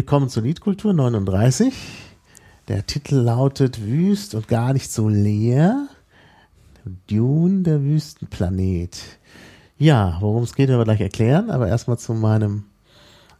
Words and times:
Willkommen 0.00 0.30
zur 0.30 0.44
Liedkultur 0.44 0.94
39. 0.94 1.74
Der 2.68 2.86
Titel 2.86 3.16
lautet 3.16 3.82
Wüst 3.82 4.34
und 4.34 4.48
gar 4.48 4.72
nicht 4.72 4.90
so 4.90 5.10
leer. 5.10 5.88
Dune, 7.06 7.64
der 7.64 7.82
Wüstenplanet. 7.82 8.98
Ja, 9.76 10.16
worum 10.20 10.44
es 10.44 10.54
geht, 10.54 10.70
werden 10.70 10.80
wir 10.80 10.86
gleich 10.86 11.02
erklären, 11.02 11.50
aber 11.50 11.68
erstmal 11.68 11.98
zu 11.98 12.14
meinem 12.14 12.64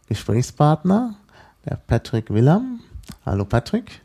Gesprächspartner, 0.07 1.15
der 1.67 1.77
Patrick 1.77 2.29
Willam. 2.29 2.81
Hallo 3.25 3.43
Patrick. 3.43 4.03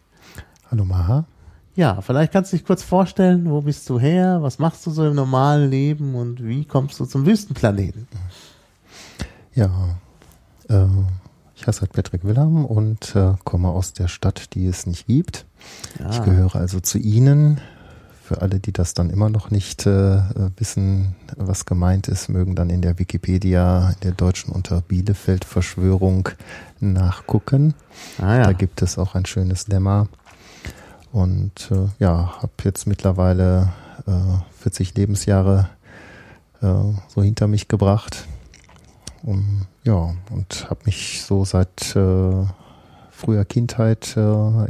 Hallo 0.70 0.86
Maha. 0.86 1.26
Ja, 1.74 2.00
vielleicht 2.00 2.32
kannst 2.32 2.54
du 2.54 2.56
dich 2.56 2.64
kurz 2.64 2.82
vorstellen, 2.82 3.50
wo 3.50 3.60
bist 3.60 3.86
du 3.90 4.00
her, 4.00 4.38
was 4.40 4.58
machst 4.58 4.86
du 4.86 4.90
so 4.90 5.06
im 5.06 5.14
normalen 5.14 5.70
Leben 5.70 6.14
und 6.14 6.42
wie 6.42 6.64
kommst 6.64 6.98
du 7.00 7.04
zum 7.04 7.26
Wüstenplaneten? 7.26 8.08
Ja, 9.54 9.98
äh, 10.70 10.86
ich 11.56 11.66
heiße 11.66 11.80
halt 11.80 11.92
Patrick 11.92 12.24
Willam 12.24 12.64
und 12.64 13.16
äh, 13.16 13.32
komme 13.44 13.68
aus 13.68 13.94
der 13.94 14.08
Stadt, 14.08 14.54
die 14.54 14.66
es 14.66 14.86
nicht 14.86 15.06
gibt. 15.06 15.46
Ja. 15.98 16.10
Ich 16.10 16.22
gehöre 16.22 16.56
also 16.56 16.80
zu 16.80 16.98
Ihnen. 16.98 17.60
Für 18.22 18.42
alle, 18.42 18.58
die 18.58 18.72
das 18.72 18.92
dann 18.92 19.08
immer 19.08 19.30
noch 19.30 19.50
nicht 19.50 19.86
äh, 19.86 20.20
wissen, 20.56 21.14
was 21.36 21.64
gemeint 21.64 22.08
ist, 22.08 22.28
mögen 22.28 22.56
dann 22.56 22.70
in 22.70 22.82
der 22.82 22.98
Wikipedia 22.98 23.90
in 23.90 24.00
der 24.02 24.12
deutschen 24.12 24.52
unter 24.52 24.80
Bielefeld-Verschwörung 24.80 26.28
nachgucken. 26.80 27.74
Ah, 28.18 28.36
ja. 28.36 28.44
Da 28.44 28.52
gibt 28.52 28.82
es 28.82 28.98
auch 28.98 29.14
ein 29.14 29.26
schönes 29.26 29.68
Lemma. 29.68 30.08
Und 31.12 31.70
äh, 31.70 31.88
ja, 32.00 32.34
habe 32.42 32.52
jetzt 32.64 32.86
mittlerweile 32.86 33.72
äh, 34.06 34.12
40 34.60 34.94
Lebensjahre 34.96 35.70
äh, 36.60 36.66
so 37.08 37.22
hinter 37.22 37.46
mich 37.46 37.68
gebracht 37.68 38.26
um, 39.26 39.66
ja, 39.84 40.14
und 40.30 40.70
habe 40.70 40.80
mich 40.86 41.22
so 41.22 41.44
seit 41.44 41.94
äh, 41.96 42.46
früher 43.10 43.44
Kindheit 43.44 44.16
äh, 44.16 44.20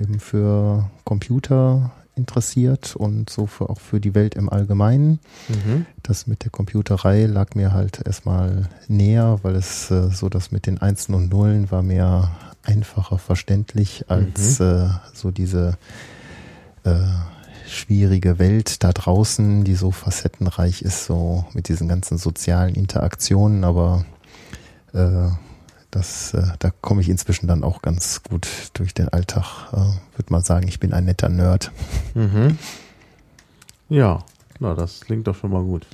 eben 0.03 0.19
für 0.19 0.91
Computer 1.05 1.93
interessiert 2.17 2.97
und 2.97 3.29
so 3.29 3.47
für, 3.47 3.69
auch 3.69 3.79
für 3.79 4.01
die 4.01 4.15
Welt 4.15 4.35
im 4.35 4.49
Allgemeinen. 4.49 5.21
Mhm. 5.49 5.85
Das 6.03 6.27
mit 6.27 6.45
der 6.45 6.51
Computerei 6.51 7.27
lag 7.27 7.55
mir 7.55 7.73
halt 7.73 8.01
erstmal 8.07 8.69
näher, 8.89 9.39
weil 9.43 9.55
es 9.55 9.91
äh, 9.91 10.11
so 10.11 10.29
das 10.29 10.51
mit 10.51 10.67
den 10.67 10.79
Einsen 10.79 11.15
und 11.15 11.31
Nullen 11.31 11.71
war 11.71 11.83
mir 11.83 12.31
einfacher 12.63 13.19
verständlich 13.19 14.07
als 14.09 14.59
mhm. 14.59 14.67
äh, 14.67 14.89
so 15.13 15.31
diese 15.31 15.77
äh, 16.85 16.95
schwierige 17.69 18.39
Welt 18.39 18.83
da 18.83 18.93
draußen, 18.93 19.65
die 19.65 19.75
so 19.75 19.91
facettenreich 19.91 20.83
ist, 20.83 21.05
so 21.05 21.45
mit 21.53 21.69
diesen 21.69 21.89
ganzen 21.89 22.17
sozialen 22.17 22.75
Interaktionen, 22.75 23.65
aber 23.65 24.07
äh, 24.97 25.31
das, 25.91 26.35
äh, 26.35 26.43
da 26.59 26.71
komme 26.81 27.01
ich 27.01 27.09
inzwischen 27.09 27.47
dann 27.47 27.65
auch 27.65 27.83
ganz 27.83 28.23
gut 28.23 28.49
durch 28.75 28.95
den 28.95 29.09
Alltag. 29.09 29.73
Äh, 29.73 29.77
Würde 30.17 30.31
mal 30.31 30.45
sagen, 30.45 30.69
ich 30.69 30.81
bin 30.81 30.93
ein 30.93 31.05
netter 31.05 31.29
Nerd. 31.29 31.71
Mhm. 32.15 32.59
Ja, 33.89 34.25
na, 34.59 34.75
das 34.75 35.01
klingt 35.01 35.27
doch 35.27 35.37
schon 35.37 35.51
mal 35.51 35.63
gut. 35.63 35.87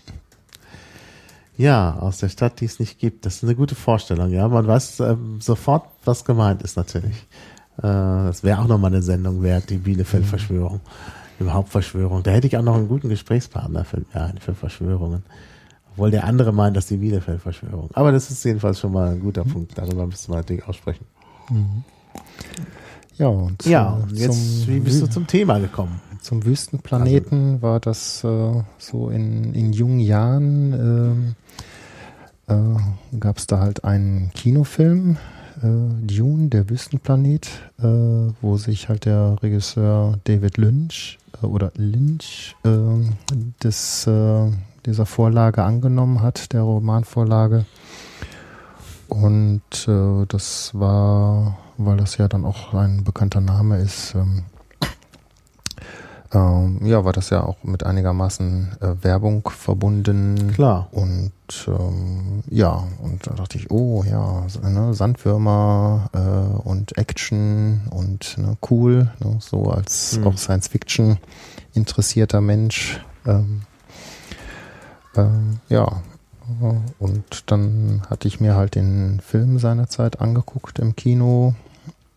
Ja, 1.56 1.96
aus 1.98 2.18
der 2.18 2.30
Stadt, 2.30 2.60
die 2.60 2.64
es 2.64 2.80
nicht 2.80 2.98
gibt. 2.98 3.26
Das 3.26 3.36
ist 3.36 3.44
eine 3.44 3.54
gute 3.54 3.74
Vorstellung. 3.74 4.30
Ja, 4.30 4.48
man 4.48 4.66
weiß 4.66 5.00
ähm, 5.00 5.40
sofort, 5.40 5.84
was 6.04 6.24
gemeint 6.24 6.62
ist 6.62 6.76
natürlich. 6.76 7.16
Äh, 7.78 7.82
das 7.82 8.42
wäre 8.42 8.60
auch 8.60 8.66
nochmal 8.66 8.92
eine 8.92 9.02
Sendung 9.02 9.42
wert, 9.42 9.70
die 9.70 9.76
Bielefeld-Verschwörung. 9.78 10.80
Mhm. 11.38 11.42
Überhaupt 11.46 11.68
Verschwörung. 11.68 12.22
Da 12.22 12.30
hätte 12.30 12.46
ich 12.46 12.56
auch 12.56 12.62
noch 12.62 12.76
einen 12.76 12.88
guten 12.88 13.08
Gesprächspartner 13.08 13.84
für, 13.84 14.02
ja, 14.14 14.32
für 14.40 14.54
Verschwörungen. 14.54 15.24
Obwohl 15.92 16.10
der 16.10 16.24
andere 16.24 16.52
meint, 16.52 16.76
dass 16.76 16.86
die 16.86 16.96
Bielefeld-Verschwörung. 16.96 17.90
Aber 17.92 18.12
das 18.12 18.30
ist 18.30 18.44
jedenfalls 18.44 18.80
schon 18.80 18.92
mal 18.92 19.12
ein 19.12 19.20
guter 19.20 19.44
Punkt. 19.44 19.76
Darüber 19.76 20.06
müssen 20.06 20.32
wir 20.32 20.36
natürlich 20.36 20.66
aussprechen. 20.66 21.04
Mhm. 21.50 21.84
Ja, 23.18 23.26
und, 23.28 23.64
ja, 23.66 23.90
und 23.90 24.12
jetzt, 24.12 24.66
wie 24.66 24.80
bist 24.80 25.02
du 25.02 25.06
zum 25.06 25.26
Thema 25.26 25.58
gekommen? 25.58 26.00
Zum 26.22 26.44
Wüstenplaneten 26.44 27.54
also. 27.54 27.62
war 27.62 27.80
das 27.80 28.24
äh, 28.24 28.62
so 28.78 29.10
in, 29.10 29.52
in 29.54 29.72
jungen 29.72 30.00
Jahren, 30.00 31.34
äh, 32.48 32.54
äh, 32.54 33.18
gab 33.20 33.36
es 33.36 33.46
da 33.46 33.58
halt 33.58 33.84
einen 33.84 34.30
Kinofilm, 34.34 35.18
äh, 35.62 36.06
Dune, 36.06 36.48
der 36.48 36.70
Wüstenplanet, 36.70 37.48
äh, 37.78 37.84
wo 38.40 38.56
sich 38.56 38.88
halt 38.88 39.04
der 39.04 39.36
Regisseur 39.42 40.18
David 40.24 40.56
Lynch 40.56 41.18
oder 41.42 41.72
Lynch 41.76 42.54
das 43.58 44.08
dieser 44.86 45.06
Vorlage 45.06 45.62
angenommen 45.62 46.22
hat, 46.22 46.52
der 46.52 46.62
Romanvorlage. 46.62 47.64
Und 49.08 49.62
äh, 49.86 50.26
das 50.26 50.70
war, 50.74 51.58
weil 51.76 51.98
das 51.98 52.16
ja 52.16 52.28
dann 52.28 52.44
auch 52.44 52.72
ein 52.72 53.04
bekannter 53.04 53.40
Name 53.40 53.78
ist, 53.78 54.14
ähm, 54.14 54.44
ähm, 56.34 56.78
ja, 56.82 57.04
war 57.04 57.12
das 57.12 57.28
ja 57.28 57.42
auch 57.42 57.62
mit 57.62 57.84
einigermaßen 57.84 58.76
äh, 58.80 59.04
Werbung 59.04 59.46
verbunden. 59.50 60.52
Klar. 60.54 60.88
Und 60.90 61.32
ähm, 61.66 62.42
ja, 62.48 62.84
und 63.02 63.26
da 63.26 63.34
dachte 63.34 63.58
ich, 63.58 63.70
oh 63.70 64.02
ja, 64.04 64.46
ne, 64.62 64.94
Sandwürmer 64.94 66.08
äh, 66.14 66.66
und 66.66 66.96
Action 66.96 67.82
und 67.90 68.38
ne, 68.38 68.56
cool, 68.70 69.12
ne, 69.22 69.36
so 69.40 69.64
als 69.64 70.18
mhm. 70.18 70.26
auch 70.26 70.38
Science 70.38 70.68
Fiction 70.68 71.18
interessierter 71.74 72.40
Mensch. 72.40 73.00
Ähm, 73.26 73.62
ähm, 75.16 75.60
ja, 75.68 76.02
und 76.98 77.50
dann 77.50 78.02
hatte 78.08 78.28
ich 78.28 78.40
mir 78.40 78.56
halt 78.56 78.74
den 78.74 79.20
Film 79.20 79.58
seinerzeit 79.58 80.20
angeguckt 80.20 80.78
im 80.78 80.96
Kino 80.96 81.54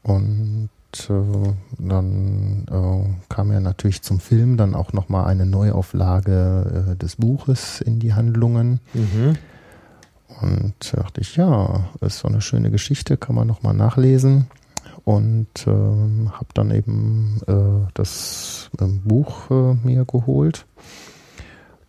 und 0.04 0.70
äh, 1.10 1.54
dann 1.78 2.66
äh, 2.70 3.34
kam 3.34 3.52
ja 3.52 3.60
natürlich 3.60 4.02
zum 4.02 4.20
Film 4.20 4.58
dann 4.58 4.76
auch 4.76 4.94
nochmal 4.94 5.26
eine 5.26 5.46
Neuauflage 5.46 6.92
äh, 6.92 6.96
des 6.96 7.18
Buches 7.18 7.82
in 7.82 8.00
die 8.00 8.14
Handlungen. 8.14 8.80
Mhm. 8.94 9.38
Und 10.42 10.94
dachte 10.94 11.22
ich, 11.22 11.36
ja, 11.36 11.86
ist 12.02 12.20
so 12.20 12.28
eine 12.28 12.42
schöne 12.42 12.70
Geschichte, 12.70 13.16
kann 13.16 13.36
man 13.36 13.48
nochmal 13.48 13.74
nachlesen. 13.74 14.48
Und 15.06 15.48
ähm, 15.68 16.32
habe 16.34 16.48
dann 16.56 16.72
eben 16.72 17.42
äh, 17.48 17.90
das 17.94 18.70
ähm, 18.82 19.02
Buch 19.04 19.52
äh, 19.52 19.76
mir 19.86 20.04
geholt 20.06 20.66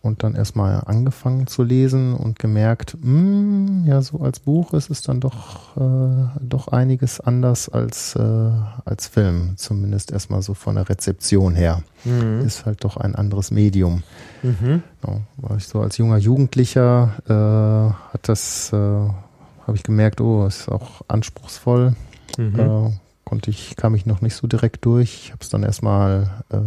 und 0.07 0.23
dann 0.23 0.35
erstmal 0.35 0.81
angefangen 0.85 1.47
zu 1.47 1.63
lesen 1.63 2.13
und 2.15 2.39
gemerkt, 2.39 2.97
mh, 2.99 3.07
hm, 3.07 3.83
ja, 3.85 4.01
so 4.01 4.19
als 4.19 4.39
Buch 4.39 4.73
ist 4.73 4.89
es 4.89 5.01
dann 5.01 5.19
doch, 5.19 5.77
äh, 5.77 6.29
doch 6.41 6.69
einiges 6.69 7.19
anders 7.19 7.69
als, 7.69 8.15
äh, 8.15 8.49
als 8.85 9.07
Film, 9.07 9.53
zumindest 9.57 10.11
erstmal 10.11 10.41
so 10.41 10.53
von 10.53 10.75
der 10.75 10.89
Rezeption 10.89 11.53
her. 11.55 11.83
Mhm. 12.05 12.41
Ist 12.41 12.65
halt 12.65 12.83
doch 12.83 12.97
ein 12.97 13.15
anderes 13.15 13.51
Medium. 13.51 14.03
Mhm. 14.41 14.81
Ja, 15.05 15.19
war 15.37 15.57
ich 15.57 15.67
so 15.67 15.81
als 15.81 15.97
junger 15.97 16.17
Jugendlicher, 16.17 17.13
äh, 17.27 18.13
hat 18.13 18.29
das, 18.29 18.71
äh, 18.73 18.75
habe 18.75 19.75
ich 19.75 19.83
gemerkt, 19.83 20.21
oh, 20.21 20.47
ist 20.47 20.69
auch 20.69 21.01
anspruchsvoll. 21.07 21.95
Mhm. 22.37 22.99
Äh, 23.27 23.29
konnte 23.29 23.49
ich, 23.49 23.75
kam 23.75 23.95
ich 23.95 24.05
noch 24.05 24.21
nicht 24.21 24.35
so 24.35 24.47
direkt 24.47 24.85
durch. 24.85 25.23
Ich 25.25 25.31
habe 25.31 25.39
es 25.41 25.49
dann 25.49 25.63
erstmal 25.63 26.43
äh, 26.49 26.57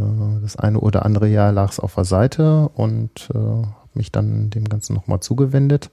das 0.43 0.57
eine 0.57 0.81
oder 0.81 1.05
andere 1.05 1.29
Jahr 1.29 1.53
lag 1.53 1.71
es 1.71 1.81
auf 1.81 1.95
der 1.95 2.05
Seite 2.05 2.69
und 2.75 3.29
äh, 3.35 3.39
habe 3.39 3.91
mich 3.95 4.12
dann 4.12 4.51
dem 4.51 4.69
Ganzen 4.69 4.95
nochmal 4.95 5.21
zugewendet. 5.21 5.91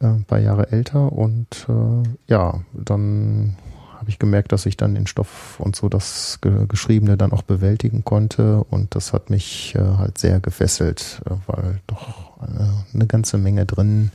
Äh, 0.00 0.06
ein 0.06 0.24
paar 0.24 0.38
Jahre 0.38 0.70
älter 0.70 1.12
und 1.12 1.66
äh, 1.68 2.08
ja, 2.28 2.60
dann 2.72 3.56
habe 3.98 4.10
ich 4.10 4.18
gemerkt, 4.18 4.50
dass 4.50 4.66
ich 4.66 4.76
dann 4.76 4.94
den 4.94 5.06
Stoff 5.06 5.60
und 5.60 5.76
so 5.76 5.88
das 5.88 6.40
Ge 6.40 6.66
Geschriebene 6.66 7.16
dann 7.16 7.32
auch 7.32 7.42
bewältigen 7.42 8.04
konnte 8.04 8.64
und 8.64 8.94
das 8.96 9.12
hat 9.12 9.30
mich 9.30 9.74
äh, 9.76 9.78
halt 9.78 10.18
sehr 10.18 10.40
gefesselt, 10.40 11.22
äh, 11.26 11.34
weil 11.46 11.80
doch 11.86 12.38
eine, 12.40 12.84
eine 12.92 13.06
ganze 13.06 13.38
Menge 13.38 13.64
drin 13.64 14.10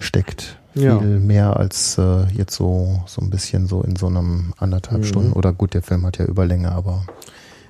steckt 0.00 0.58
viel 0.72 0.84
ja. 0.84 1.00
mehr 1.00 1.56
als 1.56 1.98
äh, 1.98 2.26
jetzt 2.32 2.54
so, 2.54 3.02
so 3.06 3.20
ein 3.20 3.30
bisschen 3.30 3.66
so 3.66 3.82
in 3.82 3.96
so 3.96 4.06
einem 4.06 4.54
anderthalb 4.58 5.02
mhm. 5.02 5.06
Stunden. 5.06 5.32
Oder 5.32 5.52
gut, 5.52 5.74
der 5.74 5.82
Film 5.82 6.06
hat 6.06 6.18
ja 6.18 6.24
Überlänge, 6.24 6.72
aber 6.72 7.06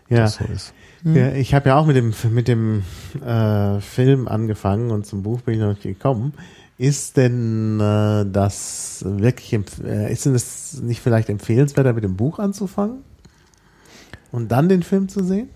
ja. 0.08 0.18
das 0.18 0.34
so 0.36 0.44
ist. 0.44 0.74
Mhm. 1.02 1.16
Ja, 1.16 1.32
ich 1.32 1.54
habe 1.54 1.70
ja 1.70 1.76
auch 1.76 1.86
mit 1.86 1.96
dem 1.96 2.14
mit 2.30 2.48
dem 2.48 2.84
äh, 3.24 3.80
Film 3.80 4.28
angefangen 4.28 4.90
und 4.90 5.06
zum 5.06 5.22
Buch 5.22 5.40
bin 5.42 5.54
ich 5.54 5.60
noch 5.60 5.70
nicht 5.70 5.82
gekommen. 5.82 6.34
Ist 6.78 7.16
denn 7.16 7.80
äh, 7.80 8.24
das 8.30 9.04
wirklich 9.06 9.52
äh, 9.84 10.12
ist 10.12 10.26
denn 10.26 10.32
das 10.32 10.80
nicht 10.82 11.00
vielleicht 11.00 11.28
empfehlenswerter 11.28 11.92
mit 11.92 12.04
dem 12.04 12.16
Buch 12.16 12.38
anzufangen 12.38 12.98
und 14.30 14.50
dann 14.50 14.68
den 14.68 14.82
Film 14.82 15.08
zu 15.08 15.24
sehen? 15.24 15.48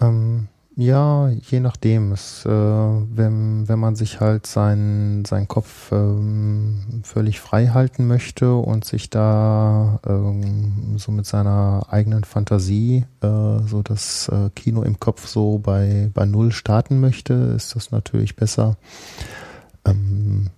Ähm, 0.00 0.48
ja, 0.76 1.28
je 1.28 1.60
nachdem. 1.60 2.12
Es, 2.12 2.44
äh, 2.44 2.48
wenn, 2.48 3.68
wenn 3.68 3.78
man 3.78 3.94
sich 3.94 4.20
halt 4.20 4.46
seinen 4.46 5.24
sein 5.24 5.46
Kopf 5.46 5.92
ähm, 5.92 7.02
völlig 7.04 7.40
frei 7.40 7.68
halten 7.68 8.06
möchte 8.06 8.54
und 8.54 8.84
sich 8.84 9.08
da 9.08 10.00
ähm, 10.06 10.96
so 10.96 11.12
mit 11.12 11.26
seiner 11.26 11.86
eigenen 11.90 12.24
Fantasie 12.24 13.04
äh, 13.20 13.58
so 13.66 13.82
das 13.82 14.28
äh, 14.28 14.50
Kino 14.56 14.82
im 14.82 14.98
Kopf 14.98 15.26
so 15.26 15.58
bei, 15.58 16.10
bei 16.12 16.24
Null 16.24 16.50
starten 16.50 17.00
möchte, 17.00 17.34
ist 17.56 17.76
das 17.76 17.92
natürlich 17.92 18.34
besser, 18.34 18.76
ähm, 19.84 20.50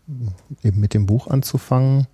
eben 0.63 0.81
mit 0.81 0.95
dem 0.95 1.05
Buch 1.05 1.27
anzufangen. 1.27 2.07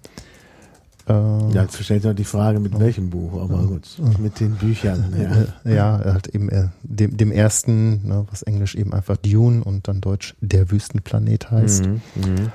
Äh, 1.09 1.13
Ja, 1.13 1.63
jetzt 1.63 1.83
stellt 1.83 2.03
sich 2.03 2.15
die 2.15 2.25
Frage, 2.25 2.61
mit 2.61 2.79
welchem 2.79 3.11
Buch, 3.11 3.41
aber 3.43 3.63
gut, 3.65 3.89
mit 4.19 4.39
den 4.41 4.53
Büchern. 4.57 5.13
Ja. 5.65 5.71
äh, 5.71 5.75
ja, 5.77 6.01
halt 6.05 6.29
eben 6.29 6.49
äh, 6.49 6.69
dem, 6.83 7.17
dem 7.17 7.33
ersten, 7.33 8.07
ne, 8.07 8.25
was 8.31 8.43
Englisch 8.43 8.75
eben 8.75 8.93
einfach 8.93 9.17
Dune 9.17 9.63
und 9.65 9.89
dann 9.89 10.01
Deutsch 10.01 10.35
Der 10.41 10.71
Wüstenplanet 10.71 11.51
heißt. 11.51 11.87
Mhm, 11.87 12.01
mhm. 12.15 12.53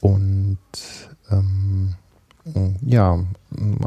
Und 0.00 0.58
ähm, 1.30 1.94
ja, 2.80 3.18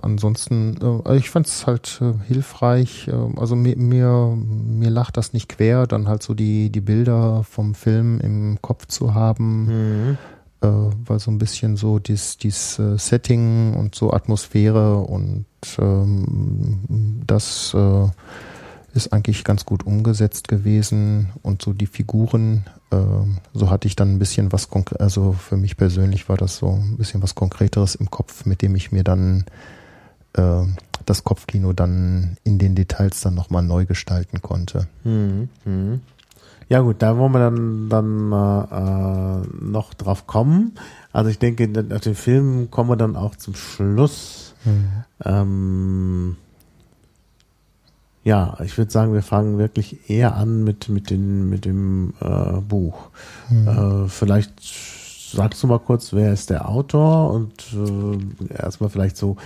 ansonsten, 0.01 0.77
äh, 1.06 1.18
ich 1.18 1.30
fand 1.30 1.48
es 1.48 1.66
halt 1.68 2.00
äh, 2.01 2.13
hilfreich. 2.27 3.07
Äh, 3.07 3.13
also 3.38 3.56
mir, 3.56 3.75
mir, 3.77 4.38
mir 4.38 4.89
lacht 4.89 5.18
das 5.18 5.33
nicht 5.33 5.50
quer, 5.50 5.88
dann 5.88 6.07
halt 6.07 6.24
so 6.24 6.33
die, 6.33 6.69
die 6.69 6.80
Bilder 6.81 7.44
vom 7.44 7.74
Film 7.75 8.19
im 8.21 8.59
Kopf 8.62 8.86
zu 8.88 9.13
haben, 9.13 9.66
Mhm. 9.66 10.18
Äh, 10.63 10.68
weil 10.68 11.19
so 11.19 11.30
ein 11.30 11.38
bisschen 11.38 11.75
so 11.75 12.00
dies, 12.00 12.38
dies 12.38 12.80
äh, 12.80 12.98
Setting 12.98 13.75
und 13.75 13.95
so 13.95 14.13
Atmosphäre 14.13 15.00
und 15.00 15.45
ähm, 15.77 17.24
das 17.27 17.74
äh, 17.74 18.07
ist 18.94 19.12
eigentlich 19.12 19.44
ganz 19.44 19.65
gut 19.65 19.86
umgesetzt 19.86 20.48
gewesen 20.48 21.31
und 21.42 21.62
so 21.62 21.74
die 21.74 21.88
Figuren, 21.88 22.65
ähm, 22.92 23.39
so 23.54 23.69
hatte 23.69 23.88
ich 23.88 23.95
dann 23.95 24.13
ein 24.13 24.19
bisschen 24.19 24.51
was 24.51 24.69
also 25.00 25.33
für 25.33 25.57
mich 25.57 25.75
persönlich 25.75 26.30
war 26.30 26.38
das 26.38 26.57
so 26.57 26.71
ein 26.71 26.98
bisschen 26.98 27.21
was 27.21 27.36
Konkreteres 27.36 27.95
im 27.95 28.09
Kopf, 28.09 28.45
mit 28.45 28.62
dem 28.62 28.75
ich 28.75 28.92
mir 28.92 29.04
dann 29.04 29.45
äh, 30.33 30.63
das 31.06 31.25
Kopfkino 31.25 31.74
dann 31.74 32.38
in 32.45 32.57
den 32.57 32.75
Details 32.75 33.19
dann 33.21 33.33
nochmal 33.33 33.63
neu 33.63 33.86
gestalten 33.86 34.42
konnte. 34.42 34.88
Mhm. 35.04 35.50
Mhm. 36.73 36.73
Ja 36.73 36.79
gut, 36.79 37.01
da 37.03 37.17
wollen 37.17 37.31
wir 37.33 37.39
dann, 37.39 37.89
dann 37.89 38.31
äh, 38.31 39.41
äh, 39.41 39.47
noch 39.61 39.93
drauf 39.93 40.25
kommen. 40.25 40.73
Also 41.11 41.29
ich 41.29 41.37
denke, 41.37 41.69
auf 41.93 42.01
den 42.01 42.15
Film 42.15 42.71
kommen 42.71 42.89
wir 42.89 42.95
dann 42.95 43.15
auch 43.15 43.35
zum 43.35 43.53
Schluss. 43.53 44.55
Ähm, 45.23 46.35
ja, 48.23 48.57
ich 48.63 48.77
würde 48.77 48.91
sagen, 48.91 49.13
wir 49.13 49.21
fangen 49.21 49.57
wirklich 49.57 50.09
eher 50.09 50.35
an 50.35 50.63
mit, 50.63 50.89
mit, 50.89 51.09
den, 51.09 51.49
mit 51.49 51.65
dem 51.65 52.13
äh, 52.21 52.59
Buch. 52.61 53.09
Äh, 53.67 54.07
vielleicht 54.07 54.53
sagst 55.31 55.61
du 55.61 55.67
mal 55.67 55.79
kurz, 55.79 56.13
wer 56.13 56.33
ist 56.33 56.49
der 56.49 56.69
Autor 56.69 57.31
und 57.31 57.53
äh, 57.73 58.55
erstmal 58.55 58.89
vielleicht 58.89 59.17
so 59.17 59.37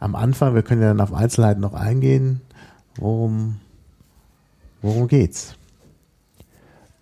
am 0.00 0.14
Anfang, 0.14 0.54
wir 0.54 0.62
können 0.62 0.82
ja 0.82 0.88
dann 0.88 1.00
auf 1.00 1.14
Einzelheiten 1.14 1.60
noch 1.60 1.74
eingehen. 1.74 2.42
Worum, 2.96 3.56
worum 4.82 5.08
geht's? 5.08 5.54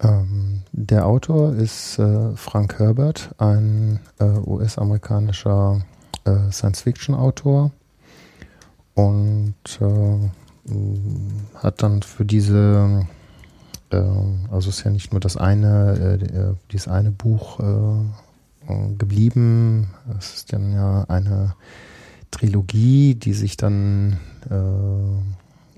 Ähm, 0.02 0.62
der 0.72 1.06
Autor 1.06 1.54
ist 1.54 1.98
äh, 1.98 2.34
Frank 2.36 2.78
Herbert, 2.78 3.34
ein 3.38 4.00
äh, 4.18 4.24
US-amerikanischer 4.24 5.82
äh, 6.24 6.50
Science-Fiction-Autor 6.50 7.70
und 8.94 9.54
äh, 9.80 9.84
mh, 9.84 10.98
hat 11.54 11.82
dann 11.82 12.02
für 12.02 12.24
diese, 12.24 13.06
äh, 13.90 14.02
also 14.50 14.70
ist 14.70 14.84
ja 14.84 14.90
nicht 14.90 15.12
nur 15.12 15.20
das 15.20 15.36
eine, 15.36 15.92
äh, 15.92 16.18
die- 16.18 16.56
dieses 16.70 16.88
eine 16.88 17.10
Buch 17.10 17.60
geblieben, 18.96 19.88
es 20.18 20.34
ist 20.34 20.52
dann 20.52 20.72
ja 20.72 21.04
eine 21.08 21.56
Trilogie, 22.30 23.16
die 23.16 23.32
sich 23.32 23.56
dann 23.56 24.20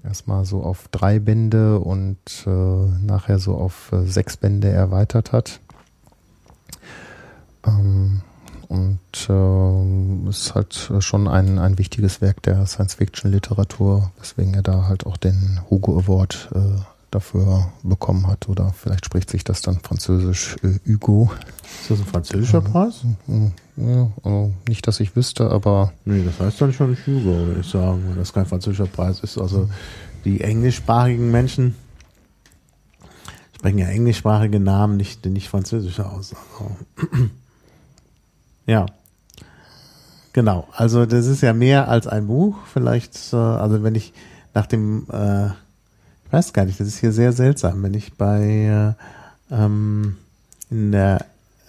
erstmal 0.04 0.44
so 0.44 0.62
auf 0.62 0.88
drei 0.88 1.18
Bände 1.18 1.80
und 1.80 2.18
äh, 2.46 2.50
nachher 2.50 3.38
so 3.38 3.56
auf 3.56 3.90
äh, 3.92 4.04
sechs 4.06 4.36
Bände 4.36 4.68
erweitert 4.68 5.32
hat. 5.32 5.60
Ähm, 7.66 8.22
und 8.68 8.98
äh, 9.28 10.28
ist 10.28 10.54
halt 10.54 10.92
schon 11.00 11.28
ein, 11.28 11.58
ein 11.58 11.78
wichtiges 11.78 12.20
Werk 12.20 12.42
der 12.42 12.66
Science-Fiction-Literatur, 12.66 14.10
weswegen 14.18 14.54
er 14.54 14.62
da 14.62 14.86
halt 14.88 15.06
auch 15.06 15.16
den 15.16 15.60
Hugo 15.70 15.98
Award 15.98 16.50
äh, 16.54 16.93
dafür 17.14 17.72
bekommen 17.82 18.26
hat. 18.26 18.48
Oder 18.48 18.72
vielleicht 18.72 19.06
spricht 19.06 19.30
sich 19.30 19.44
das 19.44 19.62
dann 19.62 19.78
französisch 19.80 20.56
äh, 20.62 20.78
Hugo. 20.90 21.30
Ist 21.80 21.90
das 21.90 21.98
ein 22.00 22.06
französischer 22.06 22.60
Preis? 22.60 23.04
Hm, 23.26 23.52
Ja, 23.76 24.10
also 24.22 24.52
nicht, 24.68 24.86
dass 24.86 25.00
ich 25.00 25.16
wüsste, 25.16 25.50
aber 25.50 25.92
Nee, 26.04 26.24
das 26.24 26.38
heißt 26.40 26.60
dann 26.60 26.72
schon 26.72 26.96
Hugo, 27.06 27.46
würde 27.46 27.60
ich 27.60 27.68
sagen, 27.68 28.02
wenn 28.08 28.16
das 28.16 28.32
kein 28.32 28.46
französischer 28.46 28.86
Preis 28.86 29.20
ist. 29.20 29.38
Also 29.38 29.68
die 30.24 30.40
englischsprachigen 30.40 31.30
Menschen 31.30 31.74
sprechen 33.54 33.78
ja 33.78 33.86
englischsprachige 33.88 34.60
Namen, 34.60 34.96
nicht, 34.96 35.24
nicht 35.24 35.48
französische 35.48 36.04
aus. 36.04 36.34
Also, 36.58 36.76
ja. 38.66 38.86
Genau, 40.34 40.66
also 40.72 41.06
das 41.06 41.26
ist 41.26 41.42
ja 41.42 41.52
mehr 41.52 41.88
als 41.88 42.06
ein 42.06 42.26
Buch. 42.26 42.56
Vielleicht, 42.72 43.32
äh, 43.32 43.36
also 43.36 43.82
wenn 43.82 43.94
ich 43.94 44.12
nach 44.52 44.66
dem, 44.66 45.06
äh, 45.10 45.48
weiß 46.34 46.52
gar 46.52 46.64
nicht, 46.64 46.80
das 46.80 46.88
ist 46.88 46.98
hier 46.98 47.12
sehr 47.12 47.32
seltsam, 47.32 47.82
wenn 47.82 47.94
ich 47.94 48.14
bei 48.14 48.94
äh, 49.50 49.54
ähm, 49.54 50.16
in 50.68 50.90
der 50.90 51.24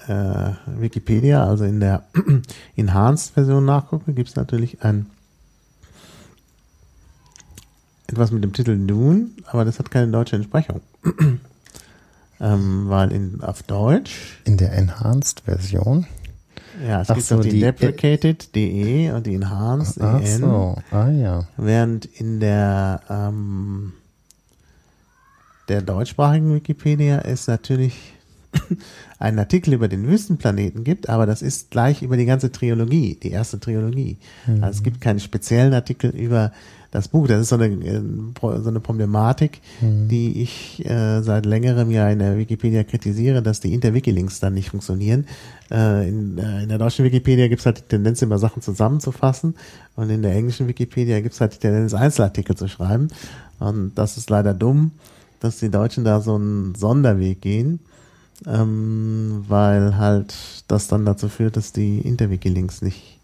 äh, 0.07 0.53
Wikipedia, 0.79 1.45
also 1.47 1.65
in 1.65 1.79
der 1.79 2.03
Enhanced-Version 2.75 3.63
nachgucke, 3.63 4.13
gibt 4.13 4.29
es 4.29 4.35
natürlich 4.35 4.81
ein 4.83 5.05
etwas 8.07 8.31
mit 8.31 8.43
dem 8.43 8.53
Titel 8.53 8.77
Dune, 8.87 9.29
aber 9.47 9.65
das 9.65 9.79
hat 9.79 9.89
keine 9.91 10.11
deutsche 10.11 10.35
Entsprechung. 10.35 10.81
ähm, 12.39 12.89
weil 12.89 13.11
in, 13.11 13.41
auf 13.41 13.63
Deutsch, 13.63 14.41
in 14.45 14.57
der 14.57 14.73
Enhanced-Version. 14.73 16.05
ja, 16.87 17.01
es 17.01 17.09
Ach 17.09 17.15
gibt 17.15 17.27
so, 17.27 17.39
die, 17.39 17.49
die- 17.49 17.59
deprecated.de 17.61 19.11
und 19.11 19.25
die 19.25 19.35
Enhanced, 19.35 20.01
Ach 20.01 20.21
EN, 20.21 20.39
so, 20.41 20.75
ah 20.91 21.09
ja. 21.09 21.47
während 21.57 22.05
in 22.05 22.39
der 22.39 23.01
ähm, 23.09 23.93
der 25.67 25.81
deutschsprachigen 25.81 26.53
Wikipedia 26.53 27.19
es 27.19 27.47
natürlich 27.47 28.13
einen 29.19 29.39
Artikel 29.39 29.73
über 29.73 29.87
den 29.87 30.07
Wüstenplaneten 30.07 30.83
gibt, 30.83 31.09
aber 31.09 31.25
das 31.25 31.41
ist 31.41 31.71
gleich 31.71 32.01
über 32.01 32.17
die 32.17 32.25
ganze 32.25 32.51
Trilogie, 32.51 33.17
die 33.21 33.31
erste 33.31 33.59
Trilogie. 33.59 34.17
Also 34.61 34.77
es 34.77 34.83
gibt 34.83 35.01
keinen 35.01 35.19
speziellen 35.19 35.73
Artikel 35.73 36.11
über 36.11 36.51
das 36.95 37.09
Buch. 37.09 37.27
Das 37.27 37.41
ist 37.41 37.49
so 37.49 37.55
eine, 37.55 37.67
äh, 37.67 38.01
so 38.39 38.69
eine 38.69 38.79
Problematik, 38.79 39.61
die 39.81 40.41
ich 40.41 40.85
äh, 40.85 41.21
seit 41.21 41.45
längerem 41.45 41.91
ja 41.91 42.09
in 42.09 42.19
der 42.19 42.37
Wikipedia 42.37 42.83
kritisiere, 42.83 43.43
dass 43.43 43.59
die 43.59 43.73
Inter-Wiki-Links 43.73 44.39
dann 44.39 44.53
nicht 44.53 44.69
funktionieren. 44.69 45.25
Äh, 45.69 46.07
in, 46.07 46.37
äh, 46.37 46.63
in 46.63 46.69
der 46.69 46.77
deutschen 46.77 47.05
Wikipedia 47.05 47.47
gibt 47.47 47.59
es 47.59 47.65
halt 47.65 47.79
die 47.79 47.83
Tendenz, 47.83 48.21
immer 48.21 48.39
Sachen 48.39 48.61
zusammenzufassen 48.61 49.55
und 49.95 50.09
in 50.09 50.21
der 50.21 50.33
englischen 50.33 50.67
Wikipedia 50.67 51.19
gibt 51.19 51.35
es 51.35 51.41
halt 51.41 51.53
die 51.55 51.59
Tendenz, 51.59 51.93
Einzelartikel 51.93 52.55
zu 52.55 52.67
schreiben. 52.67 53.09
Und 53.59 53.93
das 53.95 54.17
ist 54.17 54.29
leider 54.29 54.53
dumm, 54.53 54.91
dass 55.45 55.59
die 55.59 55.71
Deutschen 55.71 56.03
da 56.03 56.19
so 56.21 56.35
einen 56.35 56.75
Sonderweg 56.75 57.41
gehen 57.41 57.79
ähm, 58.47 59.45
weil 59.47 59.97
halt 59.97 60.33
das 60.67 60.87
dann 60.87 61.05
dazu 61.05 61.29
führt, 61.29 61.57
dass 61.57 61.71
die 61.71 61.99
Interwiki-Links 61.99 62.81
nicht, 62.81 63.19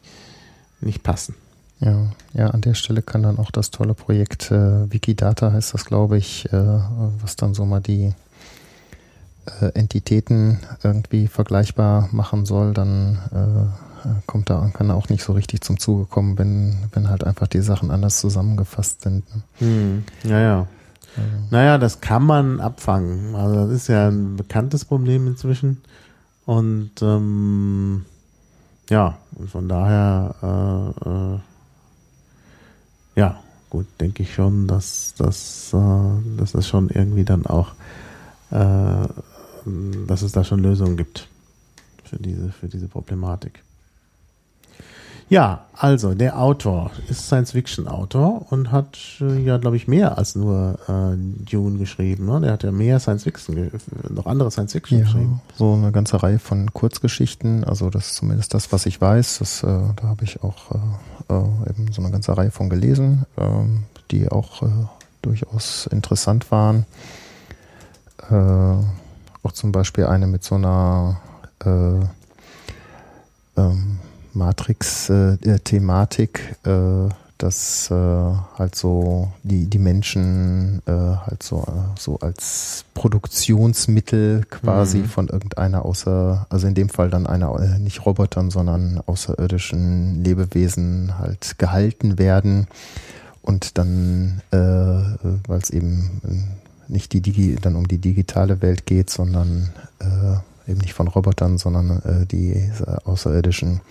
nicht 0.80 1.04
passen. 1.04 1.36
Ja, 1.80 2.12
ja, 2.34 2.48
an 2.48 2.62
der 2.62 2.76
Stelle 2.76 3.02
kann 3.02 3.24
dann 3.24 3.40
auch 3.40 3.50
das 3.50 3.72
tolle 3.72 3.96
Projekt 3.96 4.52
äh, 4.52 4.92
Wikidata 4.92 5.52
heißt 5.52 5.74
das, 5.74 5.86
glaube 5.86 6.18
ich, 6.18 6.46
äh, 6.54 6.80
was 7.22 7.36
dann 7.36 7.56
so 7.56 7.66
mal 7.66 7.82
die 7.82 8.14
äh, 9.62 9.66
Entitäten 9.74 10.60
irgendwie 10.84 11.28
vergleichbar 11.28 12.08
machen 12.12 12.46
soll, 12.46 12.74
dann 12.74 13.18
äh, 13.34 14.12
kommt 14.28 14.50
da 14.50 14.70
kann 14.74 14.90
da 14.90 14.94
auch 14.94 15.10
nicht 15.10 15.24
so 15.24 15.34
richtig 15.34 15.62
zum 15.62 15.80
Zuge 15.80 16.06
kommen, 16.06 16.38
wenn 16.38 16.78
wenn 16.92 17.10
halt 17.10 17.24
einfach 17.24 17.48
die 17.48 17.62
Sachen 17.62 17.90
anders 17.90 18.20
zusammengefasst 18.20 19.02
sind. 19.02 19.24
ne? 19.36 19.42
Hm, 19.58 20.04
ja, 20.24 20.40
ja. 20.40 20.68
Naja, 21.50 21.78
das 21.78 22.02
kann 22.02 22.24
man 22.24 22.60
abfangen. 22.60 23.36
Also 23.36 23.56
das 23.56 23.72
ist 23.72 23.88
ja 23.88 24.08
ein 24.08 24.38
bekanntes 24.38 24.86
Problem 24.86 25.28
inzwischen. 25.28 25.82
Und 26.46 26.92
ähm, 27.02 28.06
ja, 28.90 29.18
und 29.36 29.50
von 29.50 29.70
daher, 29.70 30.36
äh, 31.04 31.10
äh, 31.10 31.40
ja, 33.16 33.40
gut, 33.70 33.88
denke 34.00 34.24
ich 34.24 34.34
schon, 34.34 34.68
dass, 34.68 35.14
dass, 35.18 35.74
äh, 35.74 36.38
dass 36.38 36.56
es 36.56 36.68
schon 36.68 36.90
irgendwie 36.90 37.24
dann 37.24 37.46
auch, 37.46 37.74
äh, 38.52 39.08
dass 40.08 40.22
es 40.22 40.32
da 40.32 40.44
schon 40.44 40.60
Lösungen 40.60 40.98
gibt 40.98 41.28
für 42.04 42.18
diese, 42.18 42.52
für 42.52 42.68
diese 42.68 42.88
Problematik. 42.88 43.64
Ja, 45.32 45.62
also 45.78 46.14
der 46.14 46.38
Autor 46.38 46.92
ist 47.08 47.28
Science-Fiction-Autor 47.28 48.48
und 48.52 48.70
hat 48.74 48.98
äh, 49.22 49.40
ja, 49.40 49.56
glaube 49.60 49.78
ich, 49.78 49.88
mehr 49.88 50.18
als 50.18 50.36
nur 50.36 50.78
äh, 50.90 51.16
Dune 51.50 51.78
geschrieben. 51.78 52.26
Ne? 52.26 52.42
Der 52.42 52.52
hat 52.52 52.64
ja 52.64 52.72
mehr 52.74 53.00
Science-Fiction, 53.00 53.72
noch 54.10 54.26
andere 54.26 54.52
Science-Fiction 54.52 55.00
Ja, 55.00 55.06
geschrieben. 55.06 55.40
so 55.56 55.72
eine 55.72 55.94
ganze 55.94 56.22
Reihe 56.22 56.38
von 56.38 56.74
Kurzgeschichten. 56.74 57.64
Also 57.64 57.90
das 57.90 58.08
ist 58.08 58.16
zumindest 58.16 58.54
das, 58.54 58.74
was 58.74 58.86
ich 58.86 59.00
weiß. 59.00 59.40
Das, 59.40 59.64
äh, 59.64 59.68
da 59.68 60.04
habe 60.04 60.26
ich 60.26 60.44
auch 60.44 60.72
äh, 60.72 61.34
äh, 61.34 61.70
eben 61.70 61.90
so 61.94 62.02
eine 62.02 62.12
ganze 62.12 62.36
Reihe 62.38 62.52
von 62.52 62.70
gelesen, 62.70 63.26
ähm, 63.38 63.84
die 64.12 64.30
auch 64.30 64.64
äh, 64.64 64.68
durchaus 65.22 65.88
interessant 65.88 66.52
waren. 66.52 66.86
Auch 68.30 69.52
zum 69.54 69.72
Beispiel 69.72 70.06
eine 70.08 70.28
mit 70.28 70.44
so 70.44 70.56
einer 70.56 71.22
äh, 71.64 72.00
ähm, 73.58 74.00
Matrix-Thematik, 74.34 76.56
äh, 76.64 77.10
dass 77.38 77.90
äh, 77.90 77.94
halt 77.94 78.76
so 78.76 79.32
die, 79.42 79.66
die 79.66 79.80
Menschen 79.80 80.84
äh, 80.86 80.92
halt 80.92 81.42
so, 81.42 81.62
äh, 81.62 82.00
so 82.00 82.20
als 82.20 82.86
Produktionsmittel 82.94 84.46
quasi 84.50 85.00
mhm. 85.00 85.06
von 85.06 85.28
irgendeiner 85.28 85.84
außer, 85.84 86.46
also 86.50 86.68
in 86.68 86.76
dem 86.76 86.90
Fall 86.90 87.10
dann 87.10 87.26
einer, 87.26 87.60
äh, 87.60 87.80
nicht 87.80 88.06
Robotern, 88.06 88.52
sondern 88.52 89.02
außerirdischen 89.06 90.24
Lebewesen 90.24 91.18
halt 91.18 91.58
gehalten 91.58 92.20
werden 92.20 92.68
und 93.42 93.80
dann, 93.80 94.44
äh, 94.52 94.58
weil 94.58 95.60
es 95.62 95.72
eben 95.72 96.22
nicht 96.88 97.14
die 97.14 97.22
Digi 97.22 97.58
dann 97.60 97.76
um 97.76 97.88
die 97.88 97.98
digitale 97.98 98.62
Welt 98.62 98.86
geht, 98.86 99.10
sondern 99.10 99.72
äh, 100.00 100.36
eben 100.68 100.80
nicht 100.80 100.94
von 100.94 101.08
Robotern, 101.08 101.58
sondern 101.58 102.02
äh, 102.02 102.26
die 102.26 102.52
äh, 102.54 102.72
außerirdischen 103.06 103.82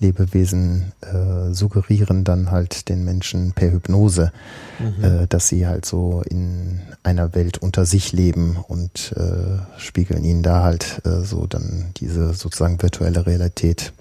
Lebewesen 0.00 0.92
äh, 1.00 1.52
suggerieren 1.52 2.24
dann 2.24 2.50
halt 2.50 2.88
den 2.88 3.04
Menschen 3.04 3.52
per 3.52 3.72
Hypnose, 3.72 4.32
mhm. 4.78 5.04
äh, 5.04 5.26
dass 5.26 5.48
sie 5.48 5.66
halt 5.66 5.84
so 5.84 6.22
in 6.28 6.80
einer 7.02 7.34
Welt 7.34 7.58
unter 7.58 7.84
sich 7.84 8.12
leben 8.12 8.56
und 8.68 9.12
äh, 9.16 9.80
spiegeln 9.80 10.24
ihnen 10.24 10.42
da 10.42 10.62
halt 10.62 11.02
äh, 11.04 11.22
so 11.22 11.46
dann 11.46 11.90
diese 11.96 12.32
sozusagen 12.34 12.80
virtuelle 12.80 13.26
Realität 13.26 13.92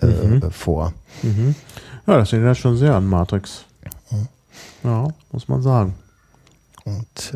äh, 0.00 0.06
mhm. 0.06 0.50
vor. 0.50 0.94
Mhm. 1.22 1.54
Ja, 2.06 2.18
das 2.18 2.30
ja 2.30 2.54
schon 2.54 2.76
sehr 2.76 2.94
an 2.94 3.06
Matrix. 3.06 3.64
Mhm. 4.10 4.28
Ja, 4.84 5.08
muss 5.32 5.48
man 5.48 5.62
sagen. 5.62 5.94
Und 6.84 7.34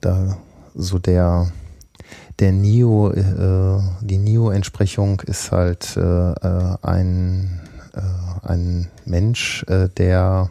da 0.00 0.38
so 0.76 1.00
der 1.00 1.50
der 2.38 2.52
Neo, 2.52 3.10
äh, 3.10 3.80
die 4.00 4.18
Neo-Entsprechung 4.18 5.20
ist 5.20 5.50
halt 5.50 5.96
äh, 5.96 6.00
äh, 6.00 6.76
ein, 6.82 7.60
äh, 7.94 8.46
ein 8.46 8.88
Mensch, 9.04 9.64
äh, 9.68 9.88
der 9.88 10.50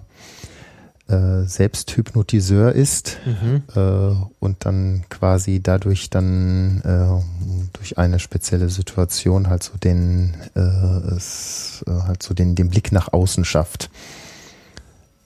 äh, 1.07 1.43
selbst 1.43 1.95
Hypnotiseur 1.95 2.73
ist 2.73 3.17
mhm. 3.25 3.63
äh, 3.75 4.15
und 4.39 4.65
dann 4.65 5.05
quasi 5.09 5.61
dadurch 5.61 6.09
dann 6.09 6.81
äh, 6.81 7.69
durch 7.71 7.97
eine 7.97 8.19
spezielle 8.19 8.69
Situation 8.69 9.47
halt 9.47 9.63
so 9.63 9.77
den 9.77 10.35
äh, 10.55 10.59
es, 10.59 11.85
äh, 11.87 11.91
halt 11.91 12.21
so 12.21 12.33
den, 12.33 12.55
den 12.55 12.69
Blick 12.69 12.91
nach 12.91 13.13
außen 13.13 13.45
schafft. 13.45 13.89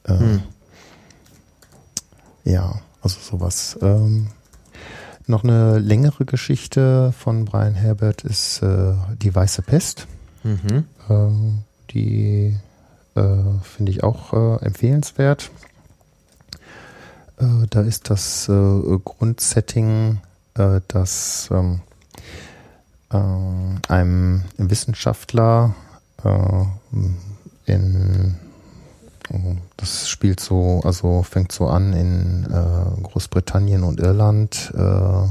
Mhm. 0.08 0.44
Ja, 2.44 2.80
also 3.01 3.20
sowas. 3.20 3.77
Ähm, 3.82 4.27
noch 5.28 5.44
eine 5.44 5.80
längere 5.80 6.25
Geschichte 6.25 7.13
von 7.18 7.46
Brian 7.46 7.75
Herbert 7.75 8.24
ist 8.24 8.62
äh, 8.62 8.94
Die 9.22 9.34
Weiße 9.34 9.62
Pest. 9.62 10.08
Mhm. 10.44 10.86
Äh, 11.10 11.92
die 11.92 12.58
finde 13.13 13.92
ich 13.92 14.04
auch 14.04 14.32
äh, 14.34 14.66
empfehlenswert. 14.66 15.51
Äh, 17.38 17.68
da 17.70 17.82
ist 17.82 18.10
das 18.10 18.48
äh, 18.48 19.00
Grundsetting, 19.04 20.22
dass 20.54 21.50
ähm, 21.51 21.82
einem 23.10 24.44
Wissenschaftler 24.58 25.75
in 27.66 28.36
das 29.78 30.10
spielt 30.10 30.40
so, 30.40 30.82
also 30.84 31.24
fängt 31.24 31.52
so 31.52 31.68
an 31.68 31.94
in 31.94 32.46
äh, 32.46 33.02
Großbritannien 33.02 33.84
und 33.84 34.00
Irland. 34.00 34.72
Äh, 34.76 35.24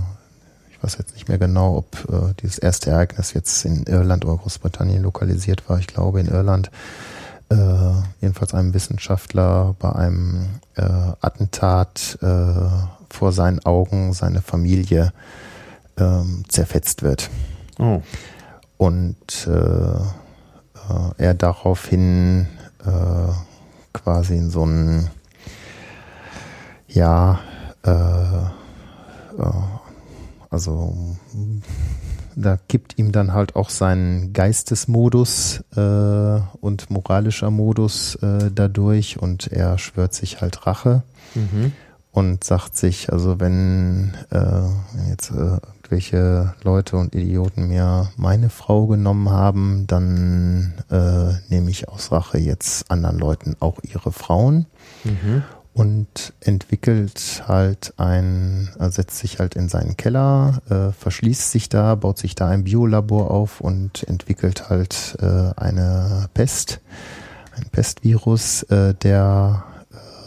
ich 0.70 0.82
weiß 0.82 0.96
jetzt 0.98 1.14
nicht 1.14 1.28
mehr 1.28 1.38
genau, 1.38 1.76
ob 1.76 2.08
äh, 2.10 2.34
dieses 2.42 2.58
erste 2.58 2.90
Ereignis 2.90 3.34
jetzt 3.34 3.64
in 3.64 3.84
Irland 3.84 4.24
oder 4.24 4.36
Großbritannien 4.36 5.02
lokalisiert 5.02 5.68
war. 5.68 5.78
Ich 5.78 5.86
glaube 5.86 6.20
in 6.20 6.28
Irland. 6.28 6.70
Äh, 7.50 7.56
jedenfalls 8.20 8.54
einem 8.54 8.74
Wissenschaftler 8.74 9.74
bei 9.78 9.92
einem 9.92 10.60
äh, 10.76 10.82
Attentat 11.20 12.16
äh, 12.22 12.54
vor 13.10 13.32
seinen 13.32 13.58
Augen 13.64 14.12
seine 14.12 14.40
Familie 14.40 15.12
ähm, 15.98 16.44
zerfetzt 16.48 17.02
wird. 17.02 17.28
Oh. 17.78 18.02
Und 18.76 19.48
er 21.18 21.34
daraufhin 21.34 22.48
äh, 22.84 23.49
quasi 23.92 24.36
in 24.36 24.50
so 24.50 24.64
ein, 24.64 25.10
ja, 26.88 27.40
äh, 27.84 27.90
äh, 27.90 29.52
also 30.50 31.16
da 32.36 32.58
gibt 32.68 32.98
ihm 32.98 33.12
dann 33.12 33.32
halt 33.32 33.56
auch 33.56 33.70
sein 33.70 34.32
Geistesmodus 34.32 35.62
äh, 35.76 36.40
und 36.60 36.90
moralischer 36.90 37.50
Modus 37.50 38.16
äh, 38.16 38.50
dadurch 38.54 39.18
und 39.20 39.48
er 39.48 39.78
schwört 39.78 40.14
sich 40.14 40.40
halt 40.40 40.66
Rache 40.66 41.02
mhm. 41.34 41.72
und 42.12 42.44
sagt 42.44 42.76
sich, 42.76 43.12
also 43.12 43.40
wenn, 43.40 44.14
äh, 44.30 45.10
jetzt 45.10 45.30
äh, 45.30 45.58
irgendwelche 45.90 46.54
Leute 46.62 46.96
und 46.96 47.16
Idioten 47.16 47.66
mir 47.66 48.10
meine 48.16 48.48
Frau 48.48 48.86
genommen 48.86 49.28
haben, 49.30 49.86
dann 49.88 50.72
äh, 50.88 51.32
nehme 51.48 51.68
ich 51.70 51.88
aus 51.88 52.12
Rache 52.12 52.38
jetzt 52.38 52.88
anderen 52.90 53.18
Leuten 53.18 53.56
auch 53.58 53.78
ihre 53.82 54.12
Frauen. 54.12 54.66
Mhm. 55.02 55.42
Und 55.72 56.32
entwickelt 56.40 57.44
halt 57.48 57.94
ein, 57.96 58.70
er 58.78 58.90
setzt 58.90 59.18
sich 59.18 59.40
halt 59.40 59.56
in 59.56 59.68
seinen 59.68 59.96
Keller, 59.96 60.62
äh, 60.68 60.92
verschließt 60.92 61.50
sich 61.50 61.68
da, 61.68 61.94
baut 61.96 62.18
sich 62.18 62.34
da 62.34 62.48
ein 62.48 62.64
Biolabor 62.64 63.30
auf 63.30 63.60
und 63.60 64.04
entwickelt 64.04 64.68
halt 64.68 65.16
äh, 65.20 65.52
eine 65.56 66.28
Pest, 66.34 66.80
ein 67.56 67.68
Pestvirus, 67.70 68.64
äh, 68.64 68.94
der 68.94 69.64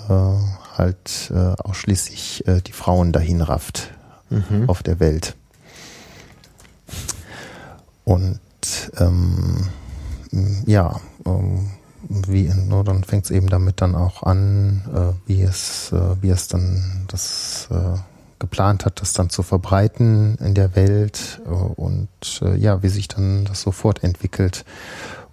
äh, 0.10 0.78
halt 0.78 1.32
äh, 1.34 1.62
ausschließlich 1.62 2.48
äh, 2.48 2.62
die 2.62 2.74
Frauen 2.74 3.12
dahin 3.12 3.42
rafft 3.42 3.92
mhm. 4.30 4.68
auf 4.68 4.82
der 4.84 5.00
Welt. 5.00 5.36
Und 8.06 8.40
ähm, 8.98 9.68
ja, 10.66 11.00
ähm, 11.26 11.70
wie, 12.10 12.50
nur 12.50 12.84
dann 12.84 13.04
fängt 13.04 13.26
es 13.26 13.32
eben 13.32 13.48
damit 13.48 13.82
dann 13.82 13.96
auch 13.96 14.24
an, 14.24 14.82
äh, 14.94 15.28
wie 15.28 15.42
es, 15.42 15.92
äh, 15.92 16.22
wie 16.22 16.30
es 16.30 16.48
dann 16.48 17.06
das 17.08 17.68
äh, 17.72 17.98
geplant 18.40 18.86
hat, 18.86 19.02
das 19.02 19.14
dann 19.14 19.30
zu 19.30 19.42
verbreiten 19.42 20.36
in 20.40 20.54
der 20.54 20.76
Welt 20.76 21.42
äh, 21.46 21.50
und 21.50 22.42
äh, 22.42 22.56
ja, 22.58 22.84
wie 22.84 22.90
sich 22.90 23.08
dann 23.08 23.46
das 23.46 23.62
sofort 23.62 24.04
entwickelt 24.04 24.66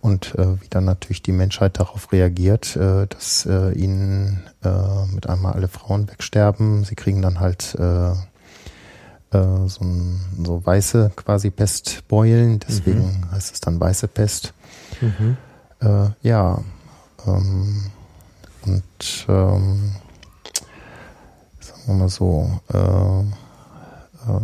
und 0.00 0.34
äh, 0.36 0.60
wie 0.60 0.68
dann 0.68 0.84
natürlich 0.84 1.22
die 1.22 1.32
Menschheit 1.32 1.78
darauf 1.78 2.12
reagiert, 2.12 2.76
dass 2.76 3.46
ihnen 3.46 4.42
mit 5.12 5.28
einmal 5.28 5.52
alle 5.52 5.68
Frauen 5.68 6.08
wegsterben. 6.08 6.84
Sie 6.84 6.94
kriegen 6.94 7.20
dann 7.20 7.40
halt 7.40 7.76
äh, 9.32 9.68
so, 9.68 9.84
ein, 9.84 10.20
so 10.44 10.64
weiße 10.64 11.12
quasi 11.16 11.50
Pestbeulen, 11.50 12.58
deswegen 12.60 13.20
mhm. 13.20 13.30
heißt 13.30 13.54
es 13.54 13.60
dann 13.60 13.80
weiße 13.80 14.08
Pest. 14.08 14.52
Mhm. 15.00 15.36
Äh, 15.80 16.10
ja, 16.22 16.60
ähm, 17.26 17.90
und 18.66 19.26
ähm, 19.28 19.94
sagen 21.60 21.82
wir 21.86 21.94
mal 21.94 22.08
so, 22.08 22.60
äh, 22.72 23.20
äh, 24.30 24.40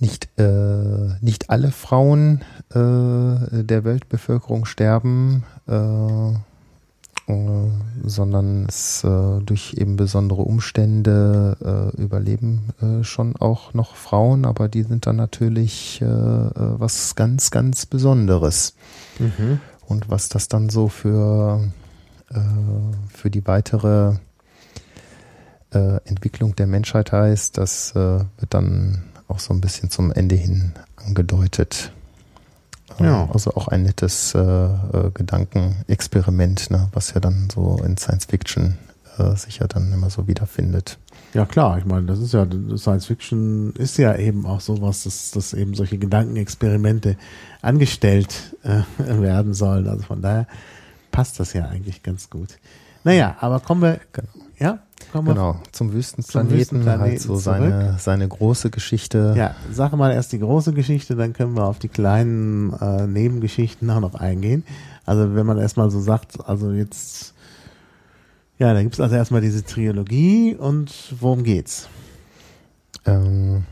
nicht, 0.00 0.28
äh, 0.38 1.14
nicht 1.20 1.50
alle 1.50 1.72
Frauen 1.72 2.42
äh, 2.70 3.64
der 3.64 3.82
Weltbevölkerung 3.84 4.64
sterben, 4.64 5.42
äh, 5.66 5.72
sondern 8.04 8.66
es 8.68 9.04
äh, 9.04 9.40
durch 9.44 9.74
eben 9.74 9.96
besondere 9.96 10.42
Umstände 10.42 11.92
äh, 11.96 12.00
überleben 12.00 12.70
äh, 12.80 13.04
schon 13.04 13.36
auch 13.36 13.74
noch 13.74 13.96
Frauen, 13.96 14.46
aber 14.46 14.68
die 14.68 14.82
sind 14.82 15.06
dann 15.06 15.16
natürlich 15.16 16.00
äh, 16.00 16.06
äh, 16.06 16.50
was 16.54 17.16
ganz, 17.16 17.50
ganz 17.50 17.84
Besonderes. 17.84 18.74
Mhm. 19.18 19.60
Und 19.86 20.08
was 20.10 20.28
das 20.28 20.48
dann 20.48 20.68
so 20.68 20.88
für, 20.88 21.66
für 23.08 23.30
die 23.30 23.46
weitere 23.46 24.16
Entwicklung 25.70 26.54
der 26.56 26.66
Menschheit 26.66 27.10
heißt, 27.10 27.56
das 27.56 27.94
wird 27.94 28.28
dann 28.50 29.04
auch 29.28 29.38
so 29.38 29.54
ein 29.54 29.62
bisschen 29.62 29.88
zum 29.88 30.12
Ende 30.12 30.34
hin 30.34 30.72
angedeutet. 30.96 31.90
Ja. 33.06 33.28
Also 33.32 33.54
auch 33.54 33.68
ein 33.68 33.82
nettes 33.82 34.34
äh, 34.34 34.38
äh, 34.40 35.10
Gedankenexperiment, 35.14 36.70
ne, 36.70 36.88
was 36.92 37.14
ja 37.14 37.20
dann 37.20 37.48
so 37.52 37.80
in 37.84 37.96
Science 37.96 38.26
Fiction 38.26 38.78
äh, 39.18 39.34
sich 39.36 39.58
ja 39.58 39.66
dann 39.66 39.92
immer 39.92 40.10
so 40.10 40.26
wiederfindet. 40.26 40.98
Ja 41.34 41.44
klar, 41.44 41.78
ich 41.78 41.84
meine, 41.84 42.06
das 42.06 42.20
ist 42.20 42.32
ja 42.32 42.46
Science 42.76 43.06
Fiction 43.06 43.72
ist 43.74 43.98
ja 43.98 44.16
eben 44.16 44.46
auch 44.46 44.60
sowas, 44.60 45.04
dass, 45.04 45.30
dass 45.30 45.52
eben 45.52 45.74
solche 45.74 45.98
Gedankenexperimente 45.98 47.16
angestellt 47.60 48.56
äh, 48.62 48.80
werden 48.98 49.54
sollen. 49.54 49.86
Also 49.88 50.04
von 50.04 50.22
daher 50.22 50.46
passt 51.10 51.38
das 51.40 51.52
ja 51.52 51.66
eigentlich 51.66 52.02
ganz 52.02 52.30
gut. 52.30 52.58
Naja, 53.04 53.36
aber 53.40 53.60
kommen 53.60 53.82
wir, 53.82 54.00
Genau. 54.12 54.28
ja, 54.58 54.78
kommen 55.12 55.28
Genau, 55.28 55.56
zum 55.72 55.92
Wüstenplaneten, 55.92 56.58
Wüstenplaneten 56.58 57.10
halt 57.10 57.20
so 57.20 57.36
seine, 57.36 57.96
seine 57.98 58.28
große 58.28 58.70
Geschichte. 58.70 59.34
ja, 59.36 59.54
sag 59.72 59.92
mal 59.96 60.12
erst 60.12 60.32
die 60.32 60.38
große 60.38 60.72
Geschichte, 60.72 61.16
dann 61.16 61.32
können 61.32 61.54
wir 61.56 61.64
auf 61.64 61.78
die 61.78 61.88
kleinen 61.88 62.72
äh, 62.74 63.06
Nebengeschichten 63.06 63.88
auch 63.90 64.00
noch 64.00 64.14
eingehen. 64.14 64.64
Also 65.06 65.34
wenn 65.34 65.46
man 65.46 65.58
erstmal 65.58 65.90
so 65.90 66.00
sagt, 66.00 66.38
also 66.46 66.72
jetzt, 66.72 67.34
ja, 68.58 68.74
da 68.74 68.82
gibt's 68.82 69.00
also 69.00 69.14
erstmal 69.16 69.40
diese 69.40 69.64
Trilogie 69.64 70.54
und 70.54 70.92
worum 71.20 71.44
geht's? 71.44 71.88
Ähm, 73.06 73.64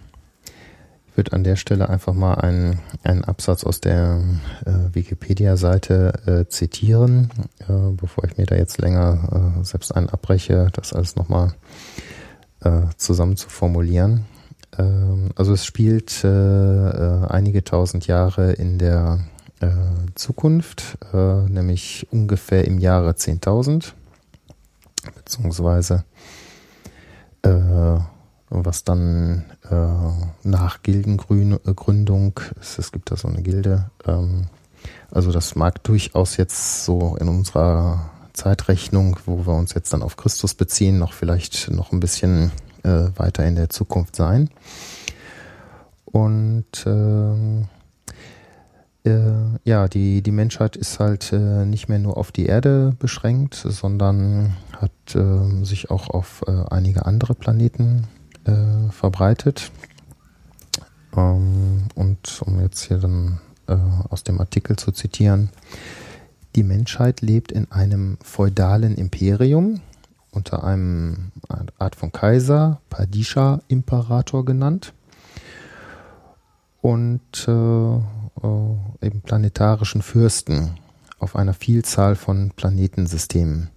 würde 1.16 1.32
an 1.32 1.44
der 1.44 1.56
Stelle 1.56 1.88
einfach 1.88 2.14
mal 2.14 2.34
einen, 2.34 2.80
einen 3.02 3.24
Absatz 3.24 3.64
aus 3.64 3.80
der 3.80 4.20
äh, 4.64 4.94
Wikipedia-Seite 4.94 6.12
äh, 6.26 6.48
zitieren, 6.48 7.30
äh, 7.60 7.92
bevor 7.92 8.24
ich 8.24 8.36
mir 8.36 8.46
da 8.46 8.56
jetzt 8.56 8.78
länger 8.78 9.58
äh, 9.60 9.64
selbst 9.64 9.94
einen 9.94 10.08
abbreche, 10.08 10.68
das 10.72 10.92
alles 10.92 11.16
nochmal 11.16 11.54
äh, 12.60 12.82
zusammen 12.96 13.36
zu 13.36 13.48
formulieren. 13.48 14.24
Ähm, 14.78 15.30
also 15.36 15.52
es 15.52 15.64
spielt 15.64 16.24
äh, 16.24 16.28
äh, 16.28 17.26
einige 17.28 17.64
tausend 17.64 18.06
Jahre 18.06 18.52
in 18.52 18.78
der 18.78 19.20
Zukunft, 20.16 20.98
nämlich 21.14 22.06
ungefähr 22.10 22.66
im 22.66 22.78
Jahre 22.78 23.12
10.000, 23.12 23.94
beziehungsweise 25.14 26.04
was 28.50 28.84
dann 28.84 29.44
äh, 29.70 30.48
nach 30.48 30.82
Gildengründung 30.82 32.40
ist. 32.60 32.78
Es 32.78 32.92
gibt 32.92 33.10
da 33.10 33.16
so 33.16 33.28
eine 33.28 33.42
Gilde. 33.42 33.90
Ähm, 34.06 34.46
also 35.10 35.32
das 35.32 35.56
mag 35.56 35.82
durchaus 35.84 36.36
jetzt 36.36 36.84
so 36.84 37.16
in 37.16 37.28
unserer 37.28 38.10
Zeitrechnung, 38.32 39.18
wo 39.26 39.46
wir 39.46 39.54
uns 39.54 39.74
jetzt 39.74 39.92
dann 39.92 40.02
auf 40.02 40.16
Christus 40.16 40.54
beziehen, 40.54 40.98
noch 40.98 41.12
vielleicht 41.12 41.70
noch 41.70 41.92
ein 41.92 42.00
bisschen 42.00 42.52
äh, 42.82 43.06
weiter 43.16 43.44
in 43.44 43.56
der 43.56 43.70
Zukunft 43.70 44.14
sein. 44.14 44.50
Und 46.04 46.84
ähm, 46.86 47.66
äh, 49.04 49.10
ja, 49.64 49.88
die, 49.88 50.22
die 50.22 50.30
Menschheit 50.32 50.76
ist 50.76 51.00
halt 51.00 51.32
äh, 51.32 51.64
nicht 51.64 51.88
mehr 51.88 51.98
nur 51.98 52.16
auf 52.16 52.32
die 52.32 52.46
Erde 52.46 52.94
beschränkt, 52.98 53.54
sondern 53.54 54.56
hat 54.72 55.14
äh, 55.14 55.64
sich 55.64 55.90
auch 55.90 56.08
auf 56.10 56.42
äh, 56.46 56.52
einige 56.70 57.06
andere 57.06 57.34
Planeten 57.34 58.06
äh, 58.46 58.90
verbreitet. 58.90 59.70
Ähm, 61.16 61.84
und 61.94 62.42
um 62.44 62.60
jetzt 62.60 62.82
hier 62.82 62.98
dann 62.98 63.40
äh, 63.66 63.76
aus 64.08 64.22
dem 64.22 64.40
Artikel 64.40 64.76
zu 64.76 64.92
zitieren, 64.92 65.50
die 66.54 66.62
Menschheit 66.62 67.20
lebt 67.20 67.52
in 67.52 67.70
einem 67.70 68.18
feudalen 68.22 68.94
Imperium 68.96 69.80
unter 70.30 70.64
einem 70.64 71.32
eine 71.48 71.72
Art 71.78 71.96
von 71.96 72.12
Kaiser, 72.12 72.80
Padisha-Imperator 72.90 74.44
genannt 74.44 74.92
und 76.82 77.48
äh, 77.48 77.50
äh, 77.52 79.06
eben 79.06 79.22
planetarischen 79.22 80.02
Fürsten 80.02 80.78
auf 81.18 81.36
einer 81.36 81.54
Vielzahl 81.54 82.14
von 82.14 82.52
Planetensystemen. 82.54 83.70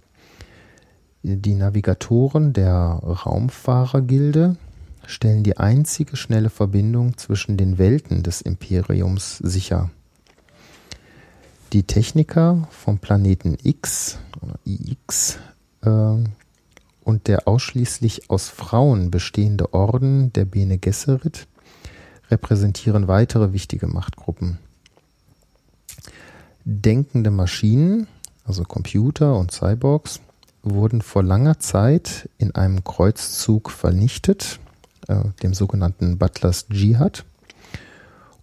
Die 1.22 1.54
Navigatoren 1.54 2.54
der 2.54 2.78
Raumfahrergilde 2.80 4.56
stellen 5.04 5.42
die 5.42 5.58
einzige 5.58 6.16
schnelle 6.16 6.48
Verbindung 6.48 7.18
zwischen 7.18 7.58
den 7.58 7.76
Welten 7.76 8.22
des 8.22 8.40
Imperiums 8.40 9.36
sicher. 9.36 9.90
Die 11.74 11.82
Techniker 11.82 12.66
vom 12.70 12.98
Planeten 12.98 13.58
X 13.62 14.18
IX 14.64 15.38
äh, 15.82 15.90
und 17.04 17.28
der 17.28 17.46
ausschließlich 17.46 18.30
aus 18.30 18.48
Frauen 18.48 19.10
bestehende 19.10 19.74
Orden 19.74 20.32
der 20.32 20.46
Bene 20.46 20.78
Gesserit 20.78 21.48
repräsentieren 22.30 23.08
weitere 23.08 23.52
wichtige 23.52 23.88
Machtgruppen. 23.88 24.58
Denkende 26.64 27.30
Maschinen, 27.30 28.06
also 28.44 28.64
Computer 28.64 29.36
und 29.36 29.50
Cyborgs, 29.50 30.20
wurden 30.62 31.02
vor 31.02 31.22
langer 31.22 31.58
Zeit 31.58 32.28
in 32.38 32.54
einem 32.54 32.84
Kreuzzug 32.84 33.70
vernichtet, 33.70 34.60
äh, 35.08 35.22
dem 35.42 35.54
sogenannten 35.54 36.18
Butlers 36.18 36.66
Jihad, 36.70 37.24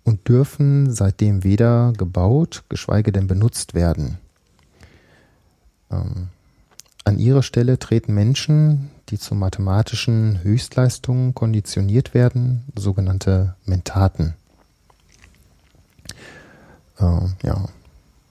und 0.03 0.27
dürfen 0.27 0.93
seitdem 0.93 1.43
weder 1.43 1.93
gebaut, 1.97 2.63
geschweige 2.69 3.12
denn 3.12 3.27
benutzt 3.27 3.73
werden. 3.73 4.17
Ähm, 5.91 6.30
an 7.03 7.19
ihre 7.19 7.43
Stelle 7.43 7.77
treten 7.77 8.13
Menschen, 8.13 8.89
die 9.10 9.17
zu 9.17 9.36
mathematischen 9.36 10.43
Höchstleistungen 10.43 11.34
konditioniert 11.34 12.13
werden, 12.13 12.63
sogenannte 12.75 13.56
Mentaten. 13.65 14.34
Äh, 16.99 17.19
ja, 17.43 17.65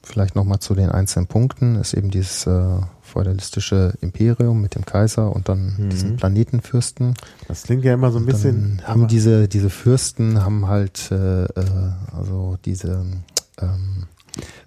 vielleicht 0.03 0.35
nochmal 0.35 0.61
zu 0.61 0.75
den 0.75 0.91
einzelnen 0.91 1.27
Punkten, 1.27 1.77
ist 1.77 1.95
eben 1.95 2.11
dieses 2.11 2.47
äh, 2.47 2.81
feudalistische 3.17 3.95
Imperium 4.03 4.61
mit 4.61 4.75
dem 4.75 4.85
Kaiser 4.85 5.35
und 5.35 5.49
dann 5.49 5.75
Mhm. 5.79 5.89
diesen 5.89 6.17
Planetenfürsten. 6.17 7.15
Das 7.49 7.63
klingt 7.63 7.83
ja 7.83 7.95
immer 7.95 8.11
so 8.13 8.19
ein 8.19 8.27
bisschen. 8.27 8.83
Haben 8.85 9.09
diese, 9.09 9.49
diese 9.49 9.71
Fürsten 9.71 10.45
haben 10.45 10.67
halt 10.69 11.11
äh, 11.11 11.45
äh, 11.45 11.49
also 12.15 12.59
diese 12.67 13.07
ähm, 13.59 14.05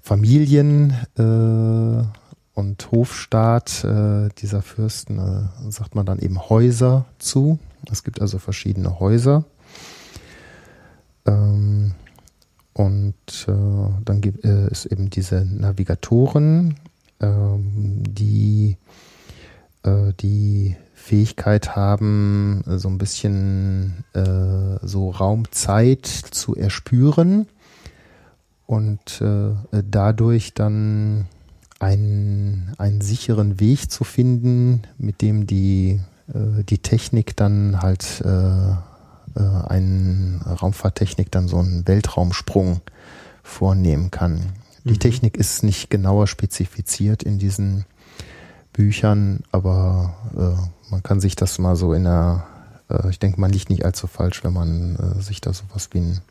Familien 0.01 0.93
äh, 1.15 2.59
und 2.59 2.91
Hofstaat 2.91 3.83
äh, 3.83 4.29
dieser 4.39 4.63
Fürsten, 4.63 5.19
äh, 5.19 5.71
sagt 5.71 5.93
man 5.93 6.07
dann 6.07 6.17
eben 6.17 6.49
Häuser 6.49 7.05
zu. 7.19 7.59
Es 7.91 8.03
gibt 8.03 8.19
also 8.19 8.39
verschiedene 8.39 8.99
Häuser. 8.99 9.43
Ähm, 11.27 11.91
und 12.73 13.13
äh, 13.47 13.51
dann 14.05 14.21
gibt 14.21 14.43
äh, 14.43 14.67
es 14.71 14.85
eben 14.87 15.09
diese 15.11 15.45
Navigatoren, 15.45 16.75
ähm, 17.21 18.03
die 18.07 18.77
äh, 19.83 20.13
die 20.19 20.75
Fähigkeit 20.93 21.75
haben, 21.75 22.61
so 22.65 22.87
ein 22.87 22.97
bisschen 22.97 24.03
äh, 24.13 24.85
so 24.85 25.09
Raumzeit 25.09 26.05
zu 26.05 26.55
erspüren 26.55 27.47
und 28.67 29.21
äh, 29.21 29.55
dadurch 29.89 30.53
dann 30.53 31.25
einen, 31.79 32.73
einen 32.77 33.01
sicheren 33.01 33.59
Weg 33.59 33.89
zu 33.89 34.03
finden, 34.03 34.83
mit 34.97 35.21
dem 35.21 35.47
die, 35.47 35.99
äh, 36.27 36.63
die 36.63 36.77
Technik 36.77 37.35
dann 37.35 37.81
halt 37.81 38.21
äh, 38.23 38.71
äh, 39.39 39.63
einen 39.67 40.41
Raumfahrttechnik 40.41 41.31
dann 41.31 41.47
so 41.47 41.57
einen 41.57 41.87
Weltraumsprung 41.87 42.81
vornehmen 43.41 44.11
kann. 44.11 44.41
Die 44.89 44.93
Mhm. 44.95 44.99
Technik 44.99 45.37
ist 45.37 45.63
nicht 45.63 45.89
genauer 45.89 46.27
spezifiziert 46.27 47.21
in 47.23 47.37
diesen 47.39 47.85
Büchern, 48.73 49.41
aber 49.51 50.15
äh, 50.35 50.91
man 50.91 51.03
kann 51.03 51.19
sich 51.19 51.35
das 51.35 51.59
mal 51.59 51.75
so 51.75 51.93
in 51.93 52.03
der, 52.05 52.45
äh, 52.89 53.09
ich 53.09 53.19
denke, 53.19 53.39
man 53.39 53.51
liegt 53.51 53.69
nicht 53.69 53.85
allzu 53.85 54.07
falsch, 54.07 54.43
wenn 54.43 54.53
man 54.53 54.95
äh, 54.95 55.21
sich 55.21 55.41
da 55.41 55.53
sowas 55.53 55.89
wie 55.91 55.99
ein, 55.99 56.21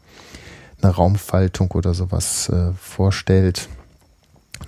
eine 0.82 0.92
Raumfaltung 0.92 1.70
oder 1.72 1.94
sowas 1.94 2.48
äh, 2.48 2.72
vorstellt, 2.74 3.68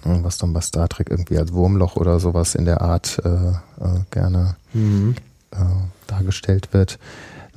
ne, 0.05 0.21
was 0.23 0.39
dann 0.39 0.53
bei 0.53 0.61
Star 0.61 0.89
Trek 0.89 1.11
irgendwie 1.11 1.39
als 1.39 1.53
Wurmloch 1.53 1.97
oder 1.97 2.21
sowas 2.21 2.55
in 2.55 2.65
der 2.67 2.81
Art 2.83 3.21
äh, 3.25 3.29
äh, 3.29 4.01
gerne 4.11 4.57
Mhm. 4.73 5.17
dargestellt 6.07 6.73
wird. 6.73 7.01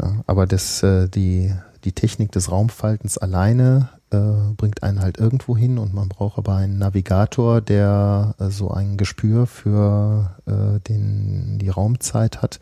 Ja, 0.02 0.24
aber 0.26 0.48
das, 0.48 0.84
die, 0.84 1.54
die 1.84 1.92
Technik 1.92 2.32
des 2.32 2.50
Raumfaltens 2.50 3.20
alleine 3.20 3.90
äh, 4.14 4.54
bringt 4.56 4.84
einen 4.84 5.02
halt 5.02 5.18
irgendwo 5.18 5.58
hin 5.58 5.78
und 5.78 5.94
man 5.94 6.08
braucht 6.10 6.38
aber 6.38 6.56
einen 6.56 6.78
Navigator, 6.78 7.60
der 7.62 8.36
äh, 8.40 8.50
so 8.50 8.72
ein 8.72 8.98
Gespür 8.98 9.48
für 9.48 10.32
äh, 10.46 10.80
den, 10.88 11.58
die 11.60 11.70
Raumzeit 11.70 12.42
hat, 12.42 12.60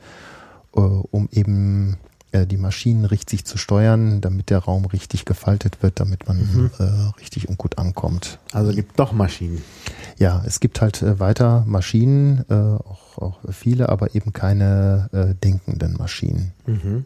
äh, 0.75 0.79
um 0.79 1.27
eben 1.31 1.97
äh, 2.31 2.47
die 2.47 2.57
Maschinen 2.57 3.05
richtig 3.05 3.45
zu 3.45 3.57
steuern, 3.57 4.21
damit 4.21 4.49
der 4.49 4.59
Raum 4.59 4.85
richtig 4.85 5.25
gefaltet 5.25 5.83
wird, 5.83 5.99
damit 5.99 6.27
man 6.27 6.37
Mhm. 6.37 6.71
richtig 7.19 7.49
und 7.49 7.57
gut 7.57 7.77
ankommt. 7.77 8.39
Also 8.53 8.71
gibt 8.73 8.97
doch 8.99 9.11
Maschinen. 9.11 9.61
Ja, 10.17 10.41
es 10.45 10.59
gibt 10.61 10.81
halt 10.81 11.19
weiter 11.19 11.63
Maschinen, 11.67 12.45
auch, 12.49 13.17
auch 13.17 13.39
viele, 13.49 13.89
aber 13.89 14.15
eben 14.15 14.33
keine 14.33 15.35
denkenden 15.43 15.97
Maschinen. 15.97 16.53
Mhm, 16.65 17.05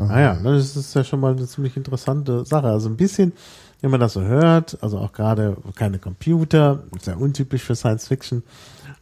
mhm. 0.00 0.10
Ah 0.10 0.34
das 0.42 0.76
ist 0.76 0.94
ja 0.94 1.04
schon 1.04 1.20
mal 1.20 1.32
eine 1.32 1.46
ziemlich 1.46 1.76
interessante 1.76 2.44
Sache. 2.44 2.68
Also 2.68 2.88
ein 2.88 2.96
bisschen, 2.96 3.32
wenn 3.80 3.90
man 3.90 4.00
das 4.00 4.14
so 4.14 4.22
hört, 4.22 4.78
also 4.82 4.98
auch 4.98 5.12
gerade 5.12 5.56
keine 5.74 5.98
Computer, 5.98 6.82
sehr 7.00 7.20
untypisch 7.20 7.62
für 7.62 7.76
Science 7.76 8.08
Fiction 8.08 8.42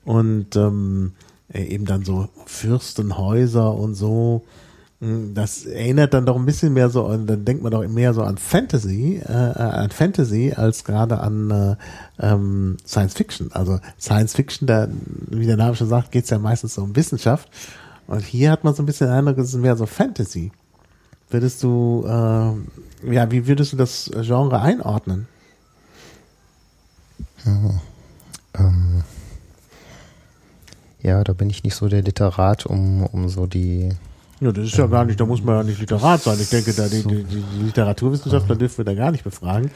und 0.05 0.57
ähm, 0.57 1.13
äh, 1.53 1.65
eben 1.65 1.85
dann 1.85 2.05
so 2.05 2.29
Fürstenhäuser 2.47 3.75
und 3.75 3.95
so. 3.95 4.43
Hm, 5.01 5.35
das 5.35 5.67
erinnert 5.67 6.15
dann 6.15 6.25
doch 6.25 6.37
ein 6.37 6.47
bisschen 6.47 6.73
mehr 6.73 6.89
so, 6.89 7.09
dann 7.09 7.45
denkt 7.45 7.63
man 7.63 7.71
doch 7.71 7.87
mehr 7.87 8.15
so 8.15 8.23
an 8.23 8.39
Fantasy, 8.39 9.21
äh, 9.25 9.33
an 9.33 9.91
Fantasy 9.91 10.55
als 10.57 10.85
gerade 10.85 11.21
an 11.21 11.51
äh, 11.51 11.77
ähm, 12.19 12.77
Science 12.87 13.15
Fiction. 13.15 13.53
Also 13.53 13.79
Science 14.01 14.35
Fiction, 14.35 14.67
da, 14.67 14.89
wie 15.29 15.47
der 15.47 15.57
Name 15.57 15.77
schon 15.77 15.89
sagt, 15.89 16.13
geht 16.13 16.25
es 16.25 16.31
ja 16.31 16.39
meistens 16.39 16.75
so 16.75 16.83
um 16.83 16.97
Wissenschaft. 16.97 17.51
Und 18.07 18.23
hier 18.23 18.51
hat 18.51 18.65
man 18.65 18.75
so 18.75 18.83
ein 18.83 18.87
bisschen 18.87 19.09
den 19.09 19.17
Eindruck, 19.17 19.39
es 19.39 19.49
ist 19.49 19.61
mehr 19.61 19.77
so 19.77 19.87
Fantasy. 19.87 20.53
Würdest 21.31 21.63
du, 21.63 22.05
äh, 22.07 23.13
ja, 23.13 23.31
wie 23.31 23.47
würdest 23.47 23.73
du 23.73 23.77
das 23.77 24.11
Genre 24.23 24.61
einordnen? 24.61 25.27
Ja, 27.45 27.81
ähm, 28.59 29.03
ja, 31.03 31.23
da 31.25 31.33
bin 31.33 31.51
ich 31.51 31.63
nicht 31.63 31.75
so 31.75 31.89
der 31.89 32.03
Literat, 32.03 32.67
um, 32.67 33.05
um 33.05 33.29
so 33.29 33.47
die 33.47 33.91
ja, 34.39 34.53
das 34.53 34.67
ist 34.67 34.77
ja 34.77 34.87
gar 34.87 35.07
nicht, 35.07 35.19
da 35.19 35.25
muss 35.25 35.43
man 35.43 35.57
ja 35.57 35.63
nicht 35.63 35.81
Literat 35.81 36.23
sein. 36.23 36.37
Ich 36.39 36.51
denke, 36.51 36.75
da 36.75 36.89
die, 36.89 37.03
die, 37.03 37.25
die 37.25 37.63
Literaturwissenschaftler 37.63 38.55
dürfen 38.55 38.79
wir 38.79 38.85
da 38.85 38.95
gar 38.95 39.11
nicht 39.11 39.25
befragen, 39.25 39.71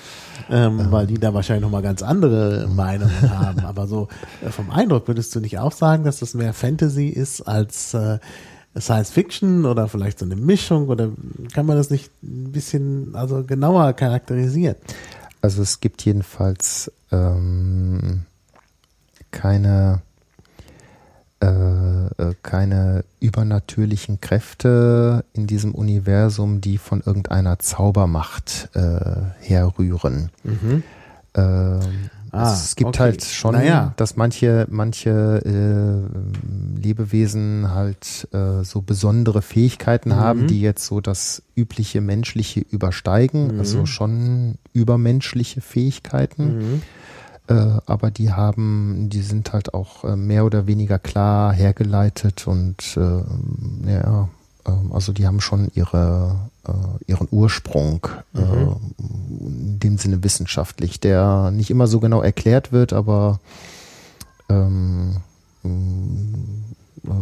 ähm, 0.50 0.88
weil 0.90 1.06
die 1.06 1.18
da 1.18 1.32
wahrscheinlich 1.32 1.62
nochmal 1.62 1.80
ganz 1.80 2.02
andere 2.02 2.68
Meinungen 2.68 3.30
haben. 3.30 3.60
Aber 3.64 3.86
so 3.86 4.08
äh, 4.44 4.50
vom 4.50 4.70
Eindruck 4.70 5.08
würdest 5.08 5.34
du 5.34 5.40
nicht 5.40 5.58
auch 5.58 5.72
sagen, 5.72 6.04
dass 6.04 6.18
das 6.18 6.34
mehr 6.34 6.52
Fantasy 6.52 7.06
ist 7.06 7.40
als 7.40 7.94
äh, 7.94 8.18
Science 8.78 9.10
Fiction 9.10 9.66
oder 9.66 9.88
vielleicht 9.88 10.18
so 10.18 10.24
eine 10.24 10.36
Mischung 10.36 10.88
oder 10.88 11.10
kann 11.52 11.66
man 11.66 11.76
das 11.76 11.90
nicht 11.90 12.10
ein 12.22 12.52
bisschen 12.52 13.14
also 13.14 13.44
genauer 13.44 13.92
charakterisieren? 13.94 14.76
Also 15.42 15.62
es 15.62 15.80
gibt 15.80 16.04
jedenfalls 16.04 16.92
ähm, 17.10 18.22
keine 19.30 20.02
äh, 21.42 21.46
äh, 21.46 22.34
keine 22.42 23.04
übernatürlichen 23.18 24.20
Kräfte 24.20 25.24
in 25.32 25.46
diesem 25.46 25.74
Universum, 25.74 26.60
die 26.60 26.76
von 26.76 27.02
irgendeiner 27.04 27.58
Zaubermacht 27.58 28.68
äh, 28.74 29.22
herrühren. 29.40 30.30
Mhm. 30.44 30.82
Ähm, 31.34 32.10
ah, 32.32 32.52
es 32.52 32.76
gibt 32.76 32.88
okay. 32.88 32.98
halt 32.98 33.24
schon, 33.24 33.54
naja. 33.54 33.92
dass 33.96 34.16
manche, 34.16 34.66
manche 34.70 35.42
äh, 35.44 36.80
Lebewesen 36.80 37.72
halt 37.74 38.28
äh, 38.32 38.64
so 38.64 38.82
besondere 38.82 39.42
Fähigkeiten 39.42 40.10
mhm. 40.10 40.16
haben, 40.16 40.46
die 40.46 40.60
jetzt 40.60 40.86
so 40.86 41.00
das 41.00 41.42
übliche 41.56 42.00
menschliche 42.00 42.60
übersteigen, 42.60 43.54
mhm. 43.54 43.58
also 43.58 43.86
schon 43.86 44.56
übermenschliche 44.72 45.60
Fähigkeiten. 45.60 46.58
Mhm 46.58 46.82
äh, 47.50 47.80
aber 47.86 48.12
die 48.12 48.32
haben, 48.32 49.08
die 49.10 49.22
sind 49.22 49.52
halt 49.52 49.74
auch 49.74 50.04
äh, 50.04 50.14
mehr 50.14 50.44
oder 50.44 50.68
weniger 50.68 51.00
klar 51.00 51.52
hergeleitet 51.52 52.46
und 52.46 52.96
äh, 52.96 53.90
ja, 53.90 54.28
ähm, 54.66 54.92
also 54.92 55.12
die 55.12 55.26
haben 55.26 55.40
schon 55.40 55.68
ihre, 55.74 56.49
ihren 57.06 57.28
Ursprung, 57.30 58.06
mhm. 58.32 58.76
in 58.98 59.78
dem 59.80 59.98
Sinne 59.98 60.22
wissenschaftlich, 60.22 61.00
der 61.00 61.50
nicht 61.50 61.70
immer 61.70 61.86
so 61.86 62.00
genau 62.00 62.22
erklärt 62.22 62.72
wird, 62.72 62.92
aber 62.92 63.40
ähm, 64.48 65.16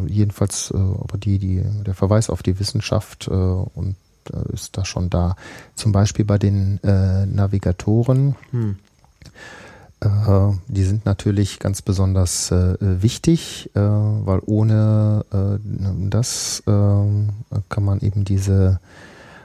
jedenfalls, 0.07 0.73
aber 0.73 1.19
die, 1.19 1.39
die, 1.39 1.65
der 1.87 1.95
Verweis 1.95 2.31
auf 2.31 2.43
die 2.43 2.59
Wissenschaft 2.59 3.29
und 3.29 3.97
ist 4.53 4.77
da 4.77 4.85
schon 4.85 5.11
da. 5.11 5.37
Zum 5.75 5.93
Beispiel 5.93 6.25
bei 6.25 6.39
den 6.39 6.83
äh, 6.83 7.27
Navigatoren. 7.27 8.37
Hm. 8.51 8.77
Äh, 10.01 10.09
die 10.69 10.85
sind 10.85 11.07
natürlich 11.07 11.59
ganz 11.59 11.83
besonders 11.83 12.51
äh, 12.51 12.77
wichtig, 12.81 13.71
äh, 13.75 13.81
weil 13.81 14.41
ohne 14.47 15.25
äh, 15.33 15.59
das 16.09 16.63
äh, 16.67 16.71
kann 17.69 17.85
man 17.85 18.01
eben 18.01 18.25
diese, 18.25 18.81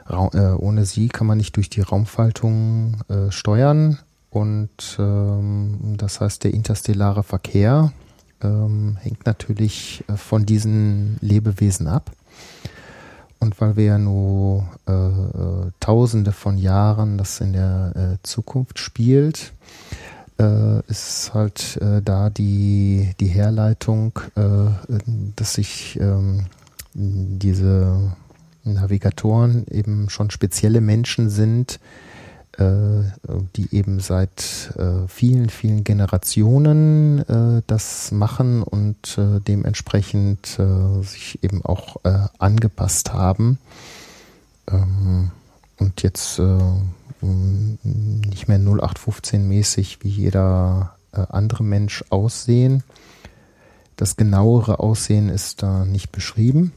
ohne 0.08 0.84
sie 0.84 1.08
kann 1.08 1.26
man 1.26 1.38
nicht 1.38 1.56
durch 1.56 1.70
die 1.70 1.80
Raumfaltung 1.80 3.02
steuern 3.30 3.98
und 4.30 4.96
ähm, 4.98 5.94
das 5.96 6.20
heißt 6.20 6.44
der 6.44 6.52
interstellare 6.52 7.22
Verkehr 7.22 7.92
ähm, 8.44 8.96
hängt 9.00 9.26
natürlich 9.26 10.04
von 10.16 10.46
diesen 10.46 11.16
Lebewesen 11.20 11.88
ab. 11.88 12.10
Und 13.40 13.60
weil 13.60 13.76
wir 13.76 13.84
ja 13.84 13.98
nur 13.98 14.66
äh, 14.86 15.70
Tausende 15.80 16.32
von 16.32 16.56
Jahren 16.56 17.18
das 17.18 17.40
in 17.40 17.52
der 17.52 17.92
äh, 17.94 18.16
Zukunft 18.22 18.78
spielt, 18.78 19.52
äh, 20.38 20.80
ist 20.88 21.32
halt 21.34 21.76
äh, 21.82 22.00
da 22.02 22.30
die, 22.30 23.10
die 23.20 23.26
Herleitung, 23.26 24.18
äh, 24.34 24.70
dass 25.36 25.54
sich 25.54 25.98
ähm, 26.00 26.46
diese 26.94 28.12
Navigatoren 28.64 29.66
eben 29.70 30.08
schon 30.08 30.30
spezielle 30.30 30.80
Menschen 30.80 31.30
sind, 31.30 31.78
äh, 32.58 33.02
die 33.56 33.74
eben 33.74 33.98
seit 33.98 34.72
äh, 34.78 35.08
vielen, 35.08 35.48
vielen 35.48 35.82
Generationen 35.82 37.18
äh, 37.28 37.62
das 37.66 38.12
machen 38.12 38.62
und 38.62 39.18
dementsprechend 39.18 40.58
sich 41.02 41.42
eben 41.42 41.64
auch 41.64 41.96
angepasst 42.38 43.12
haben. 43.12 43.58
Ähm, 44.70 45.30
und 45.78 46.02
jetzt 46.02 46.40
nicht 47.20 48.48
mehr 48.48 48.58
0815-mäßig 48.58 49.98
wie 50.00 50.08
jeder 50.08 50.94
andere 51.12 51.64
Mensch 51.64 52.04
aussehen. 52.10 52.82
Das 53.96 54.16
genauere 54.16 54.78
Aussehen 54.78 55.28
ist 55.28 55.62
da 55.62 55.84
nicht 55.84 56.12
beschrieben. 56.12 56.72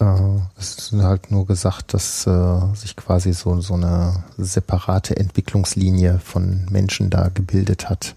Äh, 0.00 0.38
es 0.56 0.78
ist 0.78 0.92
halt 0.92 1.30
nur 1.30 1.46
gesagt, 1.46 1.94
dass 1.94 2.26
äh, 2.26 2.60
sich 2.74 2.96
quasi 2.96 3.32
so, 3.32 3.60
so 3.60 3.74
eine 3.74 4.22
separate 4.36 5.16
Entwicklungslinie 5.16 6.18
von 6.18 6.66
Menschen 6.70 7.10
da 7.10 7.28
gebildet 7.28 7.88
hat. 7.90 8.14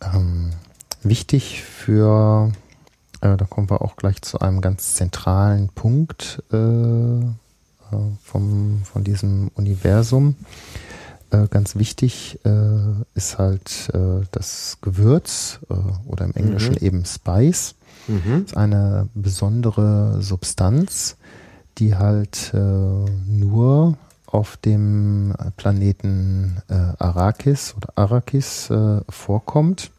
Ähm, 0.00 0.50
wichtig 1.02 1.62
für, 1.62 2.52
äh, 3.20 3.36
da 3.36 3.44
kommen 3.44 3.70
wir 3.70 3.82
auch 3.82 3.96
gleich 3.96 4.22
zu 4.22 4.40
einem 4.40 4.60
ganz 4.60 4.94
zentralen 4.94 5.68
Punkt, 5.68 6.42
äh, 6.52 6.56
äh, 6.56 7.22
vom, 8.22 8.82
von 8.84 9.04
diesem 9.04 9.50
Universum. 9.56 10.36
Äh, 11.30 11.48
ganz 11.48 11.76
wichtig 11.76 12.40
ist 13.14 13.38
halt 13.38 13.90
das 14.32 14.78
Gewürz 14.80 15.60
oder 16.06 16.24
im 16.24 16.34
Englischen 16.34 16.72
mhm. 16.72 16.86
eben 16.86 17.04
Spice. 17.04 17.74
Mhm. 18.08 18.44
ist 18.44 18.56
eine 18.56 19.08
besondere 19.14 20.20
Substanz, 20.20 21.16
die 21.78 21.94
halt 21.96 22.52
äh, 22.54 22.58
nur 22.58 23.96
auf 24.26 24.56
dem 24.58 25.34
Planeten 25.56 26.62
Arrakis 26.68 27.74
oder 27.76 27.88
Arrakis 27.96 28.70
vorkommt, 29.08 29.90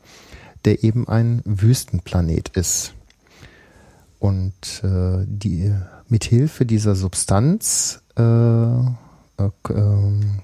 der 0.63 0.85
eben 0.85 1.05
ein 1.09 1.41
Wüstenplanet 1.43 2.47
ist. 2.55 2.93
Und 4.19 4.53
die 4.83 5.73
mithilfe 6.11 6.65
dieser 6.65 6.95
Substanz, 6.95 8.03
äh, 8.17 8.21
äh, 8.21 9.49
ähm, 9.69 10.39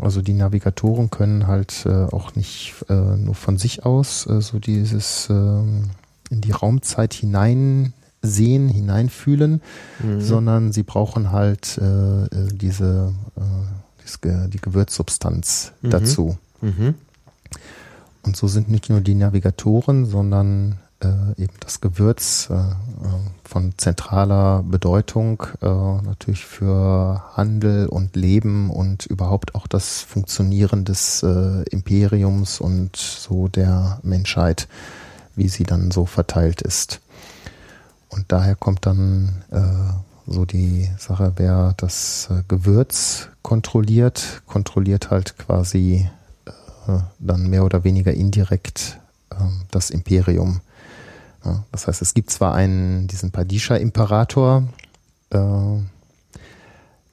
also 0.00 0.22
die 0.22 0.32
Navigatoren 0.32 1.10
können 1.10 1.46
halt 1.46 1.84
äh, 1.86 2.04
auch 2.06 2.34
nicht 2.34 2.74
äh, 2.88 2.94
nur 2.94 3.34
von 3.34 3.56
sich 3.56 3.84
aus 3.84 4.26
äh, 4.26 4.40
so 4.40 4.58
dieses 4.58 5.28
ähm, 5.30 5.90
in 6.30 6.40
die 6.40 6.52
Raumzeit 6.52 7.12
hinein 7.12 7.92
sehen, 8.22 8.68
hineinfühlen, 8.68 9.62
mhm. 10.02 10.20
sondern 10.20 10.72
sie 10.72 10.82
brauchen 10.82 11.32
halt 11.32 11.78
äh, 11.78 12.28
diese, 12.52 13.14
diese, 14.04 14.48
die 14.48 14.60
Gewürzsubstanz 14.60 15.72
mhm. 15.80 15.90
dazu. 15.90 16.38
Mhm. 16.60 16.94
Und 18.22 18.36
so 18.36 18.46
sind 18.46 18.70
nicht 18.70 18.90
nur 18.90 19.00
die 19.00 19.14
Navigatoren, 19.14 20.04
sondern 20.04 20.78
äh, 21.02 21.42
eben 21.42 21.54
das 21.60 21.80
Gewürz 21.80 22.48
äh, 22.50 22.54
äh, 22.54 22.66
von 23.44 23.72
zentraler 23.76 24.62
Bedeutung 24.62 25.42
äh, 25.62 25.66
natürlich 25.66 26.44
für 26.44 27.22
Handel 27.34 27.86
und 27.86 28.16
Leben 28.16 28.70
und 28.70 29.06
überhaupt 29.06 29.54
auch 29.54 29.66
das 29.66 30.02
Funktionieren 30.02 30.84
des 30.84 31.22
äh, 31.22 31.62
Imperiums 31.70 32.60
und 32.60 32.96
so 32.96 33.48
der 33.48 33.98
Menschheit, 34.02 34.68
wie 35.40 35.48
sie 35.48 35.64
dann 35.64 35.90
so 35.90 36.04
verteilt 36.04 36.60
ist. 36.60 37.00
Und 38.10 38.26
daher 38.28 38.56
kommt 38.56 38.84
dann 38.84 39.42
äh, 39.50 40.30
so 40.30 40.44
die 40.44 40.88
Sache, 40.98 41.32
wer 41.36 41.72
das 41.78 42.28
äh, 42.30 42.42
Gewürz 42.46 43.28
kontrolliert, 43.40 44.42
kontrolliert 44.46 45.10
halt 45.10 45.38
quasi 45.38 46.08
äh, 46.46 46.98
dann 47.18 47.48
mehr 47.48 47.64
oder 47.64 47.84
weniger 47.84 48.12
indirekt 48.12 49.00
äh, 49.30 49.36
das 49.70 49.88
Imperium. 49.88 50.60
Ja, 51.42 51.64
das 51.72 51.86
heißt, 51.86 52.02
es 52.02 52.12
gibt 52.12 52.30
zwar 52.30 52.54
einen, 52.54 53.06
diesen 53.06 53.30
Padisha-Imperator, 53.30 54.64
äh, 55.30 55.38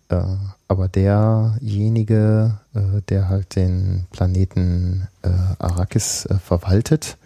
äh, 0.10 0.24
aber 0.68 0.90
derjenige, 0.90 2.60
äh, 2.74 3.02
der 3.08 3.30
halt 3.30 3.56
den 3.56 4.06
Planeten 4.12 5.08
Arrakis 5.60 6.28
verwaltet, 6.44 7.18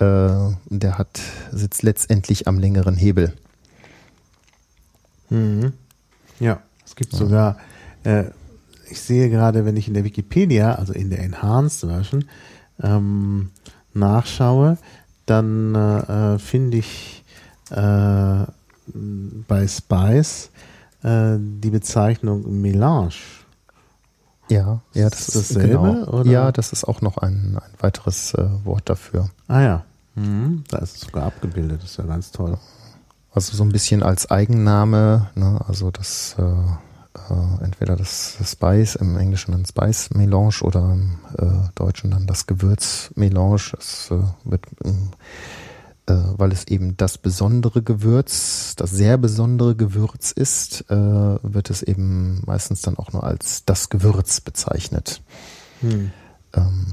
der 0.00 0.98
hat, 0.98 1.20
sitzt 1.50 1.82
letztendlich 1.82 2.46
am 2.46 2.58
längeren 2.58 2.94
Hebel. 2.94 3.32
Mhm. 5.30 5.72
Ja, 6.40 6.62
es 6.86 6.94
gibt 6.96 7.12
ja. 7.12 7.18
sogar, 7.18 7.56
äh, 8.04 8.24
ich 8.90 9.00
sehe 9.00 9.28
gerade, 9.28 9.64
wenn 9.64 9.76
ich 9.76 9.88
in 9.88 9.94
der 9.94 10.04
Wikipedia, 10.04 10.74
also 10.74 10.92
in 10.92 11.10
der 11.10 11.20
Enhanced 11.20 11.88
Version, 11.88 12.24
ähm, 12.82 13.50
nachschaue, 13.92 14.78
dann 15.26 15.74
äh, 15.74 16.38
finde 16.38 16.78
ich 16.78 17.24
äh, 17.70 18.44
bei 18.86 19.68
Spice 19.68 20.50
äh, 21.02 21.36
die 21.38 21.70
Bezeichnung 21.70 22.60
Melange. 22.60 23.14
Ja, 24.48 24.80
ja, 24.94 25.10
das 25.10 25.28
ist, 25.28 25.34
ist 25.36 25.56
dasselbe. 25.56 25.78
Genau. 25.78 26.04
Oder? 26.04 26.30
Ja, 26.30 26.52
das 26.52 26.72
ist 26.72 26.84
auch 26.84 27.00
noch 27.00 27.18
ein, 27.18 27.56
ein 27.56 27.74
weiteres 27.80 28.34
äh, 28.34 28.46
Wort 28.64 28.88
dafür. 28.88 29.30
Ah 29.46 29.60
ja, 29.60 29.84
mhm. 30.14 30.64
da 30.68 30.78
ist 30.78 30.96
es 30.96 31.00
sogar 31.02 31.24
abgebildet. 31.24 31.82
Das 31.82 31.90
ist 31.90 31.96
ja 31.98 32.04
ganz 32.04 32.30
toll. 32.30 32.58
Also 33.32 33.56
so 33.56 33.62
ein 33.62 33.72
bisschen 33.72 34.02
als 34.02 34.30
Eigenname, 34.30 35.30
ne? 35.34 35.60
also 35.68 35.90
das 35.90 36.34
äh, 36.38 36.42
äh, 36.42 37.64
entweder 37.64 37.96
das 37.96 38.38
Spice 38.44 38.96
im 38.96 39.16
Englischen 39.16 39.52
dann 39.52 39.66
Spice 39.66 40.10
Melange 40.14 40.60
oder 40.62 40.92
im 40.92 41.18
äh, 41.38 41.68
Deutschen 41.74 42.10
dann 42.10 42.26
das 42.26 42.46
Gewürz 42.46 43.10
Melange. 43.16 43.72
Es 43.78 44.10
äh, 44.10 44.18
wird 44.44 44.64
ähm, 44.84 44.90
äh, 44.90 45.16
weil 46.14 46.52
es 46.52 46.66
eben 46.68 46.96
das 46.96 47.18
besondere 47.18 47.82
Gewürz, 47.82 48.74
das 48.76 48.90
sehr 48.90 49.18
besondere 49.18 49.76
Gewürz 49.76 50.32
ist, 50.32 50.84
äh, 50.90 50.94
wird 50.94 51.70
es 51.70 51.82
eben 51.82 52.42
meistens 52.46 52.82
dann 52.82 52.96
auch 52.96 53.12
nur 53.12 53.24
als 53.24 53.64
das 53.64 53.88
Gewürz 53.88 54.40
bezeichnet. 54.40 55.22
Hm. 55.80 56.10
Ähm, 56.54 56.86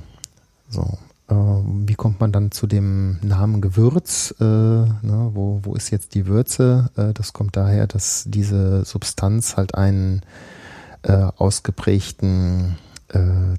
so. 0.69 0.97
Äh, 1.27 1.33
wie 1.33 1.95
kommt 1.95 2.19
man 2.19 2.31
dann 2.31 2.51
zu 2.51 2.67
dem 2.67 3.19
Namen 3.21 3.61
Gewürz? 3.61 4.33
Äh, 4.39 4.43
ne, 4.43 5.31
wo, 5.33 5.59
wo 5.63 5.73
ist 5.75 5.89
jetzt 5.89 6.13
die 6.13 6.27
Würze? 6.27 6.91
Äh, 6.95 7.13
das 7.13 7.33
kommt 7.33 7.55
daher, 7.55 7.87
dass 7.87 8.25
diese 8.27 8.85
Substanz 8.85 9.57
halt 9.57 9.75
einen 9.75 10.21
äh, 11.03 11.13
ausgeprägten 11.37 12.77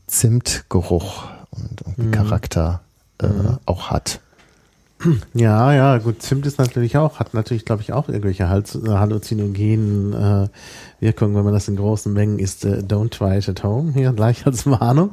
Zimtgeruch 0.06 1.28
und, 1.50 1.96
hm. 1.96 2.10
Charakter 2.10 2.80
mhm. 3.22 3.58
auch 3.64 3.90
hat. 3.90 4.20
Ja, 5.34 5.72
ja, 5.72 5.98
gut, 5.98 6.22
Zimt 6.22 6.46
ist 6.46 6.58
natürlich 6.58 6.96
auch, 6.96 7.18
hat 7.18 7.34
natürlich, 7.34 7.64
glaube 7.64 7.82
ich, 7.82 7.92
auch 7.92 8.08
irgendwelche 8.08 8.48
halluzinogenen 8.48 10.12
äh, 10.12 10.48
Wirkungen, 11.00 11.34
wenn 11.34 11.44
man 11.44 11.52
das 11.52 11.68
in 11.68 11.76
großen 11.76 12.12
Mengen 12.12 12.38
isst. 12.38 12.64
Äh, 12.64 12.78
don't 12.78 13.10
try 13.10 13.38
it 13.38 13.48
at 13.48 13.62
home, 13.62 13.92
hier 13.92 14.12
gleich 14.12 14.46
als 14.46 14.66
Warnung. 14.66 15.12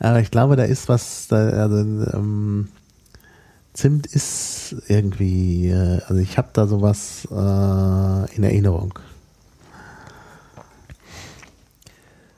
Aber 0.00 0.20
ich 0.20 0.30
glaube, 0.30 0.56
da 0.56 0.64
ist 0.64 0.88
was, 0.88 1.28
da, 1.28 1.36
also, 1.36 1.76
ähm, 1.76 2.68
Zimt 3.74 4.06
ist 4.06 4.76
irgendwie, 4.88 5.68
äh, 5.68 6.00
also 6.06 6.20
ich 6.20 6.36
habe 6.36 6.48
da 6.52 6.66
sowas 6.66 7.26
äh, 7.30 8.36
in 8.36 8.44
Erinnerung. 8.44 8.98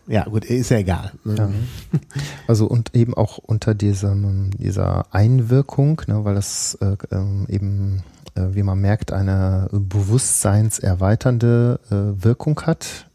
Ja, 0.07 0.25
gut, 0.25 0.45
ist 0.45 0.71
ja 0.71 0.79
egal. 0.79 1.13
Ne? 1.25 1.35
Ja. 1.37 1.51
Also 2.47 2.67
und 2.67 2.95
eben 2.95 3.15
auch 3.15 3.39
unter 3.39 3.75
diesem, 3.75 4.51
dieser 4.51 5.15
Einwirkung, 5.15 6.03
ne, 6.07 6.25
weil 6.25 6.35
das 6.35 6.77
äh, 6.81 6.97
ähm, 7.11 7.47
eben, 7.49 8.05
äh, 8.35 8.49
wie 8.51 8.63
man 8.63 8.79
merkt, 8.81 9.13
eine 9.13 9.69
bewusstseinserweiternde 9.73 11.81
äh, 11.91 11.95
Wirkung 12.23 12.61
hat 12.63 13.07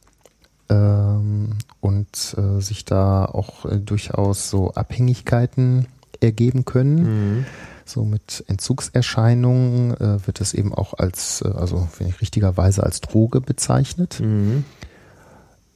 ähm, 0.69 1.51
und 1.79 2.35
äh, 2.37 2.59
sich 2.61 2.85
da 2.85 3.25
auch 3.25 3.65
äh, 3.65 3.77
durchaus 3.77 4.49
so 4.49 4.71
Abhängigkeiten 4.71 5.85
ergeben 6.21 6.65
können. 6.65 7.37
Mhm. 7.37 7.45
So 7.85 8.03
mit 8.05 8.43
Entzugserscheinungen 8.47 9.95
äh, 9.95 10.27
wird 10.27 10.41
es 10.41 10.53
eben 10.53 10.75
auch 10.75 10.93
als, 10.93 11.41
also 11.41 11.87
finde 11.91 12.13
ich 12.13 12.21
richtigerweise 12.21 12.83
als 12.83 13.01
Droge 13.01 13.41
bezeichnet. 13.41 14.19
Mhm. 14.19 14.63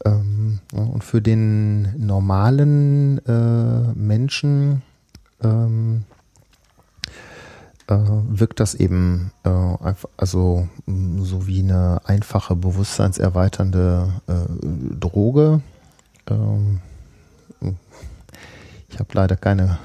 Ähm, 0.05 0.59
und 0.73 1.03
für 1.03 1.21
den 1.21 2.05
normalen 2.05 3.19
äh, 3.25 3.93
Menschen 3.93 4.81
ähm, 5.41 6.05
äh, 7.87 7.95
wirkt 7.95 8.59
das 8.59 8.75
eben 8.75 9.31
äh, 9.43 9.49
also 10.17 10.67
so 11.19 11.47
wie 11.47 11.59
eine 11.59 12.01
einfache 12.05 12.55
bewusstseinserweiternde 12.55 14.13
äh, 14.27 14.97
Droge. 14.99 15.61
Ähm, 16.29 16.79
ich 18.89 18.99
habe 18.99 19.09
leider 19.13 19.35
keine 19.35 19.77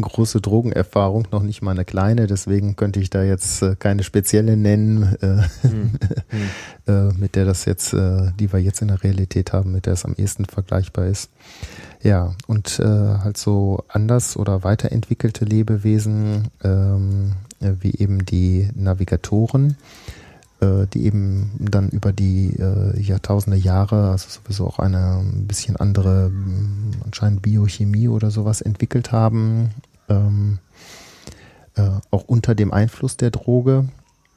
große 0.00 0.40
Drogenerfahrung, 0.40 1.28
noch 1.30 1.42
nicht 1.42 1.62
mal 1.62 1.72
eine 1.72 1.84
kleine, 1.84 2.26
deswegen 2.26 2.76
könnte 2.76 3.00
ich 3.00 3.10
da 3.10 3.22
jetzt 3.22 3.62
äh, 3.62 3.76
keine 3.78 4.02
spezielle 4.02 4.56
nennen, 4.56 5.16
äh, 5.20 5.42
hm. 5.62 5.90
äh, 6.86 7.12
mit 7.14 7.36
der 7.36 7.44
das 7.44 7.64
jetzt, 7.66 7.92
äh, 7.92 8.30
die 8.38 8.52
wir 8.52 8.60
jetzt 8.60 8.80
in 8.80 8.88
der 8.88 9.02
Realität 9.02 9.52
haben, 9.52 9.72
mit 9.72 9.86
der 9.86 9.92
es 9.92 10.04
am 10.04 10.14
ehesten 10.16 10.46
vergleichbar 10.46 11.06
ist. 11.06 11.30
Ja, 12.02 12.34
und 12.48 12.80
halt 12.80 13.36
so 13.36 13.84
anders 13.86 14.36
oder 14.36 14.64
weiterentwickelte 14.64 15.44
Lebewesen, 15.44 16.48
ähm, 16.64 17.34
wie 17.60 17.94
eben 17.94 18.26
die 18.26 18.70
Navigatoren, 18.74 19.76
die 20.62 21.04
eben 21.04 21.50
dann 21.58 21.88
über 21.88 22.12
die 22.12 22.56
äh, 22.58 23.00
Jahrtausende 23.00 23.56
Jahre, 23.56 24.10
also 24.10 24.28
sowieso 24.28 24.66
auch 24.66 24.78
eine 24.78 25.18
ein 25.18 25.46
bisschen 25.48 25.76
andere 25.76 26.30
anscheinend 27.04 27.42
Biochemie 27.42 28.08
oder 28.08 28.30
sowas 28.30 28.60
entwickelt 28.60 29.10
haben, 29.10 29.70
ähm, 30.08 30.58
äh, 31.74 31.82
auch 32.10 32.24
unter 32.24 32.54
dem 32.54 32.72
Einfluss 32.72 33.16
der 33.16 33.30
Droge, 33.30 33.88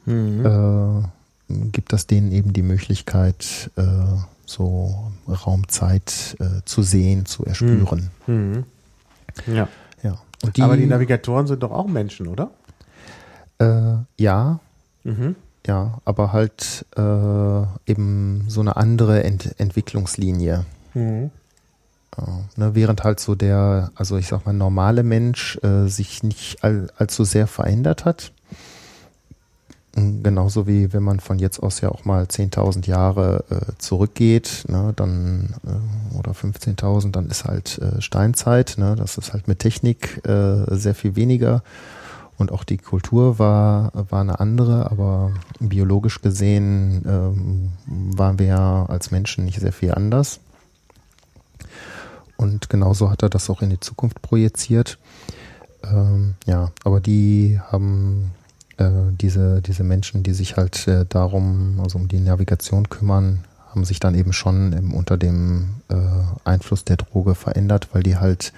mhm. 0.05 0.45
äh, 0.45 1.65
gibt 1.71 1.93
das 1.93 2.07
denen 2.07 2.31
eben 2.31 2.53
die 2.53 2.63
Möglichkeit, 2.63 3.69
äh, 3.75 3.83
so 4.45 5.11
Raumzeit 5.27 6.37
äh, 6.39 6.63
zu 6.65 6.81
sehen, 6.81 7.25
zu 7.25 7.45
erspüren. 7.45 8.09
Mhm. 8.25 8.63
Ja. 9.47 9.67
ja. 10.01 10.17
Die, 10.55 10.61
Aber 10.61 10.77
die 10.77 10.85
Navigatoren 10.85 11.45
sind 11.47 11.61
doch 11.61 11.71
auch 11.71 11.87
Menschen, 11.87 12.27
oder? 12.27 12.51
ja. 14.17 14.59
Mhm. 15.05 15.35
Ja, 15.67 15.99
aber 16.05 16.31
halt 16.31 16.85
äh, 16.95 17.91
eben 17.91 18.45
so 18.47 18.61
eine 18.61 18.75
andere 18.75 19.23
Ent 19.23 19.55
Entwicklungslinie. 19.57 20.65
Mhm. 20.93 21.31
Äh, 22.17 22.21
ne, 22.59 22.75
während 22.75 23.03
halt 23.03 23.19
so 23.19 23.35
der, 23.35 23.91
also 23.95 24.17
ich 24.17 24.27
sag 24.27 24.45
mal, 24.45 24.53
normale 24.53 25.03
Mensch 25.03 25.57
äh, 25.63 25.87
sich 25.87 26.23
nicht 26.23 26.63
all, 26.63 26.87
allzu 26.97 27.23
sehr 27.23 27.47
verändert 27.47 28.05
hat. 28.05 28.31
Genauso 29.95 30.67
wie 30.67 30.91
wenn 30.91 31.03
man 31.03 31.21
von 31.21 31.39
jetzt 31.39 31.59
aus 31.63 31.79
ja 31.79 31.89
auch 31.89 32.03
mal 32.03 32.25
10.000 32.25 32.85
Jahre 32.85 33.45
äh, 33.49 33.71
zurückgeht, 33.77 34.65
ne, 34.67 34.91
dann 34.93 35.55
äh, 35.65 36.17
oder 36.17 36.33
15.000, 36.33 37.11
dann 37.11 37.29
ist 37.29 37.45
halt 37.45 37.79
äh, 37.79 38.01
Steinzeit. 38.01 38.75
Ne, 38.77 38.95
das 38.97 39.17
ist 39.17 39.33
halt 39.33 39.47
mit 39.47 39.59
Technik 39.59 40.21
äh, 40.27 40.75
sehr 40.75 40.95
viel 40.95 41.15
weniger 41.15 41.63
und 42.37 42.51
auch 42.51 42.63
die 42.63 42.77
Kultur 42.77 43.39
war, 43.39 43.91
war 44.09 44.21
eine 44.21 44.39
andere, 44.39 44.91
aber 44.91 45.31
biologisch 45.59 46.21
gesehen 46.21 47.03
ähm, 47.07 47.71
waren 48.15 48.39
wir 48.39 48.47
ja 48.47 48.85
als 48.87 49.11
Menschen 49.11 49.45
nicht 49.45 49.59
sehr 49.59 49.71
viel 49.71 49.93
anders. 49.93 50.39
Und 52.37 52.69
genauso 52.69 53.09
hat 53.09 53.23
er 53.23 53.29
das 53.29 53.49
auch 53.49 53.61
in 53.61 53.69
die 53.69 53.79
Zukunft 53.79 54.21
projiziert. 54.21 54.97
Ähm, 55.83 56.35
ja, 56.45 56.71
aber 56.83 56.99
die 56.99 57.59
haben 57.71 58.31
äh, 58.77 58.89
diese, 59.11 59.61
diese 59.61 59.83
Menschen, 59.83 60.23
die 60.23 60.33
sich 60.33 60.57
halt 60.57 60.87
äh, 60.87 61.05
darum, 61.07 61.79
also 61.81 61.97
um 61.97 62.07
die 62.07 62.19
Navigation 62.19 62.89
kümmern, 62.89 63.45
haben 63.69 63.85
sich 63.85 63.99
dann 63.99 64.15
eben 64.15 64.33
schon 64.33 64.73
im, 64.73 64.93
unter 64.93 65.17
dem 65.17 65.75
äh, 65.89 65.95
Einfluss 66.43 66.83
der 66.83 66.97
Droge 66.97 67.35
verändert, 67.35 67.89
weil 67.93 68.03
die 68.03 68.17
halt 68.17 68.51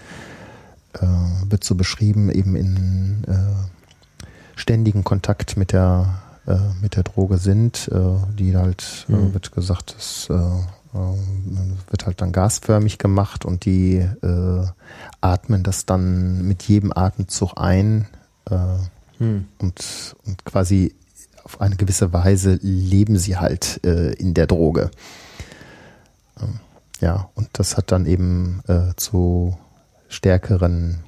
äh, 1.01 1.51
wird 1.51 1.63
so 1.63 1.75
beschrieben, 1.75 2.29
eben 2.29 2.55
in 2.55 3.23
äh, 3.27 3.67
ständigen 4.57 5.03
Kontakt 5.03 5.55
mit 5.55 5.71
der, 5.71 6.19
äh, 6.45 6.57
mit 6.81 6.95
der 6.95 7.03
Droge 7.03 7.37
sind, 7.37 7.89
äh, 7.91 7.97
die 8.37 8.57
halt, 8.57 9.05
äh, 9.07 9.13
mhm. 9.13 9.33
wird 9.33 9.51
gesagt, 9.51 9.95
das 9.95 10.27
äh, 10.29 10.99
wird 11.89 12.05
halt 12.05 12.21
dann 12.21 12.31
gasförmig 12.31 12.97
gemacht 12.97 13.45
und 13.45 13.65
die 13.65 14.03
atmen 15.21 15.61
das 15.61 15.85
dann 15.85 16.47
mit 16.47 16.63
jedem 16.63 16.91
Atemzug 16.91 17.53
ein 17.55 18.07
hm. 18.47 19.45
und, 19.59 20.15
und 20.25 20.45
quasi 20.45 20.95
auf 21.43 21.61
eine 21.61 21.75
gewisse 21.75 22.13
Weise 22.13 22.57
leben 22.63 23.19
sie 23.19 23.37
halt 23.37 23.77
in 23.77 24.33
der 24.33 24.47
Droge. 24.47 24.89
Ähm, 26.41 26.61
ja, 26.99 27.29
und 27.35 27.49
das 27.53 27.77
hat 27.77 27.91
dann 27.91 28.07
eben 28.07 28.63
zu 28.95 29.55
stärkeren 30.09 30.99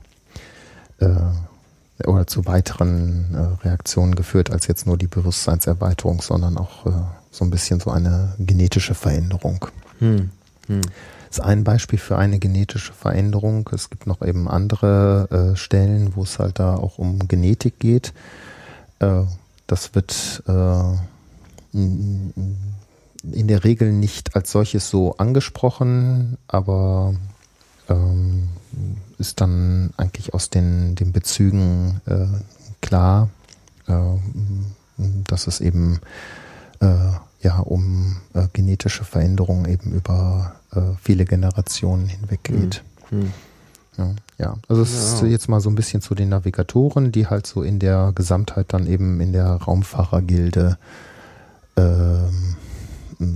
äh, 1.00 2.06
oder 2.06 2.28
zu 2.28 2.46
weiteren 2.46 3.34
äh, 3.34 3.64
Reaktionen 3.66 4.16
geführt 4.16 4.52
als 4.52 4.68
jetzt 4.68 4.86
nur 4.86 4.98
die 4.98 5.08
Bewusstseinserweiterung, 5.08 6.22
sondern 6.22 6.58
auch 6.58 6.86
äh, 6.86 6.92
so 7.32 7.46
ein 7.46 7.50
bisschen 7.52 7.80
so 7.80 7.92
eine 7.92 8.34
genetische 8.40 8.96
Veränderung. 8.96 9.66
Hm. 10.00 10.30
Hm. 10.68 10.82
Das 11.30 11.40
ist 11.40 11.44
ein 11.44 11.64
Beispiel 11.64 12.00
für 12.00 12.18
eine 12.18 12.40
genetische 12.40 12.94
Veränderung. 12.94 13.70
Es 13.74 13.90
gibt 13.90 14.08
noch 14.08 14.22
eben 14.22 14.48
andere 14.48 15.52
äh, 15.54 15.56
Stellen, 15.56 16.16
wo 16.16 16.24
es 16.24 16.40
halt 16.40 16.58
da 16.58 16.76
auch 16.76 16.98
um 16.98 17.28
Genetik 17.28 17.80
geht. 17.80 18.14
Äh, 19.00 19.24
das 19.68 19.94
wird 19.94 20.42
äh, 20.48 20.94
in 21.72 22.34
der 23.24 23.64
Regel 23.64 23.92
nicht 23.92 24.36
als 24.36 24.52
solches 24.52 24.90
so 24.90 25.18
angesprochen, 25.18 26.38
aber 26.48 27.14
ähm, 27.90 28.50
ist 29.18 29.42
dann 29.42 29.92
eigentlich 29.98 30.34
aus 30.34 30.50
den, 30.50 30.96
den 30.96 31.12
Bezügen 31.12 32.02
äh, 32.06 32.26
klar, 32.82 33.30
äh, 33.88 33.94
dass 35.28 35.48
es 35.48 35.62
eben 35.62 36.00
äh, 36.80 37.12
ja 37.42 37.60
um 37.60 38.18
äh, 38.34 38.48
genetische 38.54 39.04
Veränderungen 39.04 39.66
eben 39.66 39.94
über 39.94 40.56
äh, 40.74 40.82
viele 41.02 41.26
Generationen 41.26 42.08
hinweg 42.08 42.44
geht. 42.44 42.84
Mhm. 43.12 43.34
Ja, 43.98 44.16
ja, 44.38 44.58
also 44.70 44.82
es 44.82 44.94
ja. 44.94 45.26
ist 45.28 45.32
jetzt 45.32 45.50
mal 45.50 45.60
so 45.60 45.70
ein 45.70 45.76
bisschen 45.76 46.02
zu 46.02 46.16
den 46.16 46.30
Navigatoren, 46.30 47.12
die 47.12 47.28
halt 47.28 47.46
so 47.46 47.64
in 47.64 47.80
der 47.80 48.14
Gesamtheit 48.16 48.68
dann 48.70 48.88
eben 48.88 49.20
in 49.20 49.34
der 49.34 49.48
Raumfahrergilde 49.48 50.78
ähm, 51.76 52.56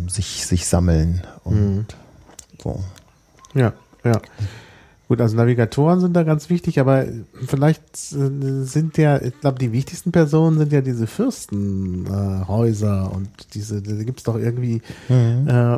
sich, 0.08 0.46
sich 0.46 0.66
sammeln 0.66 1.22
und 1.44 1.76
mhm. 1.76 1.86
so. 2.62 2.84
Ja, 3.54 3.74
ja. 4.06 4.22
Gut, 5.14 5.22
also 5.22 5.38
Navigatoren 5.38 6.00
sind 6.00 6.16
da 6.16 6.24
ganz 6.24 6.50
wichtig, 6.50 6.80
aber 6.80 7.06
vielleicht 7.46 7.84
äh, 8.14 8.64
sind 8.64 8.98
ja, 8.98 9.22
ich 9.22 9.40
glaube, 9.42 9.60
die 9.60 9.72
wichtigsten 9.72 10.12
Personen 10.12 10.58
sind 10.58 10.74
ja 10.74 10.82
diese 10.82 11.06
Fürstenhäuser 11.06 13.12
äh, 13.12 13.16
und 13.16 13.30
diese, 13.54 13.84
da 13.84 14.04
gibt 14.04 14.18
es 14.18 14.24
doch 14.24 14.40
irgendwie 14.40 14.82
mhm. 15.10 15.48
äh, 15.48 15.78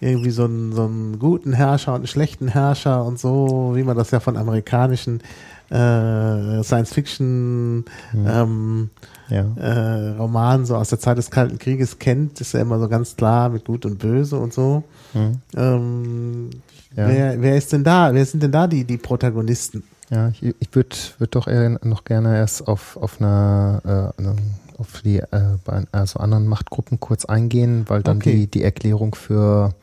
irgendwie 0.00 0.32
so 0.32 0.44
einen, 0.44 0.74
so 0.74 0.84
einen 0.84 1.18
guten 1.18 1.54
Herrscher 1.54 1.92
und 1.92 2.00
einen 2.00 2.08
schlechten 2.08 2.48
Herrscher 2.48 3.06
und 3.06 3.18
so, 3.18 3.72
wie 3.74 3.84
man 3.84 3.96
das 3.96 4.10
ja 4.10 4.20
von 4.20 4.36
amerikanischen 4.36 5.22
äh, 5.70 6.62
Science-Fiction 6.62 7.78
mhm. 7.78 7.84
ähm, 8.26 8.90
ja. 9.30 10.12
äh, 10.12 10.64
so 10.66 10.76
aus 10.76 10.90
der 10.90 11.00
Zeit 11.00 11.16
des 11.16 11.30
Kalten 11.30 11.58
Krieges 11.58 11.98
kennt, 11.98 12.38
ist 12.42 12.52
ja 12.52 12.60
immer 12.60 12.78
so 12.78 12.88
ganz 12.88 13.16
klar 13.16 13.48
mit 13.48 13.64
Gut 13.64 13.86
und 13.86 13.98
Böse 13.98 14.38
und 14.38 14.52
so. 14.52 14.84
Mhm. 15.14 15.40
Ähm, 15.56 16.50
ja. 16.94 17.08
wer, 17.08 17.42
wer 17.42 17.56
ist 17.56 17.72
denn 17.72 17.84
da? 17.84 18.12
Wer 18.12 18.24
sind 18.24 18.42
denn 18.42 18.52
da 18.52 18.66
die, 18.66 18.84
die 18.84 18.98
Protagonisten? 18.98 19.82
Ja, 20.10 20.28
ich, 20.28 20.42
ich 20.42 20.74
würde 20.74 20.96
würd 21.18 21.34
doch 21.34 21.48
eher 21.48 21.78
noch 21.82 22.04
gerne 22.04 22.36
erst 22.36 22.68
auf, 22.68 22.96
auf 22.96 23.20
eine, 23.20 24.12
äh, 24.18 24.78
auf 24.78 25.02
die 25.02 25.18
äh, 25.18 25.56
also 25.90 26.20
anderen 26.20 26.46
Machtgruppen 26.46 27.00
kurz 27.00 27.24
eingehen, 27.24 27.84
weil 27.88 28.02
dann 28.02 28.18
okay. 28.18 28.32
die, 28.32 28.46
die 28.46 28.62
Erklärung 28.62 29.14
für 29.14 29.74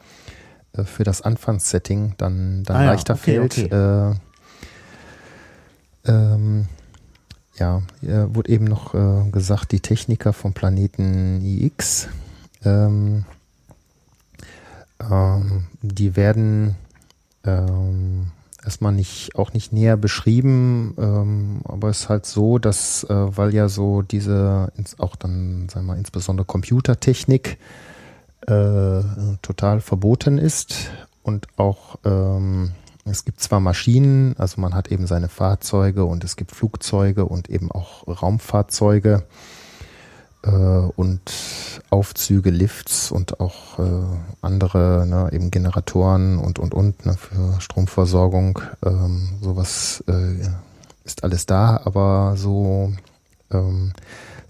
äh, 0.78 0.84
für 0.84 1.04
das 1.04 1.22
Anfangssetting 1.22 2.16
dann, 2.18 2.64
dann 2.64 2.78
ah, 2.78 2.86
leichter 2.86 3.16
ja. 3.16 3.20
okay, 3.20 3.40
fällt. 3.40 3.72
Okay. 3.72 4.12
Äh, 6.06 6.12
ähm, 6.12 6.68
ja, 7.56 7.84
wurde 8.02 8.50
eben 8.50 8.66
noch 8.66 8.96
äh, 8.96 9.30
gesagt, 9.32 9.72
die 9.72 9.80
Techniker 9.80 10.34
vom 10.34 10.54
Planeten 10.54 11.42
IX, 11.46 12.10
ähm, 12.66 13.26
ähm, 15.00 15.68
die 15.82 16.16
werden 16.16 16.76
ähm, 17.46 18.32
erstmal 18.64 18.94
nicht, 18.94 19.36
auch 19.36 19.54
nicht 19.54 19.74
näher 19.74 19.98
beschrieben, 19.98 20.96
ähm, 20.98 21.62
aber 21.66 21.90
es 21.90 22.02
ist 22.02 22.10
halt 22.10 22.26
so, 22.26 22.58
dass, 22.58 23.04
äh, 23.06 23.14
weil 23.14 23.54
ja 23.54 23.70
so 23.70 24.02
diese, 24.02 24.72
auch 24.98 25.16
dann, 25.16 25.68
sagen 25.70 25.86
wir 25.86 25.94
mal, 25.94 26.00
insbesondere 26.00 26.46
Computertechnik 26.46 27.58
äh, 28.48 29.02
total 29.42 29.82
verboten 29.82 30.38
ist 30.38 30.92
und 31.24 31.48
auch 31.58 31.98
ähm, 32.06 32.72
es 33.06 33.26
gibt 33.26 33.42
zwar 33.42 33.60
Maschinen, 33.60 34.36
also 34.38 34.62
man 34.62 34.74
hat 34.74 34.90
eben 34.90 35.08
seine 35.08 35.28
Fahrzeuge 35.28 36.06
und 36.06 36.24
es 36.24 36.38
gibt 36.38 36.52
Flugzeuge 36.52 37.26
und 37.26 37.50
eben 37.50 37.70
auch 37.72 38.08
Raumfahrzeuge 38.08 39.24
äh, 40.44 40.50
und 40.50 41.22
Aufzüge, 41.90 42.50
Lifts 42.50 43.12
und 43.12 43.40
auch 43.40 43.80
äh, 43.80 43.84
andere, 44.42 45.06
ne, 45.08 45.30
eben 45.32 45.52
Generatoren 45.52 46.38
und 46.38 46.60
und 46.60 46.74
und 46.74 47.06
ne, 47.06 47.16
für 47.16 47.60
Stromversorgung. 47.60 48.60
Ähm, 48.86 49.30
sowas 49.42 50.04
äh, 50.08 50.48
ist 51.04 51.24
alles 51.24 51.46
da, 51.46 51.82
aber 51.84 52.36
so 52.38 52.94
ähm, 53.52 53.94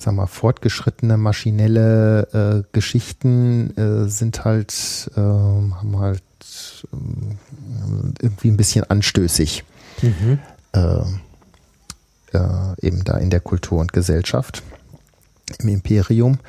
sag 0.04 0.14
mal, 0.14 0.28
fortgeschrittene 0.28 1.18
maschinelle 1.18 2.28
äh, 2.34 2.64
Geschichten 2.74 3.76
äh, 3.78 4.10
sind 4.10 4.46
halt, 4.46 5.10
äh, 5.16 5.20
haben 5.20 6.00
halt 6.00 6.22
äh, 6.92 8.22
irgendwie 8.22 8.50
ein 8.50 8.58
bisschen 8.58 8.90
anstößig. 8.90 9.64
Mhm. 10.02 10.40
Äh, 10.74 11.04
äh, 12.34 12.76
eben 12.82 13.04
da 13.04 13.18
in 13.18 13.30
der 13.30 13.40
Kultur 13.40 13.80
und 13.80 13.94
Gesellschaft, 13.94 14.64
im 15.60 15.70
Imperium. 15.70 16.40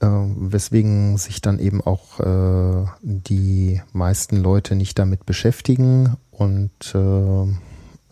weswegen 0.00 1.16
sich 1.16 1.40
dann 1.40 1.58
eben 1.58 1.80
auch 1.80 2.20
die 3.00 3.80
meisten 3.92 4.36
Leute 4.36 4.74
nicht 4.74 4.98
damit 4.98 5.24
beschäftigen 5.24 6.16
und 6.30 6.94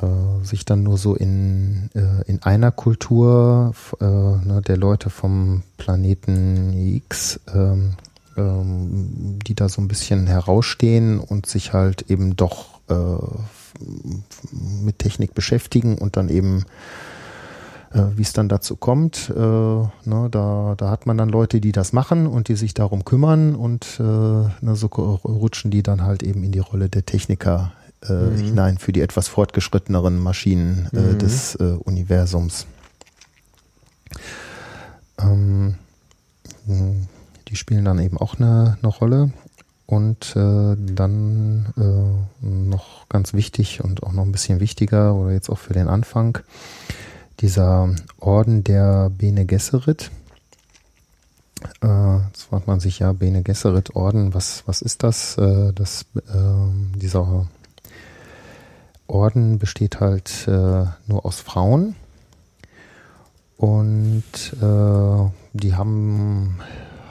äh, 0.03 0.45
sich 0.45 0.65
dann 0.65 0.83
nur 0.83 0.99
so 0.99 1.15
in, 1.15 1.89
äh, 1.95 2.29
in 2.29 2.43
einer 2.43 2.73
Kultur 2.73 3.73
äh, 4.01 4.05
ne, 4.05 4.61
der 4.67 4.77
Leute 4.77 5.11
vom 5.11 5.63
Planeten 5.77 6.73
X, 6.97 7.39
ähm, 7.55 7.93
ähm, 8.37 9.39
die 9.47 9.55
da 9.55 9.69
so 9.69 9.81
ein 9.81 9.87
bisschen 9.89 10.27
herausstehen 10.27 11.21
und 11.21 11.47
sich 11.47 11.73
halt 11.73 12.11
eben 12.11 12.35
doch 12.35 12.81
äh, 12.89 12.95
mit 14.83 14.99
Technik 14.99 15.35
beschäftigen 15.35 15.99
und 15.99 16.17
dann 16.17 16.29
eben 16.29 16.61
äh, 16.61 16.65
wie 18.17 18.23
es 18.23 18.33
dann 18.33 18.49
dazu 18.49 18.77
kommt. 18.77 19.31
Äh, 19.31 19.39
ne, 19.39 20.29
da, 20.31 20.75
da 20.77 20.91
hat 20.91 21.07
man 21.07 21.19
dann 21.19 21.29
Leute, 21.29 21.61
die 21.61 21.73
das 21.73 21.93
machen 21.93 22.27
und 22.27 22.49
die 22.49 22.57
sich 22.57 22.75
darum 22.75 23.05
kümmern 23.05 23.55
und 23.55 23.99
äh, 23.99 24.03
ne, 24.03 24.75
so 24.75 24.87
rutschen 24.87 25.71
die 25.71 25.83
dann 25.83 26.03
halt 26.03 26.23
eben 26.23 26.43
in 26.45 26.53
die 26.53 26.59
Rolle 26.59 26.89
der 26.89 27.05
Techniker 27.05 27.73
äh, 28.09 28.13
mhm. 28.13 28.37
hinein 28.37 28.79
für 28.79 28.93
die 28.93 29.01
etwas 29.01 29.29
fortgeschritteneren 29.29 30.19
Maschinen 30.19 30.89
äh, 30.93 31.01
mhm. 31.01 31.19
des 31.19 31.55
äh, 31.57 31.63
Universums. 31.85 32.67
Ähm, 35.19 35.77
die 37.49 37.57
spielen 37.57 37.85
dann 37.85 37.99
eben 37.99 38.19
auch 38.19 38.39
eine, 38.39 38.79
eine 38.83 38.89
Rolle. 38.89 39.33
Und 39.87 40.35
äh, 40.37 40.77
dann 40.77 41.67
äh, 41.77 42.47
noch 42.47 43.09
ganz 43.11 43.35
wichtig 43.35 43.85
und 43.85 44.03
auch 44.03 44.13
noch 44.13 44.23
ein 44.23 44.33
bisschen 44.33 44.59
wichtiger, 44.59 45.15
oder 45.15 45.33
jetzt 45.33 45.51
auch 45.51 45.59
für 45.59 45.75
den 45.75 45.89
Anfang, 45.89 46.39
dieser 47.43 47.91
Orden 48.21 48.63
der 48.65 49.11
Bene 49.11 49.45
Gesserit. 49.45 50.11
Äh, 51.83 52.17
jetzt 52.29 52.45
fragt 52.45 52.67
man 52.69 52.81
sich 52.81 53.01
ja, 53.01 53.13
Bene 53.13 53.43
Gesserit 53.43 53.95
Orden, 53.97 54.33
was, 54.33 54.63
was 54.67 54.81
ist 54.81 55.03
das? 55.03 55.37
Äh, 55.39 55.73
das 55.75 56.07
äh, 56.17 56.99
dieser 56.99 57.47
Orden 59.09 59.59
besteht 59.59 60.01
halt 60.01 60.47
äh, 60.47 60.85
nur 61.07 61.27
aus 61.27 61.41
Frauen 61.41 61.97
und 63.57 64.23
äh, 64.61 65.31
die 65.53 65.75
haben, 65.75 66.61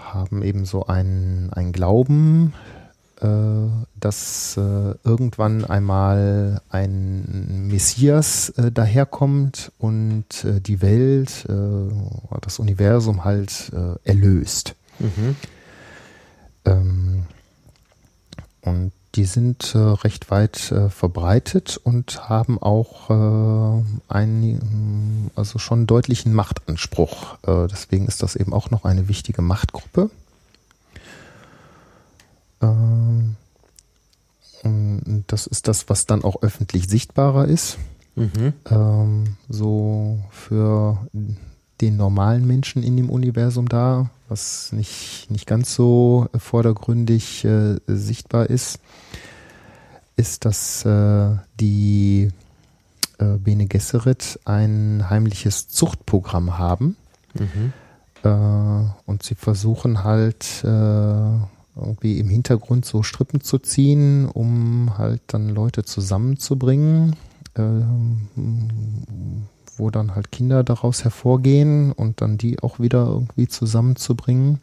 haben 0.03 0.43
eben 0.43 0.65
so 0.65 0.87
einen, 0.87 1.51
einen 1.53 1.73
Glauben, 1.73 2.53
dass 3.21 4.57
äh, 4.57 4.95
irgendwann 5.03 5.63
einmal 5.65 6.61
ein 6.69 7.67
Messias 7.67 8.49
äh, 8.49 8.71
daherkommt 8.71 9.71
und 9.77 10.43
äh, 10.43 10.59
die 10.59 10.81
Welt, 10.81 11.45
das 11.47 12.59
Universum 12.59 13.23
halt 13.23 13.71
erlöst. 14.03 14.75
Mhm. 14.99 15.35
Ähm, 16.65 17.23
und 18.61 18.91
die 19.15 19.25
sind 19.25 19.75
äh, 19.75 19.77
recht 19.77 20.31
weit 20.31 20.71
äh, 20.71 20.89
verbreitet 20.89 21.77
und 21.83 22.29
haben 22.29 22.61
auch 22.61 23.09
äh, 23.09 23.83
einen, 24.07 25.31
also 25.35 25.59
schon 25.59 25.85
deutlichen 25.85 26.33
Machtanspruch. 26.33 27.37
Äh, 27.45 27.67
deswegen 27.67 28.07
ist 28.07 28.23
das 28.23 28.35
eben 28.35 28.53
auch 28.53 28.71
noch 28.71 28.85
eine 28.85 29.09
wichtige 29.09 29.41
Machtgruppe. 29.41 30.09
Ähm, 32.61 33.35
und 34.63 35.23
das 35.27 35.47
ist 35.47 35.67
das, 35.67 35.89
was 35.89 36.05
dann 36.05 36.23
auch 36.23 36.41
öffentlich 36.41 36.87
sichtbarer 36.87 37.47
ist. 37.47 37.77
Mhm. 38.15 38.53
Ähm, 38.69 39.37
so 39.49 40.19
für 40.29 40.97
den 41.81 41.97
normalen 41.97 42.45
Menschen 42.45 42.83
in 42.83 42.95
dem 42.95 43.09
Universum 43.09 43.67
da, 43.67 44.09
was 44.29 44.71
nicht, 44.71 45.27
nicht 45.29 45.47
ganz 45.47 45.73
so 45.73 46.27
vordergründig 46.37 47.43
äh, 47.43 47.77
sichtbar 47.87 48.49
ist, 48.49 48.79
ist, 50.15 50.45
dass 50.45 50.85
äh, 50.85 51.35
die 51.59 52.29
äh, 53.17 53.37
Bene 53.37 53.65
Gesserit 53.65 54.39
ein 54.45 55.09
heimliches 55.09 55.67
Zuchtprogramm 55.69 56.57
haben. 56.57 56.97
Mhm. 57.33 57.73
Äh, 58.23 59.09
und 59.09 59.23
sie 59.23 59.35
versuchen 59.35 60.03
halt 60.03 60.63
äh, 60.63 61.39
irgendwie 61.81 62.19
im 62.19 62.29
Hintergrund 62.29 62.85
so 62.85 63.03
Strippen 63.03 63.41
zu 63.41 63.59
ziehen, 63.59 64.27
um 64.27 64.97
halt 64.97 65.21
dann 65.27 65.49
Leute 65.49 65.83
zusammenzubringen. 65.83 67.15
Ähm, 67.55 68.27
wo 69.77 69.89
dann 69.89 70.15
halt 70.15 70.31
Kinder 70.31 70.63
daraus 70.63 71.03
hervorgehen 71.03 71.91
und 71.91 72.21
dann 72.21 72.37
die 72.37 72.61
auch 72.61 72.79
wieder 72.79 73.07
irgendwie 73.07 73.47
zusammenzubringen. 73.47 74.59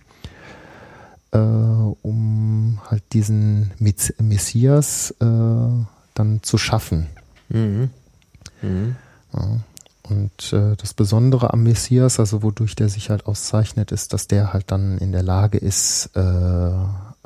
äh, 1.32 1.38
um 1.38 2.80
halt 2.88 3.02
diesen 3.12 3.72
Messias 3.78 5.10
äh, 5.20 5.24
dann 6.14 6.42
zu 6.42 6.58
schaffen. 6.58 7.06
Mhm. 7.48 7.90
Mhm. 8.62 8.96
Ja. 9.32 9.60
Und 10.04 10.52
äh, 10.54 10.74
das 10.76 10.94
Besondere 10.94 11.52
am 11.52 11.64
Messias, 11.64 12.18
also 12.18 12.42
wodurch 12.42 12.74
der 12.74 12.88
sich 12.88 13.10
halt 13.10 13.26
auszeichnet, 13.26 13.92
ist, 13.92 14.14
dass 14.14 14.26
der 14.26 14.54
halt 14.54 14.70
dann 14.70 14.96
in 14.98 15.12
der 15.12 15.22
Lage 15.22 15.58
ist, 15.58 16.10
äh, 16.14 16.70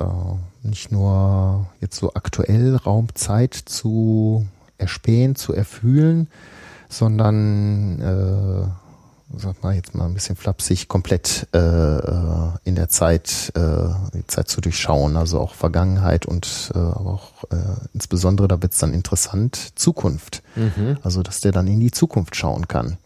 äh, 0.03 0.67
nicht 0.69 0.93
nur 0.93 1.67
jetzt 1.81 1.97
so 1.97 2.15
aktuell 2.15 2.77
Raumzeit 2.77 3.55
zu 3.55 4.47
erspähen, 4.79 5.37
zu 5.37 5.53
erfühlen, 5.53 6.29
sondern 6.89 8.01
äh, 8.01 9.39
sag 9.39 9.63
mal 9.63 9.75
jetzt 9.75 9.95
mal 9.95 10.07
ein 10.07 10.15
bisschen 10.15 10.37
flapsig, 10.37 10.89
komplett 10.89 11.49
äh, 11.55 11.59
äh, 11.59 12.51
in 12.65 12.75
der 12.75 12.89
Zeit, 12.89 13.53
äh, 13.55 13.89
die 14.15 14.27
Zeit 14.27 14.49
zu 14.49 14.61
durchschauen, 14.61 15.17
also 15.17 15.41
auch 15.41 15.55
Vergangenheit 15.55 16.27
und 16.27 16.71
äh, 16.75 16.79
aber 16.79 17.15
auch 17.15 17.45
äh, 17.51 17.57
insbesondere, 17.95 18.49
da 18.49 18.63
wird 18.63 18.73
es 18.73 18.79
dann 18.79 18.93
interessant, 18.93 19.73
Zukunft. 19.79 20.43
Mhm. 20.57 20.99
Also 21.03 21.23
dass 21.23 21.41
der 21.41 21.53
dann 21.53 21.67
in 21.67 21.81
die 21.81 21.91
Zukunft 21.91 22.37
schauen 22.37 22.69
kann. 22.69 22.99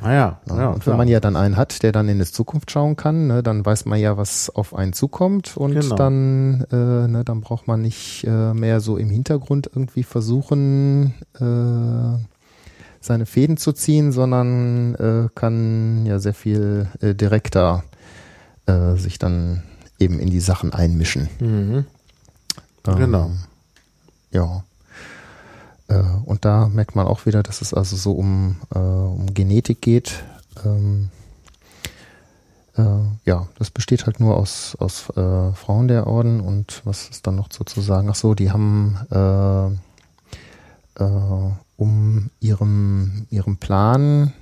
Ah 0.00 0.12
ja, 0.12 0.40
ja, 0.48 0.56
ja 0.56 0.68
und 0.68 0.86
wenn 0.86 0.96
man 0.96 1.08
ja 1.08 1.20
dann 1.20 1.36
einen 1.36 1.56
hat, 1.56 1.82
der 1.82 1.92
dann 1.92 2.08
in 2.08 2.18
die 2.18 2.24
Zukunft 2.24 2.70
schauen 2.70 2.96
kann, 2.96 3.26
ne, 3.28 3.42
dann 3.42 3.64
weiß 3.64 3.84
man 3.86 3.98
ja, 3.98 4.16
was 4.16 4.50
auf 4.50 4.74
einen 4.74 4.92
zukommt 4.92 5.56
und 5.56 5.74
genau. 5.74 5.96
dann, 5.96 6.66
äh, 6.70 7.08
ne, 7.08 7.22
dann 7.24 7.40
braucht 7.40 7.66
man 7.66 7.82
nicht 7.82 8.24
äh, 8.24 8.54
mehr 8.54 8.80
so 8.80 8.96
im 8.96 9.10
Hintergrund 9.10 9.68
irgendwie 9.72 10.02
versuchen, 10.02 11.14
äh, 11.34 12.24
seine 13.00 13.26
Fäden 13.26 13.56
zu 13.56 13.72
ziehen, 13.72 14.12
sondern 14.12 14.94
äh, 14.94 15.28
kann 15.34 16.04
ja 16.06 16.18
sehr 16.18 16.34
viel 16.34 16.88
äh, 17.00 17.14
direkter 17.14 17.84
äh, 18.66 18.94
sich 18.96 19.18
dann 19.18 19.62
eben 19.98 20.18
in 20.18 20.30
die 20.30 20.40
Sachen 20.40 20.72
einmischen. 20.72 21.28
Mhm. 21.40 21.84
Ähm, 22.86 22.96
genau. 22.96 23.30
Ja. 24.30 24.64
Äh, 25.88 26.02
und 26.24 26.44
da 26.44 26.68
merkt 26.68 26.94
man 26.94 27.06
auch 27.06 27.26
wieder, 27.26 27.42
dass 27.42 27.60
es 27.60 27.74
also 27.74 27.96
so 27.96 28.12
um, 28.12 28.56
äh, 28.74 28.78
um 28.78 29.34
Genetik 29.34 29.82
geht. 29.82 30.22
Ähm, 30.64 31.10
äh, 32.76 32.82
ja, 33.24 33.48
das 33.58 33.70
besteht 33.70 34.06
halt 34.06 34.20
nur 34.20 34.36
aus, 34.36 34.76
aus 34.78 35.00
Frauen 35.00 35.88
der 35.88 36.06
Orden 36.06 36.40
und 36.40 36.82
was 36.84 37.08
ist 37.08 37.26
dann 37.26 37.36
noch 37.36 37.48
so 37.50 37.64
zu 37.64 37.80
sagen? 37.80 38.08
Ach 38.10 38.14
so, 38.14 38.34
die 38.34 38.50
haben 38.50 38.98
um 41.76 42.30
ihrem, 42.40 43.26
ihrem 43.30 43.56
Plan 43.56 44.32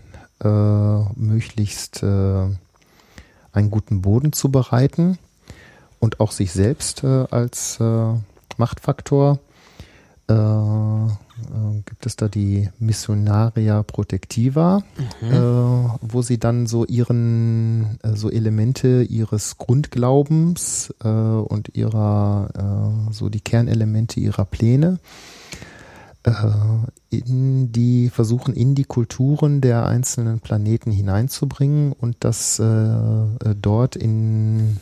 äh, 0.43 0.49
möglichst 0.49 2.03
äh, 2.03 2.47
einen 3.53 3.71
guten 3.71 4.03
Boden 4.03 4.33
zu 4.33 4.51
bereiten 4.51 5.19
und 6.01 6.21
auch 6.21 6.33
sich 6.33 6.53
selbst 6.53 7.05
äh, 7.05 7.27
als 7.31 7.79
äh, 7.81 8.15
Machtfaktor 8.57 9.39
äh, 10.29 10.35
äh, 11.39 11.83
gibt 11.85 12.07
es 12.07 12.17
da 12.17 12.29
die 12.29 12.69
Missionaria 12.79 13.83
Protectiva, 13.83 14.83
mhm. 15.21 15.31
äh, 15.31 15.91
wo 16.01 16.23
sie 16.23 16.39
dann 16.39 16.67
so 16.67 16.85
ihren, 16.87 17.99
äh, 18.03 18.15
so 18.15 18.31
Elemente 18.31 19.03
ihres 19.03 19.59
Grundglaubens 19.59 20.95
äh, 21.05 21.09
und 21.09 21.77
ihrer, 21.77 22.49
äh, 23.09 23.13
so 23.13 23.29
die 23.29 23.41
Kernelemente 23.41 24.21
ihrer 24.21 24.45
Pläne 24.45 24.99
in 27.09 27.71
die, 27.71 28.11
versuchen 28.11 28.53
in 28.53 28.75
die 28.75 28.83
Kulturen 28.83 29.61
der 29.61 29.87
einzelnen 29.87 30.41
Planeten 30.41 30.91
hineinzubringen 30.91 31.93
und 31.93 32.17
das 32.19 32.61
dort 33.63 33.95
in 33.95 34.77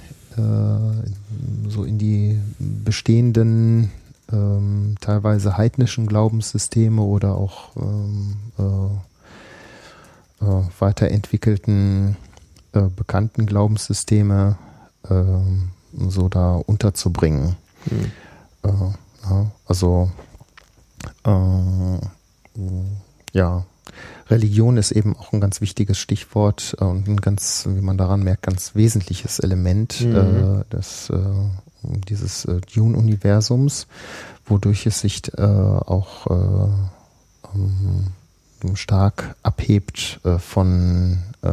so 1.69 1.85
in 1.85 1.99
die 1.99 2.41
bestehenden 2.59 3.91
ähm, 4.33 4.97
teilweise 5.01 5.57
heidnischen 5.57 6.07
Glaubenssysteme 6.07 7.03
oder 7.03 7.37
auch 7.37 7.77
ähm, 7.77 8.37
äh, 8.59 10.45
äh, 10.45 10.63
weiterentwickelten 10.79 12.17
äh, 12.73 12.83
bekannten 12.83 13.47
Glaubenssysteme 13.47 14.59
ähm, 15.09 15.71
so 16.09 16.29
da 16.29 16.55
unterzubringen. 16.55 17.57
Hm. 17.89 18.13
Ja, 19.29 19.51
also 19.67 20.11
äh, 21.25 21.99
ja, 23.33 23.65
Religion 24.29 24.77
ist 24.77 24.93
eben 24.93 25.17
auch 25.17 25.33
ein 25.33 25.41
ganz 25.41 25.61
wichtiges 25.61 25.99
Stichwort 25.99 26.75
und 26.81 27.09
ein 27.09 27.17
ganz, 27.19 27.67
wie 27.69 27.81
man 27.81 27.99
daran 27.99 28.23
merkt, 28.23 28.43
ganz 28.43 28.75
wesentliches 28.75 29.39
Element 29.39 30.01
mhm. 30.01 30.17
äh, 30.17 30.75
des, 30.75 31.11
äh, 31.11 31.17
dieses 32.09 32.45
äh, 32.45 32.61
Dune-Universums, 32.75 33.87
wodurch 34.47 34.87
es 34.87 35.01
sich 35.01 35.23
äh, 35.37 35.43
auch 35.43 36.27
äh, 36.27 36.69
um, 37.53 38.13
stark 38.75 39.37
abhebt 39.43 40.21
äh, 40.25 40.39
von 40.39 41.19
äh, 41.43 41.51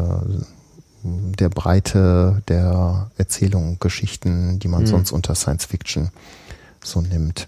der 1.03 1.49
Breite 1.49 2.41
der 2.47 3.11
Erzählungen, 3.17 3.77
Geschichten, 3.79 4.59
die 4.59 4.67
man 4.67 4.83
mhm. 4.83 4.87
sonst 4.87 5.11
unter 5.11 5.35
Science 5.35 5.65
Fiction 5.65 6.09
so 6.83 7.01
nimmt. 7.01 7.47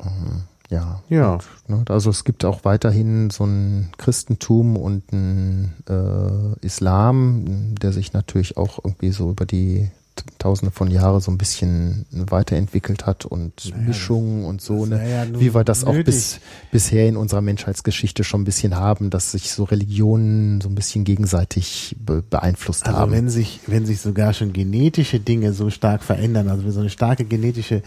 Ähm, 0.00 0.42
ja. 0.70 1.02
Ja. 1.08 1.34
Und, 1.34 1.44
ne, 1.68 1.84
also 1.88 2.10
es 2.10 2.24
gibt 2.24 2.44
auch 2.44 2.64
weiterhin 2.64 3.30
so 3.30 3.44
ein 3.44 3.92
Christentum 3.98 4.76
und 4.76 5.12
ein 5.12 5.74
äh, 5.88 6.66
Islam, 6.66 7.74
der 7.76 7.92
sich 7.92 8.12
natürlich 8.12 8.56
auch 8.56 8.78
irgendwie 8.82 9.12
so 9.12 9.30
über 9.30 9.46
die 9.46 9.90
Tausende 10.38 10.70
von 10.70 10.90
Jahren 10.90 11.20
so 11.20 11.30
ein 11.30 11.38
bisschen 11.38 12.06
weiterentwickelt 12.10 13.06
hat 13.06 13.24
und 13.24 13.70
naja, 13.70 13.88
Mischungen 13.88 14.44
und 14.44 14.60
so, 14.60 14.86
ne? 14.86 15.10
Ja 15.10 15.40
wie 15.40 15.54
wir 15.54 15.64
das 15.64 15.84
nötig. 15.84 16.00
auch 16.00 16.04
bis, 16.04 16.40
bisher 16.70 17.08
in 17.08 17.16
unserer 17.16 17.40
Menschheitsgeschichte 17.40 18.24
schon 18.24 18.42
ein 18.42 18.44
bisschen 18.44 18.76
haben, 18.76 19.10
dass 19.10 19.32
sich 19.32 19.50
so 19.50 19.64
Religionen 19.64 20.60
so 20.60 20.68
ein 20.68 20.74
bisschen 20.74 21.04
gegenseitig 21.04 21.96
be 21.98 22.22
beeinflusst 22.22 22.86
also 22.86 22.98
haben. 22.98 23.12
Wenn 23.12 23.28
sich, 23.28 23.60
wenn 23.66 23.86
sich 23.86 24.00
sogar 24.00 24.32
schon 24.32 24.52
genetische 24.52 25.20
Dinge 25.20 25.52
so 25.52 25.70
stark 25.70 26.02
verändern, 26.02 26.48
also 26.48 26.64
wenn 26.64 26.72
so 26.72 26.80
eine 26.80 26.90
starke 26.90 27.24
genetische 27.24 27.82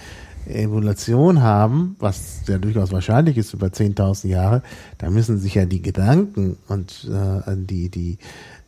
Evolution 0.48 1.42
haben, 1.42 1.96
was 2.00 2.42
ja 2.48 2.58
durchaus 2.58 2.92
wahrscheinlich 2.92 3.38
ist 3.38 3.54
über 3.54 3.68
10.000 3.68 4.28
Jahre, 4.28 4.64
da 4.98 5.10
müssen 5.10 5.38
sich 5.38 5.56
ja 5.56 5.66
die 5.66 5.82
Gedanken 5.82 6.58
und 6.68 7.10
äh, 7.10 7.56
die, 7.56 7.90
die 7.90 8.18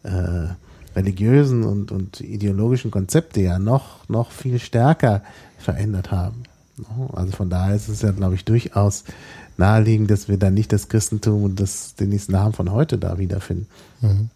äh, 0.03 0.47
religiösen 0.95 1.63
und, 1.63 1.91
und 1.91 2.21
ideologischen 2.21 2.91
Konzepte 2.91 3.41
ja 3.41 3.59
noch, 3.59 4.07
noch 4.09 4.31
viel 4.31 4.59
stärker 4.59 5.21
verändert 5.57 6.11
haben. 6.11 6.43
Also 7.13 7.33
von 7.33 7.49
daher 7.49 7.75
ist 7.75 7.89
es 7.89 8.01
ja, 8.01 8.11
glaube 8.11 8.35
ich, 8.35 8.45
durchaus 8.45 9.03
naheliegend, 9.57 10.09
dass 10.09 10.29
wir 10.29 10.37
dann 10.37 10.53
nicht 10.53 10.71
das 10.71 10.87
Christentum 10.87 11.43
und 11.43 11.59
das, 11.59 11.95
den 11.95 12.11
Islam 12.11 12.53
von 12.53 12.71
heute 12.71 12.97
da 12.97 13.17
wiederfinden. 13.17 13.67
Mhm. 14.01 14.29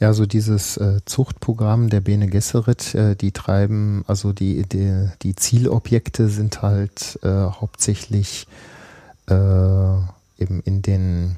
Ja, 0.00 0.12
so 0.12 0.26
dieses 0.26 0.76
äh, 0.76 1.00
Zuchtprogramm 1.04 1.88
der 1.88 2.00
Bene 2.00 2.26
Gesserit, 2.26 2.94
äh, 2.94 3.14
die 3.14 3.32
treiben, 3.32 4.04
also 4.06 4.32
die, 4.32 4.64
die, 4.64 5.08
die 5.22 5.36
Zielobjekte 5.36 6.28
sind 6.28 6.62
halt 6.62 7.18
äh, 7.22 7.28
hauptsächlich 7.28 8.46
äh, 9.28 9.34
eben 9.34 10.60
in 10.64 10.82
den 10.82 11.36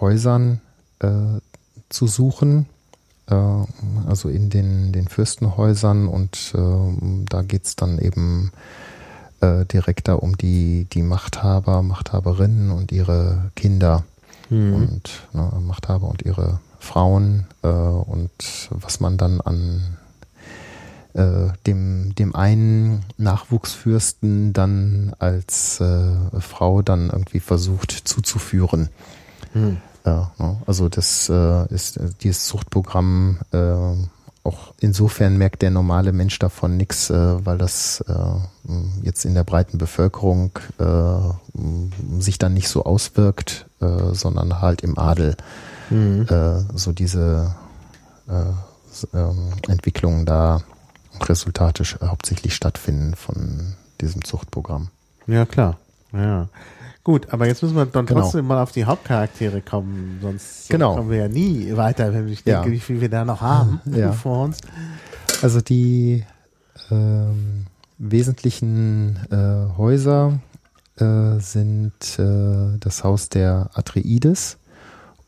Häusern 0.00 0.60
äh, 1.00 1.40
zu 1.88 2.06
suchen, 2.06 2.66
also 3.28 4.28
in 4.28 4.50
den, 4.50 4.92
den 4.92 5.08
Fürstenhäusern 5.08 6.06
und 6.06 6.54
äh, 6.54 7.24
da 7.28 7.42
geht's 7.42 7.74
dann 7.76 7.98
eben 7.98 8.52
äh, 9.40 9.64
direkt 9.66 10.08
da 10.08 10.14
um 10.14 10.36
die, 10.36 10.86
die 10.92 11.02
Machthaber, 11.02 11.82
Machthaberinnen 11.82 12.70
und 12.70 12.92
ihre 12.92 13.50
Kinder 13.56 14.04
mhm. 14.48 14.74
und 14.74 15.28
ne, 15.32 15.50
Machthaber 15.60 16.08
und 16.08 16.22
ihre 16.22 16.60
Frauen 16.78 17.46
äh, 17.62 17.68
und 17.68 18.30
was 18.70 19.00
man 19.00 19.16
dann 19.16 19.40
an 19.40 19.96
äh, 21.14 21.48
dem, 21.66 22.14
dem 22.14 22.34
einen 22.34 23.04
Nachwuchsfürsten 23.16 24.52
dann 24.52 25.14
als 25.18 25.80
äh, 25.80 26.40
Frau 26.40 26.82
dann 26.82 27.10
irgendwie 27.10 27.40
versucht 27.40 27.90
zuzuführen. 27.90 28.90
Hm. 29.52 29.78
Ja, 30.06 30.30
ne? 30.38 30.56
also 30.66 30.88
das 30.88 31.28
äh, 31.28 31.74
ist 31.74 31.96
äh, 31.96 32.08
dieses 32.22 32.46
Zuchtprogramm 32.46 33.38
äh, 33.52 33.58
auch 34.44 34.72
insofern 34.78 35.36
merkt 35.36 35.62
der 35.62 35.70
normale 35.70 36.12
Mensch 36.12 36.38
davon 36.38 36.76
nichts, 36.76 37.10
weil 37.10 37.58
das 37.58 38.04
jetzt 39.02 39.24
in 39.24 39.34
der 39.34 39.42
breiten 39.42 39.76
Bevölkerung 39.76 40.56
sich 42.20 42.38
dann 42.38 42.54
nicht 42.54 42.68
so 42.68 42.84
auswirkt, 42.84 43.66
sondern 43.80 44.60
halt 44.60 44.82
im 44.82 44.96
Adel 44.96 45.36
mhm. 45.90 46.28
so 46.76 46.92
diese 46.92 47.56
äh, 48.28 49.16
ähm, 49.16 49.52
Entwicklungen 49.68 50.26
da 50.26 50.62
Resultate 51.20 51.84
hauptsächlich 52.02 52.54
stattfinden 52.54 53.14
von 53.14 53.74
diesem 54.00 54.24
Zuchtprogramm. 54.24 54.88
Ja, 55.26 55.44
klar. 55.46 55.76
Ja. 56.12 56.48
Gut, 57.06 57.32
aber 57.32 57.46
jetzt 57.46 57.62
müssen 57.62 57.76
wir 57.76 57.86
dann 57.86 58.04
genau. 58.04 58.22
trotzdem 58.22 58.48
mal 58.48 58.60
auf 58.60 58.72
die 58.72 58.84
Hauptcharaktere 58.84 59.62
kommen, 59.62 60.18
sonst 60.20 60.68
genau. 60.68 60.96
kommen 60.96 61.08
wir 61.08 61.18
ja 61.18 61.28
nie 61.28 61.76
weiter, 61.76 62.12
wenn 62.12 62.26
ich 62.26 62.42
denke, 62.42 62.66
ja. 62.66 62.72
wie 62.72 62.80
viel 62.80 63.00
wir 63.00 63.08
da 63.08 63.24
noch 63.24 63.42
haben 63.42 63.80
ja. 63.84 64.10
vor 64.10 64.46
uns. 64.46 64.58
Also 65.40 65.60
die 65.60 66.24
ähm, 66.90 67.66
wesentlichen 67.98 69.20
äh, 69.30 69.78
Häuser 69.78 70.40
äh, 70.96 71.38
sind 71.38 72.18
äh, 72.18 72.76
das 72.80 73.04
Haus 73.04 73.28
der 73.28 73.70
Atreides 73.74 74.58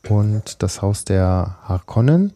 und 0.09 0.61
das 0.61 0.81
Haus 0.81 1.05
der 1.05 1.59
Harkonnen. 1.63 2.33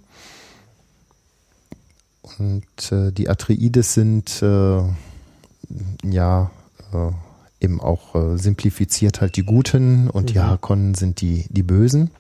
Und 2.40 2.92
äh, 2.94 3.12
die 3.12 3.28
Atreides 3.28 3.94
sind 3.94 4.42
äh, 4.42 4.84
ja 6.02 6.50
äh, 6.94 7.12
eben 7.64 7.82
auch 7.82 8.16
äh, 8.16 8.38
simplifiziert 8.38 9.22
halt 9.22 9.36
die 9.36 9.46
Guten 9.46 10.10
und 10.10 10.24
mhm. 10.24 10.28
die 10.28 10.40
Harkonnen 10.40 10.96
sind 10.96 11.22
die, 11.22 11.46
die 11.50 11.64
Bösen. 11.64 12.12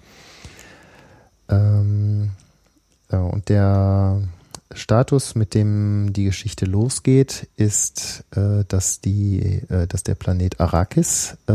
Ähm, 1.49 2.31
äh, 3.09 3.17
und 3.17 3.49
der 3.49 4.21
Status, 4.73 5.35
mit 5.35 5.53
dem 5.53 6.13
die 6.13 6.25
Geschichte 6.25 6.65
losgeht, 6.65 7.47
ist, 7.57 8.23
äh, 8.35 8.63
dass, 8.67 9.01
die, 9.01 9.61
äh, 9.69 9.87
dass 9.87 10.03
der 10.03 10.15
Planet 10.15 10.59
Arrakis 10.59 11.37
äh, 11.47 11.53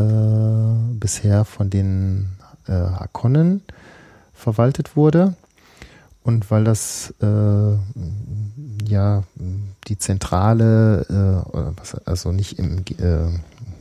bisher 0.92 1.44
von 1.44 1.70
den 1.70 2.28
äh, 2.66 2.72
Hakonnen 2.72 3.62
verwaltet 4.34 4.96
wurde. 4.96 5.34
Und 6.22 6.50
weil 6.50 6.64
das 6.64 7.14
äh, 7.22 7.76
ja 8.86 9.24
die 9.86 9.98
zentrale, 9.98 11.42
also 12.04 12.32
nicht 12.32 12.58
im 12.58 12.84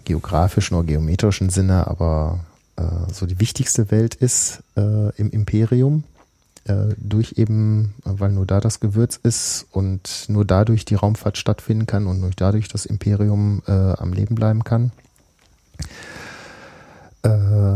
geografischen 0.08 0.76
oder 0.76 0.88
geometrischen 0.88 1.50
Sinne, 1.50 1.88
aber 1.88 2.40
äh, 2.78 2.84
so 3.14 3.26
die 3.26 3.40
wichtigste 3.40 3.92
Welt 3.92 4.16
ist 4.16 4.64
äh, 4.78 5.16
im 5.18 5.30
Imperium, 5.32 6.06
äh, 6.66 6.96
durch 6.98 7.34
eben, 7.38 7.94
weil 8.04 8.32
nur 8.32 8.46
da 8.46 8.62
das 8.62 8.80
Gewürz 8.80 9.20
ist 9.22 9.68
und 9.72 10.26
nur 10.30 10.46
dadurch 10.46 10.86
die 10.86 10.96
Raumfahrt 10.96 11.38
stattfinden 11.38 11.86
kann 11.86 12.08
und 12.08 12.22
nur 12.22 12.32
dadurch 12.36 12.70
das 12.70 12.86
Imperium 12.86 13.62
äh, 13.68 13.72
am 13.72 14.14
Leben 14.14 14.36
bleiben 14.36 14.64
kann, 14.64 14.92
äh, 17.24 17.76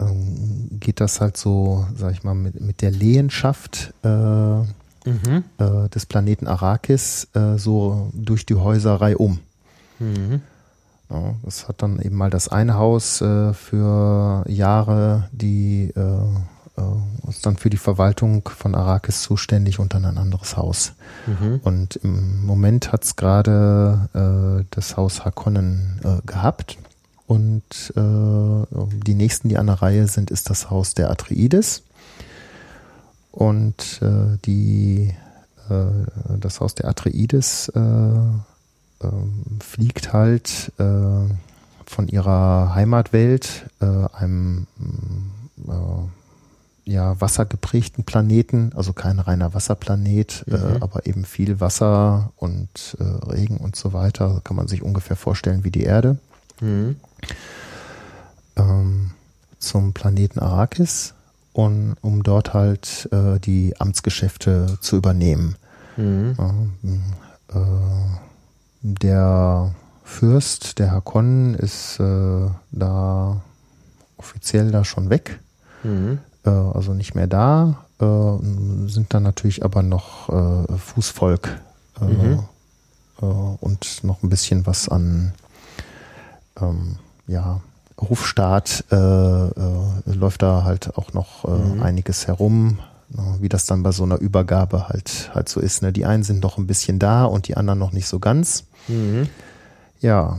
ähm, 0.00 0.68
geht 0.80 1.00
das 1.00 1.20
halt 1.20 1.36
so, 1.36 1.86
sag 1.96 2.12
ich 2.12 2.24
mal, 2.24 2.34
mit, 2.34 2.60
mit 2.60 2.82
der 2.82 2.90
Lehenschaft 2.90 3.94
äh, 4.02 4.08
mhm. 4.08 5.44
äh, 5.58 5.88
des 5.94 6.06
Planeten 6.06 6.48
Arrakis 6.48 7.28
äh, 7.34 7.56
so 7.56 8.10
durch 8.12 8.46
die 8.46 8.56
Häuserei 8.56 9.16
um. 9.16 9.38
Mhm. 10.00 10.42
Ja, 11.10 11.34
das 11.42 11.68
hat 11.68 11.82
dann 11.82 12.00
eben 12.00 12.16
mal 12.16 12.30
das 12.30 12.48
eine 12.48 12.74
Haus 12.74 13.20
äh, 13.20 13.54
für 13.54 14.44
Jahre 14.46 15.28
die 15.32 15.92
äh, 15.96 16.38
äh, 16.78 17.28
ist 17.28 17.44
dann 17.44 17.56
für 17.56 17.70
die 17.70 17.76
Verwaltung 17.76 18.48
von 18.48 18.74
Arrakis 18.74 19.22
zuständig 19.22 19.78
und 19.78 19.92
dann 19.92 20.04
ein 20.04 20.16
anderes 20.16 20.56
Haus. 20.56 20.92
Mhm. 21.26 21.60
Und 21.62 21.96
im 21.96 22.46
Moment 22.46 22.90
hat 22.90 23.04
es 23.04 23.16
gerade 23.16 24.08
äh, 24.14 24.64
das 24.70 24.96
Haus 24.96 25.24
Harkonnen 25.24 26.00
äh, 26.04 26.26
gehabt. 26.26 26.78
Und 27.26 27.92
äh, 27.94 28.76
die 29.06 29.14
nächsten, 29.14 29.50
die 29.50 29.58
an 29.58 29.66
der 29.66 29.82
Reihe 29.82 30.06
sind, 30.08 30.30
ist 30.30 30.48
das 30.48 30.70
Haus 30.70 30.94
der 30.94 31.10
Atreides. 31.10 31.82
Und 33.30 34.00
die, 34.46 35.14
das 35.68 36.60
Haus 36.60 36.74
der 36.74 36.88
Atreides 36.88 37.70
ähm, 39.02 39.44
fliegt 39.60 40.12
halt 40.12 40.72
von 40.76 42.08
ihrer 42.08 42.74
Heimatwelt, 42.74 43.70
einem 43.80 44.66
ja, 46.88 47.20
wassergeprägten 47.20 48.04
Planeten, 48.04 48.72
also 48.74 48.94
kein 48.94 49.18
reiner 49.18 49.52
Wasserplanet, 49.52 50.44
äh, 50.48 50.56
mhm. 50.56 50.76
äh, 50.76 50.78
aber 50.80 51.06
eben 51.06 51.26
viel 51.26 51.60
Wasser 51.60 52.32
und 52.36 52.96
äh, 52.98 53.04
Regen 53.30 53.58
und 53.58 53.76
so 53.76 53.92
weiter. 53.92 54.40
Kann 54.42 54.56
man 54.56 54.68
sich 54.68 54.82
ungefähr 54.82 55.16
vorstellen 55.16 55.64
wie 55.64 55.70
die 55.70 55.82
Erde. 55.82 56.16
Mhm. 56.60 56.96
Ähm, 58.56 59.10
zum 59.58 59.92
Planeten 59.92 60.38
Arrakis 60.38 61.12
und 61.52 61.96
um 62.00 62.22
dort 62.22 62.54
halt 62.54 63.06
äh, 63.12 63.38
die 63.38 63.78
Amtsgeschäfte 63.78 64.78
zu 64.80 64.96
übernehmen. 64.96 65.56
Mhm. 65.98 66.34
Äh, 67.52 67.58
der 68.94 69.74
Fürst, 70.04 70.78
der 70.78 70.90
Hakon, 70.90 71.54
ist 71.54 72.00
äh, 72.00 72.48
da 72.70 73.40
offiziell 74.16 74.70
da 74.70 74.84
schon 74.84 75.10
weg. 75.10 75.40
Mhm 75.82 76.18
äh, 76.48 76.50
also 76.50 76.94
nicht 76.94 77.14
mehr 77.14 77.26
da, 77.26 77.84
äh, 78.00 78.86
sind 78.88 79.14
dann 79.14 79.22
natürlich 79.22 79.64
aber 79.64 79.82
noch 79.82 80.28
äh, 80.28 80.76
Fußvolk 80.76 81.60
äh, 82.00 82.04
mhm. 82.04 82.44
Äh, 83.20 83.24
und 83.24 84.04
noch 84.04 84.22
ein 84.22 84.28
bisschen 84.28 84.66
was 84.66 84.88
an 84.88 85.32
ähm, 86.60 86.96
ja, 87.26 87.60
Hofstaat 88.00 88.84
läuft 88.90 90.42
da 90.42 90.62
halt 90.62 90.96
auch 90.96 91.12
noch 91.14 91.42
mhm. 91.42 91.82
einiges 91.82 92.28
herum, 92.28 92.78
wie 93.40 93.48
das 93.48 93.66
dann 93.66 93.82
bei 93.82 93.92
so 93.92 94.04
einer 94.04 94.18
Übergabe 94.18 94.88
halt 94.88 95.30
halt 95.34 95.48
so 95.48 95.60
ist. 95.60 95.82
Ne? 95.82 95.92
Die 95.92 96.04
einen 96.04 96.22
sind 96.22 96.42
noch 96.42 96.58
ein 96.58 96.66
bisschen 96.66 96.98
da 96.98 97.24
und 97.24 97.48
die 97.48 97.56
anderen 97.56 97.78
noch 97.78 97.92
nicht 97.92 98.06
so 98.06 98.18
ganz. 98.18 98.64
Mhm. 98.86 99.28
Ja, 100.00 100.38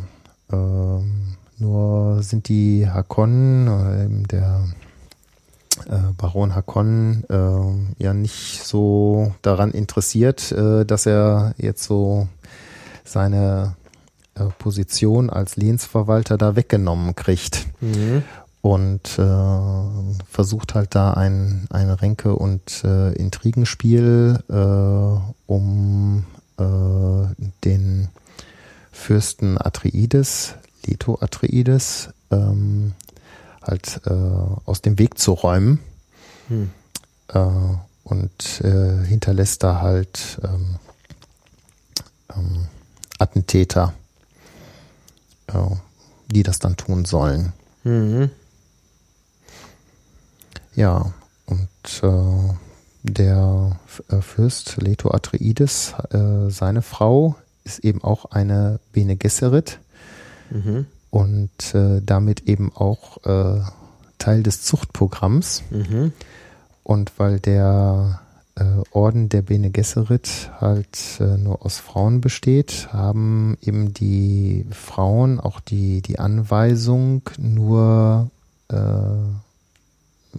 ähm, 0.51 1.35
nur 1.57 2.23
sind 2.23 2.47
die 2.47 2.87
Hakon, 2.89 3.67
äh, 3.67 4.27
der 4.27 4.63
äh, 5.87 6.13
Baron 6.17 6.55
Hakon 6.55 7.23
äh, 7.29 8.03
ja 8.03 8.13
nicht 8.13 8.63
so 8.63 9.33
daran 9.41 9.71
interessiert, 9.71 10.51
äh, 10.51 10.85
dass 10.85 11.05
er 11.05 11.53
jetzt 11.57 11.83
so 11.83 12.27
seine 13.03 13.75
äh, 14.35 14.45
Position 14.57 15.29
als 15.29 15.57
Lehnsverwalter 15.57 16.37
da 16.37 16.55
weggenommen 16.55 17.15
kriegt. 17.15 17.67
Mhm. 17.81 18.23
Und 18.61 19.17
äh, 19.17 20.23
versucht 20.29 20.75
halt 20.75 20.93
da 20.93 21.13
ein, 21.13 21.65
ein 21.69 21.89
Ränke- 21.89 22.35
und 22.35 22.83
äh, 22.83 23.13
Intrigenspiel, 23.13 24.43
äh, 24.49 25.51
um 25.51 26.25
äh, 26.57 26.63
den 27.63 28.09
Fürsten 28.91 29.57
Atreides, 29.57 30.55
Leto 30.85 31.17
Atreides, 31.21 32.09
ähm, 32.31 32.93
halt 33.61 34.01
äh, 34.05 34.11
aus 34.65 34.81
dem 34.81 34.99
Weg 34.99 35.17
zu 35.17 35.31
räumen. 35.33 35.79
Hm. 36.49 36.69
Äh, 37.29 37.39
und 38.03 38.43
hinterlässt 38.43 39.61
da 39.61 39.81
halt 39.81 40.39
ähm, 40.43 40.77
ähm, 42.35 42.67
Attentäter, 43.19 43.93
die 46.31 46.41
das 46.41 46.57
dann 46.57 46.75
tun 46.75 47.05
sollen. 47.05 47.53
Mhm. 47.83 48.31
Ja, 50.79 51.13
und 51.45 51.67
äh, 52.03 52.53
der 53.03 53.79
äh, 54.09 54.21
Fürst 54.21 54.77
Leto 54.77 55.11
Atreides, 55.11 55.93
äh, 56.11 56.49
seine 56.49 56.81
Frau, 56.81 57.35
ist 57.63 57.79
eben 57.79 58.03
auch 58.03 58.25
eine 58.25 58.79
Bene 58.91 59.15
Gesserit. 59.15 59.79
Mhm 60.49 60.87
und 61.09 61.73
äh, 61.73 62.01
damit 62.03 62.41
eben 62.47 62.71
auch 62.73 63.23
äh, 63.25 63.61
Teil 64.17 64.43
des 64.43 64.61
Zuchtprogramms. 64.63 65.63
Mhm. 65.69 66.13
Und 66.83 67.11
weil 67.17 67.39
der 67.39 68.21
äh, 68.55 68.63
Orden 68.91 69.29
der 69.29 69.41
Bene 69.41 69.71
Gesserit 69.71 70.51
halt 70.59 71.19
äh, 71.19 71.37
nur 71.37 71.65
aus 71.65 71.77
Frauen 71.77 72.21
besteht, 72.21 72.89
haben 72.91 73.57
eben 73.61 73.93
die 73.93 74.65
Frauen 74.71 75.39
auch 75.39 75.59
die, 75.59 76.01
die 76.01 76.19
Anweisung, 76.19 77.21
nur 77.37 78.29
äh, 78.69 78.75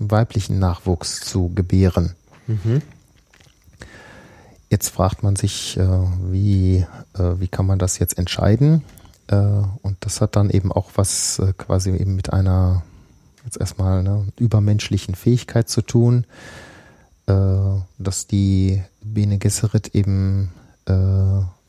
weiblichen 0.01 0.59
Nachwuchs 0.59 1.21
zu 1.21 1.51
gebären. 1.55 2.15
Mhm. 2.47 2.83
Jetzt 4.69 4.89
fragt 4.89 5.23
man 5.23 5.37
sich, 5.37 5.77
äh, 5.77 5.89
wie, 6.31 6.87
äh, 7.15 7.35
wie 7.39 7.49
kann 7.49 7.67
man 7.67 7.79
das 7.79 7.99
jetzt 7.99 8.19
entscheiden? 8.19 8.83
Äh, 9.27 9.37
und 9.83 9.97
das 10.01 10.21
hat 10.21 10.37
dann 10.37 10.51
eben 10.51 10.73
auch 10.73 10.93
was 10.95 11.39
äh, 11.39 11.53
quasi 11.57 11.91
eben 11.91 12.17
mit 12.17 12.33
einer 12.33 12.83
jetzt 13.45 13.59
erstmal 13.59 14.03
ne, 14.03 14.27
übermenschlichen 14.39 15.15
Fähigkeit 15.15 15.69
zu 15.69 15.83
tun, 15.83 16.25
äh, 17.27 17.33
dass 17.99 18.27
die 18.27 18.83
Bene 19.03 19.39
Gesserit 19.39 19.95
eben 19.95 20.51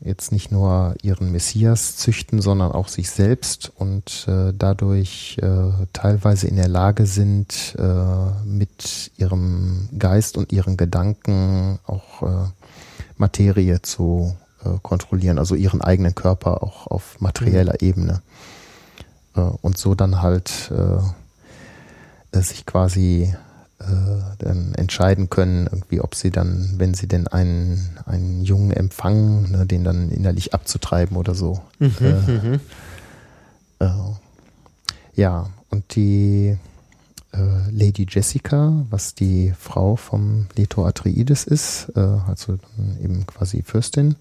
jetzt 0.04 0.32
nicht 0.32 0.52
nur 0.52 0.96
ihren 1.02 1.32
Messias 1.32 1.96
züchten, 1.96 2.42
sondern 2.42 2.72
auch 2.72 2.88
sich 2.88 3.12
selbst 3.12 3.72
und 3.76 4.28
äh, 4.28 4.54
dadurch 4.58 5.38
äh, 5.42 5.86
teilweise 5.94 6.48
in 6.48 6.56
der 6.56 6.68
Lage 6.68 7.06
sind, 7.06 7.76
äh, 7.78 8.46
mit 8.46 9.12
ihrem 9.18 9.90
Geist 9.98 10.38
und 10.38 10.52
ihren 10.52 10.76
Gedanken 10.78 11.80
auch 11.86 12.52
Materie 13.18 13.82
zu 13.82 14.36
äh, 14.64 14.78
kontrollieren, 14.82 15.40
also 15.40 15.56
ihren 15.56 15.82
eigenen 15.82 16.14
Körper 16.14 16.62
auch 16.62 16.88
auf 16.88 17.20
materieller 17.20 17.76
mhm. 17.82 17.88
Ebene. 17.88 18.22
Äh, 19.36 19.42
und 19.42 19.78
so 19.78 19.96
dann 19.96 20.22
halt 20.22 20.72
äh, 20.72 22.42
sich 22.42 22.66
quasi 22.66 23.34
dann 24.40 24.74
entscheiden 24.76 25.30
können, 25.30 25.68
irgendwie, 25.72 26.02
ob 26.02 26.16
sie 26.16 26.30
dann, 26.32 26.76
wenn 26.78 26.94
sie 26.94 27.08
denn 27.08 27.28
einen, 27.28 27.90
einen 28.06 28.44
Jungen 28.44 28.72
empfangen, 28.72 29.52
ne, 29.52 29.66
den 29.66 29.84
dann 29.84 30.10
innerlich 30.12 30.54
abzutreiben 30.54 31.18
oder 31.18 31.36
so. 31.36 31.62
Mhm, 31.80 31.92
äh, 32.00 32.32
mhm. 32.32 32.60
äh, 33.80 33.90
ja, 35.16 35.50
und 35.70 35.96
die 35.96 36.58
äh, 37.34 37.72
Lady 37.72 38.06
Jessica, 38.10 38.86
was 38.90 39.16
die 39.16 39.54
Frau 39.58 39.96
vom 39.96 40.48
Leto 40.56 40.86
Atreides 40.86 41.46
ist, 41.46 41.92
äh, 41.96 42.00
also 42.00 42.58
eben 43.04 43.26
quasi 43.26 43.64
Fürstin, 43.64 44.16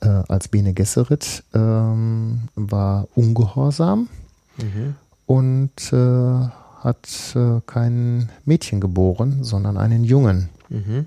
äh, 0.00 0.08
als 0.08 0.48
Bene 0.48 0.74
Gesserit, 0.74 1.42
ähm, 1.54 2.48
war 2.54 3.08
ungehorsam 3.14 4.08
Mhm. 4.60 4.96
und 5.26 5.92
äh, 5.92 6.48
hat 6.80 7.08
äh, 7.34 7.60
kein 7.66 8.30
Mädchen 8.44 8.80
geboren, 8.80 9.44
sondern 9.44 9.76
einen 9.76 10.04
Jungen. 10.04 10.48
Mhm. 10.68 11.06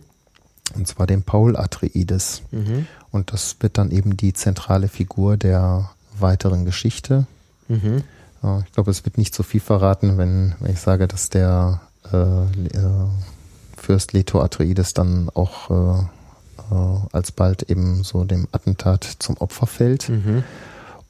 Und 0.76 0.88
zwar 0.88 1.08
den 1.08 1.24
Paul 1.24 1.58
Atreides. 1.58 2.44
Mhm. 2.52 2.88
Und 3.12 3.34
das 3.34 3.58
wird 3.60 3.78
dann 3.78 3.92
eben 3.92 4.16
die 4.16 4.34
zentrale 4.34 4.88
Figur 4.88 5.38
der 5.38 5.90
weiteren 6.18 6.66
Geschichte. 6.66 7.26
Mhm. 7.68 8.04
Ja, 8.44 8.60
ich 8.66 8.72
glaube, 8.72 8.92
es 8.92 9.06
wird 9.06 9.18
nicht 9.18 9.36
so 9.36 9.44
viel 9.44 9.62
verraten, 9.62 10.18
wenn, 10.18 10.56
wenn 10.60 10.72
ich 10.72 10.80
sage, 10.80 11.08
dass 11.08 11.30
der 11.30 11.82
äh, 12.12 12.18
äh, 12.18 13.08
Fürst 13.78 14.14
Leto 14.14 14.42
Atreides 14.42 14.94
dann 14.94 15.30
auch 15.34 15.70
äh, 15.70 16.04
äh, 16.72 17.00
alsbald 17.12 17.64
eben 17.70 18.04
so 18.04 18.24
dem 18.24 18.48
Attentat 18.52 19.04
zum 19.20 19.38
Opfer 19.38 19.68
fällt. 19.68 20.10
Mhm. 20.10 20.44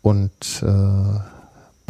Und 0.01 0.63
äh, 0.63 1.19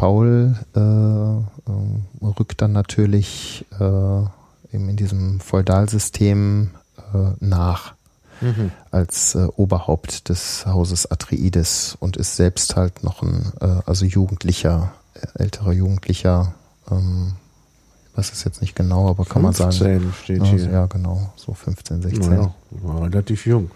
Paul 0.02 0.56
äh, 0.76 0.80
äh, 0.80 2.26
rückt 2.40 2.64
dann 2.64 2.72
natürlich 2.72 3.68
äh, 3.80 3.84
eben 4.74 4.90
in 4.90 4.96
diesem 4.96 5.40
Feudalsystem 5.40 6.72
äh, 7.14 7.18
nach 7.40 7.94
Mhm. 8.44 8.72
als 8.90 9.36
äh, 9.36 9.46
Oberhaupt 9.56 10.28
des 10.30 10.66
Hauses 10.66 11.12
Atreides 11.12 11.96
und 12.00 12.18
ist 12.18 12.36
selbst 12.36 12.76
halt 12.76 13.04
noch 13.04 13.22
ein, 13.22 13.52
also 13.86 14.04
Jugendlicher, 14.04 14.92
älterer 15.36 15.74
Jugendlicher, 15.74 16.52
ähm, 16.90 17.34
ich 18.12 18.18
weiß 18.18 18.32
es 18.34 18.44
jetzt 18.44 18.62
nicht 18.62 18.76
genau, 18.76 19.08
aber 19.12 19.26
kann 19.26 19.44
man 19.44 19.54
sagen. 19.54 19.72
15 19.72 20.14
steht 20.24 20.38
Ja, 20.40 20.46
hier. 20.46 20.72
ja, 20.72 20.86
genau, 20.88 21.32
so 21.36 21.54
15, 21.54 22.02
16. 22.02 22.30
Naja, 22.32 22.52
war 22.72 23.04
relativ 23.04 23.46
jung. 23.46 23.70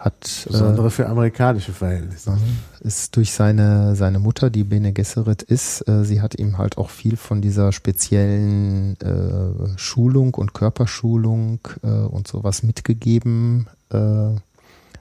Hat 0.00 0.46
äh, 0.46 0.52
Besondere 0.52 0.90
für 0.90 1.06
amerikanische 1.06 1.74
Verhältnisse. 1.74 2.38
ist 2.80 3.16
durch 3.16 3.32
seine, 3.32 3.94
seine 3.96 4.18
Mutter, 4.18 4.48
die 4.48 4.64
Bene 4.64 4.94
Gesserit 4.94 5.42
ist, 5.42 5.86
äh, 5.86 6.04
sie 6.06 6.22
hat 6.22 6.38
ihm 6.38 6.56
halt 6.56 6.78
auch 6.78 6.88
viel 6.88 7.18
von 7.18 7.42
dieser 7.42 7.70
speziellen 7.70 8.98
äh, 9.02 9.78
Schulung 9.78 10.32
und 10.32 10.54
Körperschulung 10.54 11.60
äh, 11.82 11.88
und 11.88 12.26
sowas 12.26 12.62
mitgegeben. 12.62 13.66
Äh, 13.90 14.30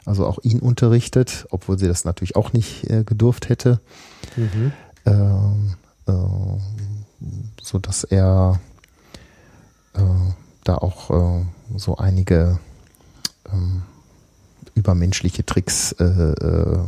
also 0.04 0.26
auch 0.28 0.40
ihn 0.44 0.60
unterrichtet, 0.60 1.48
obwohl 1.50 1.80
sie 1.80 1.88
das 1.88 2.04
natürlich 2.04 2.36
auch 2.36 2.52
nicht 2.52 2.90
äh, 2.90 3.06
gedurft 3.06 3.48
hätte. 3.48 3.80
Mhm. 4.36 4.74
Ähm, 5.06 5.76
äh, 6.08 6.12
so 7.62 7.80
dass 7.80 8.04
er 8.04 8.60
äh, 9.94 10.02
da 10.66 10.76
auch 10.76 11.10
äh, 11.12 11.46
so 11.78 11.96
einige 11.96 12.60
ähm, 13.50 13.84
übermenschliche 14.80 15.46
Tricks 15.46 15.92
äh, 16.00 16.04
äh, 16.04 16.80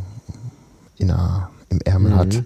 in 0.98 1.12
einer, 1.12 1.50
im 1.70 1.82
Ärmel 1.82 2.12
Mhm. 2.14 2.18
hat. 2.18 2.44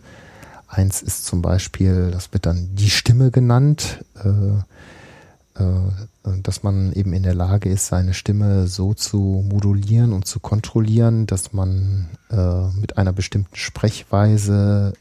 Eins 0.67 1.01
ist 1.01 1.25
zum 1.25 1.41
Beispiel, 1.41 2.11
das 2.11 2.33
wird 2.33 2.45
dann 2.45 2.75
die 2.75 2.89
Stimme 2.89 3.31
genannt, 3.31 4.03
äh, 4.23 5.61
äh, 5.61 6.41
dass 6.41 6.63
man 6.63 6.91
eben 6.93 7.13
in 7.13 7.23
der 7.23 7.35
Lage 7.35 7.69
ist, 7.69 7.87
seine 7.87 8.13
Stimme 8.13 8.67
so 8.67 8.93
zu 8.93 9.45
modulieren 9.47 10.11
und 10.11 10.25
zu 10.25 10.39
kontrollieren, 10.39 11.27
dass 11.27 11.53
man 11.53 12.07
äh, 12.31 12.67
mit 12.81 12.97
einer 12.97 13.13
bestimmten 13.13 13.55
Sprechweise 13.55 14.93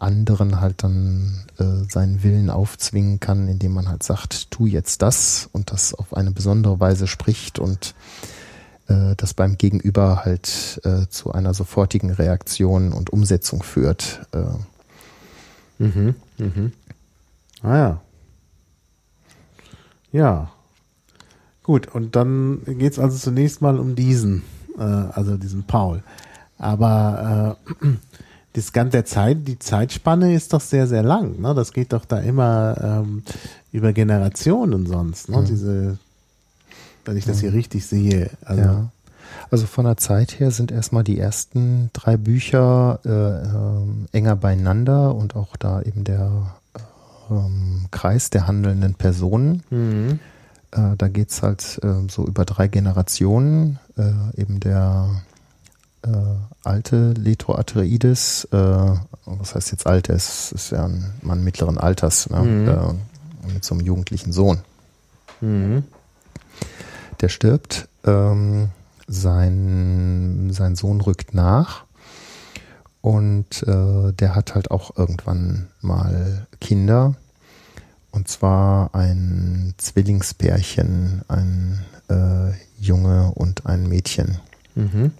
anderen 0.00 0.60
halt 0.60 0.82
dann 0.82 1.44
seinen 1.88 2.22
Willen 2.24 2.50
aufzwingen 2.50 3.20
kann, 3.20 3.46
indem 3.46 3.72
man 3.74 3.88
halt 3.88 4.02
sagt, 4.02 4.50
tu 4.50 4.66
jetzt 4.66 5.02
das 5.02 5.48
und 5.52 5.70
das 5.70 5.94
auf 5.94 6.14
eine 6.14 6.32
besondere 6.32 6.80
Weise 6.80 7.06
spricht 7.06 7.60
und 7.60 7.94
äh, 8.88 9.14
das 9.16 9.34
beim 9.34 9.58
Gegenüber 9.58 10.24
halt 10.24 10.80
äh, 10.84 11.08
zu 11.08 11.32
einer 11.32 11.54
sofortigen 11.54 12.10
Reaktion 12.10 12.92
und 12.92 13.10
Umsetzung 13.10 13.62
führt. 13.62 14.26
Äh, 14.32 14.42
Mhm. 15.82 16.14
Mhm. 16.38 16.72
Ah 17.62 17.76
ja. 17.76 18.00
Ja. 20.12 20.50
Gut, 21.62 21.92
und 21.94 22.16
dann 22.16 22.62
geht 22.66 22.92
es 22.92 22.98
also 22.98 23.16
zunächst 23.16 23.62
mal 23.62 23.78
um 23.78 23.94
diesen, 23.94 24.42
äh, 24.78 24.82
also 24.82 25.36
diesen 25.36 25.64
Paul. 25.64 26.02
Aber 26.58 27.56
äh, 27.82 27.86
das 28.52 28.72
ganze 28.72 28.92
der 28.92 29.04
Zeit, 29.06 29.48
die 29.48 29.58
Zeitspanne 29.58 30.34
ist 30.34 30.52
doch 30.52 30.60
sehr, 30.60 30.86
sehr 30.86 31.02
lang. 31.02 31.40
Ne? 31.40 31.54
Das 31.54 31.72
geht 31.72 31.92
doch 31.92 32.04
da 32.04 32.18
immer 32.18 32.76
ähm, 32.80 33.22
über 33.72 33.92
Generationen 33.92 34.86
sonst. 34.86 35.28
Ne? 35.28 35.38
Mhm. 35.38 35.44
Diese, 35.46 35.98
wenn 37.04 37.16
ich 37.16 37.24
das 37.24 37.40
hier 37.40 37.52
richtig 37.52 37.86
sehe. 37.86 38.30
Also, 38.44 38.62
Ja. 38.62 38.90
Also 39.50 39.66
von 39.66 39.84
der 39.84 39.96
Zeit 39.96 40.38
her 40.40 40.50
sind 40.50 40.70
erstmal 40.70 41.04
die 41.04 41.18
ersten 41.18 41.90
drei 41.92 42.16
Bücher 42.16 43.00
äh, 43.04 43.08
ähm, 43.08 44.06
enger 44.12 44.36
beieinander 44.36 45.14
und 45.14 45.36
auch 45.36 45.56
da 45.56 45.82
eben 45.82 46.04
der 46.04 46.54
ähm, 47.30 47.86
Kreis 47.90 48.30
der 48.30 48.46
handelnden 48.46 48.94
Personen. 48.94 49.62
Mhm. 49.70 50.20
Äh, 50.70 50.96
da 50.96 51.08
geht's 51.08 51.42
halt 51.42 51.80
äh, 51.82 52.08
so 52.10 52.26
über 52.26 52.44
drei 52.44 52.68
Generationen. 52.68 53.78
Äh, 53.96 54.40
eben 54.40 54.60
der 54.60 55.08
äh, 56.02 56.08
alte 56.64 57.12
Leto 57.12 57.54
Atreides, 57.54 58.48
äh, 58.52 58.56
was 58.56 59.54
heißt 59.54 59.70
jetzt 59.72 59.86
alt, 59.86 60.08
er 60.08 60.16
ist, 60.16 60.52
ist 60.52 60.70
ja 60.72 60.84
ein 60.84 61.12
Mann 61.22 61.44
mittleren 61.44 61.78
Alters, 61.78 62.28
ne? 62.30 62.40
Mhm. 62.40 62.68
äh, 62.68 63.52
mit 63.54 63.64
so 63.64 63.74
einem 63.74 63.84
jugendlichen 63.84 64.32
Sohn. 64.32 64.58
Mhm. 65.40 65.84
Der 67.22 67.28
stirbt, 67.28 67.88
ähm, 68.04 68.70
sein, 69.06 70.50
sein 70.52 70.76
Sohn 70.76 71.00
rückt 71.00 71.34
nach 71.34 71.84
und 73.00 73.62
äh, 73.62 74.12
der 74.12 74.34
hat 74.34 74.54
halt 74.54 74.70
auch 74.70 74.96
irgendwann 74.96 75.68
mal 75.80 76.46
Kinder. 76.60 77.14
Und 78.10 78.28
zwar 78.28 78.94
ein 78.94 79.74
Zwillingspärchen, 79.78 81.22
ein 81.28 81.84
äh, 82.08 82.52
Junge 82.78 83.32
und 83.34 83.66
ein 83.66 83.88
Mädchen. 83.88 84.38
Mhm. 84.74 85.12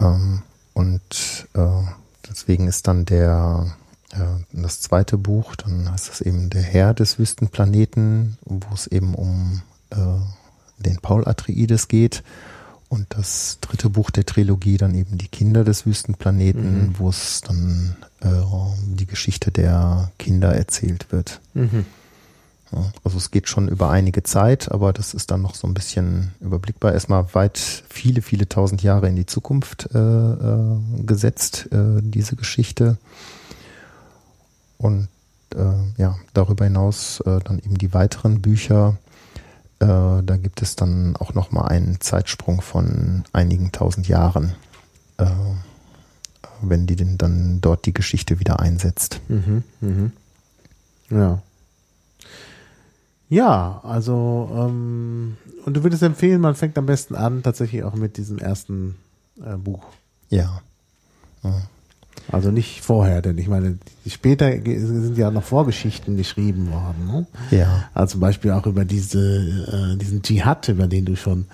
Ähm, 0.00 0.42
und 0.74 1.48
äh, 1.54 1.82
deswegen 2.28 2.68
ist 2.68 2.88
dann 2.88 3.04
der 3.04 3.66
äh, 4.12 4.42
das 4.52 4.80
zweite 4.80 5.16
Buch, 5.16 5.56
dann 5.56 5.90
heißt 5.90 6.10
es 6.12 6.20
eben 6.20 6.50
der 6.50 6.62
Herr 6.62 6.94
des 6.94 7.18
Wüstenplaneten, 7.18 8.38
wo 8.44 8.74
es 8.74 8.86
eben 8.86 9.14
um 9.14 9.62
äh, 9.90 9.96
den 10.78 10.98
Paul 10.98 11.26
Atreides 11.26 11.88
geht. 11.88 12.22
Und 12.88 13.06
das 13.10 13.58
dritte 13.60 13.90
Buch 13.90 14.10
der 14.10 14.24
Trilogie 14.24 14.78
dann 14.78 14.94
eben 14.94 15.18
die 15.18 15.28
Kinder 15.28 15.62
des 15.62 15.84
Wüstenplaneten, 15.84 16.88
Mhm. 16.88 16.94
wo 16.98 17.10
es 17.10 17.42
dann 17.42 17.96
äh, 18.20 18.28
die 18.86 19.06
Geschichte 19.06 19.50
der 19.50 20.10
Kinder 20.18 20.54
erzählt 20.54 21.12
wird. 21.12 21.40
Mhm. 21.52 21.84
Ja, 22.72 22.92
also 23.04 23.16
es 23.18 23.30
geht 23.30 23.48
schon 23.48 23.68
über 23.68 23.90
einige 23.90 24.22
Zeit, 24.22 24.70
aber 24.72 24.92
das 24.92 25.14
ist 25.14 25.30
dann 25.30 25.42
noch 25.42 25.54
so 25.54 25.66
ein 25.66 25.74
bisschen 25.74 26.32
überblickbar. 26.40 26.92
Erstmal 26.92 27.26
weit 27.34 27.58
viele, 27.88 28.20
viele 28.22 28.48
tausend 28.48 28.82
Jahre 28.82 29.08
in 29.08 29.16
die 29.16 29.26
Zukunft 29.26 29.88
äh, 29.94 29.98
äh, 29.98 30.76
gesetzt, 31.04 31.68
äh, 31.72 32.00
diese 32.02 32.36
Geschichte. 32.36 32.96
Und 34.78 35.08
äh, 35.54 36.00
ja, 36.00 36.16
darüber 36.34 36.64
hinaus 36.64 37.20
äh, 37.20 37.40
dann 37.44 37.58
eben 37.58 37.78
die 37.78 37.92
weiteren 37.94 38.40
Bücher. 38.40 38.96
Äh, 39.80 40.22
da 40.22 40.36
gibt 40.36 40.62
es 40.62 40.76
dann 40.76 41.16
auch 41.16 41.34
noch 41.34 41.52
mal 41.52 41.66
einen 41.66 42.00
Zeitsprung 42.00 42.60
von 42.60 43.24
einigen 43.32 43.70
tausend 43.70 44.08
Jahren, 44.08 44.54
äh, 45.18 45.26
wenn 46.62 46.86
die 46.86 46.96
denn 46.96 47.16
dann 47.18 47.60
dort 47.60 47.86
die 47.86 47.94
Geschichte 47.94 48.40
wieder 48.40 48.58
einsetzt. 48.60 49.20
Mhm, 49.28 49.62
mhm. 49.80 50.12
Ja. 51.10 51.42
Ja, 53.30 53.80
also, 53.84 54.50
ähm, 54.52 55.36
und 55.64 55.74
du 55.74 55.82
würdest 55.82 56.02
empfehlen, 56.02 56.40
man 56.40 56.54
fängt 56.54 56.78
am 56.78 56.86
besten 56.86 57.14
an, 57.14 57.42
tatsächlich 57.42 57.84
auch 57.84 57.94
mit 57.94 58.16
diesem 58.16 58.38
ersten 58.38 58.96
äh, 59.44 59.56
Buch. 59.56 59.84
Ja. 60.30 60.62
Also 62.30 62.50
nicht 62.50 62.82
vorher, 62.82 63.22
denn 63.22 63.38
ich 63.38 63.48
meine, 63.48 63.78
später 64.06 64.50
sind 64.52 65.16
ja 65.16 65.30
noch 65.30 65.44
Vorgeschichten 65.44 66.16
geschrieben 66.16 66.70
worden. 66.70 67.06
Ne? 67.06 67.26
Ja. 67.50 67.88
Also 67.94 68.12
zum 68.12 68.20
Beispiel 68.20 68.50
auch 68.50 68.66
über 68.66 68.84
diese, 68.84 69.94
äh, 69.94 69.96
diesen 69.96 70.22
Dschihad, 70.22 70.68
über 70.68 70.86
den 70.86 71.06
du 71.06 71.16
schon 71.16 71.46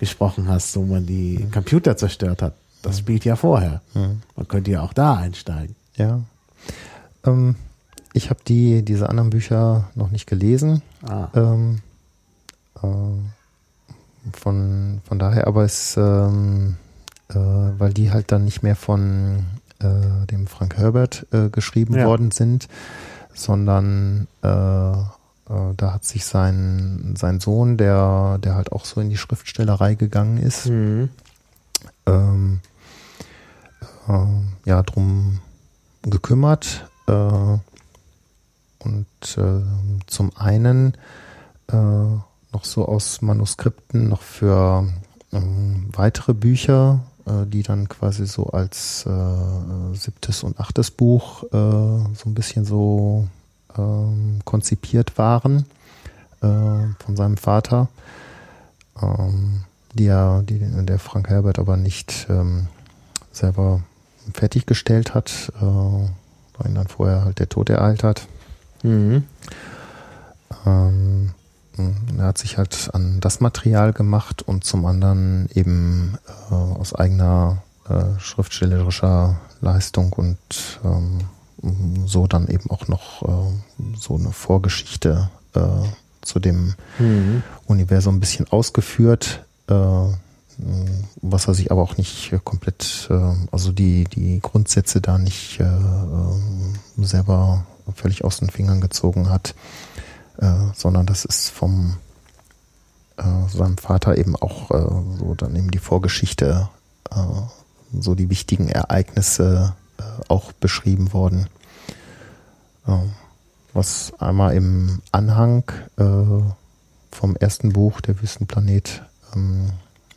gesprochen 0.00 0.48
hast, 0.48 0.76
wo 0.76 0.82
man 0.82 1.06
die 1.06 1.46
Computer 1.52 1.96
zerstört 1.96 2.40
hat. 2.40 2.54
Das 2.82 2.98
spielt 2.98 3.24
ja 3.24 3.36
vorher. 3.36 3.82
Mhm. 3.94 4.22
Man 4.36 4.48
könnte 4.48 4.70
ja 4.70 4.82
auch 4.82 4.92
da 4.92 5.16
einsteigen. 5.16 5.76
Ja. 5.96 6.20
Ähm, 7.24 7.56
ich 8.14 8.30
habe 8.30 8.40
die, 8.46 8.82
diese 8.82 9.08
anderen 9.10 9.30
Bücher 9.30 9.90
noch 9.94 10.10
nicht 10.10 10.26
gelesen. 10.26 10.82
Ah. 11.06 11.28
Ähm, 11.34 11.80
äh, 12.82 12.86
von, 14.32 15.00
von 15.04 15.18
daher, 15.18 15.46
aber 15.46 15.64
es, 15.64 15.96
ähm, 15.96 16.76
äh, 17.28 17.34
weil 17.34 17.92
die 17.92 18.10
halt 18.10 18.32
dann 18.32 18.44
nicht 18.44 18.62
mehr 18.62 18.76
von 18.76 19.44
äh, 19.84 20.26
dem 20.26 20.46
Frank 20.46 20.76
Herbert 20.76 21.26
äh, 21.32 21.48
geschrieben 21.50 21.94
Ja. 21.96 22.06
worden 22.06 22.30
sind, 22.30 22.68
sondern 23.34 24.26
äh, 24.42 24.48
äh, 24.48 25.04
da 25.76 25.92
hat 25.92 26.04
sich 26.04 26.24
sein, 26.24 27.14
sein 27.18 27.40
Sohn, 27.40 27.76
der, 27.76 28.38
der 28.42 28.54
halt 28.54 28.72
auch 28.72 28.84
so 28.84 29.00
in 29.00 29.10
die 29.10 29.16
Schriftstellerei 29.18 29.94
gegangen 29.94 30.38
ist, 30.38 30.66
Mhm. 30.66 31.10
ähm, 32.06 32.60
äh, 34.08 34.12
ja, 34.68 34.82
drum 34.82 35.40
gekümmert. 36.02 36.88
Äh, 37.06 37.12
und 37.12 39.06
zum 40.06 40.36
einen 40.36 40.92
noch 42.52 42.64
so 42.64 42.86
aus 42.86 43.22
Manuskripten 43.22 44.10
noch 44.10 44.20
für 44.20 44.86
ähm, 45.32 45.88
weitere 45.92 46.34
Bücher, 46.34 47.00
äh, 47.26 47.46
die 47.46 47.62
dann 47.62 47.88
quasi 47.88 48.26
so 48.26 48.46
als 48.46 49.06
äh, 49.06 49.94
siebtes 49.94 50.42
und 50.42 50.60
achtes 50.60 50.90
Buch 50.90 51.44
äh, 51.44 51.48
so 51.50 52.26
ein 52.26 52.34
bisschen 52.34 52.64
so 52.64 53.28
ähm, 53.76 54.40
konzipiert 54.44 55.16
waren 55.18 55.66
äh, 56.42 56.46
von 57.04 57.16
seinem 57.16 57.36
Vater, 57.36 57.88
ähm, 59.00 59.64
die 59.94 60.04
ja, 60.04 60.42
die 60.42 60.58
der 60.58 60.98
Frank 60.98 61.28
Herbert 61.28 61.58
aber 61.58 61.76
nicht 61.76 62.26
ähm, 62.28 62.68
selber 63.32 63.80
fertiggestellt 64.32 65.14
hat, 65.14 65.52
äh, 65.60 65.64
weil 65.64 66.68
ihn 66.68 66.74
dann 66.74 66.88
vorher 66.88 67.24
halt 67.24 67.38
der 67.38 67.48
Tod 67.48 67.70
ereilt 67.70 68.02
hat. 68.02 68.26
Mhm. 68.82 69.24
Ähm, 70.66 71.30
er 72.18 72.24
hat 72.24 72.38
sich 72.38 72.58
halt 72.58 72.90
an 72.92 73.20
das 73.20 73.40
Material 73.40 73.92
gemacht 73.92 74.42
und 74.42 74.64
zum 74.64 74.86
anderen 74.86 75.48
eben 75.54 76.18
äh, 76.50 76.54
aus 76.54 76.94
eigener 76.94 77.62
äh, 77.88 78.18
schriftstellerischer 78.18 79.36
Leistung 79.60 80.12
und 80.12 80.80
ähm, 80.84 81.18
so 82.06 82.26
dann 82.26 82.48
eben 82.48 82.70
auch 82.70 82.88
noch 82.88 83.22
äh, 83.22 83.96
so 83.98 84.16
eine 84.16 84.30
Vorgeschichte 84.32 85.30
äh, 85.54 85.60
zu 86.22 86.38
dem 86.38 86.74
Mhm. 86.98 87.42
Universum 87.66 88.16
ein 88.16 88.20
bisschen 88.20 88.48
ausgeführt, 88.48 89.44
äh, 89.68 89.74
was 91.22 91.48
er 91.48 91.54
sich 91.54 91.72
aber 91.72 91.82
auch 91.82 91.96
nicht 91.96 92.32
äh, 92.32 92.38
komplett, 92.42 93.08
äh, 93.10 93.34
also 93.50 93.72
die, 93.72 94.04
die 94.04 94.40
Grundsätze 94.40 95.00
da 95.00 95.18
nicht 95.18 95.60
äh, 95.60 95.64
äh, 95.64 97.04
selber 97.04 97.66
völlig 97.94 98.24
aus 98.24 98.38
den 98.38 98.50
Fingern 98.50 98.80
gezogen 98.80 99.28
hat, 99.28 99.54
äh, 100.38 100.52
sondern 100.74 101.06
das 101.06 101.24
ist 101.24 101.50
vom 101.50 101.96
äh, 103.16 103.48
seinem 103.48 103.78
Vater 103.78 104.18
eben 104.18 104.34
auch 104.36 104.70
äh, 104.70 105.18
so 105.18 105.34
dann 105.36 105.54
eben 105.54 105.70
die 105.70 105.78
Vorgeschichte, 105.78 106.68
äh, 107.10 107.16
so 108.00 108.14
die 108.14 108.30
wichtigen 108.30 108.68
Ereignisse 108.68 109.74
äh, 109.98 110.02
auch 110.28 110.52
beschrieben 110.52 111.12
worden. 111.12 111.48
Ähm, 112.86 113.12
was 113.72 114.12
einmal 114.20 114.54
im 114.54 115.00
Anhang 115.10 115.64
vom 115.96 117.34
ersten 117.34 117.72
Buch, 117.72 118.00
der 118.00 118.22
Wüstenplanet, 118.22 119.02
ähm, 119.34 119.70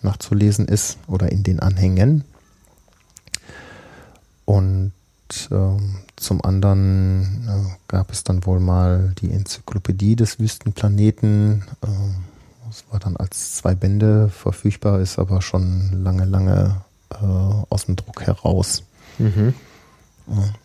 nachzulesen 0.04 0.68
ist 0.68 1.00
oder 1.08 1.32
in 1.32 1.42
den 1.42 1.60
Anhängen. 1.60 2.24
Und 4.46 4.92
ähm, 5.52 5.96
zum 6.16 6.44
anderen 6.44 7.48
äh, 7.48 7.72
gab 7.88 8.12
es 8.12 8.24
dann 8.24 8.46
wohl 8.46 8.60
mal 8.60 9.14
die 9.20 9.32
Enzyklopädie 9.32 10.16
des 10.16 10.40
Wüstenplaneten. 10.40 11.64
Ähm, 11.84 12.16
das 12.68 12.84
war 12.92 13.00
dann 13.00 13.16
als 13.18 13.56
zwei 13.56 13.76
Bände 13.76 14.30
verfügbar, 14.30 15.00
ist 15.00 15.20
aber 15.20 15.42
schon 15.42 16.04
lange, 16.04 16.26
lange 16.26 16.82
äh, 17.12 17.16
aus 17.70 17.86
dem 17.86 17.96
Druck 17.96 18.22
heraus. 18.22 18.84
Mhm. 19.18 19.54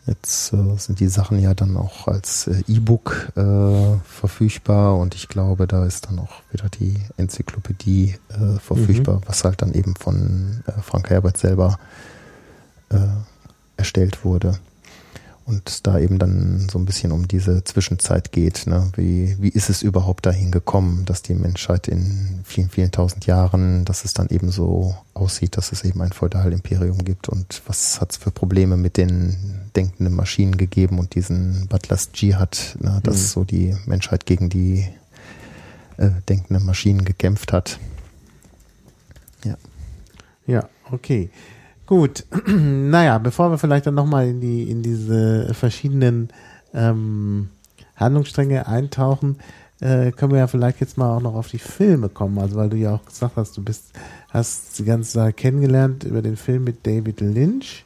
Jetzt 0.05 0.51
äh, 0.51 0.77
sind 0.77 0.99
die 0.99 1.07
Sachen 1.07 1.39
ja 1.39 1.53
dann 1.53 1.77
auch 1.77 2.07
als 2.07 2.47
äh, 2.47 2.63
E-Book 2.67 3.31
äh, 3.37 3.97
verfügbar 4.03 4.97
und 4.97 5.15
ich 5.15 5.29
glaube, 5.29 5.67
da 5.67 5.85
ist 5.85 6.07
dann 6.07 6.19
auch 6.19 6.41
wieder 6.51 6.67
die 6.67 6.95
Enzyklopädie 7.15 8.15
äh, 8.29 8.59
verfügbar, 8.59 9.21
was 9.25 9.45
halt 9.45 9.61
dann 9.61 9.73
eben 9.73 9.95
von 9.95 10.63
äh, 10.67 10.81
Frank 10.81 11.09
Herbert 11.09 11.37
selber 11.37 11.79
äh, 12.89 12.97
erstellt 13.83 14.23
wurde. 14.23 14.57
Und 15.45 15.85
da 15.85 15.99
eben 15.99 16.19
dann 16.19 16.69
so 16.71 16.79
ein 16.79 16.85
bisschen 16.85 17.11
um 17.11 17.27
diese 17.27 17.65
Zwischenzeit 17.65 18.31
geht. 18.31 18.65
Ne? 18.65 18.89
Wie, 18.95 19.35
wie 19.41 19.49
ist 19.49 19.69
es 19.69 19.81
überhaupt 19.81 20.25
dahin 20.25 20.51
gekommen, 20.51 21.03
dass 21.03 21.21
die 21.21 21.33
Menschheit 21.33 21.89
in 21.89 22.39
vielen, 22.45 22.69
vielen 22.69 22.91
tausend 22.91 23.25
Jahren, 23.25 23.83
dass 23.83 24.05
es 24.05 24.13
dann 24.13 24.29
eben 24.29 24.51
so 24.51 24.95
aussieht, 25.13 25.57
dass 25.57 25.73
es 25.73 25.83
eben 25.83 26.01
ein 26.01 26.13
Feudalimperium 26.13 27.03
gibt 27.03 27.27
und 27.27 27.61
was 27.67 27.99
hat 27.99 28.11
es 28.11 28.17
für 28.17 28.31
Probleme 28.31 28.77
mit 28.77 28.95
den 28.95 29.35
denkenden 29.75 30.15
Maschinen 30.15 30.55
gegeben 30.55 30.97
und 30.97 31.13
diesen 31.13 31.67
Butlers 31.67 32.09
Jihad, 32.13 32.77
ne? 32.79 33.01
dass 33.03 33.17
Mhm. 33.17 33.27
so 33.27 33.43
die 33.43 33.75
Menschheit 33.85 34.25
gegen 34.25 34.49
die 34.49 34.87
äh, 35.97 36.09
denkenden 36.29 36.65
Maschinen 36.65 37.03
gekämpft 37.03 37.51
hat. 37.51 37.79
Ja, 40.45 40.69
okay. 40.91 41.29
Gut. 41.93 42.25
naja, 42.47 43.19
bevor 43.19 43.51
wir 43.51 43.59
vielleicht 43.59 43.85
dann 43.85 43.93
nochmal 43.93 44.27
in 44.27 44.41
die, 44.41 44.63
in 44.63 44.81
diese 44.81 45.53
verschiedenen 45.53 46.29
ähm, 46.73 47.49
Handlungsstränge 47.95 48.67
eintauchen, 48.67 49.37
äh, 49.79 50.11
können 50.11 50.31
wir 50.31 50.39
ja 50.39 50.47
vielleicht 50.47 50.81
jetzt 50.81 50.97
mal 50.97 51.15
auch 51.15 51.21
noch 51.21 51.35
auf 51.35 51.49
die 51.49 51.59
Filme 51.59 52.09
kommen. 52.09 52.39
Also 52.39 52.55
weil 52.55 52.69
du 52.69 52.77
ja 52.77 52.95
auch 52.95 53.05
gesagt 53.05 53.35
hast, 53.35 53.55
du 53.57 53.63
bist, 53.63 53.91
hast 54.29 54.79
die 54.79 54.85
ganze 54.85 55.11
Sache 55.11 55.33
kennengelernt 55.33 56.03
über 56.03 56.23
den 56.23 56.35
Film 56.35 56.63
mit 56.63 56.87
David 56.87 57.21
Lynch, 57.21 57.85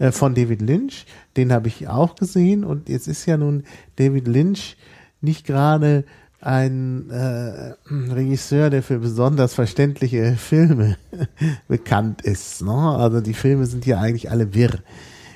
äh, 0.00 0.10
von 0.10 0.34
David 0.34 0.60
Lynch. 0.60 1.06
Den 1.36 1.52
habe 1.52 1.68
ich 1.68 1.86
auch 1.86 2.16
gesehen 2.16 2.64
und 2.64 2.88
jetzt 2.88 3.06
ist 3.06 3.24
ja 3.24 3.36
nun 3.36 3.62
David 3.94 4.26
Lynch 4.26 4.76
nicht 5.20 5.46
gerade 5.46 6.02
ein 6.44 7.10
äh, 7.10 7.74
Regisseur, 7.90 8.68
der 8.68 8.82
für 8.82 8.98
besonders 8.98 9.54
verständliche 9.54 10.36
Filme 10.36 10.96
bekannt 11.68 12.22
ist. 12.22 12.62
Ne? 12.62 12.72
Also 12.72 13.20
die 13.20 13.34
Filme 13.34 13.66
sind 13.66 13.86
ja 13.86 13.98
eigentlich 13.98 14.30
alle 14.30 14.54
wirr. 14.54 14.78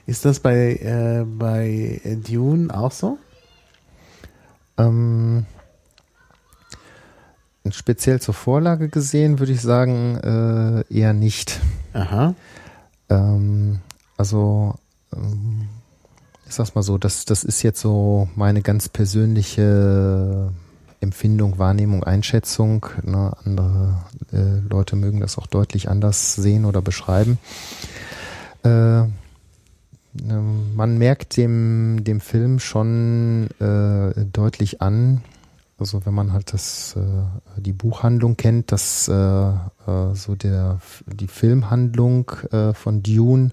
Ist 0.06 0.24
das 0.24 0.40
bei, 0.40 0.76
äh, 0.76 1.24
bei 1.24 2.00
Dune 2.26 2.74
auch 2.74 2.92
so? 2.92 3.18
Ähm, 4.76 5.46
speziell 7.70 8.20
zur 8.20 8.34
Vorlage 8.34 8.88
gesehen 8.88 9.38
würde 9.38 9.52
ich 9.52 9.62
sagen, 9.62 10.16
äh, 10.18 10.94
eher 10.94 11.14
nicht. 11.14 11.60
Aha. 11.94 12.34
Ähm, 13.08 13.80
also, 14.16 14.74
ähm, 15.14 15.68
ich 16.46 16.54
sag's 16.54 16.74
mal 16.74 16.82
so, 16.82 16.98
das, 16.98 17.24
das 17.24 17.44
ist 17.44 17.62
jetzt 17.62 17.80
so 17.80 18.28
meine 18.34 18.62
ganz 18.62 18.88
persönliche 18.88 20.52
Empfindung, 21.00 21.58
Wahrnehmung, 21.58 22.04
Einschätzung. 22.04 22.86
Ne? 23.02 23.32
Andere 23.44 24.04
äh, 24.32 24.60
Leute 24.68 24.96
mögen 24.96 25.20
das 25.20 25.38
auch 25.38 25.46
deutlich 25.46 25.88
anders 25.88 26.34
sehen 26.34 26.64
oder 26.64 26.82
beschreiben. 26.82 27.38
Äh, 28.64 29.00
ähm, 29.00 30.74
man 30.74 30.98
merkt 30.98 31.36
dem, 31.36 32.02
dem 32.02 32.20
Film 32.20 32.58
schon 32.58 33.48
äh, 33.60 34.24
deutlich 34.32 34.80
an, 34.80 35.22
also 35.78 36.04
wenn 36.04 36.14
man 36.14 36.32
halt 36.32 36.52
das, 36.52 36.96
äh, 36.96 37.60
die 37.60 37.72
Buchhandlung 37.72 38.36
kennt, 38.36 38.72
dass 38.72 39.08
äh, 39.08 39.12
äh, 39.14 40.14
so 40.14 40.34
der, 40.34 40.80
die 41.06 41.28
Filmhandlung 41.28 42.30
äh, 42.50 42.74
von 42.74 43.02
Dune 43.02 43.50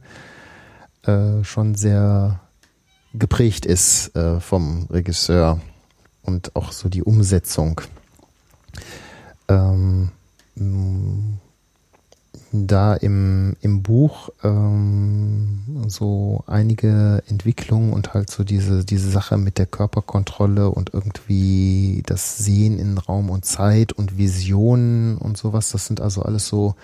äh, 1.04 1.44
schon 1.44 1.76
sehr 1.76 2.40
geprägt 3.14 3.66
ist 3.66 4.16
äh, 4.16 4.40
vom 4.40 4.88
Regisseur 4.90 5.62
und 6.26 6.56
auch 6.56 6.72
so 6.72 6.90
die 6.90 7.04
Umsetzung. 7.04 7.82
Ähm, 9.48 10.12
da 12.52 12.96
im, 12.96 13.56
im 13.62 13.82
Buch 13.84 14.30
ähm, 14.44 15.86
so 15.88 16.44
einige 16.48 17.24
Entwicklungen 17.28 17.92
und 17.92 18.14
halt 18.14 18.30
so 18.30 18.44
diese, 18.44 18.86
diese 18.86 19.10
Sache 19.10 19.38
mit 19.38 19.58
der 19.58 19.66
Körperkontrolle 19.66 20.70
und 20.70 20.94
irgendwie 20.94 22.04
das 22.06 22.38
Sehen 22.38 22.80
in 22.80 22.98
Raum 22.98 23.30
und 23.30 23.46
Zeit 23.46 23.92
und 23.92 24.18
Visionen 24.18 25.18
und 25.18 25.38
sowas, 25.38 25.72
das 25.72 25.86
sind 25.86 26.02
also 26.02 26.22
alles 26.22 26.48
so 26.48 26.76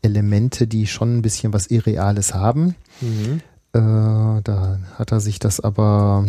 Elemente, 0.00 0.66
die 0.66 0.86
schon 0.86 1.18
ein 1.18 1.22
bisschen 1.22 1.52
was 1.52 1.66
Irreales 1.68 2.34
haben. 2.34 2.74
Mhm. 3.00 3.40
Äh, 3.72 4.42
da 4.42 4.78
hat 4.94 5.12
er 5.12 5.20
sich 5.20 5.38
das 5.38 5.60
aber 5.60 6.26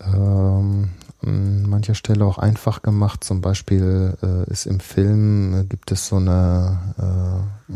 ähm, 0.00 0.90
an 1.26 1.62
mancher 1.68 1.94
Stelle 1.94 2.24
auch 2.24 2.38
einfach 2.38 2.82
gemacht. 2.82 3.24
Zum 3.24 3.40
Beispiel 3.40 4.16
äh, 4.22 4.50
ist 4.50 4.66
im 4.66 4.80
Film, 4.80 5.60
äh, 5.60 5.64
gibt 5.64 5.90
es 5.92 6.06
so 6.06 6.16
eine, 6.16 6.78
äh, 6.98 7.72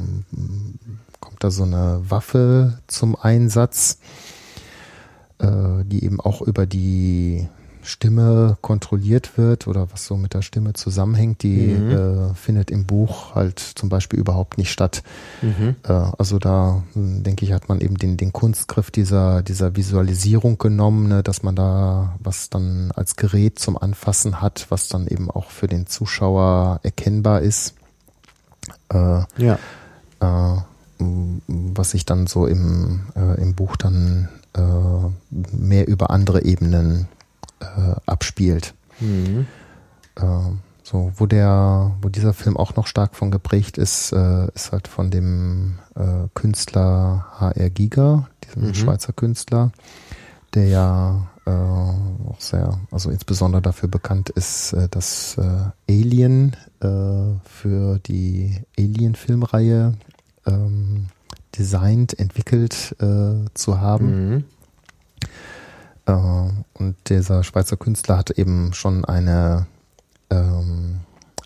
kommt 1.20 1.42
da 1.44 1.50
so 1.50 1.64
eine 1.64 2.00
Waffe 2.08 2.78
zum 2.86 3.16
Einsatz, 3.16 3.98
äh, 5.38 5.84
die 5.84 6.04
eben 6.04 6.20
auch 6.20 6.42
über 6.42 6.66
die 6.66 7.48
Stimme 7.82 8.56
kontrolliert 8.60 9.38
wird 9.38 9.66
oder 9.66 9.90
was 9.92 10.06
so 10.06 10.16
mit 10.16 10.34
der 10.34 10.42
Stimme 10.42 10.72
zusammenhängt, 10.72 11.42
die 11.42 11.68
mhm. 11.68 11.90
äh, 11.90 12.34
findet 12.34 12.70
im 12.70 12.86
Buch 12.86 13.34
halt 13.34 13.58
zum 13.58 13.88
Beispiel 13.88 14.18
überhaupt 14.18 14.58
nicht 14.58 14.70
statt. 14.70 15.02
Mhm. 15.42 15.76
Äh, 15.84 15.92
also 15.92 16.38
da 16.38 16.82
hm, 16.94 17.22
denke 17.22 17.44
ich, 17.44 17.52
hat 17.52 17.68
man 17.68 17.80
eben 17.80 17.96
den, 17.96 18.16
den 18.16 18.32
Kunstgriff 18.32 18.90
dieser, 18.90 19.42
dieser 19.42 19.76
Visualisierung 19.76 20.58
genommen, 20.58 21.08
ne, 21.08 21.22
dass 21.22 21.42
man 21.42 21.56
da 21.56 22.16
was 22.20 22.50
dann 22.50 22.92
als 22.92 23.16
Gerät 23.16 23.58
zum 23.58 23.76
Anfassen 23.76 24.40
hat, 24.40 24.66
was 24.68 24.88
dann 24.88 25.06
eben 25.06 25.30
auch 25.30 25.50
für 25.50 25.66
den 25.66 25.86
Zuschauer 25.86 26.80
erkennbar 26.82 27.40
ist. 27.40 27.74
Äh, 28.90 29.22
ja. 29.36 29.58
Äh, 30.20 30.62
was 30.98 31.92
sich 31.92 32.04
dann 32.04 32.26
so 32.26 32.46
im, 32.46 33.02
äh, 33.14 33.40
im 33.40 33.54
Buch 33.54 33.76
dann 33.76 34.28
äh, 34.54 35.50
mehr 35.56 35.86
über 35.86 36.10
andere 36.10 36.44
Ebenen 36.44 37.08
äh, 37.60 37.94
abspielt. 38.06 38.74
Mhm. 39.00 39.46
Äh, 40.16 40.22
so, 40.82 41.12
wo 41.16 41.26
der, 41.26 41.96
wo 42.00 42.08
dieser 42.08 42.32
Film 42.32 42.56
auch 42.56 42.74
noch 42.76 42.86
stark 42.86 43.14
von 43.14 43.30
geprägt 43.30 43.76
ist, 43.76 44.12
äh, 44.12 44.48
ist 44.54 44.72
halt 44.72 44.88
von 44.88 45.10
dem 45.10 45.78
äh, 45.94 46.28
Künstler 46.34 47.26
HR 47.38 47.68
Giger, 47.68 48.28
diesem 48.44 48.68
mhm. 48.68 48.74
Schweizer 48.74 49.12
Künstler, 49.12 49.70
der 50.54 50.68
ja 50.68 51.28
äh, 51.44 51.50
auch 51.50 52.40
sehr, 52.40 52.78
also 52.90 53.10
insbesondere 53.10 53.62
dafür 53.62 53.88
bekannt 53.88 54.30
ist, 54.30 54.72
äh, 54.72 54.88
dass 54.88 55.36
äh, 55.38 55.70
Alien 55.90 56.56
für 56.80 57.98
die 58.06 58.62
Alien-Filmreihe 58.78 59.94
ähm, 60.46 61.06
designt, 61.58 62.16
entwickelt 62.16 62.94
zu 63.54 63.80
haben. 63.80 64.28
Mhm. 64.28 64.44
Äh, 66.08 66.12
und 66.12 66.96
dieser 67.06 67.44
Schweizer 67.44 67.76
Künstler 67.76 68.16
hatte 68.16 68.36
eben 68.36 68.72
schon 68.72 69.04
eine 69.04 69.66
ähm, 70.30 71.00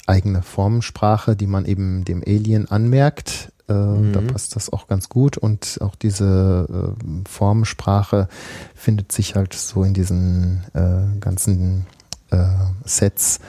eigene 0.07 0.43
Formensprache, 0.43 1.37
die 1.37 1.47
man 1.47 1.67
eben 1.67 2.05
dem 2.05 2.23
Alien 2.27 2.71
anmerkt. 2.71 3.53
Äh, 3.69 3.75
mhm. 3.75 4.13
Da 4.13 4.21
passt 4.21 4.57
das 4.57 4.73
auch 4.73 4.87
ganz 4.87 5.09
gut. 5.09 5.37
Und 5.37 5.79
auch 5.83 5.97
diese 5.97 6.95
äh, 6.97 7.29
Formensprache 7.29 8.29
findet 8.75 9.13
sich 9.13 9.35
halt 9.35 9.53
so 9.53 9.85
in 9.85 9.95
diesen 9.95 10.65
äh, 10.75 11.19
ganzen 11.21 11.87
äh, 12.31 12.47
Sets 12.85 13.41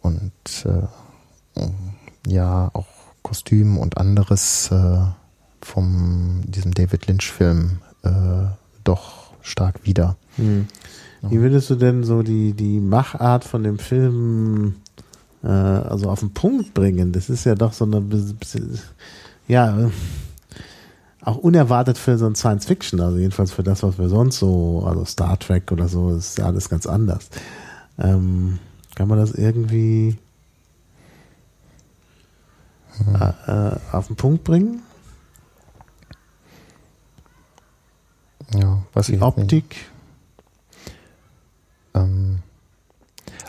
und 0.00 0.32
äh, 0.66 1.60
ja, 2.26 2.70
auch 2.74 2.86
Kostüm 3.22 3.78
und 3.78 3.96
anderes 3.96 4.70
vom 5.62 6.42
diesem 6.46 6.74
David 6.74 7.06
Lynch-Film 7.06 7.78
doch 8.82 9.23
stark 9.44 9.84
wieder. 9.84 10.16
Hm. 10.36 10.66
Wie 11.22 11.40
würdest 11.40 11.70
du 11.70 11.76
denn 11.76 12.04
so 12.04 12.22
die, 12.22 12.52
die 12.52 12.80
Machart 12.80 13.44
von 13.44 13.62
dem 13.62 13.78
Film 13.78 14.76
äh, 15.42 15.48
also 15.48 16.10
auf 16.10 16.20
den 16.20 16.34
Punkt 16.34 16.74
bringen? 16.74 17.12
Das 17.12 17.30
ist 17.30 17.44
ja 17.44 17.54
doch 17.54 17.72
so 17.72 17.84
eine 17.84 18.02
ja 19.46 19.90
auch 21.22 21.36
unerwartet 21.36 21.96
für 21.96 22.18
so 22.18 22.26
ein 22.26 22.34
Science 22.34 22.66
Fiction, 22.66 23.00
also 23.00 23.16
jedenfalls 23.16 23.52
für 23.52 23.62
das, 23.62 23.82
was 23.82 23.98
wir 23.98 24.08
sonst 24.08 24.38
so, 24.38 24.84
also 24.86 25.04
Star 25.06 25.38
Trek 25.38 25.72
oder 25.72 25.88
so, 25.88 26.14
ist 26.14 26.38
ja 26.38 26.46
alles 26.46 26.68
ganz 26.68 26.86
anders. 26.86 27.30
Ähm, 27.98 28.58
kann 28.94 29.08
man 29.08 29.18
das 29.18 29.32
irgendwie 29.32 30.18
hm. 32.98 33.14
äh, 33.14 33.70
äh 33.70 33.76
auf 33.92 34.08
den 34.08 34.16
Punkt 34.16 34.44
bringen? 34.44 34.82
Ja, 38.54 38.82
was 38.92 39.06
die 39.06 39.20
Optik. 39.20 39.76
Ähm, 41.94 42.40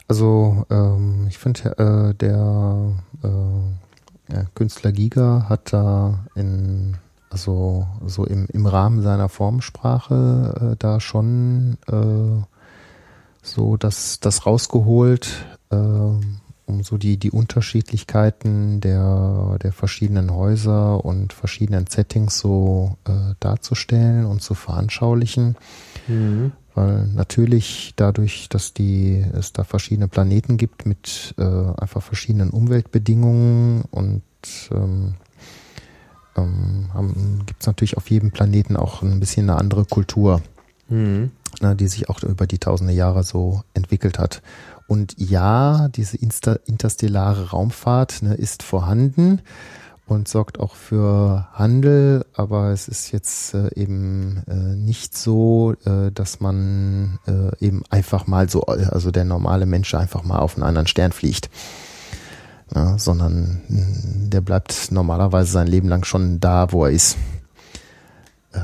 also 0.08 0.66
ähm, 0.70 1.26
ich 1.30 1.38
finde, 1.38 1.78
äh, 1.78 2.14
der 2.16 2.92
äh, 3.24 4.34
ja, 4.34 4.46
Künstler 4.56 4.92
Giga 4.92 5.46
hat 5.50 5.74
da 5.74 6.26
in 6.36 6.98
also 7.30 7.86
so 8.06 8.24
im, 8.24 8.48
im 8.54 8.66
Rahmen 8.66 9.02
seiner 9.02 9.28
Formsprache 9.28 10.72
äh, 10.72 10.76
da 10.80 11.02
schon 11.02 11.78
äh, 11.88 12.46
so 13.42 13.76
das, 13.76 14.22
das 14.22 14.46
rausgeholt, 14.46 15.46
äh, 15.70 15.76
um 16.66 16.84
so 16.84 16.98
die, 16.98 17.18
die 17.18 17.32
Unterschiedlichkeiten 17.32 18.82
der, 18.82 19.58
der 19.62 19.72
verschiedenen 19.72 20.34
Häuser 20.34 21.04
und 21.06 21.34
verschiedenen 21.34 21.88
Settings 21.88 22.40
so 22.40 22.98
äh, 23.08 23.36
darzustellen 23.40 24.26
und 24.26 24.42
zu 24.42 24.54
veranschaulichen. 24.54 25.56
Mhm 26.08 26.52
weil 26.76 27.08
natürlich 27.08 27.94
dadurch, 27.96 28.50
dass 28.50 28.74
die, 28.74 29.26
es 29.34 29.54
da 29.54 29.64
verschiedene 29.64 30.10
Planeten 30.10 30.58
gibt 30.58 30.86
mit 30.86 31.34
äh, 31.38 31.44
einfach 31.44 32.04
verschiedenen 32.04 32.50
Umweltbedingungen 32.50 33.86
und 33.92 34.24
ähm, 34.72 35.16
ähm, 36.38 37.44
gibt 37.46 37.62
es 37.62 37.68
natürlich 37.68 37.96
auf 37.96 38.10
jedem 38.10 38.32
Planeten 38.32 38.76
auch 38.76 39.02
ein 39.02 39.22
bisschen 39.22 39.50
eine 39.50 39.58
andere 39.58 39.86
Kultur, 39.86 40.42
mhm. 40.90 41.32
ne, 41.62 41.76
die 41.78 41.88
sich 41.88 42.10
auch 42.10 42.22
über 42.24 42.46
die 42.46 42.60
tausende 42.60 42.94
Jahre 42.94 43.24
so 43.24 43.64
entwickelt 43.74 44.20
hat. 44.20 44.42
Und 44.88 45.16
ja, 45.18 45.88
diese 45.90 46.18
interstellare 46.18 47.50
Raumfahrt 47.50 48.22
ne, 48.22 48.36
ist 48.36 48.62
vorhanden 48.62 49.42
und 50.08 50.28
sorgt 50.28 50.60
auch 50.60 50.76
für 50.76 51.48
Handel, 51.54 52.26
aber 52.36 52.70
es 52.70 52.88
ist 52.88 53.12
jetzt 53.12 53.56
äh, 53.56 53.74
eben 53.76 54.44
äh, 54.48 54.54
nicht 54.54 55.18
so, 55.18 55.74
äh, 55.86 56.12
dass 56.12 56.40
man 56.40 57.18
äh, 57.26 57.66
eben 57.66 57.84
einfach 57.90 58.28
mal 58.28 58.48
so, 58.48 58.64
also 58.66 59.10
der 59.10 59.26
normale 59.26 59.66
Mensch 59.66 59.96
einfach 59.96 60.24
mal 60.24 60.40
auf 60.40 60.56
einen 60.56 60.64
anderen 60.64 60.88
Stern 60.88 61.12
fliegt. 61.12 61.50
Ja, 62.74 62.98
sondern 62.98 63.62
mh, 63.68 64.30
der 64.30 64.42
bleibt 64.42 64.92
normalerweise 64.92 65.52
sein 65.52 65.68
Leben 65.68 65.88
lang 65.88 66.04
schon 66.04 66.40
da, 66.40 66.72
wo 66.72 66.86
er 66.86 66.92
ist. 66.92 67.18
Äh, 68.54 68.60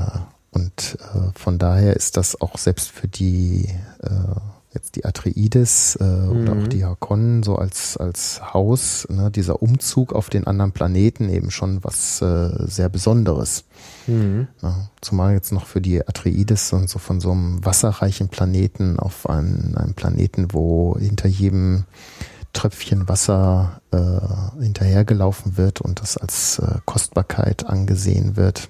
und 0.52 0.98
äh, 1.14 1.38
von 1.38 1.58
daher 1.58 1.96
ist 1.96 2.16
das 2.16 2.40
auch 2.40 2.58
selbst 2.58 2.90
für 2.90 3.08
die 3.08 3.68
jetzt 4.82 4.96
die 4.96 5.04
Atreides 5.04 5.96
äh, 5.96 6.04
mhm. 6.04 6.42
oder 6.42 6.52
auch 6.52 6.66
die 6.66 6.84
Hakonnen 6.84 7.42
so 7.42 7.56
als, 7.56 7.96
als 7.96 8.40
Haus, 8.52 9.06
ne, 9.08 9.30
dieser 9.30 9.62
Umzug 9.62 10.12
auf 10.12 10.28
den 10.28 10.46
anderen 10.46 10.72
Planeten 10.72 11.28
eben 11.28 11.50
schon 11.50 11.84
was 11.84 12.20
äh, 12.20 12.50
sehr 12.66 12.88
Besonderes. 12.88 13.64
Mhm. 14.08 14.48
Ja, 14.60 14.90
zumal 15.00 15.34
jetzt 15.34 15.52
noch 15.52 15.66
für 15.66 15.80
die 15.80 16.06
Atreides 16.06 16.72
und 16.72 16.90
so 16.90 16.98
von 16.98 17.20
so 17.20 17.30
einem 17.30 17.64
wasserreichen 17.64 18.28
Planeten 18.28 18.98
auf 18.98 19.28
einen, 19.30 19.76
einem 19.76 19.94
Planeten, 19.94 20.48
wo 20.50 20.98
hinter 20.98 21.28
jedem 21.28 21.84
Tröpfchen 22.52 23.08
Wasser 23.08 23.80
äh, 23.92 24.62
hinterhergelaufen 24.62 25.56
wird 25.56 25.80
und 25.80 26.00
das 26.00 26.16
als 26.18 26.58
äh, 26.58 26.78
Kostbarkeit 26.84 27.66
angesehen 27.66 28.36
wird. 28.36 28.68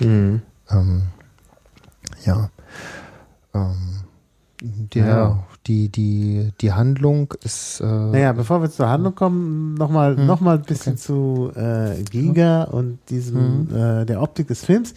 Mhm. 0.00 0.42
Ähm, 0.70 1.02
ja. 2.24 2.50
Ähm, 3.54 4.01
der, 4.62 5.06
ja. 5.06 5.44
die, 5.66 5.88
die, 5.88 6.50
die 6.60 6.72
Handlung 6.72 7.34
ist. 7.42 7.80
Äh, 7.80 7.84
naja, 7.84 8.32
bevor 8.32 8.62
wir 8.62 8.70
zur 8.70 8.88
Handlung 8.88 9.14
kommen, 9.14 9.74
nochmal 9.74 10.16
hm, 10.16 10.26
noch 10.26 10.40
mal 10.40 10.56
ein 10.56 10.62
bisschen 10.62 10.94
okay. 10.94 11.02
zu 11.02 11.52
äh, 11.56 12.02
Giga 12.04 12.66
hm. 12.68 12.74
und 12.74 12.98
diesem 13.10 13.68
hm. 13.68 13.76
äh, 13.76 14.04
der 14.06 14.22
Optik 14.22 14.48
des 14.48 14.64
Films. 14.64 14.94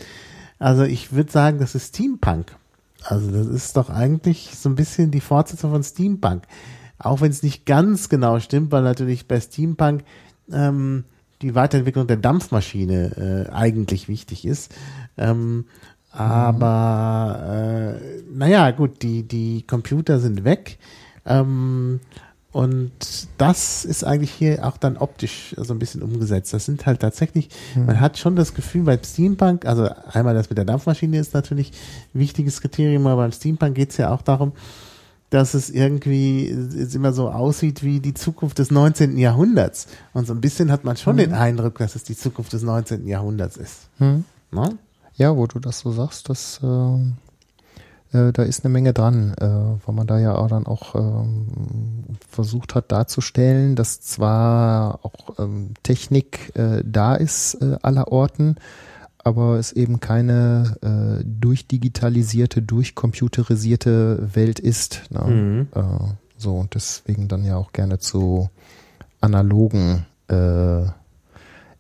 Also 0.60 0.84
ich 0.84 1.14
würde 1.14 1.32
sagen, 1.32 1.60
das 1.60 1.76
ist 1.76 1.96
Steampunk. 1.96 2.56
Also 3.04 3.32
das 3.32 3.48
ist 3.48 3.78
doch 3.78 3.90
eigentlich 3.90 4.52
so 4.56 4.70
ein 4.70 4.76
bisschen 4.76 5.12
die 5.12 5.22
Fortsetzung 5.22 5.72
von 5.72 5.84
Steampunk. 5.84 6.44
Auch 6.98 7.22
wenn 7.22 7.32
es 7.32 7.44
nicht 7.44 7.66
ganz 7.66 8.10
genau 8.10 8.40
stimmt, 8.40 8.72
weil 8.72 8.84
natürlich 8.84 9.28
bei 9.28 9.40
Steampunk 9.40 10.04
ähm, 10.52 11.04
die 11.42 11.56
Weiterentwicklung 11.56 12.08
der 12.08 12.18
Dampfmaschine 12.18 13.48
äh, 13.50 13.52
eigentlich 13.52 14.08
wichtig 14.08 14.46
ist. 14.46 14.74
Ähm, 15.18 15.66
aber 16.18 18.00
äh, 18.00 18.22
naja, 18.34 18.72
gut, 18.72 19.02
die, 19.02 19.24
die 19.24 19.64
Computer 19.68 20.20
sind 20.20 20.44
weg. 20.44 20.78
Ähm, 21.26 22.00
und 22.56 22.92
das 23.38 23.84
ist 23.84 24.06
eigentlich 24.06 24.32
hier 24.32 24.66
auch 24.66 24.78
dann 24.78 24.96
optisch 24.96 25.54
so 25.58 25.74
ein 25.74 25.80
bisschen 25.80 26.02
umgesetzt. 26.02 26.54
Das 26.54 26.64
sind 26.64 26.86
halt 26.86 27.02
tatsächlich, 27.02 27.50
mhm. 27.76 27.88
man 27.88 28.00
hat 28.00 28.18
schon 28.18 28.38
das 28.38 28.54
Gefühl 28.54 28.84
bei 28.84 28.98
Steampunk, 28.98 29.66
also 29.66 29.90
einmal 30.14 30.34
das 30.36 30.50
mit 30.50 30.58
der 30.58 30.64
Dampfmaschine 30.64 31.20
ist 31.20 31.34
natürlich 31.34 31.72
ein 32.14 32.20
wichtiges 32.22 32.62
Kriterium, 32.62 33.08
aber 33.08 33.24
beim 33.24 33.34
Steampunk 33.34 33.76
geht 33.76 33.90
es 33.90 33.98
ja 33.98 34.14
auch 34.14 34.22
darum, 34.22 34.54
dass 35.32 35.54
es 35.54 35.70
irgendwie 35.70 36.48
es 36.48 36.96
immer 36.96 37.12
so 37.12 37.30
aussieht 37.30 37.84
wie 37.84 38.00
die 38.00 38.14
Zukunft 38.14 38.58
des 38.60 38.72
19. 38.72 39.18
Jahrhunderts. 39.18 39.88
Und 40.14 40.26
so 40.26 40.34
ein 40.34 40.40
bisschen 40.40 40.72
hat 40.72 40.86
man 40.86 40.96
schon 40.96 41.16
mhm. 41.16 41.20
den 41.20 41.34
Eindruck, 41.34 41.78
dass 41.80 41.96
es 41.96 42.04
die 42.04 42.16
Zukunft 42.16 42.54
des 42.54 42.64
19. 42.64 43.06
Jahrhunderts 43.06 43.58
ist. 43.58 43.90
Mhm. 44.00 44.24
Ja, 45.18 45.36
wo 45.36 45.48
du 45.48 45.60
das 45.60 45.80
so 45.80 45.92
sagst, 45.92 46.30
das, 46.30 46.60
äh, 46.62 48.18
äh, 48.18 48.34
da 48.34 48.44
ist 48.44 48.66
eine 48.66 48.72
Menge 48.72 48.94
dran, 48.94 49.34
äh, 49.40 49.46
weil 49.46 49.96
man 49.96 50.08
da 50.08 50.20
ja 50.20 50.36
auch 50.36 50.50
dann 50.50 50.66
auch 50.66 50.96
ähm, 50.96 51.48
versucht 52.28 52.76
hat 52.76 52.92
darzustellen, 52.92 53.76
dass 53.76 54.02
zwar 54.02 55.00
auch 55.04 55.40
ähm, 55.40 55.74
Technik 55.84 56.56
äh, 56.56 56.84
da 56.86 57.16
ist 57.16 57.56
äh, 57.56 57.78
aller 57.82 58.12
Orten, 58.12 58.56
aber 59.18 59.58
es 59.58 59.72
eben 59.72 60.00
keine 60.00 60.76
äh, 60.82 61.24
durchdigitalisierte, 61.26 62.62
durchcomputerisierte 62.62 64.30
Welt 64.36 64.60
ist. 64.60 65.04
Ne? 65.10 65.24
Mhm. 65.26 65.68
Äh, 65.74 66.14
so 66.38 66.56
und 66.58 66.76
deswegen 66.76 67.28
dann 67.28 67.44
ja 67.46 67.56
auch 67.56 67.72
gerne 67.72 68.00
zu 68.00 68.50
analogen 69.22 70.06
äh, 70.28 70.84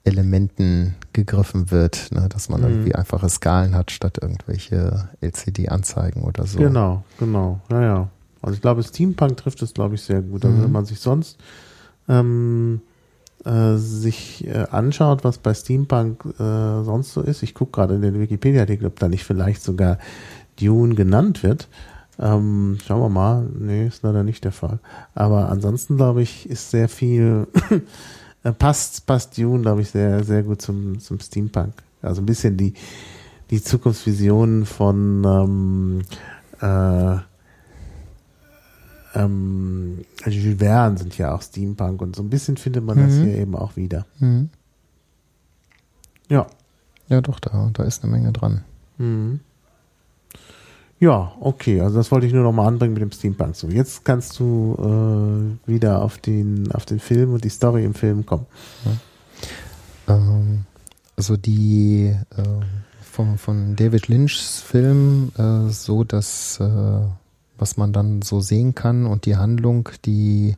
Elementen 0.05 0.95
gegriffen 1.13 1.71
wird, 1.71 2.09
ne? 2.11 2.27
dass 2.29 2.47
man 2.49 2.61
Mhm. 2.61 2.67
irgendwie 2.67 2.95
einfache 2.95 3.27
Skalen 3.29 3.75
hat 3.75 3.91
statt 3.91 4.19
irgendwelche 4.21 5.09
LCD-Anzeigen 5.21 6.23
oder 6.23 6.45
so. 6.45 6.59
Genau, 6.59 7.03
genau. 7.19 7.59
Ja, 7.69 7.81
ja. 7.81 8.09
Also 8.41 8.55
ich 8.55 8.61
glaube, 8.61 8.83
Steampunk 8.83 9.37
trifft 9.37 9.61
es, 9.61 9.73
glaube 9.73 9.95
ich, 9.95 10.01
sehr 10.03 10.21
gut. 10.21 10.45
Also 10.45 10.57
Mhm. 10.57 10.63
wenn 10.63 10.71
man 10.71 10.85
sich 10.85 10.99
sonst 10.99 11.37
ähm, 12.07 12.81
äh, 13.43 13.75
sich 13.75 14.45
äh, 14.47 14.65
anschaut, 14.71 15.23
was 15.23 15.39
bei 15.39 15.53
Steampunk 15.53 16.23
äh, 16.39 16.83
sonst 16.83 17.13
so 17.13 17.21
ist, 17.21 17.41
ich 17.43 17.53
gucke 17.55 17.71
gerade 17.71 17.95
in 17.95 18.01
den 18.01 18.19
Wikipedia-Artikel, 18.19 18.85
ob 18.85 18.99
da 18.99 19.07
nicht 19.07 19.23
vielleicht 19.23 19.63
sogar 19.63 19.97
Dune 20.59 20.93
genannt 20.95 21.41
wird. 21.43 21.67
Ähm, 22.19 22.77
schauen 22.85 23.01
wir 23.01 23.09
mal. 23.09 23.45
Nee, 23.59 23.87
ist 23.87 24.03
leider 24.03 24.23
nicht 24.23 24.43
der 24.45 24.51
Fall. 24.53 24.79
Aber 25.15 25.49
ansonsten, 25.49 25.97
glaube 25.97 26.21
ich, 26.21 26.49
ist 26.49 26.71
sehr 26.71 26.87
viel, 26.87 27.47
passt, 28.51 29.05
passt 29.05 29.37
Dune, 29.37 29.61
glaube 29.61 29.81
ich, 29.81 29.89
sehr, 29.89 30.23
sehr 30.23 30.43
gut 30.43 30.61
zum, 30.61 30.99
zum 30.99 31.19
Steampunk. 31.19 31.73
Also 32.01 32.21
ein 32.21 32.25
bisschen 32.25 32.57
die, 32.57 32.73
die 33.49 33.61
Zukunftsvisionen 33.61 34.65
von 34.65 35.23
ähm, 35.25 36.01
äh, 36.61 37.17
ähm, 39.15 40.05
Jules 40.25 40.59
Verne 40.59 40.97
sind 40.97 41.17
ja 41.17 41.33
auch 41.33 41.41
Steampunk 41.41 42.01
und 42.01 42.15
so 42.15 42.21
ein 42.23 42.29
bisschen 42.29 42.57
findet 42.57 42.83
man 42.83 42.97
das 42.97 43.13
Mhm. 43.15 43.23
hier 43.23 43.35
eben 43.37 43.55
auch 43.55 43.75
wieder. 43.75 44.05
Mhm. 44.19 44.49
Ja. 46.29 46.47
Ja, 47.07 47.21
doch, 47.21 47.39
da, 47.39 47.69
da 47.71 47.83
ist 47.83 48.03
eine 48.03 48.11
Menge 48.11 48.31
dran. 48.31 48.63
Mhm. 48.97 49.39
Ja, 50.99 51.33
okay, 51.41 51.81
also 51.81 51.97
das 51.97 52.11
wollte 52.11 52.25
ich 52.25 52.33
nur 52.33 52.43
noch 52.43 52.53
mal 52.53 52.67
anbringen 52.67 52.93
mit 52.93 53.01
dem 53.01 53.11
Steampunk. 53.11 53.55
So, 53.55 53.67
jetzt 53.67 54.05
kannst 54.05 54.39
du 54.39 55.57
äh, 55.67 55.69
wieder 55.69 56.01
auf 56.01 56.17
den, 56.17 56.71
auf 56.71 56.85
den 56.85 56.99
Film 56.99 57.33
und 57.33 57.43
die 57.43 57.49
Story 57.49 57.83
im 57.83 57.93
Film 57.93 58.25
kommen. 58.25 58.45
Ähm, 60.07 60.65
also 61.17 61.35
die 61.35 62.15
äh, 62.37 62.43
von, 63.01 63.37
von 63.37 63.75
David 63.75 64.07
Lynchs 64.07 64.61
Film 64.61 65.31
äh, 65.37 65.69
so, 65.69 66.03
dass 66.03 66.59
äh, 66.59 66.99
was 67.57 67.77
man 67.77 67.93
dann 67.93 68.21
so 68.21 68.39
sehen 68.39 68.75
kann 68.75 69.05
und 69.05 69.25
die 69.25 69.37
Handlung, 69.37 69.89
die 70.05 70.55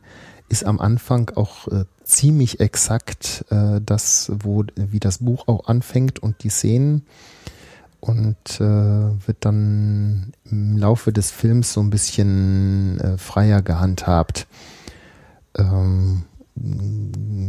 ist 0.48 0.64
am 0.64 0.80
Anfang 0.80 1.30
auch 1.36 1.68
äh, 1.68 1.84
ziemlich 2.04 2.60
exakt 2.60 3.44
äh, 3.50 3.80
das, 3.84 4.32
wo 4.40 4.64
wie 4.74 5.00
das 5.00 5.18
Buch 5.18 5.46
auch 5.46 5.66
anfängt 5.66 6.20
und 6.20 6.42
die 6.42 6.48
Szenen 6.48 7.04
und 8.00 8.60
äh, 8.60 8.60
wird 8.60 9.38
dann 9.40 10.32
im 10.44 10.76
Laufe 10.76 11.12
des 11.12 11.30
Films 11.30 11.72
so 11.72 11.80
ein 11.80 11.90
bisschen 11.90 13.00
äh, 13.00 13.18
freier 13.18 13.62
gehandhabt. 13.62 14.46
Ähm, 15.56 16.24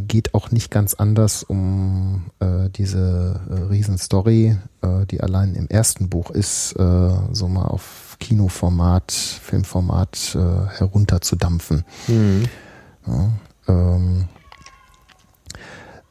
geht 0.07 0.33
auch 0.33 0.51
nicht 0.51 0.71
ganz 0.71 0.93
anders 0.93 1.43
um 1.43 2.31
äh, 2.39 2.69
diese 2.69 3.39
äh, 3.49 3.53
Riesenstory, 3.63 4.57
äh, 4.81 5.05
die 5.07 5.21
allein 5.21 5.55
im 5.55 5.67
ersten 5.67 6.09
Buch 6.09 6.31
ist, 6.31 6.73
äh, 6.73 7.09
so 7.31 7.47
mal 7.47 7.65
auf 7.65 8.17
Kinoformat, 8.19 9.11
Filmformat 9.11 10.35
äh, 10.35 10.77
herunterzudampfen. 10.77 11.85
Mhm. 12.07 12.43
Ja, 13.07 13.29
ähm, 13.67 14.25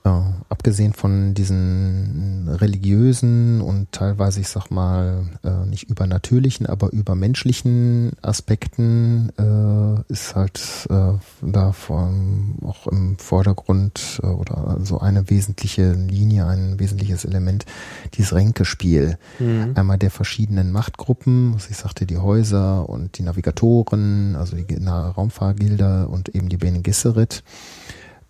äh, 0.09 0.23
abgesehen 0.49 0.93
von 0.93 1.35
diesen 1.35 2.49
religiösen 2.49 3.61
und 3.61 3.93
teilweise, 3.93 4.41
ich 4.41 4.49
sag 4.49 4.71
mal, 4.71 5.27
äh, 5.45 5.67
nicht 5.67 5.91
übernatürlichen, 5.91 6.67
aber 6.67 6.93
übermenschlichen 6.93 8.13
Aspekten 8.23 9.31
äh, 9.39 10.13
ist 10.13 10.35
halt 10.35 10.87
äh, 10.91 11.13
da 11.43 11.73
von, 11.73 12.57
auch 12.65 12.87
im 12.87 13.19
Vordergrund 13.19 14.21
äh, 14.23 14.27
oder 14.27 14.79
so 14.83 14.99
eine 14.99 15.31
wesentliche 15.31 15.93
Linie, 15.93 16.47
ein 16.47 16.81
wesentliches 16.81 17.25
Element, 17.25 17.67
dieses 18.15 18.35
Ränkespiel. 18.35 19.19
Mhm. 19.39 19.73
Einmal 19.75 19.99
der 19.99 20.11
verschiedenen 20.11 20.73
Machtgruppen, 20.73 21.55
was 21.55 21.71
ich 21.71 21.77
sagte, 21.77 22.07
die 22.07 22.19
Häuser 22.19 22.89
und 22.89 23.19
die 23.19 23.23
Navigatoren, 23.23 24.37
also 24.37 24.57
die 24.57 24.81
nahe 24.81 25.11
Raumfahrgilde 25.11 26.09
und 26.09 26.35
eben 26.35 26.49
die 26.49 26.57
Bene 26.57 26.81
Gesserit. 26.81 27.43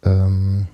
Ähm, 0.02 0.66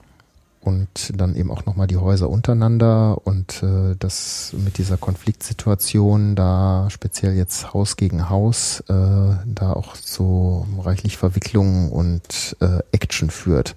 und 0.65 1.13
dann 1.15 1.37
eben 1.37 1.51
auch 1.51 1.67
nochmal 1.67 1.87
die 1.87 1.97
Häuser 1.97 2.31
untereinander 2.31 3.19
und 3.27 3.63
äh, 3.63 3.97
das 3.99 4.55
mit 4.57 4.79
dieser 4.79 4.97
Konfliktsituation 4.97 6.35
da 6.35 6.89
speziell 6.91 7.35
jetzt 7.35 7.75
Haus 7.75 7.97
gegen 7.97 8.31
Haus 8.31 8.81
äh, 8.89 8.93
da 8.93 9.73
auch 9.73 9.95
so 9.95 10.67
reichlich 10.81 11.17
Verwicklungen 11.19 11.91
und 11.91 12.57
äh, 12.61 12.79
Action 12.93 13.31
führt. 13.31 13.75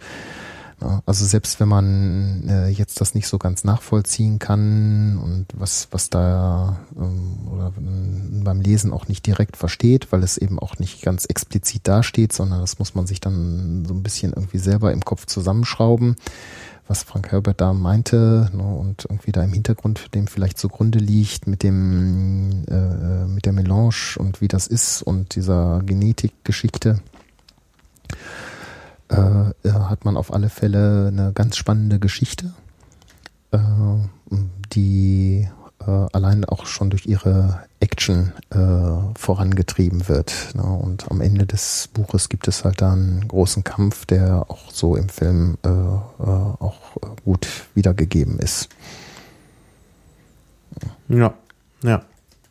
Also 1.08 1.26
selbst 1.26 1.60
wenn 1.60 1.68
man 1.68 2.48
äh, 2.48 2.68
jetzt 2.68 3.02
das 3.02 3.16
nicht 3.16 3.28
so 3.28 3.40
ganz 3.40 3.64
nachvollziehen 3.64 4.38
kann 4.38 5.18
und 5.18 5.48
was 5.56 5.88
was 5.90 6.12
da 6.12 6.78
ähm, 6.96 7.48
oder 7.52 7.74
ähm, 7.80 8.44
beim 8.44 8.62
Lesen 8.62 8.94
auch 8.94 9.08
nicht 9.08 9.26
direkt 9.26 9.58
versteht, 9.58 10.12
weil 10.12 10.22
es 10.22 10.38
eben 10.38 10.60
auch 10.60 10.78
nicht 10.78 11.02
ganz 11.02 11.26
explizit 11.26 11.88
dasteht, 11.88 12.32
sondern 12.32 12.62
das 12.62 12.78
muss 12.78 12.94
man 12.94 13.08
sich 13.08 13.20
dann 13.20 13.86
so 13.88 13.94
ein 13.96 14.04
bisschen 14.04 14.34
irgendwie 14.34 14.60
selber 14.60 14.92
im 14.92 15.04
Kopf 15.04 15.26
zusammenschrauben 15.26 16.16
was 16.88 17.04
Frank 17.04 17.32
Herbert 17.32 17.62
da 17.62 17.74
meinte 17.74 18.50
ne, 18.54 18.64
und 18.64 19.06
irgendwie 19.10 19.32
da 19.32 19.44
im 19.44 19.54
Hintergrund 19.54 20.14
dem 20.16 20.28
vielleicht 20.28 20.58
zugrunde 20.58 21.00
liegt 21.00 21.48
mit 21.48 21.64
dem 21.64 22.66
äh, 22.70 23.26
mit 23.26 23.46
der 23.46 23.54
Melange 23.54 24.16
und 24.18 24.42
wie 24.42 24.48
das 24.48 24.68
ist 24.68 25.02
und 25.02 25.36
dieser 25.36 25.82
Genetikgeschichte 25.86 27.00
äh, 29.10 29.72
hat 29.72 30.06
man 30.06 30.18
auf 30.18 30.34
alle 30.34 30.50
Fälle 30.50 31.08
eine 31.08 31.32
ganz 31.34 31.58
spannende 31.58 32.00
Geschichte, 32.00 32.54
äh, 33.52 33.58
die 34.74 35.48
äh, 35.88 36.08
allein 36.12 36.46
auch 36.46 36.66
schon 36.66 36.90
durch 36.90 37.06
ihre 37.06 37.62
Action 37.80 38.34
äh, 38.50 39.18
vorangetrieben 39.18 40.08
wird. 40.08 40.54
Ne? 40.54 40.64
Und 40.64 41.10
am 41.10 41.22
Ende 41.22 41.46
des 41.46 41.90
Buches 41.94 42.30
gibt 42.30 42.48
es 42.48 42.66
halt 42.66 42.82
da 42.82 42.94
einen 42.94 43.28
großen 43.28 43.64
Kampf, 43.64 44.06
der 44.06 44.46
auch 44.50 44.72
so 44.72 44.96
im 44.96 45.10
Film 45.10 45.58
äh, 45.64 45.70
äh, 45.70 45.72
auch 46.22 46.98
gut 47.24 47.48
wiedergegeben 47.74 48.38
ist. 48.40 48.70
Ja, 51.08 51.34
ja. 51.84 52.04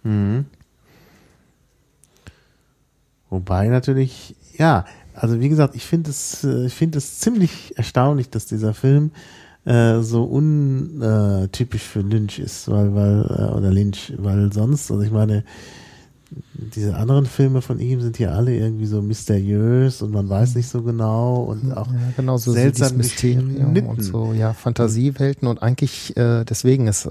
Mhm. 0.02 0.46
Wobei 3.28 3.68
natürlich, 3.68 4.34
ja, 4.56 4.86
also 5.14 5.40
wie 5.40 5.48
gesagt, 5.48 5.74
ich 5.74 5.84
finde 5.84 6.10
es, 6.10 6.44
äh, 6.44 6.66
ich 6.66 6.74
finde 6.74 6.98
es 6.98 7.18
ziemlich 7.18 7.76
erstaunlich, 7.76 8.30
dass 8.30 8.46
dieser 8.46 8.72
Film 8.72 9.10
äh, 9.66 10.00
so 10.00 10.24
untypisch 10.24 11.82
für 11.82 12.00
Lynch 12.00 12.38
ist, 12.38 12.70
weil, 12.70 12.94
weil, 12.94 13.22
äh, 13.22 13.52
oder 13.52 13.70
Lynch, 13.70 14.12
weil 14.16 14.52
sonst, 14.52 14.90
also 14.90 15.02
ich 15.02 15.10
meine, 15.10 15.44
diese 16.52 16.96
anderen 16.96 17.26
Filme 17.26 17.62
von 17.62 17.78
ihm 17.78 18.00
sind 18.00 18.18
ja 18.18 18.30
alle 18.30 18.54
irgendwie 18.54 18.86
so 18.86 19.00
mysteriös 19.02 20.02
und 20.02 20.12
man 20.12 20.28
weiß 20.28 20.54
nicht 20.56 20.68
so 20.68 20.82
genau 20.82 21.42
und 21.44 21.72
auch 21.72 21.86
ja, 21.86 21.98
genau 22.16 22.36
so 22.36 22.52
seltsam 22.52 22.96
Mysterium 22.96 23.76
und 23.86 24.02
so 24.02 24.32
ja 24.32 24.52
Fantasiewelten 24.52 25.46
und 25.48 25.62
eigentlich 25.62 26.16
äh, 26.16 26.44
deswegen 26.44 26.88
ist 26.88 27.06
äh, 27.06 27.10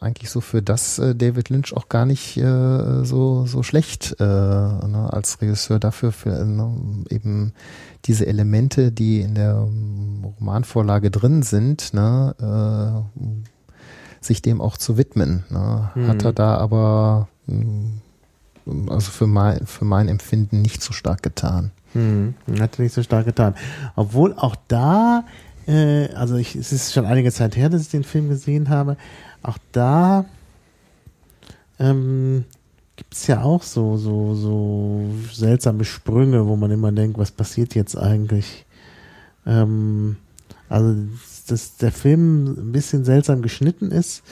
eigentlich 0.00 0.30
so 0.30 0.40
für 0.40 0.62
das 0.62 0.98
äh, 0.98 1.14
David 1.14 1.50
Lynch 1.50 1.76
auch 1.76 1.88
gar 1.88 2.06
nicht 2.06 2.36
äh, 2.36 3.04
so 3.04 3.46
so 3.46 3.62
schlecht 3.62 4.16
äh, 4.18 4.24
ne, 4.24 5.08
als 5.12 5.40
Regisseur 5.40 5.78
dafür 5.78 6.12
für 6.12 6.44
ne, 6.44 6.72
eben 7.10 7.52
diese 8.04 8.26
Elemente, 8.26 8.90
die 8.92 9.20
in 9.20 9.34
der 9.34 9.66
ähm, 9.66 10.24
Romanvorlage 10.40 11.10
drin 11.10 11.42
sind, 11.42 11.94
ne, 11.94 12.34
äh, 13.20 13.22
sich 14.20 14.42
dem 14.42 14.60
auch 14.60 14.76
zu 14.76 14.96
widmen. 14.98 15.44
Ne, 15.50 15.90
Mhm. 15.94 16.08
Hat 16.08 16.24
er 16.24 16.32
da 16.32 16.56
aber 16.56 17.28
mh, 17.46 17.90
also 18.66 19.10
für 19.10 19.26
mein, 19.26 19.66
für 19.66 19.84
mein 19.84 20.08
Empfinden 20.08 20.62
nicht 20.62 20.82
so 20.82 20.92
stark 20.92 21.22
getan. 21.22 21.70
Hm, 21.92 22.34
hat 22.60 22.78
nicht 22.78 22.94
so 22.94 23.02
stark 23.02 23.26
getan. 23.26 23.54
Obwohl 23.96 24.34
auch 24.34 24.56
da, 24.68 25.24
äh, 25.66 26.08
also 26.14 26.36
ich, 26.36 26.56
es 26.56 26.72
ist 26.72 26.92
schon 26.92 27.04
einige 27.04 27.32
Zeit 27.32 27.56
her, 27.56 27.68
dass 27.68 27.82
ich 27.82 27.90
den 27.90 28.04
Film 28.04 28.28
gesehen 28.28 28.68
habe, 28.68 28.96
auch 29.42 29.58
da 29.72 30.24
ähm, 31.78 32.44
gibt 32.96 33.14
es 33.14 33.26
ja 33.26 33.42
auch 33.42 33.62
so, 33.62 33.96
so, 33.96 34.34
so 34.34 35.10
seltsame 35.32 35.84
Sprünge, 35.84 36.46
wo 36.46 36.56
man 36.56 36.70
immer 36.70 36.92
denkt, 36.92 37.18
was 37.18 37.30
passiert 37.30 37.74
jetzt 37.74 37.96
eigentlich? 37.96 38.64
Ähm, 39.46 40.16
also, 40.68 40.94
dass 41.48 41.76
der 41.76 41.92
Film 41.92 42.46
ein 42.46 42.72
bisschen 42.72 43.04
seltsam 43.04 43.42
geschnitten 43.42 43.90
ist, 43.90 44.22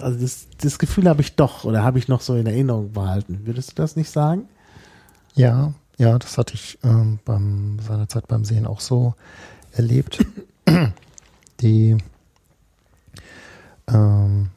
also 0.00 0.18
das, 0.20 0.48
das 0.58 0.78
Gefühl 0.78 1.08
habe 1.08 1.22
ich 1.22 1.36
doch 1.36 1.64
oder 1.64 1.82
habe 1.82 1.98
ich 1.98 2.08
noch 2.08 2.20
so 2.20 2.36
in 2.36 2.46
Erinnerung 2.46 2.92
behalten. 2.92 3.40
Würdest 3.44 3.70
du 3.70 3.74
das 3.76 3.96
nicht 3.96 4.10
sagen? 4.10 4.48
Ja, 5.34 5.72
ja, 5.98 6.18
das 6.18 6.38
hatte 6.38 6.54
ich 6.54 6.78
ähm, 6.82 7.18
beim 7.24 7.78
seinerzeit 7.86 8.28
beim 8.28 8.44
Sehen 8.44 8.66
auch 8.66 8.80
so 8.80 9.14
erlebt. 9.72 10.24
Die 11.60 11.96
Ähm, 13.88 14.48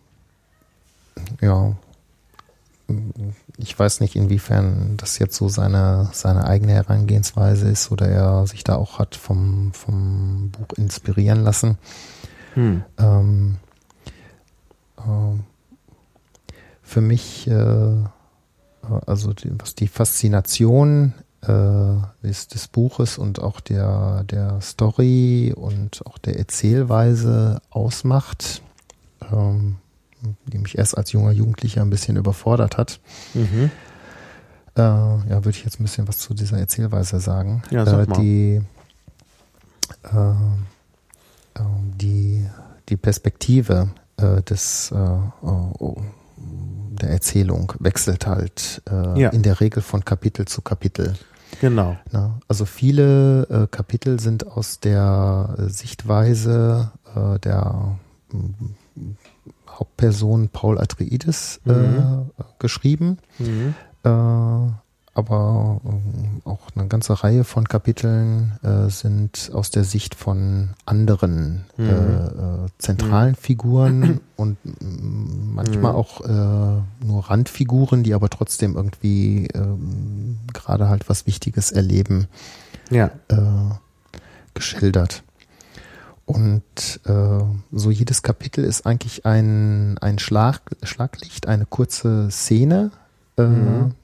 ja, 1.42 1.76
ich 3.58 3.78
weiß 3.78 4.00
nicht, 4.00 4.16
inwiefern 4.16 4.98
das 4.98 5.20
jetzt 5.20 5.36
so 5.36 5.48
seine, 5.48 6.10
seine 6.12 6.46
eigene 6.46 6.74
Herangehensweise 6.74 7.70
ist 7.70 7.92
oder 7.92 8.08
er 8.08 8.48
sich 8.48 8.64
da 8.64 8.76
auch 8.76 8.98
hat 8.98 9.16
vom, 9.16 9.72
vom 9.74 10.50
Buch 10.52 10.76
inspirieren 10.78 11.44
lassen. 11.44 11.78
Hm. 12.56 12.84
Ähm, 12.98 13.58
äh, 15.00 15.38
für 16.82 17.02
mich, 17.02 17.48
äh, 17.48 17.96
also 19.06 19.34
die, 19.34 19.52
was 19.60 19.76
die 19.76 19.88
Faszination 19.88 21.14
äh, 21.48 22.28
ist 22.28 22.54
des 22.54 22.68
Buches 22.68 23.18
und 23.18 23.42
auch 23.42 23.60
der, 23.60 24.24
der 24.26 24.60
Story 24.62 25.54
und 25.56 26.06
auch 26.06 26.18
der 26.18 26.38
Erzählweise 26.38 27.62
ausmacht, 27.70 28.62
ähm, 29.32 29.78
die 30.48 30.58
mich 30.58 30.78
erst 30.78 30.98
als 30.98 31.12
junger 31.12 31.32
Jugendlicher 31.32 31.82
ein 31.82 31.90
bisschen 31.90 32.18
überfordert 32.18 32.78
hat. 32.78 33.00
Mhm. 33.34 33.72
Äh, 34.76 34.82
ja, 34.82 35.30
würde 35.30 35.52
ich 35.52 35.64
jetzt 35.64 35.80
ein 35.80 35.84
bisschen 35.84 36.08
was 36.08 36.20
zu 36.20 36.34
dieser 36.34 36.58
Erzählweise 36.58 37.20
sagen. 37.20 37.62
Ja, 37.70 37.86
sag 37.86 38.10
äh, 38.10 38.14
die, 38.22 38.62
äh, 40.04 41.62
die, 42.00 42.46
die 42.90 42.98
Perspektive 42.98 43.90
äh, 44.22 44.42
des 44.44 44.92
äh, 44.92 44.96
oh, 44.96 45.98
der 47.02 47.10
Erzählung 47.10 47.74
wechselt 47.80 48.28
halt 48.28 48.82
äh, 48.90 49.20
ja. 49.20 49.30
in 49.30 49.42
der 49.42 49.60
Regel 49.60 49.82
von 49.82 50.04
Kapitel 50.04 50.46
zu 50.46 50.62
Kapitel. 50.62 51.16
Genau. 51.62 51.98
Na, 52.12 52.40
also 52.48 52.66
viele 52.66 53.44
äh, 53.50 53.68
Kapitel 53.68 54.20
sind 54.20 54.48
aus 54.48 54.80
der 54.80 55.56
Sichtweise 55.68 56.92
äh, 57.16 57.40
der 57.40 57.98
Hauptperson 59.68 60.50
Paul 60.50 60.80
Atreides 60.80 61.62
äh, 61.66 61.72
mhm. 61.72 62.30
geschrieben. 62.60 63.18
Mhm. 63.40 63.76
Aber 65.20 65.82
ähm, 65.84 66.42
auch 66.46 66.70
eine 66.76 66.88
ganze 66.88 67.22
Reihe 67.22 67.44
von 67.44 67.68
Kapiteln 67.68 68.58
äh, 68.64 68.90
sind 68.90 69.52
aus 69.54 69.70
der 69.70 69.84
Sicht 69.84 70.16
von 70.16 70.70
anderen 70.86 71.66
mhm. 71.76 71.86
äh, 71.86 71.92
äh, 71.92 72.68
zentralen 72.78 73.32
mhm. 73.32 73.36
Figuren 73.36 74.22
und 74.38 74.58
manchmal 74.80 75.92
mhm. 75.92 75.98
auch 75.98 76.22
äh, 76.22 77.06
nur 77.06 77.30
Randfiguren, 77.30 78.04
die 78.04 78.14
aber 78.14 78.30
trotzdem 78.30 78.78
irgendwie 78.78 79.48
ähm, 79.54 80.38
gerade 80.54 80.88
halt 80.88 81.10
was 81.10 81.28
Wichtiges 81.28 81.74
erleben, 81.74 82.28
ja. 82.90 83.12
Äh, 83.28 83.36
geschildert. 84.54 85.24
Und 86.26 86.64
äh, 87.04 87.44
so 87.74 87.92
jedes 87.92 88.22
Kapitel 88.22 88.64
ist 88.64 88.86
eigentlich 88.86 89.26
ein, 89.26 89.98
ein 89.98 90.18
Schlag, 90.18 90.62
Schlaglicht, 90.84 91.48
eine 91.48 91.66
kurze 91.66 92.32
Szene 92.32 92.92
äh, 93.38 93.44
mhm. 93.44 93.96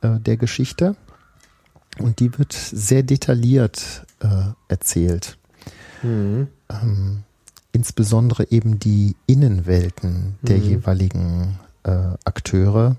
Äh, 0.00 0.20
der 0.20 0.36
Geschichte. 0.36 0.96
Und 1.98 2.20
die 2.20 2.38
wird 2.38 2.52
sehr 2.52 3.02
detailliert 3.02 4.06
äh, 4.20 4.52
erzählt. 4.68 5.38
Mhm. 6.02 6.48
Ähm, 6.68 7.22
insbesondere 7.72 8.50
eben 8.50 8.78
die 8.78 9.16
Innenwelten 9.26 10.36
der 10.42 10.58
mhm. 10.58 10.62
jeweiligen 10.64 11.58
äh, 11.84 12.14
Akteure. 12.24 12.96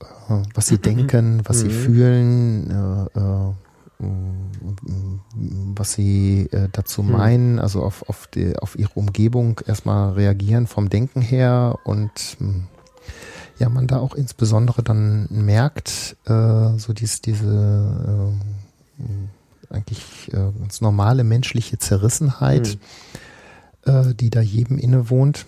Äh, 0.00 0.42
was 0.54 0.66
sie 0.66 0.78
denken, 0.90 1.42
was 1.44 1.60
sie 1.60 1.68
mhm. 1.68 1.70
fühlen, 1.70 2.70
äh, 2.70 3.18
äh, 3.18 3.52
was 5.76 5.92
sie 5.92 6.48
dazu 6.72 7.02
hm. 7.04 7.12
meinen, 7.12 7.58
also 7.60 7.84
auf, 7.84 8.08
auf, 8.08 8.26
die, 8.26 8.58
auf 8.58 8.76
ihre 8.76 8.90
Umgebung 8.94 9.60
erstmal 9.64 10.14
reagieren 10.14 10.66
vom 10.66 10.90
Denken 10.90 11.20
her 11.20 11.78
und 11.84 12.10
hm, 12.38 12.66
ja, 13.58 13.68
man 13.68 13.86
da 13.86 13.98
auch 13.98 14.14
insbesondere 14.14 14.82
dann 14.82 15.28
merkt, 15.30 16.16
äh, 16.26 16.78
so 16.78 16.92
dies, 16.92 17.20
diese 17.20 18.32
äh, 18.98 19.74
eigentlich 19.74 20.32
äh, 20.32 20.50
ganz 20.58 20.80
normale 20.80 21.24
menschliche 21.24 21.78
Zerrissenheit, 21.78 22.78
hm. 23.84 24.10
äh, 24.10 24.14
die 24.14 24.30
da 24.30 24.40
jedem 24.40 24.78
innewohnt 24.78 25.46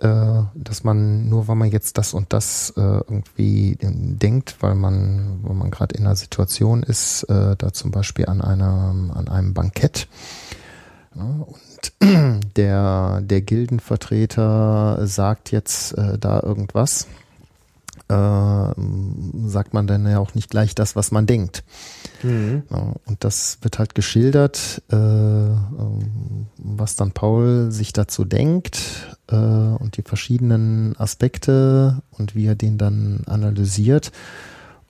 äh, 0.00 0.42
dass 0.54 0.84
man 0.84 1.28
nur, 1.28 1.48
weil 1.48 1.56
man 1.56 1.70
jetzt 1.70 1.98
das 1.98 2.14
und 2.14 2.32
das 2.32 2.74
äh, 2.76 2.80
irgendwie 2.80 3.78
denkt, 3.80 4.56
weil 4.60 4.74
man, 4.74 5.38
weil 5.42 5.54
man 5.54 5.70
gerade 5.70 5.94
in 5.94 6.04
einer 6.04 6.16
Situation 6.16 6.82
ist, 6.82 7.22
äh, 7.24 7.56
da 7.56 7.72
zum 7.72 7.90
Beispiel 7.90 8.26
an 8.26 8.40
einem, 8.40 9.10
an 9.12 9.28
einem 9.28 9.54
Bankett 9.54 10.08
ja, 11.14 11.22
und 11.22 12.46
der, 12.56 13.20
der 13.22 13.40
Gildenvertreter 13.40 15.06
sagt 15.06 15.52
jetzt 15.52 15.96
äh, 15.96 16.18
da 16.18 16.40
irgendwas, 16.40 17.06
sagt 18.08 19.72
man 19.72 19.86
dann 19.86 20.06
ja 20.06 20.18
auch 20.18 20.34
nicht 20.34 20.50
gleich 20.50 20.74
das, 20.74 20.94
was 20.94 21.10
man 21.10 21.26
denkt. 21.26 21.64
Mhm. 22.22 22.64
Und 23.06 23.24
das 23.24 23.58
wird 23.62 23.78
halt 23.78 23.94
geschildert, 23.94 24.82
äh, 24.90 24.96
ähm, 24.96 26.46
was 26.58 26.96
dann 26.96 27.12
Paul 27.12 27.70
sich 27.70 27.92
dazu 27.92 28.24
denkt 28.24 29.16
äh, 29.28 29.36
und 29.36 29.96
die 29.96 30.02
verschiedenen 30.02 30.96
Aspekte 30.98 32.02
und 32.10 32.34
wie 32.34 32.46
er 32.46 32.54
den 32.54 32.78
dann 32.78 33.22
analysiert. 33.26 34.12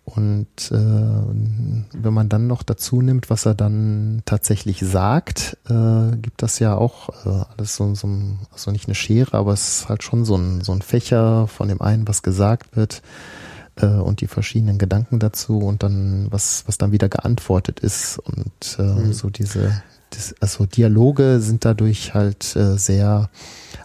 Und 0.04 0.70
äh, 0.70 0.74
wenn 0.74 2.12
man 2.12 2.28
dann 2.28 2.46
noch 2.46 2.62
dazu 2.62 3.00
nimmt, 3.00 3.30
was 3.30 3.46
er 3.46 3.54
dann 3.54 4.22
tatsächlich 4.26 4.80
sagt, 4.80 5.56
äh, 5.68 6.16
gibt 6.16 6.42
das 6.42 6.58
ja 6.58 6.76
auch 6.76 7.08
äh, 7.24 7.44
alles 7.56 7.76
so, 7.76 7.94
so 7.94 8.08
also 8.52 8.70
nicht 8.70 8.86
eine 8.86 8.94
Schere, 8.94 9.36
aber 9.36 9.54
es 9.54 9.80
ist 9.80 9.88
halt 9.88 10.02
schon 10.02 10.26
so 10.26 10.36
ein, 10.36 10.60
so 10.60 10.72
ein 10.72 10.82
Fächer 10.82 11.46
von 11.46 11.68
dem 11.68 11.80
einen, 11.80 12.06
was 12.06 12.22
gesagt 12.22 12.76
wird 12.76 13.00
äh, 13.76 13.86
und 13.86 14.20
die 14.20 14.26
verschiedenen 14.26 14.76
Gedanken 14.76 15.20
dazu 15.20 15.58
und 15.58 15.82
dann 15.82 16.26
was, 16.30 16.64
was 16.66 16.76
dann 16.76 16.92
wieder 16.92 17.08
geantwortet 17.08 17.80
ist 17.80 18.18
und 18.18 18.76
äh, 18.78 18.82
mhm. 18.82 19.12
so 19.14 19.30
diese, 19.30 19.82
das, 20.10 20.34
also 20.40 20.66
Dialoge 20.66 21.40
sind 21.40 21.64
dadurch 21.64 22.12
halt 22.12 22.54
äh, 22.56 22.76
sehr 22.76 23.30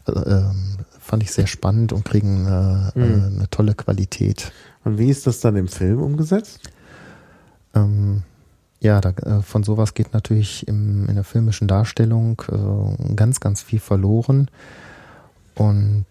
äh, 0.06 0.12
ähm, 0.12 0.80
fand 1.00 1.24
ich 1.24 1.32
sehr 1.32 1.48
spannend 1.48 1.92
und 1.92 2.06
kriegen 2.06 2.46
äh, 2.46 3.00
mhm. 3.00 3.38
eine 3.38 3.50
tolle 3.50 3.74
Qualität. 3.74 4.52
Und 4.84 4.98
wie 4.98 5.10
ist 5.10 5.28
das 5.28 5.40
dann 5.42 5.56
im 5.56 5.68
Film 5.68 6.02
umgesetzt? 6.02 6.70
Ähm, 7.76 8.24
ja, 8.80 9.02
da, 9.02 9.10
äh, 9.10 9.42
von 9.42 9.64
sowas 9.64 9.94
geht 9.94 10.14
natürlich 10.14 10.68
im, 10.68 11.08
in 11.08 11.16
der 11.16 11.24
filmischen 11.24 11.68
Darstellung 11.68 12.42
äh, 12.50 13.14
ganz, 13.16 13.40
ganz 13.40 13.62
viel 13.62 13.80
verloren. 13.80 14.50
Und 15.56 16.06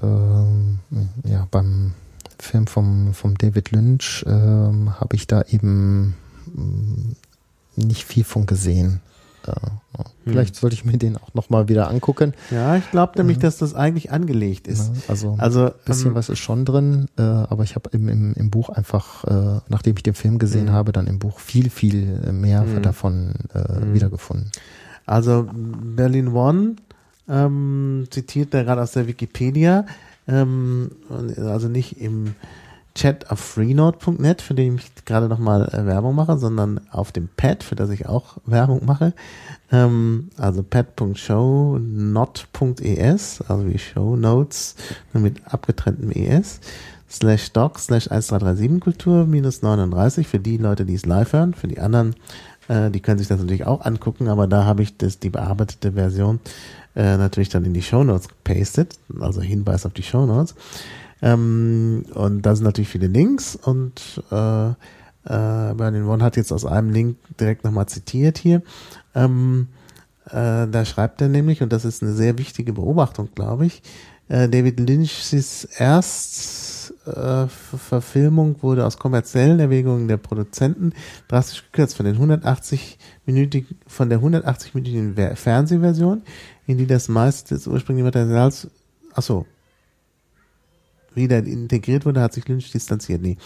äh, 0.00 1.28
ja, 1.30 1.46
beim 1.50 1.92
Film 2.38 2.66
vom, 2.66 3.12
vom 3.12 3.36
David 3.36 3.70
Lynch 3.70 4.24
äh, 4.26 4.30
habe 4.30 5.14
ich 5.14 5.26
da 5.26 5.42
eben 5.42 6.14
mm, 6.46 7.12
nicht 7.76 8.04
viel 8.04 8.24
von 8.24 8.46
gesehen. 8.46 9.00
Vielleicht 10.24 10.54
hm. 10.54 10.60
sollte 10.60 10.74
ich 10.74 10.84
mir 10.84 10.96
den 10.96 11.16
auch 11.16 11.34
nochmal 11.34 11.68
wieder 11.68 11.90
angucken. 11.90 12.32
Ja, 12.50 12.76
ich 12.76 12.90
glaube 12.90 13.12
nämlich, 13.18 13.38
dass 13.38 13.58
das 13.58 13.74
eigentlich 13.74 14.10
angelegt 14.10 14.66
ist. 14.66 14.90
Also, 15.08 15.36
also 15.38 15.66
ein 15.66 15.72
bisschen 15.84 16.08
ähm, 16.08 16.14
was 16.14 16.28
ist 16.28 16.38
schon 16.38 16.64
drin, 16.64 17.08
äh, 17.18 17.22
aber 17.22 17.62
ich 17.62 17.74
habe 17.74 17.90
im, 17.92 18.08
im, 18.08 18.32
im 18.34 18.50
Buch 18.50 18.70
einfach, 18.70 19.24
äh, 19.24 19.60
nachdem 19.68 19.96
ich 19.96 20.02
den 20.02 20.14
Film 20.14 20.38
gesehen 20.38 20.66
mhm. 20.66 20.72
habe, 20.72 20.92
dann 20.92 21.06
im 21.06 21.18
Buch 21.18 21.38
viel, 21.38 21.70
viel 21.70 22.32
mehr 22.32 22.62
mhm. 22.62 22.82
davon 22.82 23.34
äh, 23.52 23.92
wiedergefunden. 23.92 24.50
Also 25.06 25.46
Berlin 25.52 26.28
One 26.28 26.76
ähm, 27.28 28.06
zitiert 28.10 28.54
er 28.54 28.64
gerade 28.64 28.82
aus 28.82 28.92
der 28.92 29.06
Wikipedia, 29.06 29.84
ähm, 30.26 30.90
also 31.36 31.68
nicht 31.68 32.00
im 32.00 32.34
Chat 32.94 33.30
auf 33.30 33.40
freenode.net, 33.40 34.40
für 34.40 34.54
den 34.54 34.76
ich 34.76 34.94
gerade 35.04 35.28
nochmal 35.28 35.68
äh, 35.68 35.84
Werbung 35.84 36.14
mache, 36.14 36.38
sondern 36.38 36.80
auf 36.90 37.10
dem 37.10 37.28
Pad, 37.36 37.64
für 37.64 37.74
das 37.74 37.90
ich 37.90 38.06
auch 38.06 38.36
Werbung 38.46 38.86
mache. 38.86 39.12
Ähm, 39.72 40.30
also 40.36 40.62
pad.shownot.es, 40.62 43.42
also 43.48 43.66
wie 43.66 43.78
Show 43.78 44.14
Notes, 44.14 44.76
nur 45.12 45.24
mit 45.24 45.44
abgetrenntem 45.52 46.12
ES, 46.12 46.60
slash 47.10 47.52
doc 47.52 47.80
slash 47.80 48.08
1337 48.10 48.80
Kultur 48.80 49.26
minus 49.26 49.62
39 49.62 50.28
für 50.28 50.38
die 50.38 50.58
Leute, 50.58 50.84
die 50.84 50.94
es 50.94 51.04
live 51.04 51.32
hören. 51.32 51.54
Für 51.54 51.66
die 51.66 51.80
anderen, 51.80 52.14
äh, 52.68 52.92
die 52.92 53.00
können 53.00 53.18
sich 53.18 53.26
das 53.26 53.40
natürlich 53.40 53.66
auch 53.66 53.84
angucken, 53.84 54.28
aber 54.28 54.46
da 54.46 54.66
habe 54.66 54.84
ich 54.84 54.96
das, 54.96 55.18
die 55.18 55.30
bearbeitete 55.30 55.94
Version 55.94 56.38
äh, 56.94 57.16
natürlich 57.16 57.48
dann 57.48 57.64
in 57.64 57.74
die 57.74 57.82
Show 57.82 58.04
Notes 58.04 58.28
gepastet, 58.28 59.00
also 59.20 59.40
Hinweis 59.40 59.84
auf 59.84 59.94
die 59.94 60.04
Show 60.04 60.26
Notes. 60.26 60.54
Ähm, 61.22 62.04
und 62.14 62.42
da 62.42 62.54
sind 62.54 62.64
natürlich 62.64 62.88
viele 62.88 63.06
Links 63.06 63.56
und 63.56 64.22
äh, 64.30 64.68
äh, 64.68 64.74
Berlin 65.24 66.04
One 66.04 66.22
hat 66.22 66.36
jetzt 66.36 66.52
aus 66.52 66.64
einem 66.64 66.90
Link 66.90 67.16
direkt 67.40 67.64
nochmal 67.64 67.86
zitiert 67.86 68.38
hier. 68.38 68.62
Ähm, 69.14 69.68
äh, 70.26 70.66
da 70.66 70.84
schreibt 70.84 71.20
er 71.20 71.28
nämlich, 71.28 71.62
und 71.62 71.72
das 71.72 71.84
ist 71.84 72.02
eine 72.02 72.12
sehr 72.12 72.38
wichtige 72.38 72.72
Beobachtung, 72.72 73.28
glaube 73.34 73.66
ich, 73.66 73.82
äh, 74.28 74.48
David 74.48 74.80
Lynch's 74.80 75.64
erst 75.78 76.94
äh, 77.06 77.46
Verfilmung 77.46 78.62
wurde 78.62 78.86
aus 78.86 78.98
kommerziellen 78.98 79.60
Erwägungen 79.60 80.08
der 80.08 80.16
Produzenten 80.16 80.92
drastisch 81.28 81.64
gekürzt 81.64 81.96
von 81.96 82.06
den 82.06 82.14
180 82.14 82.98
minütigen, 83.26 83.78
von 83.86 84.08
der 84.08 84.20
180-minütigen 84.20 85.36
Fernsehversion, 85.36 86.22
in 86.66 86.78
die 86.78 86.86
das 86.86 87.08
meiste 87.08 87.54
des 87.54 87.66
ursprünglichen 87.66 88.06
Materials 88.06 88.68
achso, 89.12 89.46
wieder 91.14 91.38
integriert 91.38 92.06
wurde, 92.06 92.20
hat 92.20 92.32
sich 92.32 92.46
Lynch 92.48 92.70
distanziert. 92.70 93.22
Nee. 93.22 93.36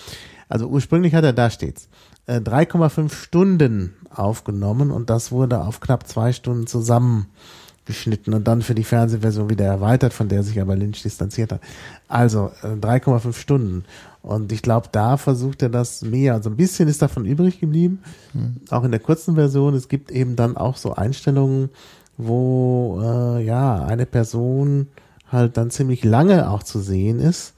Also 0.48 0.66
ursprünglich 0.66 1.14
hat 1.14 1.24
er, 1.24 1.32
da 1.32 1.50
steht's, 1.50 1.88
äh, 2.26 2.40
3,5 2.40 3.12
Stunden 3.12 3.94
aufgenommen 4.10 4.90
und 4.90 5.10
das 5.10 5.32
wurde 5.32 5.60
auf 5.60 5.80
knapp 5.80 6.06
zwei 6.06 6.32
Stunden 6.32 6.66
zusammengeschnitten 6.66 8.34
und 8.34 8.48
dann 8.48 8.62
für 8.62 8.74
die 8.74 8.84
Fernsehversion 8.84 9.50
wieder 9.50 9.66
erweitert, 9.66 10.12
von 10.12 10.28
der 10.28 10.42
sich 10.42 10.60
aber 10.60 10.76
Lynch 10.76 11.02
distanziert 11.02 11.52
hat. 11.52 11.60
Also 12.08 12.50
äh, 12.62 12.68
3,5 12.68 13.34
Stunden. 13.34 13.84
Und 14.22 14.52
ich 14.52 14.62
glaube, 14.62 14.88
da 14.92 15.16
versucht 15.16 15.62
er 15.62 15.68
das 15.68 16.02
mehr. 16.02 16.34
Also 16.34 16.50
ein 16.50 16.56
bisschen 16.56 16.88
ist 16.88 17.00
davon 17.00 17.24
übrig 17.24 17.60
geblieben. 17.60 18.00
Mhm. 18.34 18.56
Auch 18.70 18.84
in 18.84 18.90
der 18.90 19.00
kurzen 19.00 19.36
Version. 19.36 19.74
Es 19.74 19.88
gibt 19.88 20.10
eben 20.10 20.36
dann 20.36 20.56
auch 20.56 20.76
so 20.76 20.94
Einstellungen, 20.94 21.70
wo 22.16 23.00
äh, 23.02 23.44
ja 23.44 23.84
eine 23.84 24.06
Person 24.06 24.88
halt 25.30 25.56
dann 25.56 25.70
ziemlich 25.70 26.04
lange 26.04 26.50
auch 26.50 26.62
zu 26.62 26.80
sehen 26.80 27.20
ist, 27.20 27.54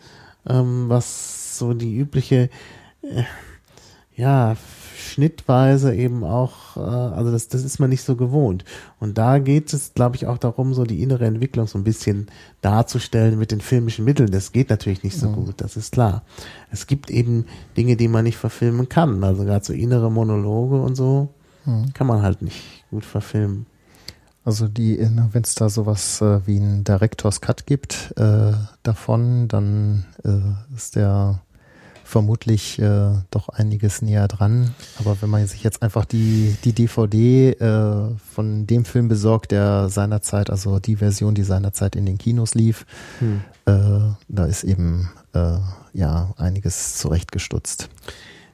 ähm, 0.48 0.88
was 0.88 1.58
so 1.58 1.74
die 1.74 1.96
übliche 1.96 2.50
äh, 3.02 3.24
ja 4.16 4.56
schnittweise 5.00 5.94
eben 5.94 6.24
auch, 6.24 6.76
äh, 6.76 6.80
also 6.80 7.32
das, 7.32 7.48
das 7.48 7.64
ist 7.64 7.78
man 7.78 7.90
nicht 7.90 8.02
so 8.02 8.16
gewohnt. 8.16 8.64
Und 8.98 9.18
da 9.18 9.38
geht 9.38 9.72
es, 9.72 9.94
glaube 9.94 10.16
ich, 10.16 10.26
auch 10.26 10.38
darum, 10.38 10.74
so 10.74 10.84
die 10.84 11.02
innere 11.02 11.26
Entwicklung 11.26 11.66
so 11.66 11.78
ein 11.78 11.84
bisschen 11.84 12.28
darzustellen 12.60 13.38
mit 13.38 13.50
den 13.50 13.60
filmischen 13.60 14.04
Mitteln. 14.04 14.30
Das 14.30 14.52
geht 14.52 14.70
natürlich 14.70 15.02
nicht 15.02 15.18
so 15.18 15.28
mhm. 15.28 15.34
gut, 15.34 15.54
das 15.58 15.76
ist 15.76 15.92
klar. 15.92 16.22
Es 16.70 16.86
gibt 16.86 17.10
eben 17.10 17.46
Dinge, 17.76 17.96
die 17.96 18.08
man 18.08 18.24
nicht 18.24 18.36
verfilmen 18.36 18.88
kann. 18.88 19.24
Also 19.24 19.44
gerade 19.44 19.64
so 19.64 19.72
innere 19.72 20.10
Monologe 20.10 20.80
und 20.80 20.94
so 20.94 21.28
mhm. 21.64 21.92
kann 21.94 22.06
man 22.06 22.22
halt 22.22 22.42
nicht 22.42 22.84
gut 22.90 23.04
verfilmen. 23.04 23.66
Also 24.44 24.68
die, 24.68 24.98
wenn 24.98 25.42
es 25.42 25.54
da 25.54 25.68
sowas 25.68 26.20
äh, 26.22 26.46
wie 26.46 26.56
einen 26.56 26.82
Directors 26.84 27.40
Cut 27.40 27.66
gibt 27.66 28.14
äh, 28.16 28.52
davon, 28.82 29.48
dann 29.48 30.06
äh, 30.24 30.74
ist 30.74 30.96
der 30.96 31.42
vermutlich 32.04 32.80
äh, 32.80 33.12
doch 33.30 33.50
einiges 33.50 34.02
näher 34.02 34.26
dran. 34.28 34.74
Aber 34.98 35.20
wenn 35.20 35.30
man 35.30 35.46
sich 35.46 35.62
jetzt 35.62 35.82
einfach 35.82 36.04
die, 36.04 36.56
die 36.64 36.72
DVD 36.72 37.50
äh, 37.50 38.16
von 38.32 38.66
dem 38.66 38.84
Film 38.84 39.08
besorgt, 39.08 39.52
der 39.52 39.88
seinerzeit, 39.90 40.50
also 40.50 40.80
die 40.80 40.96
Version, 40.96 41.34
die 41.34 41.44
seinerzeit 41.44 41.94
in 41.94 42.06
den 42.06 42.18
Kinos 42.18 42.54
lief, 42.54 42.86
hm. 43.20 43.42
äh, 43.66 44.14
da 44.28 44.46
ist 44.46 44.64
eben 44.64 45.10
ja 45.92 46.34
einiges 46.36 46.98
zurechtgestutzt. 46.98 47.88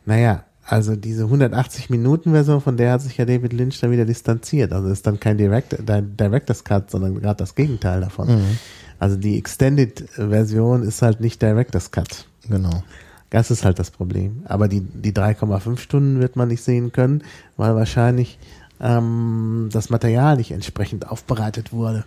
Naja, 0.05 0.45
also 0.67 0.97
diese 0.97 1.25
180 1.25 1.91
Minuten 1.91 2.33
Version, 2.33 2.61
von 2.61 2.77
der 2.77 2.93
hat 2.93 3.03
sich 3.03 3.17
ja 3.17 3.25
David 3.25 3.53
Lynch 3.53 3.81
dann 3.81 3.93
wieder 3.93 4.05
distanziert. 4.05 4.73
Also 4.73 4.89
ist 4.89 5.07
dann 5.07 5.21
kein 5.21 5.39
Direct, 5.39 5.77
Director's 5.81 6.65
Cut, 6.65 6.91
sondern 6.91 7.21
gerade 7.21 7.37
das 7.37 7.55
Gegenteil 7.55 8.01
davon. 8.01 8.29
Mhm. 8.29 8.59
Also 8.99 9.17
die 9.17 9.39
Extended 9.39 10.09
Version 10.17 10.83
ist 10.83 11.03
halt 11.03 11.21
nicht 11.21 11.41
Director's 11.41 11.93
Cut. 11.93 12.27
Genau. 12.49 12.83
Das 13.31 13.51
ist 13.51 13.65
halt 13.65 13.79
das 13.79 13.91
Problem. 13.93 14.43
Aber 14.47 14.67
die, 14.67 14.81
die 14.81 15.13
3,5 15.13 15.79
Stunden 15.79 16.21
wird 16.21 16.35
man 16.35 16.49
nicht 16.49 16.63
sehen 16.63 16.91
können, 16.91 17.23
weil 17.57 17.77
wahrscheinlich 17.77 18.39
ähm, 18.81 19.69
das 19.73 19.89
Material 19.91 20.37
nicht 20.37 20.51
entsprechend 20.51 21.09
aufbereitet 21.09 21.73
wurde. 21.73 22.05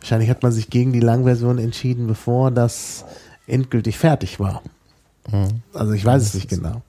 Wahrscheinlich 0.00 0.28
hat 0.28 0.42
man 0.42 0.52
sich 0.52 0.68
gegen 0.68 0.92
die 0.92 1.00
Langversion 1.00 1.58
entschieden, 1.58 2.06
bevor 2.06 2.50
das 2.50 3.04
endgültig 3.46 3.96
fertig 3.96 4.40
war. 4.40 4.62
Mhm. 5.30 5.62
Also 5.72 5.92
ich 5.92 6.04
weiß 6.04 6.22
es 6.22 6.34
nicht 6.34 6.48
genau. 6.48 6.82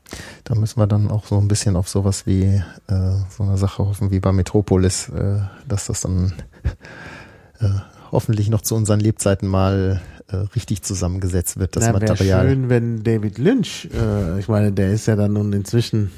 Da 0.43 0.55
müssen 0.55 0.79
wir 0.79 0.87
dann 0.87 1.09
auch 1.09 1.25
so 1.25 1.37
ein 1.37 1.47
bisschen 1.47 1.75
auf 1.75 1.87
sowas 1.89 2.25
wie 2.25 2.43
äh, 2.43 3.13
so 3.29 3.43
eine 3.43 3.57
Sache 3.57 3.85
hoffen 3.85 4.11
wie 4.11 4.19
bei 4.19 4.31
Metropolis, 4.31 5.09
äh, 5.09 5.39
dass 5.67 5.87
das 5.87 6.01
dann 6.01 6.33
äh, 7.59 7.69
hoffentlich 8.11 8.49
noch 8.49 8.61
zu 8.61 8.75
unseren 8.75 8.99
Lebzeiten 8.99 9.47
mal 9.47 10.01
äh, 10.27 10.35
richtig 10.55 10.83
zusammengesetzt 10.83 11.57
wird, 11.57 11.75
das 11.75 11.85
Na, 11.85 11.93
Material. 11.93 12.47
schön, 12.47 12.69
wenn 12.69 13.03
David 13.03 13.37
Lynch, 13.37 13.89
äh, 13.93 14.39
ich 14.39 14.47
meine, 14.47 14.71
der 14.71 14.91
ist 14.91 15.05
ja 15.05 15.15
dann 15.15 15.33
nun 15.33 15.53
inzwischen, 15.53 16.11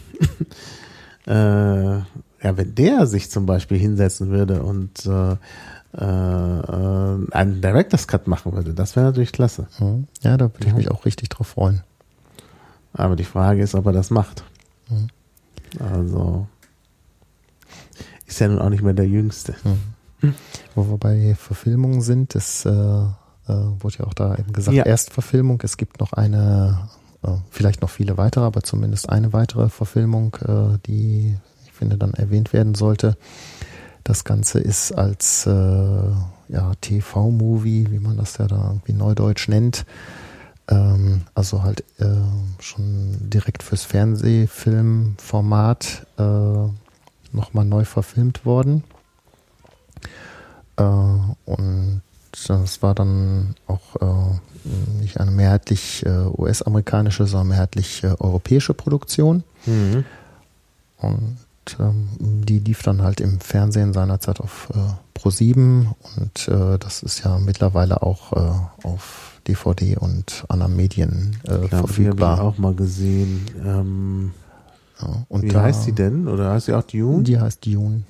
äh, 1.27 1.31
ja, 1.33 2.03
wenn 2.41 2.75
der 2.75 3.05
sich 3.07 3.29
zum 3.29 3.45
Beispiel 3.45 3.77
hinsetzen 3.77 4.29
würde 4.29 4.63
und 4.63 5.05
äh, 5.05 5.33
äh, 5.93 7.31
einen 7.31 7.61
Director's 7.61 8.07
Cut 8.07 8.27
machen 8.27 8.53
würde, 8.53 8.73
das 8.73 8.95
wäre 8.95 9.07
natürlich 9.07 9.31
klasse. 9.31 9.67
Mhm. 9.79 10.07
Ja, 10.21 10.37
da 10.37 10.45
würde 10.45 10.67
ich 10.67 10.73
mich 10.73 10.91
auch 10.91 11.05
richtig 11.05 11.29
drauf 11.29 11.47
freuen. 11.47 11.81
Aber 12.97 13.15
die 13.15 13.23
Frage 13.23 13.61
ist, 13.61 13.75
ob 13.75 13.85
er 13.85 13.93
das 13.93 14.09
macht. 14.09 14.43
Mhm. 14.89 15.07
Also 15.79 16.47
ist 18.25 18.39
ja 18.39 18.47
nun 18.47 18.59
auch 18.59 18.69
nicht 18.69 18.83
mehr 18.83 18.93
der 18.93 19.07
Jüngste. 19.07 19.55
Mhm. 19.63 20.33
Wo 20.75 20.89
wir 20.89 20.97
bei 20.97 21.35
Verfilmungen 21.35 22.01
sind, 22.01 22.35
das 22.35 22.65
äh, 22.65 22.69
äh, 22.69 23.11
wurde 23.47 23.99
ja 23.99 24.05
auch 24.05 24.13
da 24.13 24.35
eben 24.35 24.51
gesagt, 24.51 24.75
ja. 24.75 24.83
Erstverfilmung. 24.83 25.61
Es 25.63 25.77
gibt 25.77 25.99
noch 25.99 26.13
eine, 26.13 26.89
äh, 27.23 27.29
vielleicht 27.51 27.81
noch 27.81 27.89
viele 27.89 28.17
weitere, 28.17 28.43
aber 28.43 28.63
zumindest 28.63 29.09
eine 29.09 29.31
weitere 29.31 29.69
Verfilmung, 29.69 30.35
äh, 30.45 30.77
die 30.85 31.37
ich 31.65 31.71
finde 31.71 31.97
dann 31.97 32.13
erwähnt 32.15 32.51
werden 32.53 32.73
sollte. 32.73 33.15
Das 34.03 34.23
Ganze 34.23 34.59
ist 34.59 34.91
als 34.93 35.45
äh, 35.45 35.51
ja, 35.51 36.71
TV-Movie, 36.81 37.91
wie 37.91 37.99
man 37.99 38.17
das 38.17 38.37
ja 38.37 38.47
da 38.47 38.69
irgendwie 38.69 38.93
neudeutsch 38.93 39.47
nennt, 39.49 39.85
ähm, 40.69 41.21
also 41.33 41.63
halt 41.63 41.85
äh, 41.99 42.05
schon 42.59 43.29
direkt 43.29 43.63
fürs 43.63 43.83
Fernsehfilmformat 43.83 46.05
äh, 46.17 46.67
nochmal 47.31 47.65
neu 47.65 47.85
verfilmt 47.85 48.45
worden. 48.45 48.83
Äh, 50.77 50.83
und 50.83 52.01
das 52.47 52.83
war 52.83 52.93
dann 52.93 53.55
auch 53.67 53.95
äh, 54.01 54.39
nicht 55.01 55.19
eine 55.19 55.31
mehrheitlich 55.31 56.05
äh, 56.05 56.09
US-amerikanische, 56.09 57.25
sondern 57.25 57.47
mehrheitlich 57.49 58.03
äh, 58.03 58.15
europäische 58.19 58.73
Produktion. 58.73 59.43
Mhm. 59.65 60.05
Und 60.97 61.37
ähm, 61.79 62.09
die 62.19 62.59
lief 62.59 62.83
dann 62.83 63.01
halt 63.01 63.21
im 63.21 63.39
Fernsehen 63.39 63.93
seinerzeit 63.93 64.39
auf 64.39 64.69
äh, 64.73 65.19
Pro7 65.19 65.87
und 66.17 66.47
äh, 66.47 66.77
das 66.77 67.03
ist 67.03 67.23
ja 67.23 67.37
mittlerweile 67.39 68.01
auch 68.01 68.33
äh, 68.33 68.87
auf 68.87 69.36
DVD 69.47 69.97
und 69.97 70.45
anderen 70.49 70.75
Medien 70.75 71.37
äh, 71.43 71.67
Klar, 71.67 71.81
verfügbar. 71.81 72.35
Die 72.35 72.41
auch 72.41 72.57
mal 72.57 72.73
gesehen. 72.73 73.45
Ähm, 73.65 74.31
ja, 75.01 75.41
wie 75.41 75.47
da, 75.47 75.61
heißt 75.61 75.83
sie 75.83 75.91
denn? 75.91 76.27
Oder 76.27 76.51
heißt 76.51 76.67
sie 76.67 76.73
auch 76.73 76.83
Dune? 76.83 77.23
Die 77.23 77.39
heißt 77.39 77.65
Dune. 77.65 78.03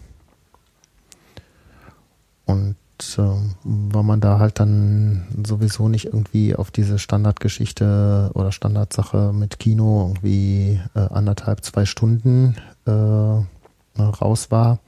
Und 2.45 2.75
äh, 3.17 3.21
weil 3.63 4.03
man 4.03 4.21
da 4.21 4.39
halt 4.39 4.59
dann 4.59 5.27
sowieso 5.45 5.89
nicht 5.89 6.05
irgendwie 6.05 6.55
auf 6.55 6.71
diese 6.71 6.97
Standardgeschichte 6.97 8.31
oder 8.33 8.51
Standardsache 8.51 9.33
mit 9.33 9.59
Kino 9.59 10.07
irgendwie 10.07 10.79
äh, 10.95 10.99
anderthalb, 10.99 11.63
zwei 11.63 11.85
Stunden 11.85 12.55
äh, 12.85 14.01
raus 14.01 14.49
war, 14.49 14.79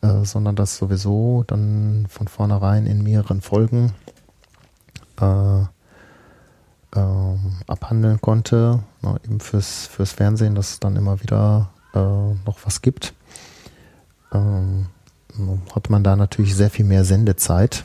äh, 0.00 0.24
sondern 0.24 0.56
das 0.56 0.76
sowieso 0.76 1.44
dann 1.46 2.06
von 2.08 2.28
vornherein 2.28 2.86
in 2.86 3.02
mehreren 3.02 3.40
Folgen 3.40 3.92
äh, 5.20 5.66
ähm, 6.96 7.38
abhandeln 7.66 8.20
konnte, 8.20 8.82
na, 9.02 9.16
eben 9.24 9.40
fürs, 9.40 9.86
fürs 9.86 10.12
Fernsehen, 10.12 10.54
dass 10.54 10.72
es 10.72 10.80
dann 10.80 10.96
immer 10.96 11.20
wieder 11.22 11.70
äh, 11.94 11.98
noch 11.98 12.58
was 12.64 12.82
gibt. 12.82 13.14
Ähm, 14.32 14.86
hat 15.74 15.90
man 15.90 16.02
da 16.02 16.16
natürlich 16.16 16.54
sehr 16.54 16.70
viel 16.70 16.84
mehr 16.84 17.04
Sendezeit 17.04 17.84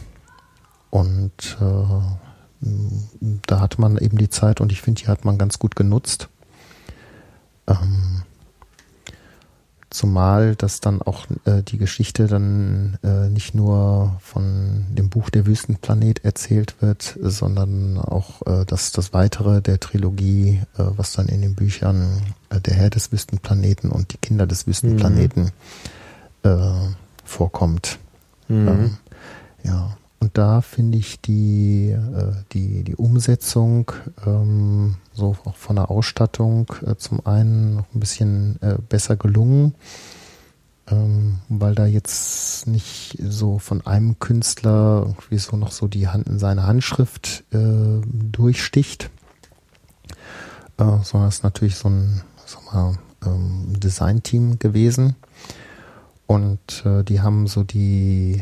und 0.89 1.57
äh, 1.59 2.65
da 3.47 3.59
hatte 3.59 3.81
man 3.81 3.97
eben 3.97 4.17
die 4.17 4.29
Zeit 4.29 4.61
und 4.61 4.71
ich 4.71 4.81
finde, 4.81 5.01
die 5.01 5.07
hat 5.07 5.25
man 5.25 5.37
ganz 5.37 5.59
gut 5.59 5.75
genutzt. 5.75 6.29
Ähm, 7.67 8.23
Zumal 9.93 10.55
das 10.55 10.79
dann 10.79 11.03
auch 11.03 11.27
äh, 11.45 11.61
die 11.61 11.77
Geschichte 11.77 12.25
dann 12.25 12.97
äh, 13.03 13.29
nicht 13.29 13.53
nur 13.53 14.17
von 14.21 14.87
dem 14.89 15.09
Buch 15.09 15.29
Der 15.29 15.45
Wüstenplanet 15.45 16.25
erzählt 16.25 16.81
wird, 16.81 17.15
sondern 17.21 17.99
auch 17.99 18.41
äh, 18.47 18.65
das, 18.65 18.91
das 18.91 19.13
Weitere 19.13 19.61
der 19.61 19.79
Trilogie, 19.79 20.61
äh, 20.79 20.83
was 20.97 21.13
dann 21.13 21.27
in 21.27 21.43
den 21.43 21.53
Büchern 21.53 22.23
äh, 22.49 22.59
Der 22.59 22.73
Herr 22.73 22.89
des 22.89 23.11
Wüstenplaneten 23.11 23.91
und 23.91 24.13
die 24.13 24.17
Kinder 24.17 24.47
des 24.47 24.65
Wüstenplaneten 24.65 25.51
mhm. 26.43 26.49
äh, 26.49 26.95
vorkommt. 27.23 27.99
Mhm. 28.47 28.67
Ähm, 28.67 28.97
ja. 29.63 29.95
Und 30.23 30.37
da 30.37 30.61
finde 30.61 30.97
ich 30.97 31.19
die, 31.19 31.89
äh, 31.89 32.31
die, 32.53 32.85
die 32.85 32.95
Umsetzung 32.95 33.91
ähm, 34.25 34.95
so 35.13 35.35
auch 35.43 35.57
von 35.57 35.75
der 35.75 35.91
Ausstattung 35.91 36.73
äh, 36.85 36.95
zum 36.95 37.25
einen 37.25 37.75
noch 37.75 37.93
ein 37.93 37.99
bisschen 37.99 38.57
äh, 38.61 38.75
besser 38.87 39.17
gelungen, 39.17 39.75
ähm, 40.87 41.39
weil 41.49 41.75
da 41.75 41.85
jetzt 41.87 42.67
nicht 42.67 43.17
so 43.21 43.59
von 43.59 43.85
einem 43.85 44.17
Künstler 44.19 45.07
irgendwie 45.07 45.39
so 45.39 45.57
noch 45.57 45.73
so 45.73 45.89
die 45.89 46.07
Hand 46.07 46.29
in 46.29 46.39
seine 46.39 46.65
Handschrift 46.65 47.43
durchsticht, 47.51 49.09
sondern 50.77 51.27
es 51.27 51.35
ist 51.35 51.43
natürlich 51.43 51.75
so 51.75 51.89
ein 51.89 52.21
sag 52.45 52.73
mal, 52.73 52.97
ähm, 53.25 53.73
Design-Team 53.77 54.57
gewesen. 54.57 55.17
Und 56.27 56.85
die 56.85 57.19
haben 57.19 57.45
so 57.47 57.63
die 57.63 58.41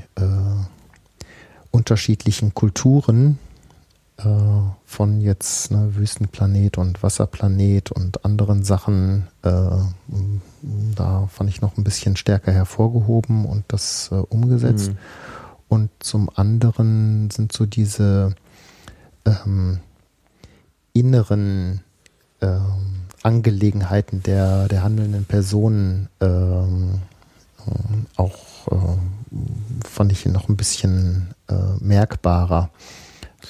unterschiedlichen 1.71 2.53
Kulturen 2.53 3.39
äh, 4.17 4.23
von 4.85 5.21
jetzt 5.21 5.71
ne, 5.71 5.95
Wüstenplanet 5.95 6.77
und 6.77 7.01
Wasserplanet 7.01 7.91
und 7.91 8.23
anderen 8.25 8.63
Sachen, 8.63 9.27
äh, 9.43 9.77
da 10.95 11.27
fand 11.27 11.49
ich 11.49 11.61
noch 11.61 11.77
ein 11.77 11.83
bisschen 11.83 12.15
stärker 12.15 12.51
hervorgehoben 12.51 13.45
und 13.45 13.63
das 13.69 14.09
äh, 14.11 14.15
umgesetzt. 14.15 14.91
Mhm. 14.91 14.97
Und 15.69 15.89
zum 15.99 16.29
anderen 16.35 17.29
sind 17.31 17.53
so 17.53 17.65
diese 17.65 18.35
ähm, 19.25 19.79
inneren 20.93 21.81
ähm, 22.41 23.05
Angelegenheiten 23.23 24.21
der, 24.23 24.67
der 24.67 24.83
handelnden 24.83 25.25
Personen 25.25 26.09
ähm, 26.19 26.99
auch 28.17 28.35
äh, 28.67 29.87
fand 29.87 30.11
ich 30.11 30.25
noch 30.25 30.49
ein 30.49 30.57
bisschen 30.57 31.33
äh, 31.49 31.53
merkbarer. 31.79 32.69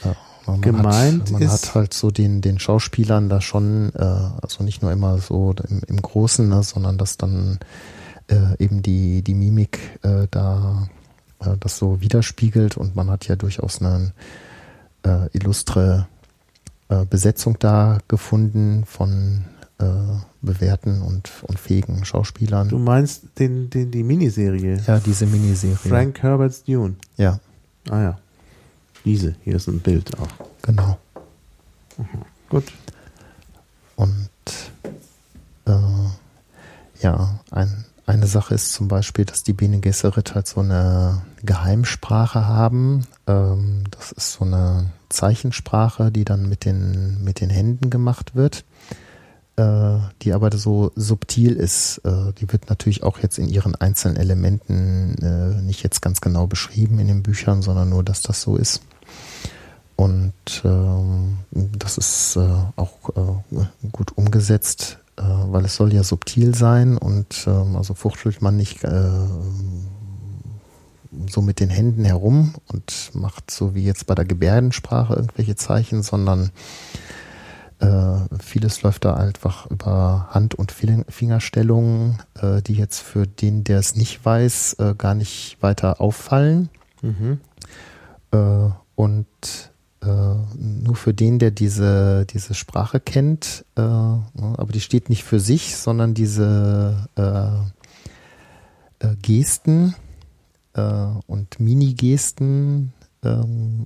Ja, 0.04 0.16
man 0.48 0.62
Gemeint 0.62 1.24
hat, 1.24 1.32
man 1.32 1.42
ist 1.42 1.52
hat 1.52 1.76
halt 1.76 1.94
so 1.94 2.12
den, 2.12 2.42
den 2.42 2.60
Schauspielern 2.60 3.30
da 3.30 3.42
schon, 3.42 3.92
äh, 3.96 4.04
also 4.42 4.64
nicht 4.64 4.82
nur 4.82 4.92
immer 4.92 5.20
so 5.20 5.54
im, 5.70 5.82
im 5.88 6.02
Großen, 6.02 6.48
ne, 6.48 6.64
sondern 6.64 6.98
dass 6.98 7.18
dann 7.18 7.60
äh, 8.28 8.64
eben 8.64 8.82
die, 8.82 9.22
die 9.22 9.34
Mimik 9.34 10.00
äh, 10.04 10.28
da 10.32 10.88
äh, 11.40 11.58
das 11.60 11.78
so 11.78 12.02
widerspiegelt 12.02 12.78
und 12.78 12.96
man 12.96 13.10
hat 13.10 13.28
ja 13.28 13.36
durchaus 13.36 13.82
eine 13.82 14.14
äh, 15.04 15.28
illustre 15.34 16.08
äh, 16.90 17.06
Besetzung 17.06 17.58
da 17.60 18.00
gefunden 18.08 18.86
von 18.86 19.46
äh, 19.82 20.22
bewährten 20.42 21.02
und, 21.02 21.30
und 21.44 21.60
fähigen 21.60 22.06
Schauspielern. 22.06 22.70
Du 22.70 22.80
meinst 22.80 23.24
den, 23.40 23.70
den, 23.70 23.92
die 23.92 24.04
Miniserie? 24.04 24.82
Ja, 24.86 25.00
diese 25.00 25.26
Miniserie. 25.26 25.76
Frank 25.76 26.22
Herbert's 26.22 26.64
Dune. 26.64 26.96
Ja. 27.18 27.40
Ah 27.90 28.02
ja. 28.02 28.20
Diese, 29.06 29.36
hier 29.44 29.56
ist 29.56 29.68
ein 29.68 29.80
Bild 29.80 30.18
auch. 30.20 30.28
Genau. 30.62 30.98
Mhm. 31.98 32.06
Gut. 32.50 32.66
Und 33.96 34.30
äh, 35.66 35.72
ja, 37.02 37.40
ein, 37.50 37.86
eine 38.06 38.28
Sache 38.28 38.56
ist 38.56 38.74
zum 38.74 38.88
Beispiel, 38.88 39.26
dass 39.26 39.44
die 39.44 39.54
Bene 39.54 39.80
Gesserit 39.80 40.36
halt 40.36 40.48
so 40.48 40.62
eine 40.62 41.22
Geheimsprache 41.44 42.48
haben. 42.48 43.06
Ähm, 43.28 43.84
das 43.92 44.12
ist 44.12 44.34
so 44.34 44.46
eine 44.46 44.92
Zeichensprache, 45.10 46.12
die 46.12 46.26
dann 46.26 46.48
mit 46.48 46.66
den, 46.66 47.24
mit 47.24 47.42
den 47.42 47.50
Händen 47.50 47.90
gemacht 47.90 48.36
wird, 48.36 48.64
äh, 49.58 49.98
die 50.22 50.34
aber 50.34 50.56
so 50.58 50.92
subtil 50.96 51.56
ist. 51.56 52.00
Äh, 52.00 52.34
die 52.40 52.52
wird 52.52 52.70
natürlich 52.70 53.04
auch 53.04 53.20
jetzt 53.20 53.38
in 53.38 53.50
ihren 53.50 53.76
einzelnen 53.76 54.18
Elementen 54.18 55.16
äh, 55.22 55.62
nicht 55.62 55.84
jetzt 55.84 56.02
ganz 56.02 56.22
genau 56.22 56.48
beschrieben 56.48 57.00
in 57.00 57.08
den 57.08 57.24
Büchern, 57.24 57.62
sondern 57.62 57.90
nur, 57.90 58.04
dass 58.04 58.22
das 58.22 58.42
so 58.42 58.56
ist. 58.56 58.82
Und 59.96 60.34
ähm, 60.64 61.38
das 61.52 61.98
ist 61.98 62.36
äh, 62.36 62.50
auch 62.76 63.10
äh, 63.16 63.66
gut 63.92 64.18
umgesetzt, 64.18 64.98
äh, 65.18 65.22
weil 65.22 65.66
es 65.66 65.76
soll 65.76 65.94
ja 65.94 66.04
subtil 66.04 66.56
sein 66.56 66.98
und 66.98 67.46
ähm, 67.46 67.76
also 67.76 67.94
fuchtelt 67.94 68.42
man 68.42 68.58
nicht 68.58 68.82
so 71.28 71.42
mit 71.42 71.60
den 71.60 71.70
Händen 71.70 72.06
herum 72.06 72.56
und 72.68 73.12
macht 73.14 73.52
so 73.52 73.76
wie 73.76 73.84
jetzt 73.84 74.08
bei 74.08 74.16
der 74.16 74.26
Gebärdensprache 74.26 75.14
irgendwelche 75.14 75.56
Zeichen, 75.56 76.04
sondern 76.04 76.52
äh, 77.82 78.38
vieles 78.40 78.84
läuft 78.84 79.06
da 79.06 79.16
einfach 79.16 79.66
über 79.72 80.28
Hand- 80.30 80.54
und 80.56 80.72
Fingerstellungen, 80.72 82.20
äh, 82.40 82.62
die 82.62 82.76
jetzt 82.76 83.00
für 83.00 83.26
den, 83.26 83.64
der 83.64 83.80
es 83.80 83.96
nicht 83.96 84.24
weiß, 84.24 84.74
äh, 84.80 84.96
gar 84.96 85.16
nicht 85.16 85.58
weiter 85.62 86.00
auffallen. 86.00 86.70
Mhm. 87.02 87.40
Äh, 88.32 88.70
und 88.94 89.26
äh, 90.04 90.06
nur 90.56 90.96
für 90.96 91.16
den, 91.16 91.40
der 91.40 91.50
diese, 91.50 92.28
diese 92.28 92.54
Sprache 92.54 93.00
kennt, 93.00 93.66
ne, 93.76 94.24
aber 94.34 94.72
die 94.74 94.82
steht 94.82 95.10
nicht 95.10 95.24
für 95.24 95.40
sich, 95.40 95.76
sondern 95.76 96.14
diese 96.14 97.08
Gesten, 99.22 99.96
und 100.74 101.60
Mini-Gesten 101.60 102.94
ähm, 103.24 103.86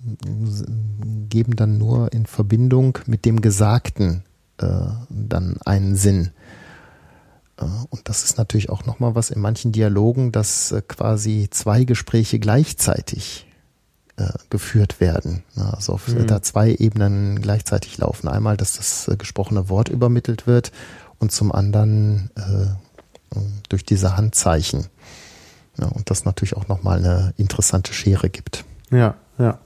geben 1.29 1.55
dann 1.55 1.77
nur 1.77 2.13
in 2.13 2.25
Verbindung 2.25 2.99
mit 3.05 3.25
dem 3.25 3.41
Gesagten 3.41 4.23
äh, 4.57 4.87
dann 5.09 5.57
einen 5.65 5.95
Sinn. 5.95 6.31
Äh, 7.57 7.65
und 7.89 8.07
das 8.07 8.23
ist 8.23 8.37
natürlich 8.37 8.69
auch 8.69 8.85
nochmal 8.85 9.15
was 9.15 9.29
in 9.29 9.41
manchen 9.41 9.71
Dialogen, 9.71 10.31
dass 10.31 10.71
äh, 10.71 10.81
quasi 10.81 11.47
zwei 11.51 11.83
Gespräche 11.83 12.39
gleichzeitig 12.39 13.47
äh, 14.17 14.29
geführt 14.49 15.01
werden. 15.01 15.43
Also 15.55 15.93
auf 15.93 16.07
mhm. 16.07 16.27
da 16.27 16.41
zwei 16.41 16.73
Ebenen 16.73 17.41
gleichzeitig 17.41 17.97
laufen. 17.97 18.27
Einmal, 18.27 18.55
dass 18.57 18.73
das 18.73 19.11
gesprochene 19.17 19.69
Wort 19.69 19.89
übermittelt 19.89 20.47
wird 20.47 20.71
und 21.19 21.31
zum 21.31 21.51
anderen 21.51 22.29
durch 23.67 23.83
diese 23.83 24.15
Handzeichen. 24.15 24.85
Ja, 25.77 25.87
und 25.87 26.09
das 26.09 26.23
natürlich 26.23 26.55
auch 26.55 26.69
nochmal 26.69 26.99
eine 26.99 27.33
interessante 27.35 27.91
Schere 27.91 28.29
gibt. 28.29 28.63
Ja, 28.91 29.15
ja. 29.37 29.59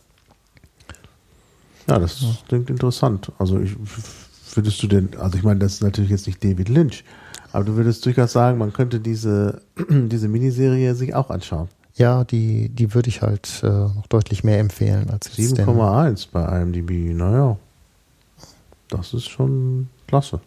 Ja, 1.88 1.98
das 1.98 2.22
ja. 2.22 2.30
klingt 2.48 2.70
interessant. 2.70 3.32
Also 3.40 3.60
ich, 3.60 3.76
würdest 4.54 4.82
du 4.84 4.88
denn, 4.88 5.10
also 5.18 5.38
ich 5.38 5.44
meine, 5.44 5.60
das 5.60 5.76
ist 5.76 5.84
natürlich 5.84 6.12
jetzt 6.12 6.28
nicht 6.28 6.44
David 6.44 6.70
Lynch, 6.70 7.04
aber 7.52 7.64
du 7.64 7.76
würdest 7.76 8.06
durchaus 8.06 8.32
sagen, 8.32 8.58
man 8.58 8.74
könnte 8.74 9.00
diese, 9.00 9.62
diese 9.90 10.28
Miniserie 10.28 10.94
sich 10.94 11.16
auch 11.16 11.30
anschauen. 11.30 11.68
Ja, 11.96 12.24
die, 12.24 12.70
die 12.70 12.94
würde 12.94 13.10
ich 13.10 13.22
halt 13.22 13.62
äh, 13.64 13.68
noch 13.68 14.08
deutlich 14.08 14.44
mehr 14.44 14.60
empfehlen 14.60 15.10
als 15.10 15.38
7,1 15.38 16.28
bei 16.32 16.62
IMDb, 16.62 17.14
naja. 17.14 17.58
Das 18.88 19.14
ist 19.14 19.30
schon 19.30 19.90
klasse. 20.08 20.40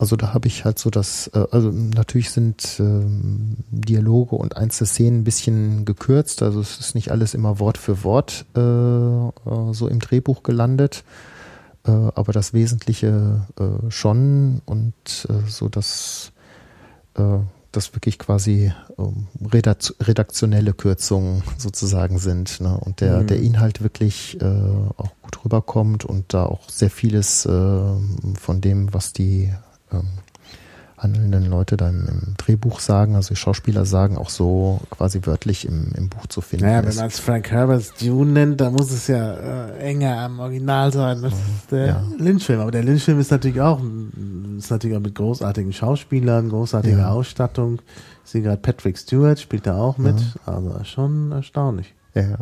Also 0.00 0.16
da 0.16 0.32
habe 0.32 0.48
ich 0.48 0.64
halt 0.64 0.78
so 0.78 0.88
das, 0.88 1.26
äh, 1.34 1.44
also 1.50 1.70
natürlich 1.70 2.30
sind 2.30 2.80
ähm, 2.80 3.58
Dialoge 3.70 4.34
und 4.34 4.56
einzelne 4.56 4.86
Szenen 4.86 5.20
ein 5.20 5.24
bisschen 5.24 5.84
gekürzt, 5.84 6.42
also 6.42 6.58
es 6.58 6.80
ist 6.80 6.94
nicht 6.94 7.10
alles 7.10 7.34
immer 7.34 7.58
Wort 7.58 7.76
für 7.76 8.02
Wort 8.02 8.46
äh, 8.56 8.60
äh, 8.60 9.72
so 9.72 9.88
im 9.88 9.98
Drehbuch 10.00 10.42
gelandet, 10.42 11.04
äh, 11.86 11.90
aber 11.90 12.32
das 12.32 12.54
Wesentliche 12.54 13.46
äh, 13.58 13.90
schon 13.90 14.62
und 14.64 14.94
äh, 15.28 15.46
so 15.46 15.68
dass 15.68 16.32
äh, 17.18 17.40
das 17.70 17.92
wirklich 17.94 18.18
quasi 18.18 18.72
ähm, 18.98 19.26
redaktionelle 19.52 20.72
Kürzungen 20.72 21.42
sozusagen 21.58 22.18
sind 22.18 22.62
ne? 22.62 22.74
und 22.80 23.02
der, 23.02 23.20
mhm. 23.20 23.26
der 23.26 23.40
Inhalt 23.40 23.82
wirklich 23.82 24.40
äh, 24.40 24.46
auch 24.46 25.10
gut 25.20 25.44
rüberkommt 25.44 26.06
und 26.06 26.32
da 26.32 26.46
auch 26.46 26.70
sehr 26.70 26.90
vieles 26.90 27.44
äh, 27.44 27.50
von 28.38 28.62
dem, 28.62 28.94
was 28.94 29.12
die 29.12 29.52
ähm, 29.92 30.08
handelnden 30.98 31.46
Leute 31.46 31.76
da 31.76 31.88
im, 31.88 32.06
im, 32.06 32.34
Drehbuch 32.36 32.80
sagen, 32.80 33.16
also 33.16 33.30
die 33.30 33.36
Schauspieler 33.36 33.86
sagen, 33.86 34.18
auch 34.18 34.28
so 34.28 34.80
quasi 34.90 35.20
wörtlich 35.24 35.66
im, 35.66 35.92
im 35.96 36.08
Buch 36.08 36.26
zu 36.26 36.40
finden. 36.40 36.66
Naja, 36.66 36.84
wenn 36.84 36.94
man 36.94 37.06
es 37.06 37.18
Frank 37.18 37.50
Herberts 37.50 37.94
Dune 37.94 38.32
nennt, 38.32 38.60
dann 38.60 38.74
muss 38.74 38.90
es 38.90 39.06
ja 39.06 39.68
äh, 39.68 39.78
enger 39.78 40.18
am 40.18 40.40
Original 40.40 40.92
sein. 40.92 41.22
Das 41.22 41.32
ist 41.32 41.70
der 41.70 41.86
ja. 41.86 42.04
Lynch-Film. 42.18 42.60
Aber 42.60 42.70
der 42.70 42.84
Lynch-Film 42.84 43.18
ist 43.18 43.30
natürlich 43.30 43.60
auch 43.60 43.80
ist 44.58 44.70
natürlich 44.70 44.96
auch 44.96 45.00
mit 45.02 45.14
großartigen 45.14 45.72
Schauspielern, 45.72 46.50
großartiger 46.50 46.98
ja. 46.98 47.10
Ausstattung. 47.10 47.80
Ich 48.24 48.30
sehe 48.30 48.42
gerade 48.42 48.60
Patrick 48.60 48.98
Stewart 48.98 49.40
spielt 49.40 49.66
da 49.66 49.78
auch 49.78 49.96
mit. 49.96 50.20
Ja. 50.20 50.52
Also 50.52 50.84
schon 50.84 51.32
erstaunlich. 51.32 51.94
Ja, 52.14 52.36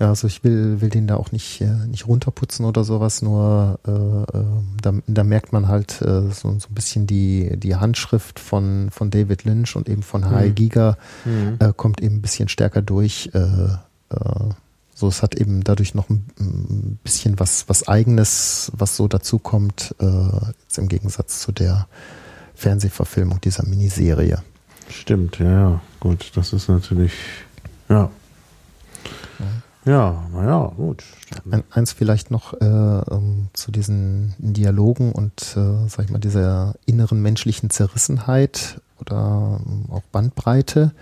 ja, 0.00 0.08
also 0.08 0.26
ich 0.26 0.42
will, 0.42 0.80
will 0.80 0.88
den 0.88 1.06
da 1.06 1.16
auch 1.16 1.30
nicht, 1.30 1.60
äh, 1.60 1.66
nicht 1.86 2.08
runterputzen 2.08 2.64
oder 2.64 2.84
sowas, 2.84 3.20
nur 3.20 3.78
äh, 3.86 3.90
äh, 3.90 4.44
da, 4.80 4.94
da 5.06 5.24
merkt 5.24 5.52
man 5.52 5.68
halt 5.68 6.00
äh, 6.00 6.22
so, 6.32 6.58
so 6.58 6.68
ein 6.68 6.74
bisschen 6.74 7.06
die, 7.06 7.54
die 7.58 7.76
Handschrift 7.76 8.40
von, 8.40 8.88
von 8.90 9.10
David 9.10 9.44
Lynch 9.44 9.76
und 9.76 9.90
eben 9.90 10.02
von 10.02 10.24
H.I. 10.24 10.48
Mhm. 10.48 10.54
Giga 10.54 10.96
mhm. 11.26 11.56
äh, 11.58 11.74
kommt 11.76 12.00
eben 12.00 12.16
ein 12.16 12.22
bisschen 12.22 12.48
stärker 12.48 12.80
durch. 12.80 13.30
Äh, 13.34 13.40
äh, 13.40 14.48
so, 14.94 15.08
es 15.08 15.22
hat 15.22 15.34
eben 15.34 15.62
dadurch 15.64 15.94
noch 15.94 16.08
ein, 16.08 16.24
ein 16.40 16.98
bisschen 17.04 17.38
was, 17.38 17.68
was 17.68 17.86
Eigenes, 17.86 18.72
was 18.74 18.96
so 18.96 19.06
dazu 19.06 19.38
kommt, 19.38 19.94
äh, 20.00 20.06
jetzt 20.62 20.78
im 20.78 20.88
Gegensatz 20.88 21.40
zu 21.40 21.52
der 21.52 21.86
Fernsehverfilmung 22.54 23.42
dieser 23.42 23.66
Miniserie. 23.66 24.42
Stimmt, 24.88 25.38
ja, 25.38 25.50
ja. 25.50 25.80
Gut, 26.00 26.32
das 26.34 26.54
ist 26.54 26.70
natürlich, 26.70 27.12
ja. 27.90 28.10
Ja, 29.38 29.46
naja, 30.32 30.72
gut. 30.76 31.04
Ein, 31.50 31.64
eins 31.70 31.92
vielleicht 31.92 32.30
noch 32.30 32.52
äh, 32.60 32.64
um, 32.64 33.48
zu 33.54 33.72
diesen 33.72 34.34
Dialogen 34.38 35.12
und, 35.12 35.56
äh, 35.56 35.88
sag 35.88 36.04
ich 36.04 36.10
mal, 36.10 36.18
dieser 36.18 36.74
inneren 36.84 37.22
menschlichen 37.22 37.70
Zerrissenheit 37.70 38.80
oder 38.98 39.58
ähm, 39.64 39.86
auch 39.90 40.02
Bandbreite. 40.12 40.92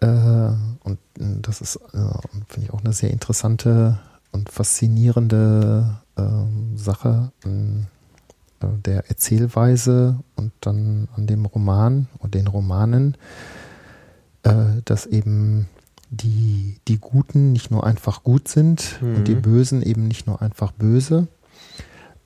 Äh, 0.00 0.06
und 0.06 0.98
äh, 1.18 1.40
das 1.42 1.60
ist, 1.60 1.76
äh, 1.76 1.98
finde 2.48 2.66
ich, 2.66 2.72
auch 2.72 2.80
eine 2.80 2.92
sehr 2.92 3.10
interessante 3.10 4.00
und 4.32 4.50
faszinierende 4.50 5.96
ähm, 6.16 6.76
Sache 6.76 7.30
an 7.44 7.86
äh, 8.60 8.66
der 8.84 9.08
Erzählweise 9.08 10.18
und 10.34 10.52
dann 10.60 11.08
an 11.16 11.28
dem 11.28 11.46
Roman 11.46 12.08
und 12.18 12.34
den 12.34 12.46
Romanen, 12.46 13.16
dass 14.84 15.06
eben 15.06 15.68
die, 16.16 16.78
die 16.88 16.98
Guten 16.98 17.52
nicht 17.52 17.70
nur 17.70 17.84
einfach 17.86 18.22
gut 18.22 18.48
sind 18.48 18.98
Mhm. 19.00 19.16
und 19.16 19.28
die 19.28 19.34
Bösen 19.34 19.82
eben 19.82 20.08
nicht 20.08 20.26
nur 20.26 20.42
einfach 20.42 20.72
böse, 20.72 21.28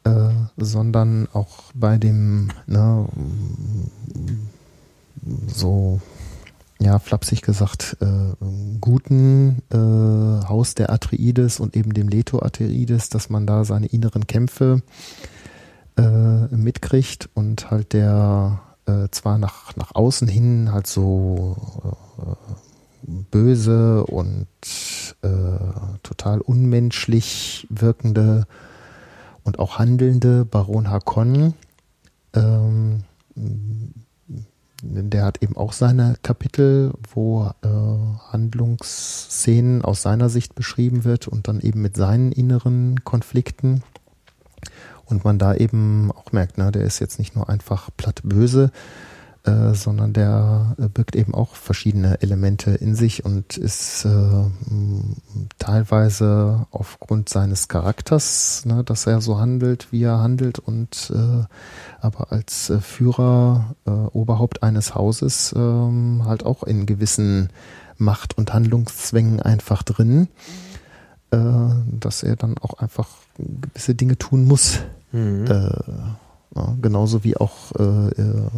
äh, 0.05 0.31
sondern 0.57 1.29
auch 1.33 1.73
bei 1.75 1.99
dem, 1.99 2.51
ne, 2.67 3.07
so, 5.49 6.01
ja, 6.79 6.99
flapsig 6.99 7.43
gesagt, 7.43 7.97
äh, 8.01 8.35
guten 8.81 9.63
äh, 9.71 9.77
Haus 10.49 10.75
der 10.75 10.91
Atreides 10.91 11.61
und 11.61 11.77
eben 11.77 11.93
dem 11.93 12.09
Leto 12.09 12.41
Atreides, 12.41 13.11
dass 13.11 13.29
man 13.29 13.47
da 13.47 13.65
seine 13.65 13.87
inneren 13.87 14.27
Kämpfe 14.27 14.83
äh, 15.99 16.47
mitkriegt 16.57 17.29
und 17.35 17.71
halt 17.71 17.93
der 17.93 18.63
äh, 18.87 19.09
zwar 19.11 19.37
nach, 19.37 19.77
nach 19.77 19.95
außen 19.95 20.27
hin 20.27 20.73
halt 20.73 20.87
so 20.87 21.57
äh, 21.85 22.70
böse 23.31 24.05
und 24.07 24.47
äh, 25.23 25.29
total 26.03 26.41
unmenschlich 26.41 27.67
wirkende 27.71 28.47
und 29.45 29.59
auch 29.59 29.79
handelnde 29.79 30.45
Baron 30.45 30.91
Harkonnen, 30.91 31.55
ähm, 32.35 33.05
der 34.83 35.25
hat 35.25 35.43
eben 35.43 35.57
auch 35.57 35.73
seine 35.73 36.15
Kapitel, 36.23 36.93
wo 37.13 37.51
äh, 37.63 37.69
Handlungsszenen 38.33 39.83
aus 39.83 40.03
seiner 40.03 40.29
Sicht 40.29 40.55
beschrieben 40.55 41.05
wird 41.05 41.29
und 41.29 41.49
dann 41.49 41.61
eben 41.61 41.83
mit 41.83 41.97
seinen 41.97 42.33
inneren 42.33 43.05
Konflikten. 43.05 43.83
Und 45.05 45.25
man 45.25 45.39
da 45.39 45.55
eben 45.55 46.13
auch 46.13 46.33
merkt, 46.33 46.57
ne, 46.57 46.71
der 46.71 46.83
ist 46.83 47.01
jetzt 47.01 47.19
nicht 47.19 47.35
nur 47.35 47.49
einfach 47.49 47.91
platt 47.97 48.21
böse, 48.23 48.71
äh, 49.45 49.73
sondern 49.73 50.13
der 50.13 50.77
äh, 50.79 50.89
birgt 50.89 51.17
eben 51.17 51.35
auch 51.35 51.55
verschiedene 51.55 52.21
Elemente 52.21 52.73
in 52.73 52.95
sich 52.95 53.25
und 53.25 53.57
ist 53.57 54.05
äh, 54.05 54.09
teilweise 55.59 56.67
aufgrund 56.71 57.31
seines 57.31 57.69
Charakters, 57.69 58.67
ne, 58.67 58.85
dass 58.85 59.07
er 59.07 59.23
so 59.23 59.39
handelt, 59.39 59.93
wie 59.93 60.03
er 60.03 60.19
handelt 60.19 60.59
und 60.59 61.11
äh, 61.15 61.45
aber 62.03 62.33
als 62.33 62.69
äh, 62.69 62.81
Führer, 62.81 63.75
Oberhaupt 64.13 64.63
eines 64.63 64.95
Hauses 64.95 65.55
ähm, 65.57 66.23
halt 66.27 66.45
auch 66.45 66.63
in 66.63 66.85
gewissen 66.85 67.49
Macht- 67.97 68.37
und 68.37 68.53
Handlungszwängen 68.53 69.41
einfach 69.41 69.83
drin, 69.83 70.29
dass 71.31 72.23
er 72.23 72.37
dann 72.37 72.59
auch 72.59 72.75
einfach 72.79 73.09
gewisse 73.37 73.95
Dinge 73.95 74.19
tun 74.19 74.47
muss. 74.47 74.81
Mhm. 75.13 75.47
Ja, 76.55 76.75
genauso 76.83 77.23
wie 77.23 77.37
auch 77.37 77.71
äh, 77.79 77.83
äh, 78.09 78.49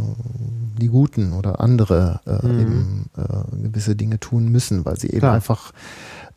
die 0.80 0.88
Guten 0.88 1.34
oder 1.34 1.60
andere 1.60 2.20
äh, 2.26 2.46
Mhm. 2.46 2.60
eben 2.60 3.10
äh, 3.16 3.56
gewisse 3.68 3.94
Dinge 3.96 4.18
tun 4.18 4.48
müssen, 4.48 4.84
weil 4.86 4.98
sie 4.98 5.08
eben 5.08 5.18
Klar. 5.20 5.34
einfach 5.34 5.72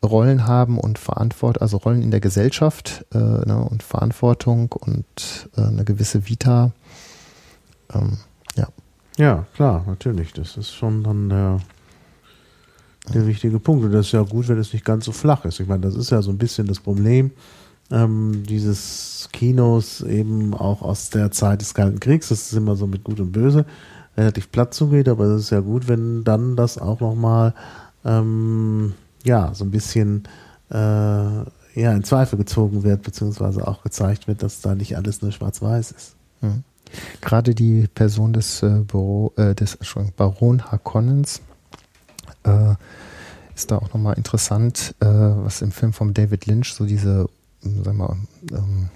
Rollen 0.04 0.46
haben 0.46 0.78
und 0.78 0.98
Verantwortung, 0.98 1.62
also 1.62 1.78
Rollen 1.78 2.02
in 2.02 2.10
der 2.10 2.20
Gesellschaft 2.20 3.06
äh, 3.14 3.18
ne, 3.18 3.66
und 3.70 3.82
Verantwortung 3.82 4.70
und 4.72 5.48
äh, 5.56 5.62
eine 5.62 5.84
gewisse 5.84 6.28
Vita. 6.28 6.72
Ähm, 7.94 8.18
ja. 8.56 8.68
Ja, 9.16 9.46
klar, 9.54 9.82
natürlich. 9.86 10.34
Das 10.34 10.58
ist 10.58 10.72
schon 10.74 11.02
dann 11.02 11.30
der, 11.30 11.58
der 13.14 13.26
wichtige 13.26 13.58
Punkt. 13.58 13.82
Und 13.84 13.92
das 13.92 14.06
ist 14.06 14.12
ja 14.12 14.22
gut, 14.22 14.48
wenn 14.48 14.58
es 14.58 14.74
nicht 14.74 14.84
ganz 14.84 15.06
so 15.06 15.12
flach 15.12 15.46
ist. 15.46 15.58
Ich 15.60 15.66
meine, 15.68 15.80
das 15.80 15.94
ist 15.94 16.10
ja 16.10 16.20
so 16.20 16.30
ein 16.30 16.38
bisschen 16.38 16.66
das 16.66 16.80
Problem 16.80 17.30
ähm, 17.90 18.44
dieses 18.48 19.28
Kinos 19.32 20.00
eben 20.00 20.54
auch 20.54 20.82
aus 20.82 21.10
der 21.10 21.30
Zeit 21.30 21.60
des 21.60 21.74
Kalten 21.74 22.00
Kriegs. 22.00 22.28
Das 22.28 22.42
ist 22.42 22.54
immer 22.54 22.76
so 22.76 22.86
mit 22.86 23.04
Gut 23.04 23.20
und 23.20 23.32
Böse 23.32 23.64
relativ 24.16 24.50
platt 24.50 24.74
zugeht, 24.74 25.08
aber 25.08 25.24
es 25.26 25.42
ist 25.42 25.50
ja 25.50 25.60
gut, 25.60 25.88
wenn 25.88 26.24
dann 26.24 26.56
das 26.56 26.78
auch 26.78 27.00
nochmal 27.00 27.54
ähm, 28.04 28.94
ja, 29.24 29.52
so 29.54 29.64
ein 29.64 29.70
bisschen 29.70 30.24
äh, 30.70 30.76
ja, 30.76 31.92
in 31.92 32.04
Zweifel 32.04 32.38
gezogen 32.38 32.82
wird, 32.82 33.02
beziehungsweise 33.02 33.66
auch 33.66 33.82
gezeigt 33.82 34.28
wird, 34.28 34.42
dass 34.42 34.60
da 34.60 34.74
nicht 34.74 34.96
alles 34.96 35.20
nur 35.20 35.32
schwarz-weiß 35.32 35.90
ist. 35.90 36.16
Mhm. 36.40 36.64
Gerade 37.20 37.54
die 37.54 37.88
Person 37.94 38.32
des, 38.32 38.62
äh, 38.62 38.80
Büro, 38.86 39.32
äh, 39.36 39.54
des 39.54 39.76
Baron 40.16 40.64
Harkonnens 40.70 41.42
äh, 42.44 42.74
ist 43.54 43.70
da 43.70 43.78
auch 43.78 43.92
nochmal 43.92 44.14
interessant, 44.14 44.94
äh, 45.00 45.06
was 45.06 45.62
im 45.62 45.72
Film 45.72 45.92
von 45.92 46.14
David 46.14 46.46
Lynch 46.46 46.72
so 46.72 46.86
diese, 46.86 47.28
sagen 47.62 47.98
wir, 47.98 48.16
ähm, 48.52 48.88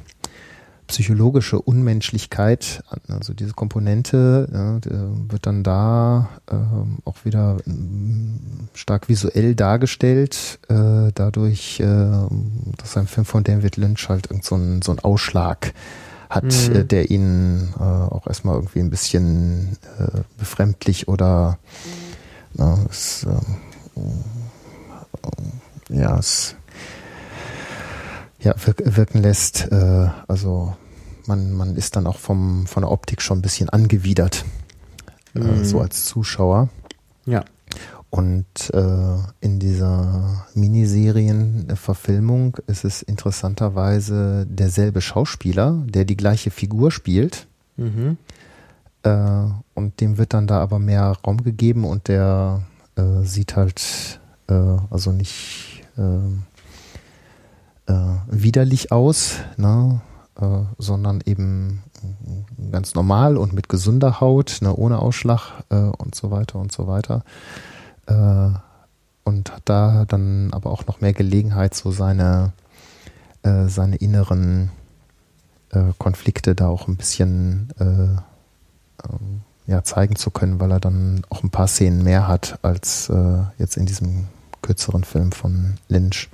psychologische 0.86 1.60
Unmenschlichkeit, 1.60 2.82
also 3.08 3.32
diese 3.32 3.52
Komponente, 3.52 4.48
ja, 4.52 4.78
die 4.80 4.90
wird 5.30 5.46
dann 5.46 5.62
da 5.62 6.28
ähm, 6.50 6.98
auch 7.04 7.24
wieder 7.24 7.58
ähm, 7.64 8.40
stark 8.74 9.08
visuell 9.08 9.54
dargestellt, 9.54 10.58
äh, 10.68 11.12
dadurch, 11.14 11.78
äh, 11.78 11.84
dass 12.76 12.96
ein 12.96 13.06
Film 13.06 13.24
von 13.24 13.44
David 13.44 13.76
Lynch 13.76 14.08
halt 14.08 14.26
irgend 14.30 14.44
so 14.44 14.56
ein, 14.56 14.82
so 14.82 14.90
ein 14.90 14.98
Ausschlag 14.98 15.72
hat, 16.28 16.44
Mhm. 16.44 16.74
äh, 16.76 16.84
der 16.84 17.10
ihn 17.10 17.68
äh, 17.78 17.82
auch 17.82 18.26
erstmal 18.26 18.56
irgendwie 18.56 18.80
ein 18.80 18.90
bisschen 18.90 19.76
äh, 19.98 20.22
befremdlich 20.38 21.06
oder 21.06 21.58
na, 22.54 22.78
es, 22.90 23.26
ähm, 23.96 24.02
äh, 25.92 26.00
ja, 26.00 26.18
es 26.18 26.56
ja, 28.40 28.54
wirk 28.64 28.82
wirken 28.96 29.22
lässt. 29.22 29.70
Äh, 29.70 30.08
also 30.28 30.74
man, 31.26 31.52
man 31.52 31.76
ist 31.76 31.96
dann 31.96 32.06
auch 32.06 32.18
vom, 32.18 32.66
von 32.66 32.82
der 32.82 32.90
Optik 32.90 33.20
schon 33.22 33.38
ein 33.38 33.42
bisschen 33.42 33.68
angewidert, 33.68 34.44
äh, 35.34 35.40
Mhm. 35.40 35.64
so 35.64 35.80
als 35.80 36.04
Zuschauer. 36.06 36.68
Ja. 37.26 37.44
Und 38.10 38.70
äh, 38.74 39.16
in 39.40 39.60
dieser 39.60 40.44
Miniserienverfilmung 40.54 42.56
ist 42.66 42.84
es 42.84 43.02
interessanterweise 43.02 44.46
derselbe 44.50 45.00
Schauspieler, 45.00 45.80
der 45.86 46.04
die 46.04 46.16
gleiche 46.16 46.50
Figur 46.50 46.90
spielt. 46.90 47.46
Mhm. 47.76 48.16
Äh, 49.04 49.44
und 49.74 50.00
dem 50.00 50.18
wird 50.18 50.34
dann 50.34 50.48
da 50.48 50.60
aber 50.60 50.80
mehr 50.80 51.16
Raum 51.24 51.44
gegeben 51.44 51.84
und 51.84 52.08
der 52.08 52.62
äh, 52.96 53.22
sieht 53.22 53.54
halt 53.54 54.18
äh, 54.48 54.76
also 54.90 55.12
nicht 55.12 55.84
äh, 57.90 57.92
widerlich 58.28 58.92
aus, 58.92 59.38
ne? 59.56 60.00
äh, 60.40 60.46
sondern 60.78 61.20
eben 61.26 61.82
ganz 62.70 62.94
normal 62.94 63.36
und 63.36 63.52
mit 63.52 63.68
gesunder 63.68 64.20
Haut, 64.20 64.58
ne? 64.60 64.74
ohne 64.74 65.00
Ausschlag 65.00 65.64
äh, 65.70 65.76
und 65.76 66.14
so 66.14 66.30
weiter 66.30 66.58
und 66.58 66.72
so 66.72 66.86
weiter. 66.86 67.24
Äh, 68.06 68.50
und 69.24 69.52
hat 69.52 69.62
da 69.64 70.04
dann 70.06 70.52
aber 70.52 70.70
auch 70.70 70.86
noch 70.86 71.00
mehr 71.00 71.12
Gelegenheit, 71.12 71.74
so 71.74 71.90
seine, 71.90 72.52
äh, 73.42 73.66
seine 73.66 73.96
inneren 73.96 74.70
äh, 75.70 75.92
Konflikte 75.98 76.54
da 76.54 76.68
auch 76.68 76.88
ein 76.88 76.96
bisschen 76.96 77.70
äh, 77.78 77.84
ähm, 77.84 79.42
ja, 79.66 79.84
zeigen 79.84 80.16
zu 80.16 80.30
können, 80.30 80.58
weil 80.58 80.72
er 80.72 80.80
dann 80.80 81.22
auch 81.28 81.42
ein 81.42 81.50
paar 81.50 81.68
Szenen 81.68 82.02
mehr 82.02 82.26
hat 82.26 82.58
als 82.62 83.12
jetzt 83.56 83.76
in 83.76 83.86
diesem 83.86 84.26
kürzeren 84.62 85.04
Film 85.04 85.30
von 85.30 85.74
Lynch. 85.88 86.28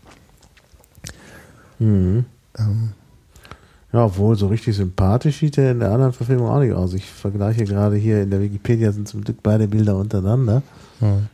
Mhm. 1.79 2.25
Ähm, 2.59 2.91
Ja, 3.93 4.05
obwohl 4.05 4.37
so 4.37 4.49
richtig 4.49 4.77
sympathisch 4.77 5.39
sieht 5.39 5.57
er 5.59 5.71
in 5.73 5.81
der 5.81 5.91
anderen 5.93 6.13
Verfilmung 6.13 6.49
auch 6.49 6.61
nicht 6.61 6.73
aus. 6.75 6.93
Ich 6.93 7.07
vergleiche 7.07 7.65
gerade 7.65 7.97
hier 7.97 8.23
in 8.23 8.31
der 8.31 8.41
Wikipedia 8.43 8.93
sind 8.93 9.09
zum 9.09 9.23
Glück 9.25 9.43
beide 9.43 9.69
Bilder 9.69 9.97
untereinander. 9.97 10.63
hm. 11.01 11.29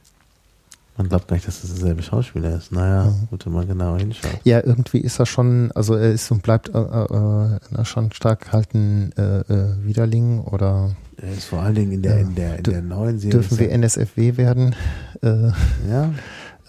Man 0.98 1.08
glaubt 1.08 1.26
gar 1.26 1.36
nicht, 1.36 1.48
dass 1.48 1.62
das 1.62 1.70
derselbe 1.70 2.02
Schauspieler 2.02 2.54
ist. 2.54 2.70
Naja, 2.70 3.04
Mhm. 3.06 3.28
gut, 3.30 3.46
wenn 3.46 3.52
man 3.54 3.66
genauer 3.66 3.98
hinschaut. 3.98 4.38
Ja, 4.44 4.62
irgendwie 4.62 4.98
ist 5.00 5.18
er 5.18 5.24
schon, 5.24 5.72
also 5.72 5.94
er 5.94 6.12
ist 6.12 6.30
und 6.30 6.42
bleibt 6.42 6.68
äh, 6.68 6.78
äh, 6.78 7.84
schon 7.84 8.12
stark 8.12 8.52
halt 8.52 8.74
ein 8.74 9.10
äh, 9.16 9.38
äh, 9.40 9.74
Widerling 9.84 10.40
oder 10.42 10.94
Er 11.16 11.32
ist 11.32 11.44
vor 11.46 11.62
allen 11.62 11.74
Dingen 11.76 11.92
in 11.92 12.02
der, 12.02 12.20
in 12.20 12.34
der, 12.34 12.58
in 12.58 12.64
der 12.64 12.82
neuen 12.82 13.18
Serie. 13.18 13.30
dürfen 13.40 13.58
wir 13.58 13.72
NSFW 13.72 14.36
werden? 14.36 14.74
Äh, 15.22 15.48
ja. 15.90 16.12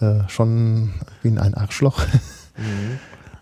äh, 0.00 0.26
schon 0.28 0.94
wie 1.22 1.28
ein 1.38 1.54
Arschloch. 1.54 2.00
Mhm. 2.56 2.98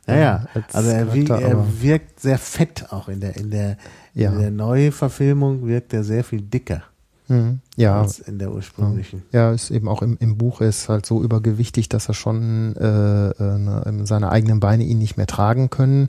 Ja, 0.07 0.17
ja. 0.17 0.47
Als 0.55 0.75
Also 0.75 0.91
er, 0.91 1.15
wie, 1.15 1.25
Charakter, 1.25 1.49
er 1.49 1.83
wirkt 1.83 2.21
sehr 2.21 2.39
fett 2.39 2.87
auch 2.93 3.09
in 3.09 3.21
der, 3.21 3.37
in 3.37 3.51
der, 3.51 3.77
Ja. 4.15 4.33
in 4.33 4.39
der 4.41 4.51
Neuverfilmung 4.51 5.67
wirkt 5.67 5.93
er 5.95 6.03
sehr 6.05 6.25
viel 6.25 6.41
dicker 6.43 6.83
Hm. 7.29 7.61
Ja, 7.77 8.01
als 8.03 8.19
in 8.19 8.41
der 8.41 8.51
ursprünglichen. 8.53 9.23
Ja, 9.31 9.53
ist 9.53 9.71
eben 9.71 9.89
auch 9.89 10.03
im, 10.03 10.17
im 10.19 10.37
Buch 10.37 10.61
ist 10.61 10.89
halt 10.89 11.07
so 11.07 11.23
übergewichtig, 11.23 11.89
dass 11.89 12.09
er 12.09 12.15
schon 12.15 12.75
äh, 12.77 13.29
äh, 13.31 13.59
ne, 13.59 14.01
seine 14.07 14.31
eigenen 14.33 14.59
Beine 14.59 14.83
ihn 14.83 14.99
nicht 14.99 15.17
mehr 15.17 15.29
tragen 15.29 15.71
können 15.71 16.09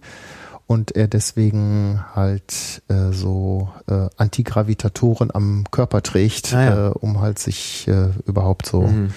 und 0.65 0.95
er 0.95 1.07
deswegen 1.07 2.03
halt 2.15 2.82
äh, 2.90 3.11
so 3.11 3.70
äh, 3.88 4.10
Antigravitatoren 4.18 5.30
am 5.34 5.65
Körper 5.70 6.02
trägt, 6.02 6.52
Ah 6.53 6.64
ja. 6.64 6.88
äh, 6.90 6.91
um 6.94 7.22
halt 7.22 7.38
sich 7.38 7.88
äh, 7.88 8.10
überhaupt 8.26 8.65
so 8.65 8.82
Mhm. 8.82 9.14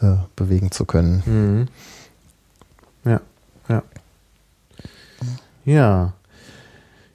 äh, 0.00 0.14
bewegen 0.36 0.70
zu 0.70 0.84
können. 0.84 1.22
Mhm. 3.04 3.10
Ja, 3.10 3.20
ja. 3.68 3.82
Ja. 5.66 6.14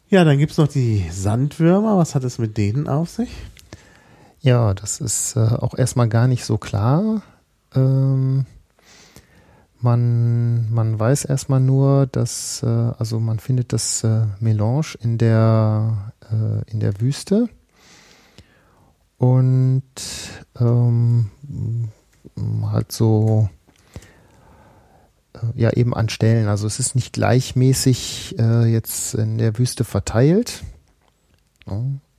Ja, 0.09 0.23
dann 0.23 0.37
gibt's 0.37 0.57
noch 0.57 0.67
die 0.67 1.09
Sandwürmer. 1.09 1.97
Was 1.97 2.13
hat 2.13 2.23
es 2.23 2.37
mit 2.37 2.57
denen 2.57 2.87
auf 2.87 3.09
sich? 3.09 3.31
Ja, 4.41 4.73
das 4.73 5.01
ist 5.01 5.35
äh, 5.35 5.39
auch 5.39 5.75
erstmal 5.75 6.09
gar 6.09 6.27
nicht 6.27 6.45
so 6.45 6.57
klar. 6.57 7.23
Ähm, 7.73 8.45
Man, 9.83 10.71
man 10.71 10.99
weiß 10.99 11.25
erstmal 11.25 11.59
nur, 11.59 12.05
dass, 12.05 12.61
äh, 12.61 12.67
also 12.67 13.19
man 13.19 13.39
findet 13.39 13.73
das 13.73 14.03
äh, 14.03 14.25
Melange 14.39 14.93
in 14.99 15.17
der, 15.17 16.13
äh, 16.29 16.69
in 16.69 16.79
der 16.79 17.01
Wüste 17.01 17.49
und 19.17 19.81
ähm, 20.59 21.31
halt 22.63 22.91
so 22.91 23.49
ja 25.55 25.71
eben 25.71 25.93
an 25.93 26.09
Stellen. 26.09 26.47
Also 26.47 26.67
es 26.67 26.79
ist 26.79 26.95
nicht 26.95 27.13
gleichmäßig 27.13 28.35
äh, 28.39 28.65
jetzt 28.65 29.13
in 29.13 29.37
der 29.37 29.57
Wüste 29.57 29.83
verteilt. 29.83 30.63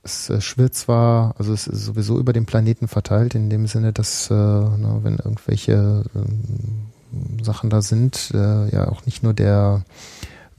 Es 0.03 0.29
äh, 0.29 0.41
schwirrt 0.41 0.75
zwar, 0.75 1.35
also 1.37 1.53
es 1.53 1.67
ist 1.67 1.85
sowieso 1.85 2.17
über 2.19 2.33
den 2.33 2.45
Planeten 2.45 2.87
verteilt, 2.87 3.35
in 3.35 3.49
dem 3.49 3.67
Sinne, 3.67 3.93
dass 3.93 4.29
äh, 4.29 4.33
na, 4.33 4.99
wenn 5.03 5.17
irgendwelche 5.17 6.03
äh, 6.15 7.43
Sachen 7.43 7.69
da 7.69 7.81
sind, 7.81 8.31
äh, 8.33 8.69
ja 8.69 8.89
auch 8.89 9.05
nicht 9.05 9.23
nur 9.23 9.33
der, 9.33 9.83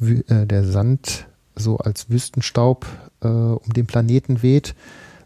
äh, 0.01 0.47
der 0.47 0.65
Sand 0.65 1.27
so 1.57 1.79
als 1.79 2.11
Wüstenstaub 2.11 2.87
äh, 3.21 3.29
um 3.29 3.73
den 3.73 3.87
Planeten 3.87 4.43
weht, 4.43 4.75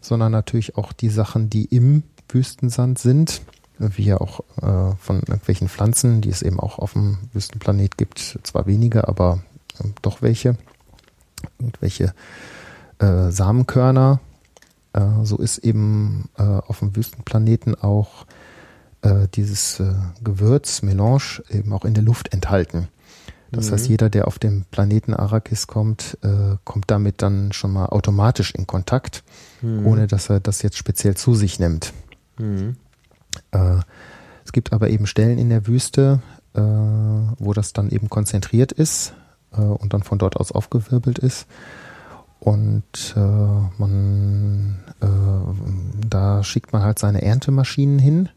sondern 0.01 0.31
natürlich 0.31 0.77
auch 0.77 0.93
die 0.93 1.09
Sachen, 1.09 1.49
die 1.49 1.65
im 1.65 2.03
Wüstensand 2.29 2.99
sind, 2.99 3.41
wie 3.79 4.03
ja 4.03 4.19
auch 4.19 4.41
äh, 4.61 4.95
von 4.99 5.19
irgendwelchen 5.19 5.69
Pflanzen, 5.69 6.21
die 6.21 6.29
es 6.29 6.41
eben 6.41 6.59
auch 6.59 6.79
auf 6.79 6.93
dem 6.93 7.17
Wüstenplanet 7.33 7.97
gibt, 7.97 8.39
zwar 8.43 8.67
wenige, 8.67 9.07
aber 9.07 9.39
äh, 9.79 9.87
doch 10.01 10.21
welche, 10.21 10.55
irgendwelche 11.57 12.13
äh, 12.99 13.31
Samenkörner. 13.31 14.19
Äh, 14.93 15.23
so 15.23 15.37
ist 15.37 15.59
eben 15.59 16.29
äh, 16.37 16.43
auf 16.43 16.79
dem 16.79 16.95
Wüstenplaneten 16.95 17.75
auch 17.75 18.25
äh, 19.01 19.27
dieses 19.33 19.81
Gewürz, 20.21 20.81
Melange, 20.81 21.41
eben 21.49 21.71
auch 21.71 21.85
in 21.85 21.93
der 21.93 22.03
Luft 22.03 22.33
enthalten. 22.33 22.89
Das 23.51 23.67
mhm. 23.67 23.73
heißt, 23.73 23.87
jeder, 23.87 24.09
der 24.09 24.27
auf 24.27 24.37
dem 24.39 24.65
Planeten 24.69 25.13
Arrakis 25.15 25.65
kommt, 25.65 26.19
kommt 26.65 26.91
damit 26.91 27.23
dann 27.23 27.51
schon 27.51 27.73
mal 27.73 27.87
automatisch 27.87 28.53
in 28.53 28.67
Kontakt, 28.67 29.23
mhm. 29.61 29.87
ohne 29.87 30.05
dass 30.05 30.29
er 30.29 30.39
das 30.39 30.61
jetzt 30.61 30.77
speziell 30.77 31.15
zu 31.15 31.33
sich 31.33 31.59
nimmt. 31.59 31.93
Mhm. 32.37 32.75
Äh, 33.51 33.79
es 34.45 34.51
gibt 34.51 34.73
aber 34.73 34.89
eben 34.89 35.05
Stellen 35.05 35.37
in 35.37 35.49
der 35.49 35.67
Wüste, 35.67 36.21
äh, 36.53 36.61
wo 36.61 37.53
das 37.53 37.73
dann 37.73 37.89
eben 37.89 38.09
konzentriert 38.09 38.71
ist 38.71 39.13
äh, 39.53 39.61
und 39.61 39.93
dann 39.93 40.03
von 40.03 40.17
dort 40.17 40.37
aus 40.37 40.51
aufgewirbelt 40.51 41.19
ist. 41.19 41.47
Und 42.39 43.13
äh, 43.15 43.19
man, 43.19 44.79
äh, 45.01 46.07
da 46.07 46.43
schickt 46.43 46.71
man 46.73 46.83
halt 46.83 46.97
seine 46.97 47.21
Erntemaschinen 47.21 47.99
hin, 47.99 48.29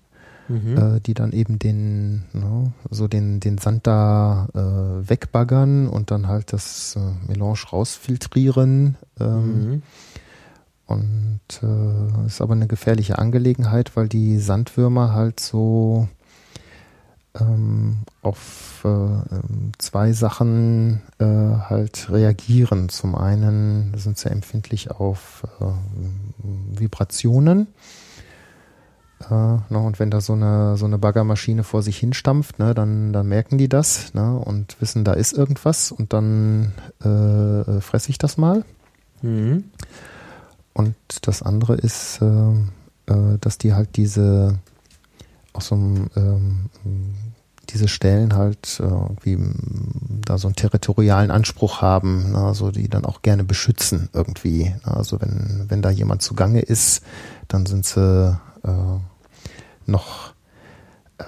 mhm. 0.49 0.77
äh, 0.77 1.01
die 1.01 1.15
dann 1.15 1.33
eben 1.33 1.59
den, 1.59 2.25
no, 2.33 2.73
so 2.91 3.07
den, 3.07 3.39
den 3.41 3.59
Sand 3.59 3.87
da 3.87 4.49
wegbaggern 4.53 5.89
und 5.89 6.11
dann 6.11 6.27
halt 6.27 6.53
das 6.53 6.99
Melange 7.29 7.61
rausfiltrieren. 7.73 8.97
Ähm, 9.21 9.71
mhm. 9.71 9.83
Und 10.93 11.41
äh, 11.63 12.27
ist 12.27 12.41
aber 12.41 12.53
eine 12.55 12.67
gefährliche 12.67 13.19
Angelegenheit, 13.19 13.97
weil 13.97 14.09
die 14.09 14.39
Sandwürmer 14.39 15.13
halt 15.13 15.41
so 15.41 16.09
ähm, 17.41 17.99
auf 18.21 18.83
äh, 18.85 18.89
ähm, 18.89 19.73
zwei 19.79 20.13
Sachen 20.13 21.03
äh, 21.19 21.25
halt 21.25 22.11
reagieren. 22.11 22.89
Zum 22.89 23.15
einen 23.15 23.95
sind 23.97 24.19
sie 24.19 24.31
empfindlich 24.31 24.91
auf 24.91 25.45
äh, 25.61 25.65
Vibrationen. 26.79 27.69
Äh, 29.31 29.35
ne, 29.35 29.79
und 29.79 29.99
wenn 29.99 30.11
da 30.11 30.21
so 30.21 30.33
eine, 30.35 30.77
so 30.77 30.85
eine 30.85 30.99
Baggermaschine 30.99 31.65
vor 31.65 31.83
sich 31.83 31.99
hinstampft, 31.99 32.59
ne, 32.59 32.75
dann, 32.75 33.13
dann 33.13 33.29
merken 33.29 33.59
die 33.59 33.69
das 33.69 34.15
ne, 34.15 34.37
und 34.37 34.81
wissen, 34.81 35.05
da 35.05 35.13
ist 35.13 35.33
irgendwas 35.33 35.93
und 35.93 36.13
dann 36.13 36.73
äh, 37.03 37.81
fresse 37.81 38.11
ich 38.11 38.19
das 38.19 38.37
mal. 38.37 38.65
Mhm. 39.23 39.65
Und 40.75 40.95
das 41.23 41.43
andere 41.43 41.75
ist, 41.75 42.21
äh, 42.23 42.53
äh, 43.13 43.39
dass 43.41 43.59
die 43.59 43.75
halt 43.75 43.97
diese 43.97 44.59
aus 45.53 45.69
so 45.69 45.75
einem 45.75 46.11
ähm, 46.17 46.69
diese 47.69 47.89
Stellen 47.89 48.35
halt 48.35 48.81
äh, 48.81 48.85
irgendwie 48.85 49.39
da 50.27 50.39
so 50.39 50.49
einen 50.49 50.57
territorialen 50.57 51.31
Anspruch 51.31 51.81
haben, 51.81 52.33
ne, 52.33 52.39
also 52.39 52.71
die 52.71 52.89
dann 52.89 53.05
auch 53.05 53.23
gerne 53.23 53.45
beschützen 53.45 54.09
irgendwie. 54.13 54.75
Ne, 54.85 54.97
also 54.97 55.21
wenn, 55.21 55.67
wenn 55.69 55.83
da 55.83 55.91
jemand 55.91 56.23
zugange 56.23 56.61
ist, 56.61 57.03
dann 57.49 57.67
sind 57.67 57.87
sie 57.87 58.39
äh, 58.65 58.99
noch 59.87 60.35
äh, 61.19 61.25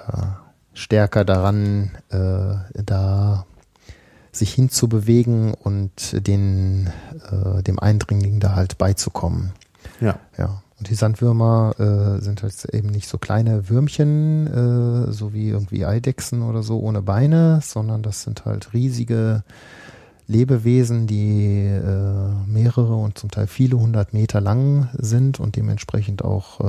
stärker 0.73 1.25
daran, 1.25 1.91
äh, 2.09 2.83
da 2.83 3.45
sich 4.35 4.53
hinzubewegen 4.53 5.53
und 5.53 6.27
den, 6.27 6.89
äh, 7.31 7.63
dem 7.63 7.79
Eindringling 7.79 8.39
da 8.39 8.55
halt 8.55 8.77
beizukommen. 8.77 9.51
Ja. 10.01 10.19
Ja. 10.37 10.61
Und 10.77 10.89
die 10.89 10.95
Sandwürmer 10.95 11.73
äh, 11.79 12.21
sind 12.21 12.43
halt 12.43 12.65
eben 12.65 12.89
nicht 12.89 13.07
so 13.07 13.17
kleine 13.17 13.69
Würmchen, 13.69 14.47
äh, 15.07 15.11
so 15.11 15.33
wie 15.33 15.49
irgendwie 15.49 15.85
Eidechsen 15.85 16.41
oder 16.41 16.63
so 16.63 16.79
ohne 16.79 17.01
Beine, 17.01 17.61
sondern 17.63 18.01
das 18.01 18.23
sind 18.23 18.45
halt 18.45 18.73
riesige 18.73 19.43
Lebewesen, 20.27 21.07
die 21.07 21.65
äh, 21.65 22.33
mehrere 22.45 22.95
und 22.95 23.17
zum 23.17 23.31
Teil 23.31 23.47
viele 23.47 23.79
hundert 23.79 24.13
Meter 24.13 24.41
lang 24.41 24.89
sind 24.93 25.39
und 25.39 25.55
dementsprechend 25.55 26.25
auch 26.25 26.59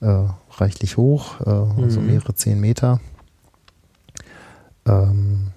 äh, 0.00 0.06
äh, 0.06 0.28
reichlich 0.56 0.96
hoch, 0.96 1.40
äh, 1.40 1.50
also 1.50 1.72
mhm. 1.74 1.84
also 1.84 2.00
mehrere 2.00 2.34
zehn 2.34 2.58
Meter. 2.58 3.00
Ähm, 4.86 5.52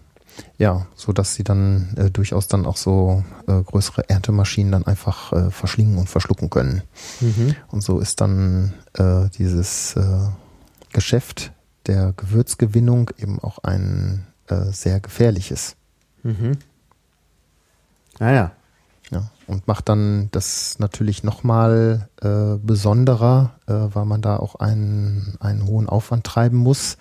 ja, 0.58 0.88
so 0.96 1.12
dass 1.14 1.36
sie 1.36 1.44
dann 1.44 1.96
äh, 1.98 2.12
durchaus 2.12 2.48
dann 2.48 2.66
auch 2.66 2.78
so 2.78 3.24
äh, 3.48 3.62
größere 3.62 4.10
Erntemaschinen 4.10 4.72
dann 4.72 4.86
einfach 4.86 5.34
äh, 5.34 5.52
verschlingen 5.52 5.98
und 5.98 6.10
verschlucken 6.10 6.50
können. 6.50 6.84
Mhm. 7.20 7.56
Und 7.70 7.82
so 7.84 8.00
ist 8.00 8.22
dann 8.22 8.74
äh, 8.94 9.30
dieses 9.38 9.96
äh, 9.96 10.30
Geschäft 10.94 11.52
der 11.88 12.14
Gewürzgewinnung 12.14 13.10
eben 13.18 13.40
auch 13.40 13.60
ein 13.64 14.28
äh, 14.48 14.72
sehr 14.72 15.00
gefährliches. 15.00 15.76
Mhm. 16.24 16.58
Ah 18.20 18.32
ja. 18.32 18.52
Ja, 19.12 19.30
und 19.46 19.68
macht 19.68 19.90
dann 19.90 20.30
das 20.32 20.80
natürlich 20.80 21.22
nochmal 21.22 22.08
äh, 22.22 22.56
besonderer, 22.64 23.60
äh, 23.68 23.74
weil 23.74 24.06
man 24.06 24.22
da 24.22 24.38
auch 24.38 24.56
einen, 24.56 25.36
einen 25.42 25.68
hohen 25.68 25.90
Aufwand 25.90 26.24
treiben 26.24 26.58
muss. 26.58 26.98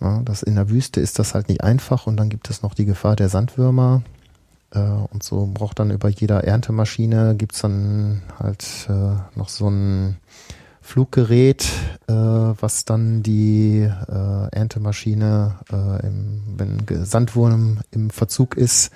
Ja, 0.00 0.22
das 0.24 0.42
in 0.42 0.54
der 0.54 0.70
Wüste 0.70 1.00
ist 1.00 1.18
das 1.18 1.34
halt 1.34 1.48
nicht 1.48 1.62
einfach 1.62 2.06
und 2.06 2.16
dann 2.16 2.30
gibt 2.30 2.48
es 2.48 2.62
noch 2.62 2.74
die 2.74 2.86
Gefahr 2.86 3.16
der 3.16 3.28
Sandwürmer. 3.28 4.02
Äh, 4.72 4.78
und 4.78 5.22
so 5.22 5.50
braucht 5.52 5.78
dann 5.78 5.90
über 5.90 6.08
jeder 6.08 6.44
Erntemaschine 6.44 7.34
gibt's 7.36 7.60
dann 7.60 8.22
halt 8.38 8.88
äh, 8.88 9.38
noch 9.38 9.48
so 9.48 9.68
ein 9.68 10.16
Fluggerät, 10.80 11.68
äh, 12.08 12.12
was 12.12 12.84
dann 12.84 13.22
die 13.22 13.80
äh, 13.80 14.48
Erntemaschine, 14.50 15.56
äh, 15.70 16.06
im, 16.06 16.42
wenn 16.56 17.04
Sandwurm 17.04 17.80
im 17.90 18.10
Verzug 18.10 18.56
ist, 18.56 18.90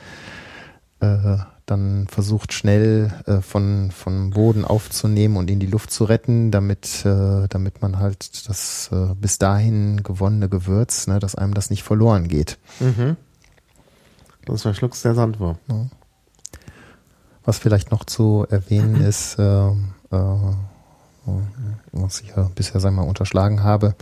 äh, 1.01 1.37
dann 1.67 2.07
versucht 2.09 2.53
schnell 2.53 3.13
äh, 3.27 3.41
von 3.41 3.91
vom 3.91 4.31
Boden 4.31 4.65
aufzunehmen 4.65 5.37
und 5.37 5.51
in 5.51 5.61
die 5.61 5.67
Luft 5.67 5.91
zu 5.91 6.05
retten, 6.05 6.51
damit 6.51 7.05
äh, 7.07 7.49
damit 7.49 7.81
man 7.81 7.99
halt 7.99 8.49
das 8.49 8.91
äh, 8.93 9.15
bis 9.15 9.39
dahin 9.39 10.03
gewonnene 10.03 10.49
Gewürz, 10.49 11.07
ne, 11.07 11.19
dass 11.19 11.35
einem 11.35 11.55
das 11.55 11.71
nicht 11.71 11.83
verloren 11.83 12.29
geht. 12.29 12.59
Mhm. 12.81 13.17
Das 14.45 14.63
verschluckt 14.63 15.03
der 15.05 15.15
Sandwurm. 15.15 15.57
Ja. 15.69 15.87
Was 17.45 17.59
vielleicht 17.59 17.91
noch 17.91 18.05
zu 18.05 18.47
erwähnen 18.49 18.97
ist, 19.03 19.39
äh, 19.39 19.69
äh, 19.69 19.73
was 21.93 22.21
ich 22.21 22.35
ja 22.37 22.51
bisher 22.55 22.81
sag 22.81 22.93
mal 22.93 23.03
unterschlagen 23.03 23.63
habe, 23.63 23.95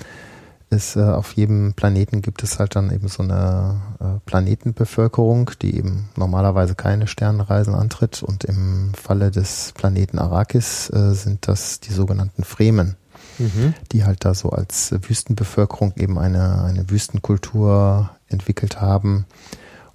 ist, 0.72 0.96
äh, 0.96 1.02
auf 1.02 1.32
jedem 1.34 1.74
Planeten 1.74 2.22
gibt 2.22 2.42
es 2.42 2.58
halt 2.58 2.74
dann 2.76 2.90
eben 2.92 3.08
so 3.08 3.22
eine 3.22 3.80
äh, 4.00 4.04
Planetenbevölkerung, 4.26 5.50
die 5.60 5.76
eben 5.76 6.08
normalerweise 6.16 6.74
keine 6.74 7.06
Sternenreisen 7.06 7.74
antritt. 7.74 8.22
Und 8.22 8.44
im 8.44 8.92
Falle 8.94 9.30
des 9.30 9.72
Planeten 9.74 10.18
Arrakis 10.18 10.90
äh, 10.90 11.14
sind 11.14 11.46
das 11.46 11.80
die 11.80 11.92
sogenannten 11.92 12.44
Fremen, 12.44 12.96
mhm. 13.38 13.74
die 13.92 14.04
halt 14.04 14.24
da 14.24 14.34
so 14.34 14.50
als 14.50 14.94
Wüstenbevölkerung 15.00 15.94
eben 15.96 16.18
eine, 16.18 16.64
eine 16.64 16.90
Wüstenkultur 16.90 18.10
entwickelt 18.28 18.80
haben 18.80 19.26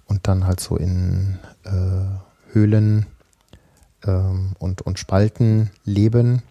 und 0.05 0.27
dann 0.27 0.45
halt 0.45 0.59
so 0.59 0.77
in 0.77 1.39
äh, 1.63 2.51
Höhlen 2.53 3.05
ähm, 4.05 4.53
und, 4.59 4.81
und 4.81 4.99
Spalten 4.99 5.71
leben. 5.83 6.43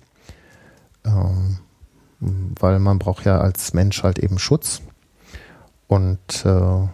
Ähm, 1.05 1.59
weil 2.20 2.78
man 2.78 2.98
braucht 2.98 3.24
ja 3.24 3.38
als 3.38 3.74
Mensch 3.74 4.02
halt 4.02 4.18
eben 4.18 4.38
Schutz 4.38 4.80
und 5.86 6.44
äh, 6.44 6.88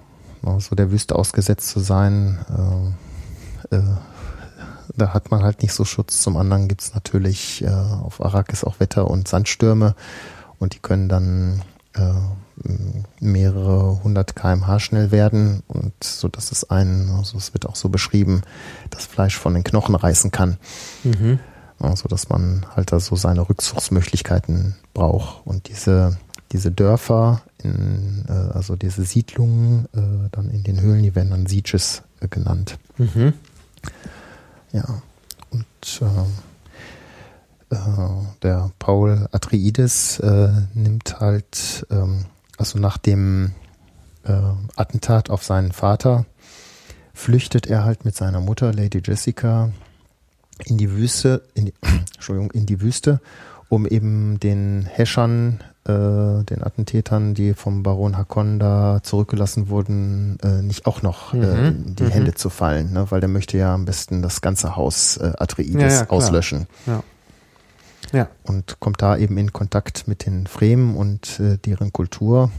so 0.58 0.74
der 0.74 0.90
Wüste 0.90 1.16
ausgesetzt 1.16 1.68
zu 1.68 1.80
sein, 1.80 2.94
äh, 3.70 3.76
äh, 3.76 3.82
da 4.96 5.14
hat 5.14 5.30
man 5.30 5.42
halt 5.42 5.62
nicht 5.62 5.72
so 5.72 5.84
Schutz. 5.84 6.20
Zum 6.20 6.36
anderen 6.36 6.68
gibt's 6.68 6.94
natürlich 6.94 7.62
äh, 7.62 7.68
auf 7.68 8.22
Arrakis 8.22 8.64
auch 8.64 8.80
Wetter- 8.80 9.08
und 9.08 9.28
Sandstürme 9.28 9.94
und 10.58 10.74
die 10.74 10.80
können 10.80 11.08
dann 11.08 11.62
äh, 11.94 12.12
mehrere 13.20 14.02
hundert 14.02 14.36
kmh 14.36 14.78
schnell 14.78 15.10
werden 15.10 15.62
und 15.68 15.92
so 16.02 16.28
dass 16.28 16.52
es 16.52 16.68
einen, 16.70 17.10
also 17.10 17.38
es 17.38 17.54
wird 17.54 17.66
auch 17.66 17.76
so 17.76 17.88
beschrieben, 17.88 18.42
das 18.90 19.06
Fleisch 19.06 19.38
von 19.38 19.54
den 19.54 19.64
Knochen 19.64 19.94
reißen 19.94 20.30
kann. 20.30 20.58
Mhm. 21.02 21.38
Also 21.82 22.08
dass 22.08 22.28
man 22.28 22.64
halt 22.74 22.92
da 22.92 23.00
so 23.00 23.16
seine 23.16 23.48
Rückzugsmöglichkeiten 23.48 24.76
braucht 24.94 25.46
und 25.46 25.68
diese 25.68 26.16
diese 26.52 26.70
Dörfer, 26.70 27.42
in, 27.62 28.24
äh, 28.28 28.32
also 28.32 28.76
diese 28.76 29.04
Siedlungen 29.04 29.86
äh, 29.94 30.28
dann 30.32 30.50
in 30.50 30.62
den 30.62 30.80
Höhlen, 30.80 31.02
die 31.02 31.14
werden 31.14 31.30
dann 31.30 31.46
Sieges 31.46 32.02
äh, 32.20 32.28
genannt. 32.28 32.78
Mhm. 32.98 33.32
Ja, 34.72 35.02
und 35.50 36.02
äh, 37.70 37.74
äh, 37.74 37.78
der 38.42 38.70
Paul 38.78 39.28
Atreides 39.32 40.18
äh, 40.20 40.50
nimmt 40.74 41.20
halt, 41.20 41.86
ähm, 41.90 42.26
also 42.58 42.78
nach 42.78 42.98
dem 42.98 43.52
Attentat 44.76 45.30
auf 45.30 45.42
seinen 45.42 45.72
Vater, 45.72 46.26
flüchtet 47.12 47.66
er 47.66 47.82
halt 47.82 48.04
mit 48.04 48.14
seiner 48.14 48.40
Mutter, 48.40 48.72
Lady 48.72 49.02
Jessica, 49.04 49.72
in 50.66 50.78
die 50.78 50.90
Wüste, 50.92 51.42
in 51.54 51.66
die, 51.66 51.74
Entschuldigung, 52.14 52.50
in 52.52 52.66
die 52.66 52.80
Wüste, 52.80 53.20
um 53.68 53.86
eben 53.86 54.38
den 54.40 54.86
Häschern 54.90 55.60
äh, 55.84 56.44
den 56.44 56.62
Attentätern, 56.62 57.34
die 57.34 57.54
vom 57.54 57.82
Baron 57.82 58.16
Hakonda 58.16 59.00
zurückgelassen 59.02 59.68
wurden, 59.68 60.38
äh, 60.42 60.62
nicht 60.62 60.86
auch 60.86 61.02
noch 61.02 61.34
äh, 61.34 61.38
mhm. 61.38 61.42
äh, 61.42 61.68
in 61.68 61.96
die 61.96 62.02
mhm. 62.04 62.10
Hände 62.10 62.34
zu 62.34 62.50
fallen, 62.50 62.92
ne? 62.92 63.10
weil 63.10 63.20
der 63.20 63.28
möchte 63.28 63.58
ja 63.58 63.74
am 63.74 63.84
besten 63.84 64.22
das 64.22 64.40
ganze 64.40 64.76
Haus 64.76 65.16
äh, 65.16 65.32
Atreides 65.38 65.74
ja, 65.74 65.88
ja, 66.02 66.10
auslöschen. 66.10 66.66
Ja. 66.86 67.02
ja. 68.12 68.28
Und 68.44 68.78
kommt 68.78 69.02
da 69.02 69.16
eben 69.16 69.36
in 69.38 69.52
Kontakt 69.52 70.06
mit 70.06 70.24
den 70.24 70.46
Fremen 70.46 70.96
und 70.96 71.40
äh, 71.40 71.58
deren 71.58 71.92
Kultur. 71.92 72.52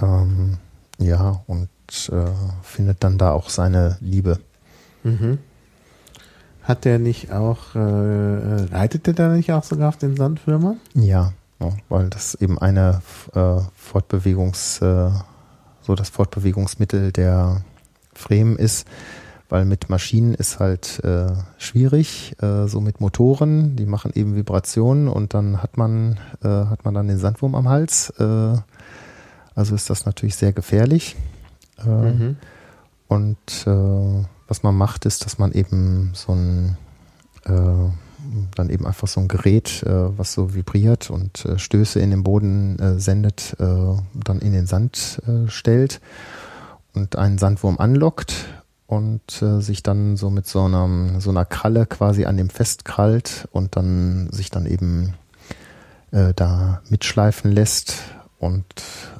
Ähm, 0.00 0.58
ja, 0.98 1.42
und 1.46 1.70
äh, 2.12 2.26
findet 2.62 3.04
dann 3.04 3.16
da 3.16 3.32
auch 3.32 3.48
seine 3.48 3.96
Liebe. 4.00 4.38
Mhm. 5.02 5.38
Hat 6.66 6.84
der 6.84 6.98
nicht 6.98 7.30
auch, 7.30 7.76
äh, 7.76 7.78
äh 7.78 8.64
reitet 8.72 9.06
der 9.06 9.14
da 9.14 9.28
nicht 9.28 9.52
auch 9.52 9.62
sogar 9.62 9.88
auf 9.88 9.96
den 9.96 10.16
Sandwürmern? 10.16 10.80
Ja, 10.94 11.32
ja, 11.60 11.72
weil 11.88 12.10
das 12.10 12.34
eben 12.34 12.58
eine 12.58 13.02
äh, 13.34 13.60
Fortbewegungs, 13.76 14.82
äh, 14.82 15.10
so 15.80 15.94
das 15.94 16.08
Fortbewegungsmittel 16.10 17.12
der 17.12 17.62
Fremen 18.14 18.56
ist, 18.56 18.88
weil 19.48 19.64
mit 19.64 19.88
Maschinen 19.88 20.34
ist 20.34 20.58
halt 20.58 20.98
äh, 21.04 21.28
schwierig, 21.56 22.34
äh, 22.42 22.66
so 22.66 22.80
mit 22.80 23.00
Motoren, 23.00 23.76
die 23.76 23.86
machen 23.86 24.10
eben 24.14 24.34
Vibrationen 24.34 25.06
und 25.06 25.34
dann 25.34 25.62
hat 25.62 25.76
man, 25.76 26.18
äh, 26.42 26.48
hat 26.48 26.84
man 26.84 26.94
dann 26.94 27.06
den 27.06 27.18
Sandwurm 27.18 27.54
am 27.54 27.68
Hals. 27.68 28.10
Äh, 28.18 28.56
also 29.54 29.74
ist 29.74 29.88
das 29.88 30.04
natürlich 30.04 30.34
sehr 30.34 30.52
gefährlich. 30.52 31.14
Äh, 31.78 31.88
mhm. 31.88 32.36
Und 33.06 33.66
äh, 33.66 34.24
was 34.48 34.62
man 34.62 34.76
macht, 34.76 35.06
ist, 35.06 35.24
dass 35.24 35.38
man 35.38 35.52
eben 35.52 36.10
so 36.14 36.32
ein 36.32 36.76
äh, 37.44 37.90
dann 38.54 38.70
eben 38.70 38.86
einfach 38.86 39.08
so 39.08 39.20
ein 39.20 39.28
Gerät, 39.28 39.82
äh, 39.82 40.18
was 40.18 40.32
so 40.32 40.54
vibriert 40.54 41.10
und 41.10 41.44
äh, 41.44 41.58
Stöße 41.58 42.00
in 42.00 42.10
den 42.10 42.22
Boden 42.22 42.78
äh, 42.78 42.98
sendet, 42.98 43.56
äh, 43.58 43.64
dann 44.14 44.40
in 44.40 44.52
den 44.52 44.66
Sand 44.66 45.22
äh, 45.26 45.48
stellt 45.48 46.00
und 46.94 47.16
einen 47.16 47.38
Sandwurm 47.38 47.78
anlockt 47.78 48.46
und 48.86 49.42
äh, 49.42 49.60
sich 49.60 49.82
dann 49.82 50.16
so 50.16 50.30
mit 50.30 50.46
so 50.46 50.64
einer, 50.64 51.20
so 51.20 51.30
einer 51.30 51.44
Kralle 51.44 51.86
quasi 51.86 52.24
an 52.24 52.36
dem 52.36 52.50
festkrallt 52.50 53.48
und 53.52 53.76
dann 53.76 54.30
sich 54.32 54.50
dann 54.50 54.66
eben 54.66 55.14
da 56.36 56.80
mitschleifen 56.88 57.50
lässt 57.50 57.96
und 58.38 58.64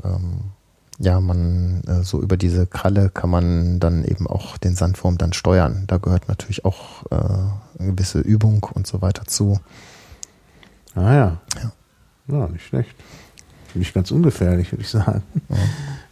ähm, 0.03 0.53
ja, 0.99 1.21
man 1.21 1.83
äh, 1.87 2.03
so 2.03 2.23
über 2.23 2.37
diese 2.37 2.67
Kralle 2.67 3.11
kann 3.11 3.31
man 3.31 3.81
dann 3.81 4.05
eben 4.05 4.27
auch 4.27 4.57
den 4.57 4.75
Sandwurm 4.75 5.19
dann 5.19 5.33
steuern. 5.33 5.85
Da 5.87 5.99
gehört 5.99 6.29
natürlich 6.29 6.65
auch 6.65 7.05
äh, 7.11 7.17
eine 7.79 7.93
gewisse 7.93 8.21
Übung 8.21 8.67
und 8.75 8.87
so 8.87 9.03
weiter 9.03 9.25
zu. 9.27 9.61
Ah 10.95 11.15
ja. 11.15 11.41
Ja, 11.63 11.73
ja 12.29 12.49
nicht 12.49 12.67
schlecht. 12.67 12.95
Nicht 13.75 13.93
ganz 13.93 14.11
ungefährlich, 14.11 14.73
würde 14.73 14.83
ich 14.83 14.89
sagen. 14.89 15.23
Ja. 15.51 15.57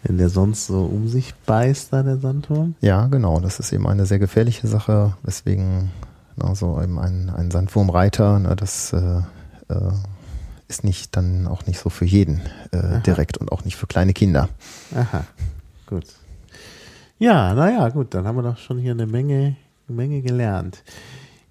Wenn 0.03 0.19
der 0.19 0.29
sonst 0.29 0.67
so 0.67 0.85
um 0.85 1.09
sich 1.09 1.35
beißt, 1.47 1.93
da 1.93 2.03
der 2.03 2.19
Sandwurm. 2.19 2.75
Ja, 2.83 3.07
genau. 3.07 3.41
Das 3.41 3.59
ist 3.59 3.73
eben 3.73 3.87
eine 3.89 4.05
sehr 4.05 4.19
gefährliche 4.19 4.67
Sache, 4.67 5.17
weswegen 5.23 5.91
na, 6.37 6.55
so 6.55 6.81
eben 6.83 6.99
ein, 6.99 7.31
ein 7.31 7.51
Sandwurmreiter, 7.51 8.39
na, 8.39 8.55
das 8.55 8.93
äh, 8.93 9.19
äh, 9.69 9.93
ist 10.75 10.85
nicht 10.85 11.17
dann 11.17 11.47
auch 11.47 11.67
nicht 11.67 11.79
so 11.79 11.89
für 11.89 12.05
jeden 12.05 12.41
äh, 12.73 13.01
direkt 13.07 13.39
und 13.39 13.53
auch 13.53 13.65
nicht 13.65 13.77
für 13.77 13.87
kleine 13.87 14.13
Kinder. 14.13 14.49
Aha, 14.95 15.25
gut. 15.87 16.05
Ja, 17.19 17.55
naja, 17.55 17.89
gut, 17.91 18.13
dann 18.13 18.27
haben 18.27 18.37
wir 18.37 18.43
doch 18.43 18.59
schon 18.59 18.79
hier 18.79 18.91
eine 18.91 19.07
Menge, 19.07 19.55
eine 19.89 19.97
Menge 19.97 20.21
gelernt. 20.21 20.83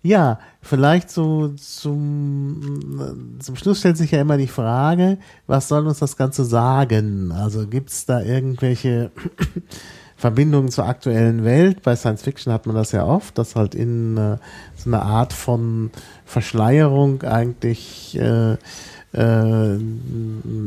Ja, 0.01 0.39
vielleicht 0.61 1.09
so 1.09 1.47
zum, 1.55 3.39
zum 3.39 3.55
Schluss 3.55 3.79
stellt 3.79 3.95
sich 3.95 4.11
ja 4.11 4.19
immer 4.19 4.35
die 4.35 4.47
Frage, 4.47 5.17
was 5.47 5.69
soll 5.69 5.87
uns 5.87 5.99
das 5.99 6.17
Ganze 6.17 6.43
sagen? 6.43 7.31
Also 7.31 7.65
gibt 7.65 7.89
es 7.91 8.05
da 8.05 8.19
irgendwelche 8.21 9.11
Verbindungen 10.17 10.69
zur 10.69 10.85
aktuellen 10.85 11.45
Welt? 11.45 11.81
Bei 11.83 11.95
Science 11.95 12.23
Fiction 12.23 12.51
hat 12.51 12.65
man 12.65 12.75
das 12.75 12.91
ja 12.91 13.05
oft, 13.05 13.37
dass 13.37 13.55
halt 13.55 13.73
in 13.73 14.17
äh, 14.17 14.37
so 14.75 14.89
eine 14.89 15.01
Art 15.01 15.31
von 15.31 15.91
Verschleierung 16.25 17.23
eigentlich 17.23 18.19
äh, 18.19 18.57
äh, 19.13 19.77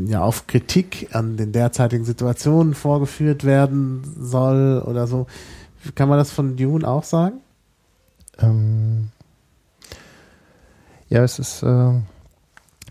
ja 0.07 0.23
auf 0.23 0.47
Kritik 0.47 1.09
an 1.13 1.37
den 1.37 1.53
derzeitigen 1.53 2.05
Situationen 2.05 2.75
vorgeführt 2.75 3.45
werden 3.45 4.03
soll 4.19 4.83
oder 4.87 5.07
so. 5.07 5.27
Kann 5.95 6.09
man 6.09 6.19
das 6.19 6.31
von 6.31 6.57
Dune 6.57 6.87
auch 6.87 7.05
sagen? 7.05 7.41
Ähm, 8.39 9.09
ja, 11.09 11.23
es 11.23 11.39
ist 11.39 11.63
äh, 11.63 11.93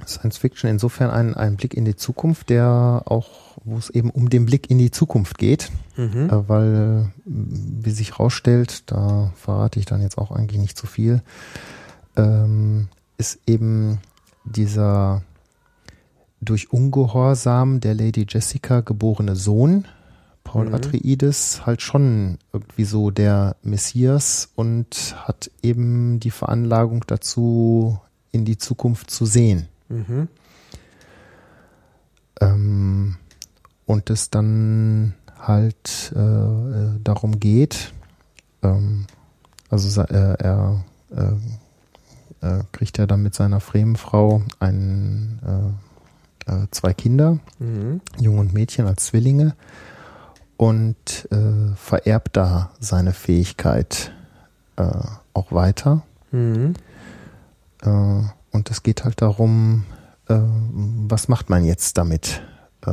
Science 0.06 0.38
Fiction 0.38 0.70
insofern 0.70 1.10
ein, 1.10 1.34
ein 1.34 1.58
Blick 1.58 1.74
in 1.74 1.86
die 1.86 1.96
Zukunft, 1.96 2.50
der 2.50 3.04
auch, 3.06 3.58
wo 3.64 3.78
es 3.78 3.90
eben 3.90 4.10
um 4.10 4.30
den 4.30 4.46
Blick 4.46 4.70
in 4.70 4.78
die 4.78 4.92
Zukunft 4.92 5.38
geht, 5.38 5.72
mhm. 5.96 6.30
äh, 6.30 6.50
weil, 6.50 7.12
wie 7.26 7.92
sich 7.92 8.20
rausstellt, 8.20 8.84
da 8.92 9.32
verrate 9.36 9.80
ich 9.80 9.86
dann 9.86 10.02
jetzt 10.02 10.18
auch 10.18 10.32
eigentlich 10.32 10.60
nicht 10.60 10.78
zu 10.78 10.88
viel, 10.88 11.22
ähm, 12.16 12.88
ist 13.18 13.40
eben 13.48 14.00
dieser 14.44 15.24
durch 16.46 16.72
Ungehorsam 16.72 17.80
der 17.80 17.94
Lady 17.94 18.26
Jessica 18.28 18.82
geborene 18.82 19.36
Sohn, 19.36 19.86
Paul 20.44 20.68
mhm. 20.68 20.76
Atreides, 20.76 21.66
halt 21.66 21.82
schon 21.82 22.38
irgendwie 22.54 22.86
so 22.86 23.12
der 23.12 23.56
Messias 23.64 24.50
und 24.56 25.16
hat 25.18 25.52
eben 25.62 26.20
die 26.20 26.32
Veranlagung 26.32 27.04
dazu, 27.08 28.00
in 28.32 28.46
die 28.46 28.58
Zukunft 28.58 29.10
zu 29.12 29.26
sehen. 29.26 29.68
Mhm. 29.90 30.28
Ähm, 32.42 33.18
und 33.86 34.10
es 34.10 34.30
dann 34.30 35.16
halt 35.40 36.14
äh, 36.16 36.20
äh 36.20 37.00
darum 37.04 37.40
geht, 37.40 37.94
ähm, 38.62 39.06
also 39.70 40.02
äh, 40.02 40.36
er 40.40 40.84
äh, 41.12 42.48
äh, 42.48 42.64
kriegt 42.72 43.00
er 43.00 43.08
dann 43.08 43.24
mit 43.24 43.34
seiner 43.34 43.60
Fremenfrau 43.60 44.42
einen 44.60 45.80
äh, 46.46 46.68
zwei 46.72 46.94
Kinder, 46.94 47.40
mhm. 47.60 48.02
Jung 48.20 48.40
und 48.40 48.54
Mädchen 48.54 48.88
als 48.88 49.06
Zwillinge 49.06 49.56
und 50.58 51.28
äh, 51.32 51.76
vererbt 51.76 52.38
da 52.38 52.72
seine 52.80 53.14
Fähigkeit 53.14 54.12
äh, 54.78 54.86
auch 55.34 55.52
weiter. 55.52 56.04
Mhm. 56.32 56.74
Äh, 57.82 58.22
und 58.52 58.72
es 58.72 58.84
geht 58.84 59.04
halt 59.04 59.22
darum, 59.22 59.86
äh, 60.28 60.40
was 60.40 61.28
macht 61.28 61.50
man 61.50 61.66
jetzt 61.66 61.98
damit? 61.98 62.42
Äh, 62.86 62.92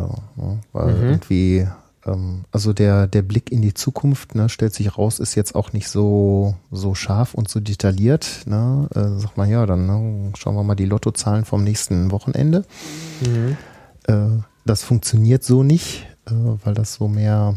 weil 0.73 0.95
mhm. 0.95 1.03
irgendwie 1.03 1.69
ähm, 2.07 2.45
also 2.51 2.73
der, 2.73 3.07
der 3.07 3.23
Blick 3.23 3.53
in 3.53 3.63
die 3.63 3.75
Zukunft, 3.75 4.35
ne, 4.35 4.49
stellt 4.49 4.75
sich 4.75 4.97
raus, 4.97 5.19
ist 5.19 5.35
jetzt 5.35 5.55
auch 5.55 5.73
nicht 5.73 5.89
so, 5.89 6.55
so 6.71 6.95
scharf 6.95 7.35
und 7.35 7.49
so 7.49 7.61
detailliert. 7.61 8.43
Ne? 8.47 8.89
Äh, 8.95 9.21
sagt 9.21 9.37
man, 9.37 9.49
ja, 9.51 9.67
dann 9.67 9.87
ne, 9.87 10.33
schauen 10.37 10.55
wir 10.55 10.63
mal 10.63 10.75
die 10.75 10.87
Lottozahlen 10.87 11.45
vom 11.45 11.65
nächsten 11.65 12.11
Wochenende. 12.11 12.65
Mhm. 13.27 13.57
Äh, 14.07 14.43
das 14.65 14.83
funktioniert 14.83 15.45
so 15.45 15.63
nicht, 15.63 16.07
äh, 16.27 16.33
weil 16.65 16.75
das 16.75 16.95
so 16.95 17.09
mehr 17.09 17.57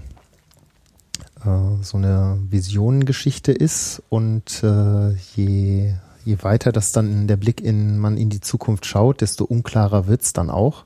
äh, 1.43 1.83
so 1.83 1.97
eine 1.97 2.39
Visionengeschichte 2.49 3.51
ist 3.51 4.01
und 4.09 4.63
äh, 4.63 5.11
je, 5.35 5.93
je 6.23 6.43
weiter 6.43 6.71
das 6.71 6.91
dann 6.91 7.27
der 7.27 7.37
Blick 7.37 7.61
in 7.61 7.97
man 7.99 8.17
in 8.17 8.29
die 8.29 8.41
Zukunft 8.41 8.85
schaut, 8.85 9.21
desto 9.21 9.45
unklarer 9.45 10.07
wird's 10.07 10.33
dann 10.33 10.49
auch. 10.49 10.85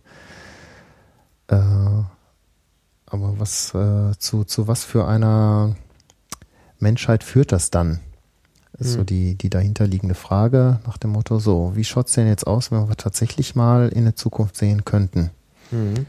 Äh, 1.48 1.58
aber 3.10 3.40
was 3.40 3.74
äh, 3.74 4.12
zu, 4.18 4.44
zu 4.44 4.68
was 4.68 4.84
für 4.84 5.08
einer 5.08 5.76
Menschheit 6.80 7.24
führt 7.24 7.52
das 7.52 7.72
dann? 7.72 8.00
Ist 8.78 8.94
so 8.94 9.00
hm. 9.00 9.06
die, 9.08 9.36
die 9.36 9.50
dahinterliegende 9.50 10.16
Frage 10.16 10.80
nach 10.86 10.98
dem 10.98 11.12
Motto, 11.12 11.40
so, 11.40 11.74
wie 11.76 11.84
schaut's 11.84 12.14
denn 12.14 12.28
jetzt 12.28 12.48
aus, 12.48 12.72
wenn 12.72 12.88
wir 12.88 12.96
tatsächlich 12.96 13.56
mal 13.56 13.90
in 13.90 14.06
der 14.06 14.16
Zukunft 14.16 14.56
sehen 14.56 14.86
könnten? 14.86 15.32
Mhm. 15.72 16.06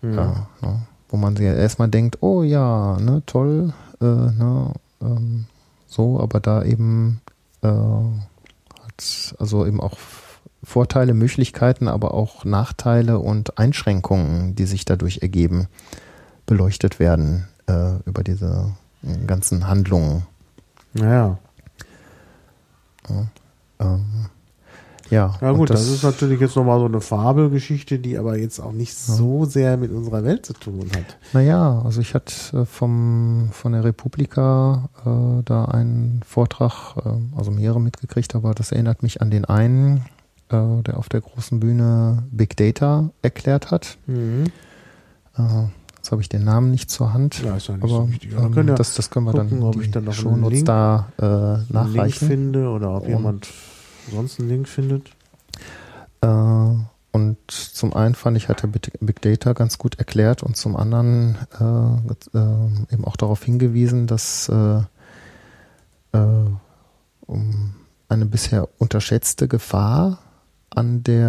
Mhm. 0.00 0.14
Ja, 0.14 0.48
ne? 0.62 0.86
Wo 1.10 1.16
man 1.16 1.36
sich 1.36 1.46
erstmal 1.46 1.88
denkt, 1.88 2.18
oh 2.22 2.42
ja, 2.42 2.98
ne, 2.98 3.22
toll, 3.26 3.72
äh, 4.00 4.04
ne, 4.04 4.72
ähm, 5.00 5.46
so, 5.86 6.20
aber 6.20 6.40
da 6.40 6.62
eben 6.62 7.20
äh, 7.62 7.68
hat 7.68 9.34
also 9.38 9.66
eben 9.66 9.80
auch 9.80 9.98
Vorteile, 10.62 11.14
Möglichkeiten, 11.14 11.88
aber 11.88 12.14
auch 12.14 12.44
Nachteile 12.44 13.18
und 13.18 13.58
Einschränkungen, 13.58 14.54
die 14.54 14.66
sich 14.66 14.84
dadurch 14.84 15.22
ergeben, 15.22 15.68
beleuchtet 16.48 16.98
werden 16.98 17.46
äh, 17.68 17.96
über 18.06 18.24
diese 18.24 18.72
ganzen 19.26 19.68
Handlungen. 19.68 20.24
Naja. 20.94 21.38
Ja, 23.08 23.26
ähm, 23.78 24.26
ja, 25.10 25.34
ja 25.40 25.52
gut, 25.52 25.70
das, 25.70 25.80
das, 25.80 25.94
ist 25.94 26.02
natürlich 26.02 26.40
jetzt 26.40 26.56
nochmal 26.56 26.78
so 26.80 26.84
eine 26.84 27.00
Fabelgeschichte, 27.00 27.98
die 27.98 28.18
aber 28.18 28.36
jetzt 28.36 28.60
auch 28.60 28.72
nicht 28.72 28.92
ja. 29.08 29.14
so 29.14 29.44
sehr 29.46 29.76
mit 29.76 29.90
unserer 29.90 30.24
Welt 30.24 30.44
zu 30.44 30.52
tun 30.52 30.90
hat. 30.94 31.16
Naja, 31.32 31.80
also 31.82 32.00
ich 32.00 32.14
hatte 32.14 32.58
äh, 32.58 32.64
vom, 32.66 33.48
von 33.52 33.72
der 33.72 33.84
Republika 33.84 34.88
äh, 35.06 35.42
da 35.44 35.64
einen 35.66 36.20
Vortrag, 36.26 36.96
äh, 36.98 37.38
also 37.38 37.50
mehrere 37.50 37.80
mitgekriegt, 37.80 38.34
aber 38.34 38.54
das 38.54 38.72
erinnert 38.72 39.02
mich 39.02 39.22
an 39.22 39.30
den 39.30 39.46
einen, 39.46 40.04
äh, 40.50 40.82
der 40.82 40.98
auf 40.98 41.08
der 41.08 41.22
großen 41.22 41.58
Bühne 41.58 42.24
Big 42.30 42.56
Data 42.56 43.10
erklärt 43.22 43.70
hat. 43.70 43.96
Mhm. 44.06 44.44
Jetzt 46.08 46.12
habe 46.12 46.22
ich 46.22 46.30
den 46.30 46.44
Namen 46.44 46.70
nicht 46.70 46.90
zur 46.90 47.12
Hand. 47.12 47.42
Ja, 47.42 47.54
ist 47.54 47.68
ja 47.68 47.74
nicht 47.74 47.84
aber, 47.84 47.92
so 47.92 48.08
wichtig. 48.08 48.32
Ähm, 48.32 48.66
ja 48.66 48.74
das, 48.74 48.94
das 48.94 49.10
können 49.10 49.26
wir 49.26 49.32
gucken, 49.32 49.60
dann, 49.60 49.62
ob 49.62 49.78
ich 49.82 49.90
dann 49.90 50.04
noch 50.04 50.24
einen 50.24 50.48
Link, 50.48 50.64
da 50.64 51.12
äh, 51.18 51.70
nachreichen. 51.70 52.00
Link 52.00 52.14
finde 52.14 52.70
oder 52.70 52.94
ob 52.94 53.02
und, 53.02 53.08
jemand 53.10 53.48
sonst 54.10 54.40
einen 54.40 54.48
Link 54.48 54.68
findet. 54.68 55.10
Äh, 56.22 56.26
und 56.26 57.36
zum 57.50 57.92
einen 57.92 58.14
fand 58.14 58.38
ich, 58.38 58.48
hat 58.48 58.62
der 58.62 58.68
Big 58.68 59.20
Data 59.20 59.52
ganz 59.52 59.76
gut 59.76 59.98
erklärt 59.98 60.42
und 60.42 60.56
zum 60.56 60.76
anderen 60.76 61.36
äh, 61.60 62.38
äh, 62.38 62.94
eben 62.94 63.04
auch 63.04 63.16
darauf 63.16 63.44
hingewiesen, 63.44 64.06
dass 64.06 64.48
äh, 64.48 64.78
äh, 66.12 66.50
um 67.26 67.74
eine 68.08 68.24
bisher 68.24 68.66
unterschätzte 68.78 69.46
Gefahr 69.46 70.20
an 70.78 71.02
der 71.02 71.28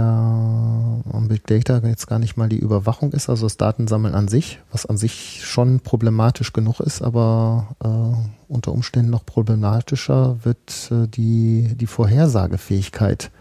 am 1.12 1.28
Big 1.28 1.48
Data 1.48 1.80
jetzt 1.88 2.06
gar 2.06 2.20
nicht 2.20 2.38
mal 2.38 2.48
die 2.48 2.60
Überwachung 2.60 3.12
ist, 3.14 3.30
also 3.30 3.48
das 3.48 3.58
Datensammeln 3.58 4.14
an 4.14 4.28
sich, 4.28 4.60
was 4.72 4.86
an 4.86 4.96
sich 4.96 5.42
schon 5.44 5.80
problematisch 5.80 6.54
genug 6.54 6.80
ist, 6.80 7.02
aber 7.02 7.76
äh, 7.84 8.52
unter 8.54 8.72
Umständen 8.72 9.10
noch 9.10 9.26
problematischer 9.26 10.38
wird 10.44 10.92
äh, 10.92 11.08
die, 11.08 11.76
die 11.76 11.88
Vorhersagefähigkeit, 11.88 13.32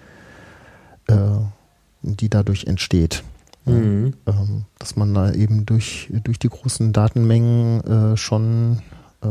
äh, 1.09 1.15
die 2.03 2.31
dadurch 2.31 2.65
entsteht. 2.65 3.23
Mhm. 3.67 4.15
Ähm, 4.27 4.65
dass 4.79 4.97
man 4.97 5.13
da 5.13 5.33
eben 5.33 5.67
durch, 5.67 6.09
durch 6.25 6.39
die 6.39 6.49
großen 6.49 6.95
Datenmengen 6.95 7.83
äh, 7.83 8.17
schon 8.17 8.79
äh, 9.21 9.27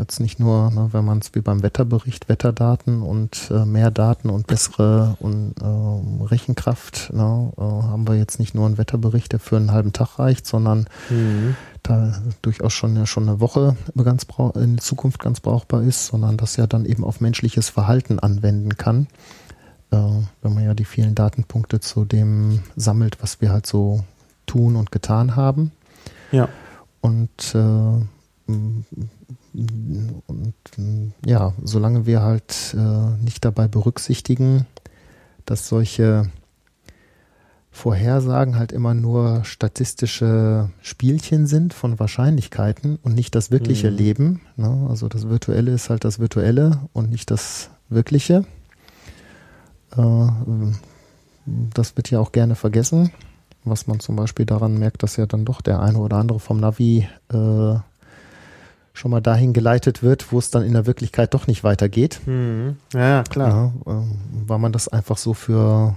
Jetzt 0.00 0.18
nicht 0.18 0.40
nur, 0.40 0.70
ne, 0.70 0.88
wenn 0.92 1.04
man 1.04 1.18
es 1.18 1.34
wie 1.34 1.42
beim 1.42 1.62
Wetterbericht, 1.62 2.30
Wetterdaten 2.30 3.02
und 3.02 3.50
äh, 3.50 3.66
mehr 3.66 3.90
Daten 3.90 4.30
und 4.30 4.46
bessere 4.46 5.14
und, 5.20 5.52
äh, 5.60 6.24
Rechenkraft, 6.24 7.12
ne, 7.12 7.52
äh, 7.58 7.60
haben 7.60 8.08
wir 8.08 8.16
jetzt 8.16 8.38
nicht 8.38 8.54
nur 8.54 8.64
einen 8.64 8.78
Wetterbericht, 8.78 9.32
der 9.32 9.40
für 9.40 9.58
einen 9.58 9.72
halben 9.72 9.92
Tag 9.92 10.18
reicht, 10.18 10.46
sondern 10.46 10.86
mhm. 11.10 11.54
da 11.82 12.14
durchaus 12.40 12.72
schon, 12.72 12.96
ja, 12.96 13.04
schon 13.04 13.28
eine 13.28 13.40
Woche 13.40 13.76
ganz 14.02 14.26
in 14.54 14.78
Zukunft 14.78 15.20
ganz 15.20 15.40
brauchbar 15.40 15.82
ist, 15.82 16.06
sondern 16.06 16.38
das 16.38 16.56
ja 16.56 16.66
dann 16.66 16.86
eben 16.86 17.04
auf 17.04 17.20
menschliches 17.20 17.68
Verhalten 17.68 18.18
anwenden 18.18 18.78
kann. 18.78 19.06
Äh, 19.90 19.98
wenn 20.40 20.54
man 20.54 20.64
ja 20.64 20.72
die 20.72 20.86
vielen 20.86 21.14
Datenpunkte 21.14 21.80
zu 21.80 22.06
dem 22.06 22.62
sammelt, 22.74 23.22
was 23.22 23.42
wir 23.42 23.52
halt 23.52 23.66
so 23.66 24.02
tun 24.46 24.76
und 24.76 24.92
getan 24.92 25.36
haben. 25.36 25.72
Ja. 26.32 26.48
Und 27.02 27.54
äh, 27.54 28.04
und 29.52 30.54
ja, 31.24 31.52
solange 31.62 32.06
wir 32.06 32.22
halt 32.22 32.74
äh, 32.74 33.22
nicht 33.22 33.44
dabei 33.44 33.68
berücksichtigen, 33.68 34.66
dass 35.44 35.68
solche 35.68 36.30
Vorhersagen 37.72 38.56
halt 38.56 38.72
immer 38.72 38.94
nur 38.94 39.44
statistische 39.44 40.70
Spielchen 40.82 41.46
sind 41.46 41.72
von 41.72 41.98
Wahrscheinlichkeiten 41.98 42.98
und 43.02 43.14
nicht 43.14 43.34
das 43.34 43.50
wirkliche 43.50 43.90
mhm. 43.90 43.96
Leben. 43.96 44.40
Ne? 44.56 44.86
Also 44.88 45.08
das 45.08 45.28
Virtuelle 45.28 45.72
ist 45.72 45.88
halt 45.88 46.04
das 46.04 46.18
Virtuelle 46.18 46.80
und 46.92 47.10
nicht 47.10 47.30
das 47.30 47.70
Wirkliche. 47.88 48.44
Äh, 49.96 50.26
das 51.46 51.96
wird 51.96 52.10
ja 52.10 52.20
auch 52.20 52.32
gerne 52.32 52.54
vergessen, 52.54 53.10
was 53.64 53.86
man 53.86 54.00
zum 54.00 54.16
Beispiel 54.16 54.46
daran 54.46 54.78
merkt, 54.78 55.02
dass 55.02 55.16
ja 55.16 55.26
dann 55.26 55.44
doch 55.44 55.60
der 55.60 55.80
eine 55.80 55.98
oder 55.98 56.16
andere 56.16 56.40
vom 56.40 56.58
Navi 56.58 57.08
äh, 57.32 57.74
schon 58.92 59.10
mal 59.10 59.20
dahin 59.20 59.52
geleitet 59.52 60.02
wird, 60.02 60.32
wo 60.32 60.38
es 60.38 60.50
dann 60.50 60.62
in 60.62 60.72
der 60.72 60.86
Wirklichkeit 60.86 61.34
doch 61.34 61.46
nicht 61.46 61.64
weitergeht. 61.64 62.20
Mhm. 62.26 62.76
Ja, 62.92 63.22
klar. 63.22 63.72
Ja, 63.86 63.92
äh, 63.92 64.04
weil 64.46 64.58
man 64.58 64.72
das 64.72 64.88
einfach 64.88 65.16
so 65.16 65.34
für, 65.34 65.96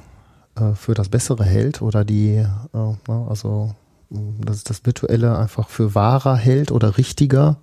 äh, 0.56 0.74
für 0.74 0.94
das 0.94 1.10
Bessere 1.10 1.44
hält 1.44 1.82
oder 1.82 2.06
die, 2.06 2.36
äh, 2.74 2.88
also 3.08 3.74
das, 4.10 4.64
das 4.64 4.86
Virtuelle 4.86 5.38
einfach 5.38 5.70
für 5.70 5.96
wahrer 5.96 6.36
hält 6.36 6.72
oder 6.72 6.98
richtiger 6.98 7.58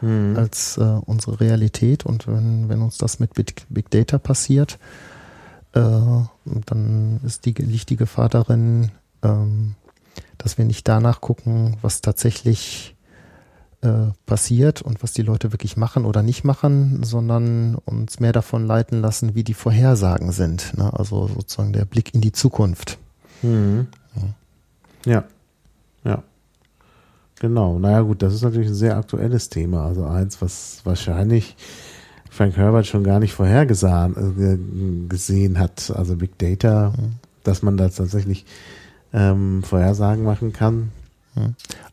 mhm. 0.00 0.36
als 0.36 0.76
äh, 0.76 0.82
unsere 0.82 1.40
Realität. 1.40 2.04
Und 2.04 2.26
wenn, 2.26 2.68
wenn 2.68 2.82
uns 2.82 2.98
das 2.98 3.20
mit 3.20 3.34
Big, 3.34 3.66
Big 3.68 3.90
Data 3.90 4.18
passiert, 4.18 4.78
äh, 5.72 5.80
dann 6.66 7.20
ist 7.24 7.46
die, 7.46 7.52
liegt 7.52 7.90
die 7.90 7.96
Gefahr 7.96 8.28
darin, 8.28 8.90
ähm, 9.22 9.74
dass 10.38 10.58
wir 10.58 10.64
nicht 10.64 10.86
danach 10.86 11.20
gucken, 11.20 11.76
was 11.80 12.00
tatsächlich 12.00 12.93
äh, 13.84 14.12
passiert 14.26 14.82
und 14.82 15.02
was 15.02 15.12
die 15.12 15.22
Leute 15.22 15.52
wirklich 15.52 15.76
machen 15.76 16.04
oder 16.04 16.22
nicht 16.22 16.42
machen, 16.42 17.02
sondern 17.04 17.76
uns 17.84 18.18
mehr 18.18 18.32
davon 18.32 18.66
leiten 18.66 19.00
lassen, 19.00 19.34
wie 19.34 19.44
die 19.44 19.54
Vorhersagen 19.54 20.32
sind. 20.32 20.76
Ne? 20.76 20.92
Also 20.92 21.28
sozusagen 21.28 21.72
der 21.72 21.84
Blick 21.84 22.14
in 22.14 22.20
die 22.20 22.32
Zukunft. 22.32 22.98
Mhm. 23.42 23.86
Ja. 25.04 25.12
ja. 25.12 25.24
Ja. 26.04 26.22
Genau. 27.40 27.78
Naja 27.78 28.02
gut, 28.02 28.22
das 28.22 28.34
ist 28.34 28.42
natürlich 28.42 28.68
ein 28.68 28.74
sehr 28.74 28.96
aktuelles 28.96 29.48
Thema. 29.48 29.84
Also 29.84 30.04
eins, 30.06 30.40
was 30.40 30.80
wahrscheinlich 30.84 31.56
Frank 32.30 32.56
Herbert 32.56 32.86
schon 32.86 33.04
gar 33.04 33.18
nicht 33.18 33.32
vorhergesehen 33.32 34.38
äh, 34.38 35.08
gesehen 35.08 35.58
hat. 35.58 35.92
Also 35.94 36.16
Big 36.16 36.38
Data, 36.38 36.90
mhm. 36.96 37.12
dass 37.42 37.62
man 37.62 37.76
da 37.76 37.88
tatsächlich 37.88 38.44
ähm, 39.12 39.62
Vorhersagen 39.62 40.24
machen 40.24 40.52
kann. 40.52 40.90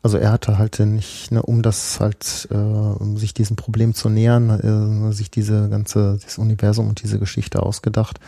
Also 0.02 0.18
er 0.18 0.32
hatte 0.32 0.58
halt 0.58 0.78
nicht, 0.80 1.30
ne, 1.30 1.42
um 1.42 1.62
das 1.62 2.00
halt, 2.00 2.48
äh, 2.50 2.54
um 2.54 3.16
sich 3.16 3.34
diesem 3.34 3.56
Problem 3.56 3.94
zu 3.94 4.08
nähern, 4.08 5.08
äh, 5.10 5.12
sich 5.12 5.30
diese 5.30 5.68
ganze, 5.68 6.18
das 6.22 6.38
Universum 6.38 6.88
und 6.88 7.02
diese 7.02 7.18
Geschichte 7.18 7.62
ausgedacht. 7.62 8.20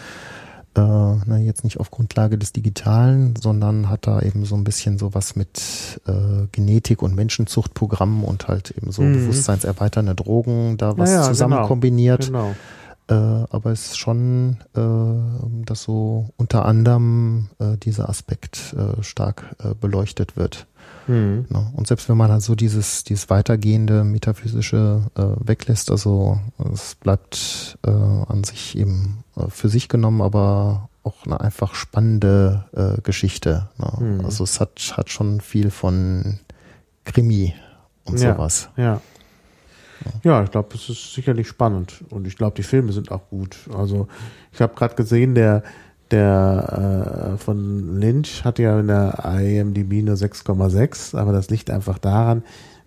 Äh, 0.77 0.81
ne, 0.81 1.39
jetzt 1.45 1.63
nicht 1.63 1.79
auf 1.79 1.93
Grundlage 1.93 2.37
des 2.37 2.53
Digitalen, 2.53 3.37
sondern 3.41 3.89
hat 3.89 4.09
da 4.09 4.21
eben 4.21 4.45
so 4.45 4.57
ein 4.57 4.65
bisschen 4.65 4.99
sowas 4.99 5.37
mit 5.37 6.01
äh, 6.07 6.49
Genetik 6.51 7.01
und 7.01 7.15
Menschenzuchtprogrammen 7.15 8.25
und 8.25 8.49
halt 8.49 8.73
eben 8.73 8.91
so 8.91 9.03
mhm. 9.03 9.13
bewusstseinserweiternde 9.13 10.17
Drogen 10.17 10.77
da 10.77 10.99
was 10.99 11.11
naja, 11.11 11.23
zusammen 11.23 11.55
genau, 11.55 11.69
kombiniert. 11.69 12.27
Genau. 12.27 12.55
Äh, 13.07 13.15
aber 13.15 13.71
es 13.71 13.87
ist 13.89 13.99
schon, 13.99 14.57
äh, 14.75 15.65
dass 15.65 15.83
so 15.83 16.31
unter 16.37 16.65
anderem 16.65 17.51
äh, 17.59 17.77
dieser 17.77 18.09
Aspekt 18.09 18.75
äh, 18.77 19.03
stark 19.03 19.57
äh, 19.63 19.75
beleuchtet 19.75 20.37
wird. 20.37 20.67
Mhm. 21.07 21.47
Ne? 21.49 21.73
Und 21.77 21.87
selbst 21.87 22.09
wenn 22.09 22.17
man 22.17 22.31
halt 22.31 22.43
so 22.43 22.55
dieses, 22.55 23.05
dieses 23.05 23.31
weitergehende 23.31 24.05
metaphysische 24.05 25.03
äh, 25.17 25.23
weglässt, 25.39 25.91
also 25.91 26.39
es 26.73 26.95
bleibt 26.95 27.79
äh, 27.87 27.91
an 27.91 28.45
sich 28.45 28.77
eben 28.77 29.25
äh, 29.37 29.49
für 29.49 29.69
sich 29.69 29.89
genommen, 29.89 30.23
aber 30.23 30.89
auch 31.03 31.27
eine 31.27 31.41
einfach 31.41 31.75
spannende 31.75 32.65
äh, 32.73 33.01
Geschichte. 33.03 33.69
Ne? 33.79 33.93
Mhm. 34.01 34.25
Also 34.25 34.45
es 34.45 34.61
hat, 34.61 34.95
hat 34.97 35.11
schon 35.11 35.41
viel 35.41 35.71
von 35.71 36.39
Krimi 37.05 37.55
und 38.05 38.19
ja, 38.21 38.35
sowas. 38.35 38.71
Ja. 38.77 39.01
Ja, 40.23 40.43
ich 40.43 40.51
glaube, 40.51 40.75
es 40.75 40.89
ist 40.91 41.15
sicherlich 41.15 41.49
spannend 41.49 42.05
und 42.11 42.27
ich 42.27 42.37
glaube, 42.37 42.57
die 42.57 42.63
Filme 42.63 42.93
sind 42.93 43.11
auch 43.11 43.29
gut. 43.31 43.57
Also 43.75 44.09
ich 44.53 44.61
habe 44.61 44.75
gerade 44.75 44.95
gesehen, 44.97 45.35
der 45.35 45.63
der 46.11 47.35
äh, 47.35 47.39
von 47.39 48.01
Lynch 48.01 48.45
hat 48.45 48.59
ja 48.59 48.79
in 48.79 48.89
der 48.89 49.25
IMDb 49.25 50.05
nur 50.05 50.17
6,6, 50.17 51.17
aber 51.17 51.33
das 51.33 51.51
liegt 51.51 51.71
einfach 51.71 51.99
daran, 51.99 52.43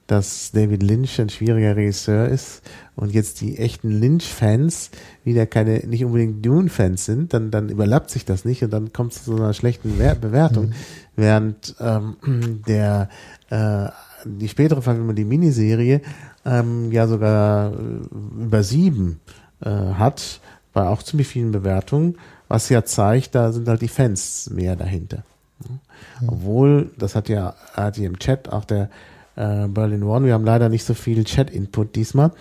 dass 0.07 0.51
David 0.53 0.83
Lynch 0.83 1.19
ein 1.19 1.29
schwieriger 1.29 1.75
Regisseur 1.75 2.29
ist 2.29 2.61
und 2.95 3.13
jetzt 3.13 3.41
die 3.41 3.57
echten 3.57 3.91
Lynch-Fans 3.91 4.91
wieder 5.25 5.45
keine, 5.45 5.85
nicht 5.85 6.05
unbedingt 6.05 6.45
Dune-Fans 6.45 7.05
sind, 7.05 7.33
dann, 7.33 7.51
dann 7.51 7.69
überlappt 7.69 8.09
sich 8.09 8.23
das 8.23 8.45
nicht 8.45 8.63
und 8.63 8.71
dann 8.71 8.93
kommt 8.93 9.13
es 9.13 9.25
zu 9.25 9.35
einer 9.35 9.53
schlechten 9.53 9.97
Bewertung. 9.97 10.67
Mhm. 10.67 10.73
Während 11.17 11.75
ähm, 11.81 12.15
der 12.67 13.09
äh, 13.49 13.89
die 14.25 14.47
spätere 14.49 14.81
Verfilmung, 14.81 15.15
die 15.15 15.25
Miniserie, 15.25 16.01
ähm, 16.45 16.91
ja 16.91 17.07
sogar 17.07 17.73
äh, 17.73 18.43
über 18.43 18.63
sieben 18.63 19.19
äh, 19.61 19.69
hat, 19.69 20.41
bei 20.73 20.87
auch 20.87 21.03
ziemlich 21.03 21.27
vielen 21.27 21.51
Bewertungen 21.51 22.17
was 22.47 22.69
ja 22.69 22.83
zeigt, 22.85 23.35
da 23.35 23.51
sind 23.51 23.67
halt 23.67 23.81
die 23.81 23.87
Fans 23.87 24.49
mehr 24.49 24.75
dahinter. 24.75 25.23
Obwohl, 26.27 26.91
das 26.97 27.15
hat 27.15 27.29
ja, 27.29 27.55
hat 27.73 27.95
hier 27.95 28.07
im 28.07 28.19
Chat 28.19 28.51
auch 28.51 28.65
der 28.65 28.89
äh, 29.35 29.67
Berlin 29.67 30.03
One, 30.03 30.25
wir 30.25 30.33
haben 30.33 30.45
leider 30.45 30.69
nicht 30.69 30.83
so 30.83 30.93
viel 30.93 31.23
Chat-Input 31.23 31.95
diesmal. 31.95 32.31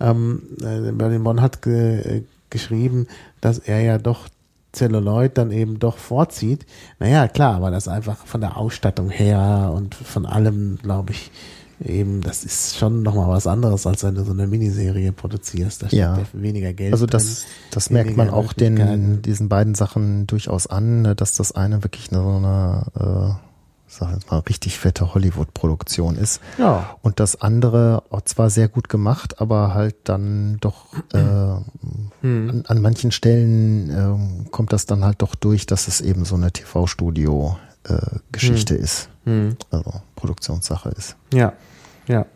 Ähm, 0.00 0.42
äh, 0.60 0.92
Berlin 0.92 1.26
One 1.26 1.42
hat 1.42 1.62
ge 1.62 2.18
äh, 2.18 2.22
geschrieben, 2.50 3.08
dass 3.40 3.58
er 3.58 3.80
ja 3.80 3.98
doch 3.98 4.28
Celluloid 4.72 5.38
dann 5.38 5.50
eben 5.50 5.78
doch 5.78 5.98
vorzieht. 5.98 6.66
Naja, 6.98 7.28
klar, 7.28 7.56
aber 7.56 7.70
das 7.70 7.88
einfach 7.88 8.26
von 8.26 8.40
der 8.40 8.56
Ausstattung 8.56 9.10
her 9.10 9.72
und 9.74 9.94
von 9.94 10.26
allem, 10.26 10.78
glaube 10.82 11.12
ich, 11.12 11.30
eben, 11.84 12.20
das 12.20 12.44
ist 12.44 12.76
schon 12.76 13.02
nochmal 13.02 13.28
was 13.28 13.46
anderes, 13.46 13.86
als 13.86 14.02
wenn 14.04 14.14
du 14.14 14.24
so 14.24 14.32
eine 14.32 14.46
Miniserie 14.46 15.12
produzierst. 15.12 15.82
Da 15.82 15.86
Ja. 15.90 16.18
ja 16.18 16.24
weniger 16.32 16.72
Geld 16.72 16.92
Also 16.92 17.06
das, 17.06 17.44
das 17.70 17.90
merkt 17.90 18.16
man 18.16 18.30
auch 18.30 18.52
den, 18.52 19.22
diesen 19.22 19.48
beiden 19.48 19.74
Sachen 19.74 20.26
durchaus 20.26 20.66
an, 20.66 21.02
ne, 21.02 21.14
dass 21.14 21.34
das 21.34 21.52
eine 21.52 21.82
wirklich 21.84 22.10
eine, 22.12 22.22
so 22.22 22.36
eine, 22.36 22.86
äh, 22.98 23.34
sag 23.86 24.12
jetzt 24.12 24.30
mal, 24.30 24.38
richtig 24.40 24.78
fette 24.78 25.14
Hollywood-Produktion 25.14 26.16
ist. 26.16 26.40
Ja, 26.58 26.96
Und 27.02 27.20
das 27.20 27.40
andere 27.40 28.02
zwar 28.24 28.50
sehr 28.50 28.68
gut 28.68 28.88
gemacht, 28.88 29.40
aber 29.40 29.72
halt 29.74 29.94
dann 30.04 30.56
doch 30.60 30.86
äh, 31.12 31.18
an, 31.18 32.64
an 32.66 32.82
manchen 32.82 33.12
Stellen 33.12 33.90
ähm, 33.90 34.46
kommt 34.50 34.72
das 34.72 34.86
dann 34.86 35.04
halt 35.04 35.22
doch 35.22 35.34
durch, 35.36 35.66
dass 35.66 35.86
es 35.88 36.00
eben 36.00 36.24
so 36.24 36.34
eine 36.34 36.50
TV-Studio-Geschichte 36.50 38.74
ist. 38.74 39.08
hm. 39.24 39.56
Also 39.70 39.92
Produktionssache 40.16 40.88
ist. 40.90 41.14
ja, 41.32 41.52
ja. 42.06 42.26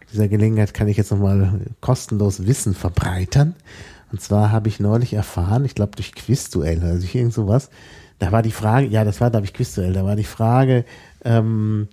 Mit 0.00 0.12
dieser 0.12 0.28
Gelegenheit 0.28 0.74
kann 0.74 0.88
ich 0.88 0.96
jetzt 0.96 1.10
nochmal 1.10 1.60
kostenlos 1.80 2.46
Wissen 2.46 2.74
verbreitern. 2.74 3.54
Und 4.12 4.20
zwar 4.20 4.52
habe 4.52 4.68
ich 4.68 4.80
neulich 4.80 5.14
erfahren, 5.14 5.64
ich 5.64 5.74
glaube 5.74 5.96
durch 5.96 6.14
Quizduell 6.14 6.78
oder 6.78 6.94
durch 6.94 7.14
irgend 7.14 7.34
sowas, 7.34 7.70
da 8.18 8.30
war 8.32 8.42
die 8.42 8.52
Frage, 8.52 8.86
ja, 8.86 9.04
das 9.04 9.20
war, 9.20 9.30
glaube 9.30 9.46
ich, 9.46 9.52
Quizduell, 9.52 9.92
da 9.92 10.04
war 10.04 10.16
die 10.16 10.24
Frage, 10.24 10.84
ähm, 11.24 11.88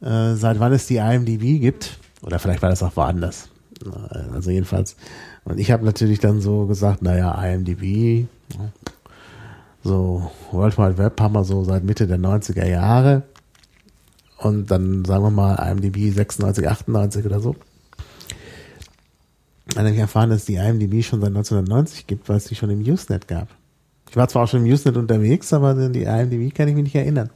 äh, 0.00 0.34
seit 0.34 0.60
wann 0.60 0.72
es 0.72 0.86
die 0.86 0.96
IMDb 0.96 1.60
gibt, 1.60 1.98
oder 2.22 2.38
vielleicht 2.38 2.62
war 2.62 2.70
das 2.70 2.82
auch 2.82 2.96
woanders. 2.96 3.48
Also 4.32 4.50
jedenfalls, 4.50 4.96
und 5.44 5.58
ich 5.58 5.70
habe 5.70 5.84
natürlich 5.84 6.18
dann 6.20 6.40
so 6.40 6.66
gesagt, 6.66 7.02
naja, 7.02 7.32
IMDb, 7.44 8.26
so 9.82 10.30
World 10.52 10.78
Wide 10.78 10.98
Web 10.98 11.20
haben 11.20 11.34
wir 11.34 11.44
so 11.44 11.64
seit 11.64 11.84
Mitte 11.84 12.06
der 12.06 12.18
90er 12.18 12.66
Jahre. 12.66 13.22
Und 14.38 14.70
dann 14.70 15.04
sagen 15.04 15.24
wir 15.24 15.30
mal 15.30 15.54
IMDb 15.54 16.12
96, 16.12 16.68
98 16.68 17.24
oder 17.24 17.40
so. 17.40 17.56
Dann 19.74 19.84
habe 19.86 19.94
ich 19.94 20.00
erfahren, 20.00 20.30
dass 20.30 20.40
es 20.40 20.44
die 20.44 20.56
IMDb 20.56 21.02
schon 21.02 21.20
seit 21.20 21.28
1990 21.30 22.06
gibt, 22.06 22.28
weil 22.28 22.36
es 22.36 22.44
die 22.44 22.54
schon 22.54 22.70
im 22.70 22.80
Usenet 22.80 23.26
gab. 23.28 23.48
Ich 24.08 24.16
war 24.16 24.28
zwar 24.28 24.44
auch 24.44 24.48
schon 24.48 24.64
im 24.64 24.72
Usenet 24.72 24.96
unterwegs, 24.96 25.52
aber 25.52 25.74
die 25.88 26.04
IMDb 26.04 26.54
kann 26.54 26.68
ich 26.68 26.74
mich 26.74 26.84
nicht 26.84 26.94
erinnern. 26.94 27.30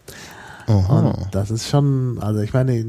Und 0.66 1.28
das 1.32 1.50
ist 1.50 1.68
schon, 1.68 2.18
also 2.20 2.40
ich 2.40 2.52
meine, 2.52 2.84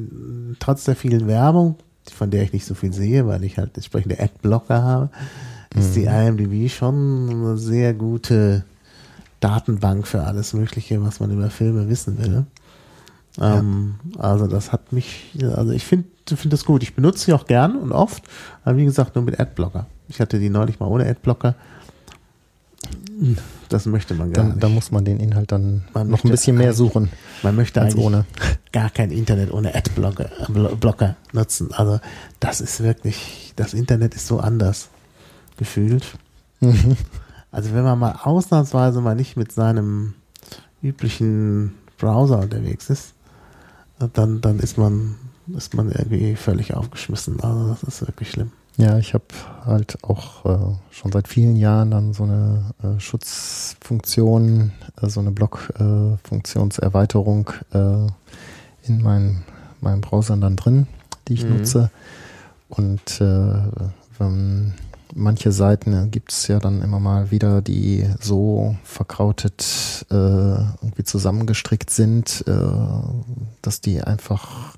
trotz 0.60 0.84
der 0.84 0.96
vielen 0.96 1.28
Werbung, 1.28 1.78
von 2.14 2.30
der 2.30 2.44
ich 2.44 2.54
nicht 2.54 2.66
so 2.66 2.76
viel 2.76 2.94
sehe, 2.94 3.26
weil 3.26 3.44
ich 3.44 3.58
halt 3.58 3.76
entsprechende 3.76 4.20
Adblocker 4.20 4.84
habe, 4.84 5.10
ist 5.76 5.96
die 5.96 6.04
IMDb 6.04 6.70
schon 6.70 7.30
eine 7.30 7.58
sehr 7.58 7.94
gute 7.96 8.66
Datenbank 9.40 10.06
für 10.06 10.22
alles 10.22 10.54
Mögliche, 10.54 11.02
was 11.02 11.20
man 11.20 11.32
über 11.32 11.50
Filme 11.50 11.90
wissen 11.90 12.20
will. 12.20 12.46
Ähm, 13.40 13.96
Also 14.18 14.48
das 14.48 14.72
hat 14.72 14.92
mich, 14.92 15.36
also 15.56 15.72
ich 15.72 15.86
finde 15.86 16.08
finde 16.28 16.50
das 16.50 16.66
gut. 16.66 16.84
Ich 16.84 16.96
benutze 16.96 17.26
sie 17.26 17.34
auch 17.34 17.46
gern 17.46 17.76
und 17.76 17.92
oft, 17.92 18.24
aber 18.64 18.78
wie 18.78 18.86
gesagt 18.86 19.16
nur 19.16 19.24
mit 19.24 19.40
Adblocker. 19.40 19.88
Ich 20.08 20.20
hatte 20.20 20.40
die 20.40 20.50
neulich 20.50 20.80
mal 20.80 20.88
ohne 20.88 21.06
Adblocker. 21.08 21.56
Das 23.70 23.86
möchte 23.86 24.16
man 24.16 24.32
gar 24.34 24.44
Dann, 24.44 24.52
nicht. 24.54 24.64
da 24.64 24.70
muss 24.70 24.92
man 24.92 25.06
den 25.06 25.20
Inhalt 25.20 25.52
dann 25.52 25.84
Man 25.94 26.10
noch 26.10 26.24
ein 26.24 26.32
bisschen 26.32 26.58
mehr 26.58 26.74
suchen 26.74 27.10
Man 27.44 27.56
möchte 27.56 27.80
als 27.82 27.94
eigentlich 27.94 28.06
ohne. 28.06 28.26
gar 28.72 28.90
kein 28.90 29.12
Internet 29.12 29.52
ohne 29.54 29.76
Adblocker 29.76 30.30
Blo- 30.48 30.76
Blocker 30.76 31.16
nutzen. 31.32 31.70
Also 31.74 32.00
das 32.40 32.60
ist 32.62 32.82
wirklich, 32.82 33.54
das 33.56 33.74
Internet 33.74 34.16
ist 34.16 34.28
so 34.28 34.40
anders 34.40 34.90
gefühlt. 35.58 36.06
Mhm. 36.60 36.98
Also 37.52 37.74
wenn 37.74 37.84
man 37.84 38.00
mal 38.00 38.20
ausnahmsweise 38.24 39.02
mal 39.02 39.16
nicht 39.16 39.38
mit 39.38 39.52
seinem 39.52 40.14
üblichen 40.82 41.76
Browser 42.00 42.40
unterwegs 42.40 42.90
ist, 42.90 43.14
dann, 44.14 44.42
dann 44.42 44.60
ist 44.60 44.78
man, 44.78 45.16
ist 45.56 45.74
man 45.74 45.90
irgendwie 45.92 46.36
völlig 46.36 46.74
aufgeschmissen. 46.74 47.40
Also 47.42 47.70
das 47.70 47.84
ist 47.84 48.02
wirklich 48.08 48.32
schlimm. 48.32 48.52
Ja, 48.78 48.98
ich 48.98 49.14
habe 49.14 49.26
halt 49.66 49.98
auch 50.04 50.46
äh, 50.46 50.58
schon 50.92 51.12
seit 51.12 51.28
vielen 51.28 51.56
Jahren 51.58 51.92
dann 51.92 52.14
so 52.14 52.24
eine 52.24 52.74
äh, 52.82 52.98
Schutzfunktion, 53.00 54.72
äh, 55.02 55.10
so 55.10 55.20
eine 55.20 55.32
Block-Funktionserweiterung 55.32 57.50
äh, 57.74 58.08
in 58.88 59.02
meinen 59.02 59.44
meinen 59.82 60.00
Browsern 60.02 60.40
dann 60.42 60.56
drin, 60.56 60.88
die 61.28 61.34
ich 61.34 61.44
Mhm. 61.44 61.58
nutze. 61.58 61.90
Und 62.70 63.20
äh, 63.20 63.54
wenn 64.20 64.74
manche 65.14 65.52
Seiten 65.52 65.94
äh, 65.94 66.08
gibt 66.08 66.32
es 66.32 66.48
ja 66.48 66.60
dann 66.60 66.82
immer 66.82 67.00
mal 67.00 67.32
wieder, 67.32 67.62
die 67.62 68.08
so 68.20 68.76
verkrautet 68.84 70.06
äh, 70.10 70.14
irgendwie 70.16 71.04
zusammengestrickt 71.04 71.90
sind, 71.90 72.44
äh, 72.48 72.54
dass 73.62 73.82
die 73.82 74.02
einfach 74.02 74.76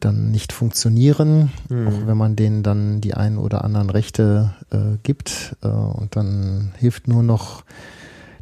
dann 0.00 0.30
nicht 0.32 0.52
funktionieren, 0.52 1.52
Mhm. 1.68 1.86
auch 1.88 2.06
wenn 2.06 2.16
man 2.16 2.34
denen 2.34 2.62
dann 2.62 3.00
die 3.00 3.14
ein 3.14 3.38
oder 3.38 3.64
anderen 3.64 3.88
Rechte 3.90 4.52
äh, 4.70 4.98
gibt. 5.02 5.56
Äh, 5.62 5.68
und 5.68 6.16
dann 6.16 6.72
hilft 6.78 7.06
nur 7.08 7.22
noch, 7.22 7.62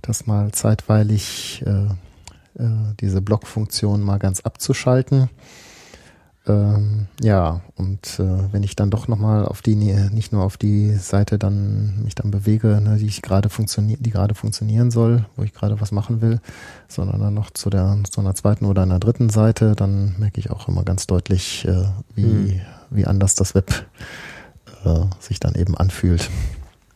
das 0.03 0.27
mal 0.27 0.51
zeitweilig 0.53 1.63
äh, 1.67 1.85
äh, 2.63 2.95
diese 3.01 3.21
Blockfunktion 3.21 4.01
mal 4.03 4.19
ganz 4.19 4.41
abzuschalten. 4.41 5.29
Ähm, 6.47 7.07
ja, 7.21 7.61
und 7.77 8.19
äh, 8.19 8.53
wenn 8.53 8.63
ich 8.63 8.75
dann 8.75 8.91
doch 8.91 9.09
nochmal 9.09 9.45
auf 9.45 9.61
die, 9.61 9.75
nicht 9.75 10.33
nur 10.33 10.43
auf 10.43 10.57
die 10.57 10.95
Seite 10.95 11.39
dann 11.39 12.03
mich 12.03 12.15
dann 12.15 12.31
bewege, 12.31 12.81
ne, 12.81 12.97
die 12.97 13.07
ich 13.07 13.21
gerade 13.21 13.51
funktioniert, 13.51 14.05
die 14.05 14.11
gerade 14.11 14.35
funktionieren 14.35 14.91
soll, 14.91 15.27
wo 15.37 15.43
ich 15.43 15.53
gerade 15.53 15.81
was 15.81 15.93
machen 15.93 16.23
will, 16.23 16.41
sondern 16.89 17.21
dann 17.21 17.35
noch 17.35 17.51
zu 17.51 17.69
der 17.69 17.99
zu 18.11 18.21
einer 18.21 18.35
zweiten 18.35 18.65
oder 18.65 18.83
einer 18.83 18.99
dritten 18.99 19.29
Seite, 19.29 19.75
dann 19.77 20.15
merke 20.19 20.41
ich 20.41 20.51
auch 20.51 20.67
immer 20.67 20.83
ganz 20.83 21.07
deutlich, 21.07 21.67
äh, 21.67 21.85
wie, 22.15 22.23
Hm. 22.23 22.61
wie 22.89 23.07
anders 23.07 23.35
das 23.35 23.55
Web 23.55 23.87
äh, 24.85 25.01
sich 25.19 25.41
dann 25.41 25.55
eben 25.55 25.77
anfühlt. 25.77 26.31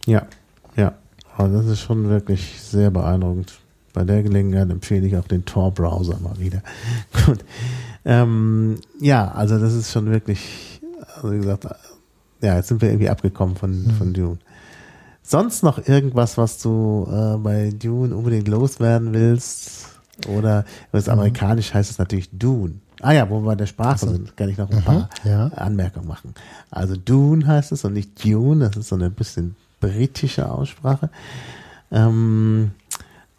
Ja, 0.07 0.27
ja. 0.75 0.95
Also 1.37 1.59
das 1.59 1.67
ist 1.67 1.81
schon 1.81 2.09
wirklich 2.09 2.61
sehr 2.63 2.91
beeindruckend. 2.91 3.59
Bei 3.93 4.05
der 4.05 4.23
Gelegenheit 4.23 4.71
empfehle 4.71 5.07
ich 5.07 5.17
auch 5.17 5.27
den 5.27 5.45
Tor-Browser 5.45 6.19
mal 6.21 6.39
wieder. 6.39 6.63
Gut. 7.27 7.45
Ähm, 8.05 8.79
ja, 9.01 9.31
also 9.31 9.59
das 9.59 9.75
ist 9.75 9.93
schon 9.93 10.11
wirklich, 10.11 10.81
also 11.17 11.33
wie 11.33 11.39
gesagt, 11.39 11.67
ja, 12.41 12.57
jetzt 12.57 12.69
sind 12.69 12.83
wir 12.83 12.89
irgendwie 12.89 13.09
abgekommen 13.09 13.57
von, 13.57 13.91
von 13.99 14.13
Dune. 14.13 14.39
Sonst 15.23 15.63
noch 15.63 15.89
irgendwas, 15.89 16.37
was 16.37 16.61
du 16.61 17.09
äh, 17.11 17.39
bei 17.39 17.71
Dune 17.71 18.15
unbedingt 18.15 18.49
loswerden 18.49 19.15
willst? 19.15 19.89
Oder 20.29 20.65
was 20.93 21.09
amerikanisch 21.09 21.75
heißt 21.75 21.91
es 21.91 21.99
natürlich 21.99 22.31
Dune. 22.31 22.75
Ah 23.01 23.13
ja, 23.13 23.29
wo 23.29 23.41
wir 23.41 23.47
bei 23.47 23.55
der 23.55 23.67
Sprache 23.67 24.07
sind, 24.07 24.37
kann 24.37 24.49
ich 24.49 24.59
noch 24.59 24.71
ein 24.71 24.83
paar 24.83 25.09
ja. 25.25 25.49
Anmerkungen 25.49 26.07
machen. 26.07 26.35
Also 26.71 26.95
Dune 26.97 27.47
heißt 27.47 27.73
es 27.73 27.85
und 27.85 27.95
nicht 27.95 28.25
Dune, 28.25 28.67
das 28.67 28.77
ist 28.77 28.89
so 28.89 28.97
eine 28.97 29.11
bisschen 29.11 29.57
britische 29.81 30.51
Aussprache. 30.51 31.11
Ähm, 31.91 32.73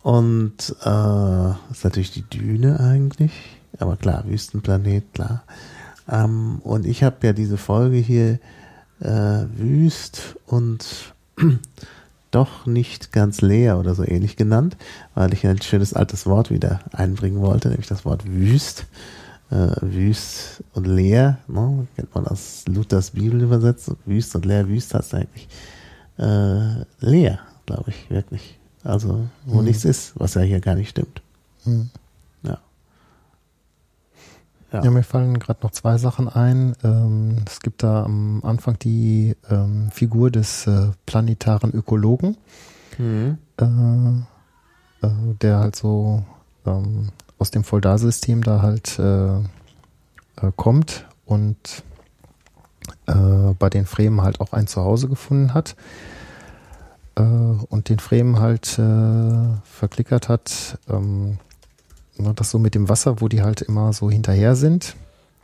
und 0.01 0.75
äh, 0.83 1.49
ist 1.71 1.83
natürlich 1.83 2.11
die 2.11 2.23
Düne 2.23 2.79
eigentlich, 2.79 3.31
aber 3.79 3.95
klar, 3.97 4.23
Wüstenplanet, 4.27 5.13
klar. 5.13 5.43
Ähm, 6.09 6.59
und 6.63 6.85
ich 6.85 7.03
habe 7.03 7.15
ja 7.27 7.33
diese 7.33 7.57
Folge 7.57 7.97
hier 7.97 8.39
äh, 8.99 9.45
Wüst 9.57 10.35
und 10.45 11.13
doch 12.31 12.65
nicht 12.65 13.11
ganz 13.11 13.41
leer 13.41 13.79
oder 13.79 13.95
so 13.95 14.03
ähnlich 14.03 14.35
genannt, 14.35 14.77
weil 15.13 15.33
ich 15.33 15.45
ein 15.47 15.61
schönes 15.61 15.93
altes 15.93 16.25
Wort 16.25 16.51
wieder 16.51 16.81
einbringen 16.91 17.41
wollte, 17.41 17.69
nämlich 17.69 17.87
das 17.87 18.05
Wort 18.05 18.25
wüst. 18.25 18.85
Äh, 19.51 19.75
wüst 19.81 20.63
und 20.73 20.87
leer, 20.87 21.37
ne? 21.47 21.87
kennt 21.95 22.15
man 22.15 22.25
aus 22.25 22.63
Luthers 22.67 23.11
Bibel 23.11 23.41
übersetzt. 23.43 23.91
Wüst 24.05 24.35
und 24.35 24.43
leer, 24.43 24.67
wüst 24.67 24.93
heißt 24.95 25.13
eigentlich 25.13 25.47
äh, 26.17 26.83
leer, 26.99 27.39
glaube 27.67 27.91
ich, 27.91 28.09
wirklich. 28.09 28.57
Also, 28.83 29.27
wo 29.45 29.59
Mhm. 29.59 29.65
nichts 29.65 29.85
ist, 29.85 30.13
was 30.15 30.33
ja 30.33 30.41
hier 30.41 30.59
gar 30.61 30.73
nicht 30.75 30.89
stimmt. 30.89 31.21
Mhm. 31.63 31.89
Ja. 34.75 34.83
Ja. 34.83 34.91
Mir 34.91 35.03
fallen 35.03 35.39
gerade 35.39 35.59
noch 35.63 35.71
zwei 35.71 35.97
Sachen 35.97 36.27
ein. 36.27 36.75
Ähm, 36.83 37.37
es 37.47 37.59
gibt 37.61 37.81
da 37.83 38.03
am 38.03 38.41
Anfang 38.43 38.77
die 38.79 39.35
ähm, 39.49 39.89
Figur 39.91 40.31
des 40.31 40.67
äh, 40.67 40.89
planetaren 41.05 41.71
Ökologen, 41.73 42.35
Mhm. 42.97 43.37
äh, 43.57 43.65
äh, 45.05 45.09
der 45.41 45.59
halt 45.59 45.75
so 45.75 46.23
ähm, 46.65 47.09
aus 47.37 47.51
dem 47.51 47.63
Foldarsystem 47.63 48.43
da 48.43 48.61
halt 48.61 48.97
äh, 48.99 49.35
äh, 49.37 49.41
kommt 50.55 51.05
und 51.25 51.83
äh, 53.07 53.13
bei 53.59 53.69
den 53.69 53.85
Fremen 53.85 54.21
halt 54.21 54.41
auch 54.41 54.51
ein 54.53 54.67
Zuhause 54.67 55.07
gefunden 55.07 55.53
hat 55.53 55.75
und 57.17 57.87
den 57.87 57.99
Fremen 57.99 58.39
halt 58.41 58.67
verklickert 59.63 60.27
hat. 60.27 60.77
Ne, 62.17 62.33
das 62.33 62.49
so 62.51 62.59
mit 62.59 62.75
dem 62.75 62.87
Wasser, 62.89 63.19
wo 63.21 63.27
die 63.27 63.41
halt 63.41 63.61
immer 63.61 63.91
so 63.93 64.09
hinterher 64.09 64.55
sind. 64.55 64.95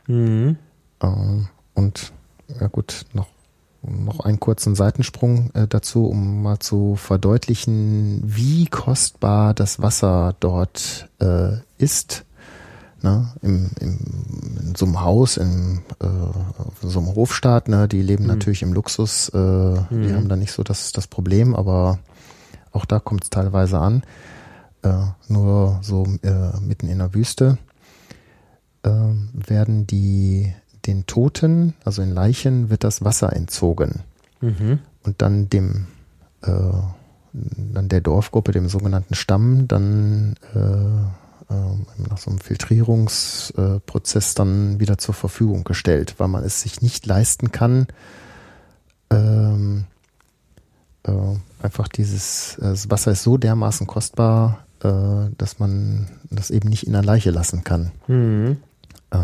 Mhm. 0.06 0.56
Ähm, 1.02 1.48
und 1.74 2.12
ja 2.60 2.66
gut, 2.68 3.04
noch, 3.12 3.26
noch 3.82 4.20
einen 4.20 4.40
kurzen 4.40 4.74
Seitensprung 4.74 5.50
äh, 5.54 5.66
dazu, 5.68 6.06
um 6.06 6.42
mal 6.42 6.58
zu 6.60 6.96
verdeutlichen, 6.96 8.22
wie 8.24 8.66
kostbar 8.66 9.54
das 9.54 9.82
Wasser 9.82 10.34
dort 10.40 11.08
äh, 11.20 11.56
ist. 11.78 12.24
Ne, 13.04 13.32
im, 13.42 13.68
im, 13.80 13.98
in 14.60 14.74
so 14.76 14.86
einem 14.86 15.00
Haus, 15.00 15.36
in, 15.36 15.80
äh, 16.00 16.86
so 16.86 17.00
einem 17.00 17.16
Hofstaat, 17.16 17.66
ne, 17.66 17.88
die 17.88 18.00
leben 18.00 18.22
Mhm. 18.24 18.28
natürlich 18.28 18.62
im 18.62 18.72
Luxus, 18.72 19.28
äh, 19.30 19.32
die 19.90 19.94
Mhm. 19.96 20.14
haben 20.14 20.28
da 20.28 20.36
nicht 20.36 20.52
so 20.52 20.62
das, 20.62 20.92
das 20.92 21.08
Problem, 21.08 21.56
aber 21.56 21.98
auch 22.70 22.84
da 22.84 23.00
kommt 23.00 23.24
es 23.24 23.30
teilweise 23.30 23.78
an. 23.80 24.04
Äh, 24.82 25.04
nur 25.28 25.78
so 25.82 26.04
äh, 26.22 26.58
mitten 26.60 26.88
in 26.88 26.98
der 26.98 27.14
Wüste 27.14 27.58
äh, 28.82 28.90
werden 28.90 29.86
die 29.86 30.52
den 30.86 31.06
Toten, 31.06 31.74
also 31.84 32.02
in 32.02 32.10
Leichen, 32.10 32.68
wird 32.70 32.82
das 32.84 33.04
Wasser 33.04 33.32
entzogen 33.34 34.00
Mhm. 34.40 34.80
und 35.04 35.22
dann 35.22 35.48
dem 35.48 35.86
äh, 36.42 36.50
dann 37.32 37.88
der 37.88 38.00
Dorfgruppe, 38.00 38.50
dem 38.52 38.68
sogenannten 38.68 39.14
Stamm, 39.14 39.68
dann 39.68 40.34
äh, 40.54 40.58
ähm, 40.58 41.86
nach 42.10 42.18
so 42.18 42.30
einem 42.30 42.40
Filtrierungsprozess 42.40 44.34
dann 44.34 44.80
wieder 44.80 44.98
zur 44.98 45.14
Verfügung 45.14 45.64
gestellt, 45.64 46.16
weil 46.18 46.28
man 46.28 46.44
es 46.44 46.60
sich 46.60 46.82
nicht 46.82 47.06
leisten 47.06 47.52
kann, 47.52 47.86
ähm, 49.10 49.84
äh, 51.04 51.12
einfach 51.62 51.88
dieses 51.88 52.58
äh, 52.58 52.62
das 52.62 52.90
Wasser 52.90 53.12
ist 53.12 53.22
so 53.22 53.38
dermaßen 53.38 53.86
kostbar, 53.86 54.66
äh, 54.82 55.30
dass 55.38 55.58
man 55.58 56.08
das 56.30 56.50
eben 56.50 56.68
nicht 56.68 56.86
in 56.86 56.92
der 56.92 57.02
Leiche 57.04 57.30
lassen 57.30 57.64
kann. 57.64 57.90
Mhm. 58.08 58.58
Äh, 59.10 59.18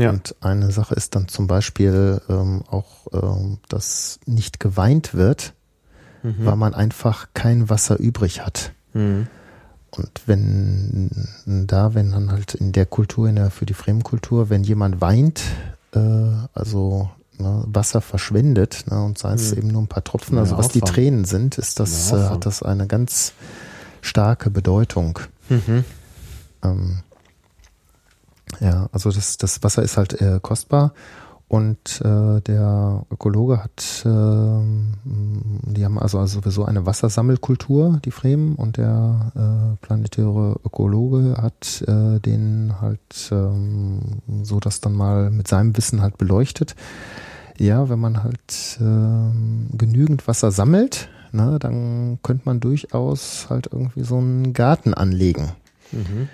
Ja. 0.00 0.10
und 0.10 0.36
eine 0.40 0.70
Sache 0.70 0.94
ist 0.94 1.14
dann 1.16 1.28
zum 1.28 1.46
Beispiel 1.46 2.20
ähm, 2.28 2.62
auch, 2.70 3.06
ähm, 3.12 3.58
dass 3.68 4.20
nicht 4.26 4.60
geweint 4.60 5.14
wird, 5.14 5.52
Mhm. 6.22 6.44
weil 6.44 6.56
man 6.56 6.74
einfach 6.74 7.28
kein 7.34 7.68
Wasser 7.70 7.98
übrig 7.98 8.44
hat. 8.44 8.72
Mhm. 8.92 9.26
Und 9.92 10.10
wenn 10.26 11.10
da, 11.66 11.94
wenn 11.94 12.12
dann 12.12 12.30
halt 12.30 12.54
in 12.54 12.70
der 12.72 12.86
Kultur, 12.86 13.28
in 13.28 13.34
der 13.36 13.50
für 13.50 13.66
die 13.66 13.74
Fremdenkultur, 13.74 14.48
wenn 14.50 14.62
jemand 14.62 15.00
weint, 15.00 15.42
äh, 15.92 15.98
also 16.54 17.10
ne, 17.38 17.64
Wasser 17.66 18.00
verschwendet, 18.00 18.84
ne, 18.88 19.02
und 19.02 19.18
sei 19.18 19.32
es 19.32 19.50
Mhm. 19.52 19.58
eben 19.58 19.68
nur 19.68 19.82
ein 19.82 19.88
paar 19.88 20.04
Tropfen, 20.04 20.36
Ja, 20.36 20.42
also 20.42 20.56
was 20.58 20.68
die. 20.68 20.80
Tränen 20.80 21.24
sind, 21.24 21.58
ist 21.58 21.80
das, 21.80 22.10
Ja, 22.10 22.26
äh, 22.26 22.30
hat 22.30 22.46
das 22.46 22.62
eine 22.62 22.86
ganz 22.86 23.32
starke 24.00 24.50
Bedeutung. 24.50 25.18
Mhm. 25.48 25.84
Ähm, 26.62 26.98
ja, 28.60 28.88
also 28.92 29.10
das, 29.10 29.36
das 29.36 29.62
Wasser 29.62 29.82
ist 29.82 29.96
halt 29.96 30.20
äh, 30.20 30.40
kostbar 30.42 30.92
und 31.50 32.00
äh, 32.04 32.40
der 32.42 33.04
Ökologe 33.10 33.64
hat, 33.64 34.04
ähm, 34.04 34.94
die 35.02 35.84
haben 35.84 35.98
also, 35.98 36.20
also 36.20 36.38
sowieso 36.38 36.64
eine 36.64 36.86
Wassersammelkultur, 36.86 37.98
die 38.04 38.12
Fremen, 38.12 38.54
und 38.54 38.76
der 38.76 39.32
äh, 39.34 39.84
planetäre 39.84 40.60
Ökologe 40.64 41.38
hat 41.42 41.82
äh, 41.88 42.20
den 42.20 42.80
halt 42.80 43.30
ähm, 43.32 44.00
so 44.44 44.60
das 44.60 44.80
dann 44.80 44.92
mal 44.92 45.30
mit 45.32 45.48
seinem 45.48 45.76
Wissen 45.76 46.02
halt 46.02 46.18
beleuchtet. 46.18 46.76
Ja, 47.58 47.88
wenn 47.88 47.98
man 47.98 48.22
halt 48.22 48.78
ähm, 48.80 49.70
genügend 49.72 50.28
Wasser 50.28 50.52
sammelt, 50.52 51.08
ne, 51.32 51.58
dann 51.60 52.18
könnte 52.22 52.42
man 52.46 52.60
durchaus 52.60 53.46
halt 53.50 53.68
irgendwie 53.72 54.02
so 54.04 54.16
einen 54.18 54.52
Garten 54.52 54.94
anlegen. 54.94 55.52
Mhm. 55.92 56.28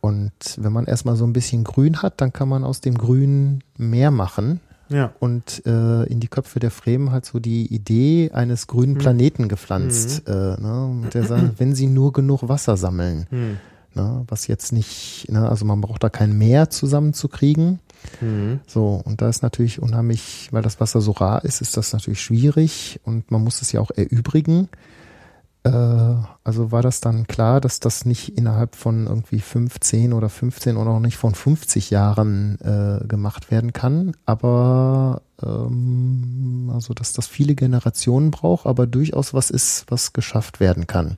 Und 0.00 0.32
wenn 0.56 0.72
man 0.72 0.86
erstmal 0.86 1.16
so 1.16 1.24
ein 1.24 1.32
bisschen 1.32 1.62
Grün 1.64 2.02
hat, 2.02 2.20
dann 2.20 2.32
kann 2.32 2.48
man 2.48 2.64
aus 2.64 2.80
dem 2.80 2.98
Grün 2.98 3.62
mehr 3.78 4.10
machen 4.10 4.60
Ja. 4.88 5.12
und 5.20 5.64
äh, 5.64 6.02
in 6.04 6.18
die 6.18 6.26
Köpfe 6.28 6.58
der 6.58 6.72
Fremen 6.72 7.12
halt 7.12 7.24
so 7.24 7.38
die 7.38 7.72
Idee 7.72 8.30
eines 8.32 8.66
grünen 8.66 8.94
Hm. 8.96 8.98
Planeten 9.00 9.48
gepflanzt. 9.48 10.26
Äh, 10.28 10.32
ne, 10.60 10.90
mit 11.02 11.14
der 11.14 11.24
sagt, 11.24 11.52
wenn 11.60 11.74
sie 11.74 11.86
nur 11.86 12.12
genug 12.12 12.48
Wasser 12.48 12.76
sammeln, 12.76 13.26
Mhm. 13.30 13.58
ne, 13.94 14.24
was 14.26 14.48
jetzt 14.48 14.72
nicht, 14.72 15.26
ne, 15.30 15.48
also 15.48 15.64
man 15.64 15.80
braucht 15.80 16.02
da 16.02 16.08
kein 16.08 16.36
Meer 16.36 16.68
zusammenzukriegen. 16.70 17.78
So, 18.66 19.02
und 19.04 19.20
da 19.20 19.28
ist 19.28 19.42
natürlich 19.42 19.80
unheimlich, 19.80 20.48
weil 20.50 20.62
das 20.62 20.80
Wasser 20.80 21.00
so 21.00 21.12
rar 21.12 21.44
ist, 21.44 21.60
ist 21.60 21.76
das 21.76 21.92
natürlich 21.92 22.20
schwierig 22.22 23.00
und 23.04 23.30
man 23.30 23.42
muss 23.42 23.62
es 23.62 23.72
ja 23.72 23.80
auch 23.80 23.90
erübrigen. 23.90 24.68
Äh, 25.64 25.70
also 25.70 26.72
war 26.72 26.82
das 26.82 27.00
dann 27.00 27.26
klar, 27.26 27.60
dass 27.60 27.78
das 27.80 28.04
nicht 28.04 28.36
innerhalb 28.36 28.74
von 28.74 29.06
irgendwie 29.06 29.40
15 29.40 30.12
oder 30.12 30.28
15 30.28 30.76
oder 30.76 30.90
auch 30.90 31.00
nicht 31.00 31.16
von 31.16 31.34
50 31.34 31.90
Jahren 31.90 32.58
äh, 32.60 33.06
gemacht 33.06 33.50
werden 33.50 33.72
kann, 33.72 34.16
aber 34.26 35.22
ähm, 35.42 36.70
also 36.74 36.94
dass 36.94 37.12
das 37.12 37.28
viele 37.28 37.54
Generationen 37.54 38.30
braucht, 38.30 38.66
aber 38.66 38.86
durchaus 38.86 39.34
was 39.34 39.50
ist, 39.50 39.84
was 39.88 40.12
geschafft 40.12 40.58
werden 40.58 40.86
kann. 40.86 41.16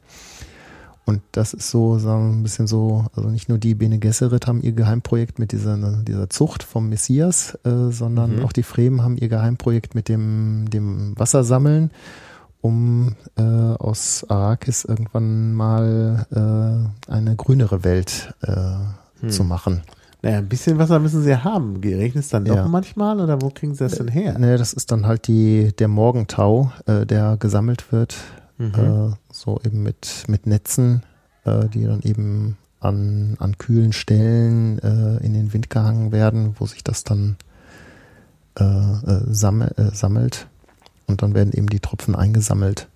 Und 1.07 1.21
das 1.33 1.53
ist 1.53 1.71
so, 1.71 1.99
sagen 1.99 2.31
wir, 2.31 2.37
ein 2.39 2.43
bisschen 2.43 2.67
so, 2.67 3.05
also 3.15 3.29
nicht 3.29 3.51
nur 3.51 3.59
die 3.59 3.75
Bene 3.75 3.99
Gesserit 3.99 4.47
haben 4.47 4.63
ihr 4.63 4.73
Geheimprojekt 4.73 5.39
mit 5.39 5.53
dieser, 5.53 5.77
dieser 6.03 6.31
Zucht 6.31 6.63
vom 6.63 6.89
Messias, 6.89 7.59
äh, 7.65 7.91
sondern 7.91 8.37
Mhm. 8.37 8.45
auch 8.45 8.53
die 8.53 8.63
Fremen 8.63 9.03
haben 9.03 9.19
ihr 9.19 9.29
Geheimprojekt 9.29 9.95
mit 9.95 10.09
dem, 10.09 10.65
dem 10.71 11.13
Wassersammeln, 11.19 11.91
um 12.63 13.17
äh, 13.37 13.43
aus 13.43 14.25
Arrakis 14.29 14.85
irgendwann 14.87 15.53
mal 15.53 16.27
äh, 17.09 17.11
eine 17.13 17.37
grünere 17.37 17.85
Welt 17.85 18.33
äh, 18.43 18.55
Hm. 19.21 19.29
zu 19.31 19.45
machen. 19.45 19.83
Naja, 20.23 20.39
ein 20.39 20.49
bisschen 20.49 20.79
Wasser 20.79 20.99
müssen 21.01 21.23
sie 21.23 21.29
ja 21.31 21.45
haben. 21.45 21.77
Regnet 21.85 22.25
es 22.25 22.31
dann 22.31 22.47
doch 22.47 22.57
Ja. 22.57 22.67
manchmal 22.67 23.21
oder 23.21 23.43
wo 23.43 23.51
kriegen 23.51 23.75
sie 23.75 23.85
das 23.85 23.97
denn 23.97 24.09
her? 24.09 24.39
Ne, 24.39 24.57
das 24.57 24.73
ist 24.73 24.91
dann 24.91 25.07
halt 25.07 25.29
die, 25.29 25.73
der 25.79 25.89
Morgentau, 25.89 26.73
äh, 26.87 27.05
der 27.05 27.37
gesammelt 27.39 27.93
wird 27.93 28.17
Mhm. 28.59 28.75
äh, 28.75 29.17
so 29.33 29.61
eben 29.65 29.83
mit, 29.83 30.25
mit 30.29 30.47
Netzen, 30.47 31.03
äh, 31.45 31.69
die 31.69 31.85
dann 31.85 32.03
eben 32.03 32.57
an, 32.81 33.37
an 33.39 33.59
kühlen 33.59 33.93
Stellen 33.93 34.79
äh, 34.79 35.25
in 35.25 35.35
den 35.35 35.53
Wind 35.53 35.71
gehangen 35.71 36.13
werden, 36.13 36.55
wo 36.59 36.67
sich 36.67 36.85
das 36.85 37.05
dann 37.05 37.37
sammel, 38.57 39.75
sammelt 39.93 40.47
und 41.07 41.23
dann 41.23 41.35
werden 41.35 41.53
eben 41.53 41.69
die 41.69 41.81
Tropfen 41.81 42.15
eingesammelt. 42.15 42.89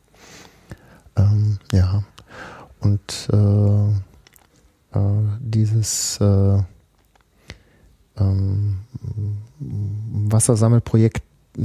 Ähm, 1.17 1.59
ja, 1.73 2.05
und 2.81 3.29
äh, 3.33 3.89
äh, 4.97 5.23
dieses 5.41 6.21
äh, 6.21 6.63
ähm, 8.19 8.79
Wassersammelprojekt 9.59 11.23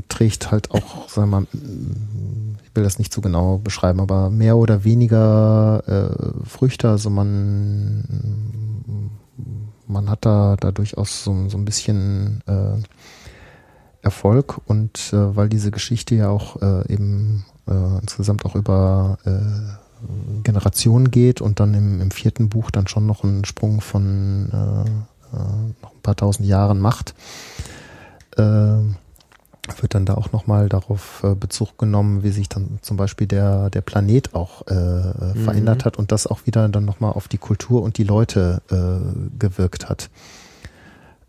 trägt 0.10 0.52
halt 0.52 0.72
auch, 0.72 1.10
sagen 1.10 1.30
wir 1.30 1.42
mal, 1.42 1.48
ich 2.64 2.76
will 2.76 2.84
das 2.84 3.00
nicht 3.00 3.14
zu 3.14 3.22
genau 3.22 3.58
beschreiben, 3.58 4.00
aber 4.00 4.30
mehr 4.30 4.58
oder 4.58 4.84
weniger 4.84 5.84
äh, 5.88 6.48
Früchte. 6.48 6.90
Also 6.90 7.10
man, 7.10 8.04
man 9.88 10.10
hat 10.10 10.26
da, 10.26 10.56
da 10.60 10.72
durchaus 10.72 11.24
so, 11.24 11.50
so 11.50 11.58
ein 11.58 11.66
bisschen 11.66 12.42
äh, 12.48 12.82
Erfolg 14.02 14.60
und 14.66 15.14
äh, 15.14 15.36
weil 15.36 15.50
diese 15.50 15.72
Geschichte 15.72 16.16
ja 16.16 16.30
auch 16.30 16.62
äh, 16.62 16.92
eben 16.92 17.46
äh, 17.68 18.00
insgesamt 18.02 18.46
auch 18.46 18.56
über 18.56 19.18
äh, 19.26 20.42
Generationen 20.44 21.12
geht 21.12 21.40
und 21.40 21.60
dann 21.60 21.74
im, 21.74 22.02
im 22.02 22.12
vierten 22.12 22.50
Buch 22.50 22.72
dann 22.72 22.88
schon 22.88 23.06
noch 23.06 23.24
einen 23.24 23.46
Sprung 23.46 23.80
von 23.80 24.50
noch 25.82 25.92
ein 25.92 26.02
paar 26.04 26.16
tausend 26.16 26.48
Jahren 26.48 26.80
macht, 26.80 27.16
äh, 28.38 28.78
wird 29.84 29.94
dann 29.94 30.06
da 30.06 30.16
auch 30.16 30.32
nochmal 30.32 30.68
darauf 30.70 31.22
äh, 31.24 31.36
Bezug 31.36 31.78
genommen, 31.78 32.24
wie 32.24 32.32
sich 32.32 32.50
dann 32.50 32.80
zum 32.82 32.98
Beispiel 32.98 33.28
der, 33.28 33.70
der 33.70 33.82
Planet 33.82 34.34
auch 34.34 34.66
äh, 34.68 34.74
Mhm. 34.74 35.36
verändert 35.36 35.86
hat 35.86 35.98
und 35.98 36.12
das 36.12 36.26
auch 36.26 36.46
wieder 36.48 36.68
dann 36.70 36.86
nochmal 36.86 37.12
auf 37.14 37.28
die 37.28 37.38
Kultur 37.38 37.84
und 37.84 37.98
die 38.00 38.04
Leute 38.04 38.62
äh, 38.72 39.38
gewirkt 39.38 39.90
hat. 39.90 40.10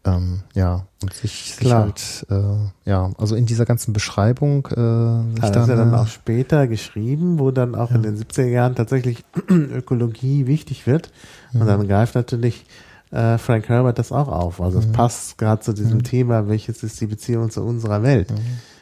Ähm, 0.06 0.42
ja, 0.54 0.84
und 1.02 1.14
sich, 1.14 1.54
sich 1.54 1.66
Klar. 1.66 1.84
halt, 1.84 2.26
äh, 2.30 2.90
ja, 2.90 3.10
also 3.16 3.34
in 3.36 3.46
dieser 3.46 3.64
ganzen 3.64 3.94
Beschreibung, 3.94 4.66
äh, 4.66 4.70
sich 4.70 4.76
Ja, 4.76 5.50
das 5.50 5.62
ist 5.62 5.68
ja 5.68 5.76
dann, 5.76 5.90
dann 5.90 5.94
äh, 5.94 5.96
auch 6.02 6.08
später 6.08 6.66
geschrieben, 6.68 7.38
wo 7.38 7.50
dann 7.50 7.74
auch 7.74 7.90
in 7.90 8.02
den 8.02 8.16
70er 8.16 8.44
Jahren 8.46 8.74
tatsächlich 8.74 9.24
Ökologie 9.48 10.46
wichtig 10.46 10.86
wird. 10.86 11.10
Und 11.54 11.60
Ja. 11.60 11.66
dann 11.66 11.88
greift 11.88 12.14
natürlich 12.16 12.66
äh, 13.14 13.38
Frank 13.38 13.68
Herbert 13.68 13.98
das 13.98 14.10
auch 14.12 14.28
auf. 14.28 14.60
Also 14.60 14.78
es 14.80 14.88
Mhm. 14.88 14.92
passt 14.92 15.38
gerade 15.38 15.60
zu 15.62 15.72
diesem 15.72 15.98
Mhm. 15.98 16.02
Thema, 16.04 16.48
welches 16.48 16.82
ist 16.82 17.00
die 17.00 17.06
Beziehung 17.06 17.50
zu 17.50 17.62
unserer 17.62 18.02
Welt. 18.02 18.32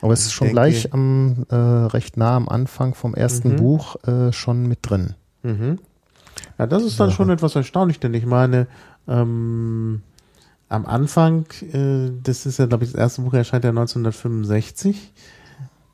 aber 0.01 0.13
es 0.15 0.23
ist 0.27 0.33
schon 0.33 0.49
denke- 0.49 0.61
gleich 0.63 0.93
am, 0.93 1.47
äh, 1.51 1.55
recht 1.55 2.17
nah 2.17 2.35
am 2.37 2.49
Anfang 2.49 2.95
vom 2.95 3.15
ersten 3.15 3.53
Mhm. 3.53 3.57
Buch 3.57 3.97
äh, 4.05 4.33
schon 4.33 4.67
mit 4.67 4.79
drin. 4.83 5.15
Mhm. 5.43 5.79
Ja, 6.59 6.67
das 6.67 6.83
ist 6.83 6.99
dann 6.99 7.09
Sache. 7.11 7.17
schon 7.17 7.31
etwas 7.31 7.55
erstaunlich, 7.55 8.01
denn 8.01 8.15
ich 8.15 8.27
meine, 8.27 8.67
ähm, 9.07 10.03
am 10.69 10.87
Anfang, 10.87 11.45
äh, 11.73 12.11
das 12.23 12.47
ist 12.47 12.59
ja, 12.59 12.67
glaube 12.67 12.85
ich, 12.85 12.93
das 12.93 12.99
erste 13.01 13.23
Buch 13.23 13.35
erscheint 13.35 13.65
ja 13.65 13.71
1965. 13.73 15.13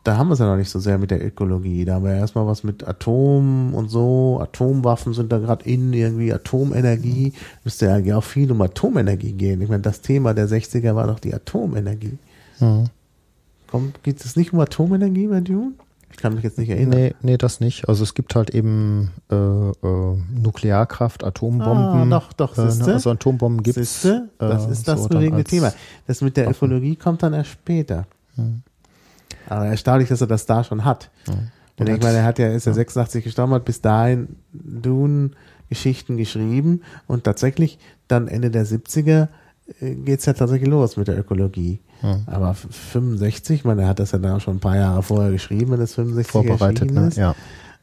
da 0.09 0.17
haben 0.17 0.29
wir 0.29 0.33
es 0.33 0.39
ja 0.39 0.47
noch 0.47 0.57
nicht 0.57 0.71
so 0.71 0.79
sehr 0.79 0.97
mit 0.97 1.11
der 1.11 1.23
Ökologie. 1.23 1.85
Da 1.85 1.97
haben 1.97 2.05
wir 2.05 2.13
ja 2.13 2.21
erstmal 2.21 2.47
was 2.47 2.65
mit 2.65 2.89
Atom 2.89 3.75
und 3.75 3.91
so. 3.91 4.39
Atomwaffen 4.41 5.13
sind 5.13 5.31
da 5.31 5.37
gerade 5.37 5.69
in, 5.69 5.93
irgendwie 5.93 6.33
Atomenergie. 6.33 7.35
Müsste 7.63 7.87
ja 7.87 7.95
eigentlich 7.95 8.15
auch 8.15 8.25
viel 8.25 8.51
um 8.51 8.63
Atomenergie 8.63 9.33
gehen. 9.33 9.61
Ich 9.61 9.69
meine, 9.69 9.83
das 9.83 10.01
Thema 10.01 10.33
der 10.33 10.49
60er 10.49 10.95
war 10.95 11.07
doch 11.07 11.19
die 11.19 11.35
Atomenergie. 11.35 12.17
Mhm. 12.59 12.87
Kommt, 13.71 14.03
geht 14.03 14.25
es 14.25 14.35
nicht 14.35 14.55
um 14.55 14.61
Atomenergie 14.61 15.27
bei 15.27 15.41
Dune? 15.41 15.73
Ich 16.11 16.17
kann 16.17 16.35
mich 16.35 16.43
jetzt 16.43 16.57
nicht 16.57 16.71
erinnern. 16.71 16.99
Nee, 16.99 17.15
nee, 17.21 17.37
das 17.37 17.61
nicht. 17.61 17.87
Also 17.87 18.03
es 18.03 18.15
gibt 18.15 18.35
halt 18.35 18.49
eben 18.55 19.11
äh, 19.31 19.35
äh, 19.37 20.17
Nuklearkraft, 20.43 21.23
Atombomben. 21.23 22.11
Ah, 22.15 22.19
doch, 22.19 22.33
doch, 22.33 22.57
äh, 22.57 22.71
siehste? 22.71 22.95
Also 22.95 23.11
Atombomben 23.11 23.63
gibt 23.63 23.77
es. 23.77 24.09
Das 24.39 24.71
ist 24.71 24.89
das 24.89 25.03
so 25.03 25.09
bewegende 25.11 25.45
Thema. 25.45 25.71
Das 26.07 26.23
mit 26.23 26.39
der 26.39 26.47
Waffen. 26.47 26.57
Ökologie 26.57 26.97
kommt 26.97 27.23
dann 27.23 27.35
erst 27.35 27.51
später. 27.51 28.07
Hm. 28.37 28.63
Aber 29.49 29.67
erstaunlich, 29.67 30.09
dass 30.09 30.21
er 30.21 30.27
das 30.27 30.47
da 30.47 30.63
schon 30.65 30.85
hat. 30.85 31.11
Ja. 31.27 31.35
Und 31.81 31.89
ich 31.89 32.03
meine, 32.03 32.19
er 32.19 32.25
hat 32.25 32.39
ja, 32.39 32.49
ist 32.49 32.67
ja 32.67 32.73
86 32.73 33.23
gestorben, 33.25 33.53
hat 33.55 33.65
bis 33.65 33.81
dahin 33.81 34.37
Dune-Geschichten 34.53 36.17
geschrieben 36.17 36.83
und 37.07 37.25
tatsächlich 37.25 37.79
dann 38.09 38.29
Ende 38.29 38.51
der 38.51 38.67
70er 38.67 39.29
äh, 39.81 39.95
geht's 39.95 40.27
ja 40.27 40.33
tatsächlich 40.33 40.69
los 40.69 40.97
mit 40.97 41.09
der 41.09 41.19
Ökologie. 41.19 41.81
Ja. 42.03 42.21
Aber 42.27 42.51
f- 42.51 42.67
65, 42.93 43.61
ich 43.61 43.65
meine, 43.65 43.83
er 43.83 43.89
hat 43.89 43.99
das 43.99 44.13
ja 44.13 44.19
dann 44.19 44.41
schon 44.41 44.57
ein 44.57 44.61
paar 44.61 44.77
Jahre 44.77 45.03
vorher 45.03 45.31
geschrieben, 45.31 45.73
wenn 45.73 45.81
das 45.81 45.95
65 45.95 46.31
vorbereitet, 46.31 46.91
ne? 46.91 47.09
ist. 47.09 47.17
Ja. 47.17 47.35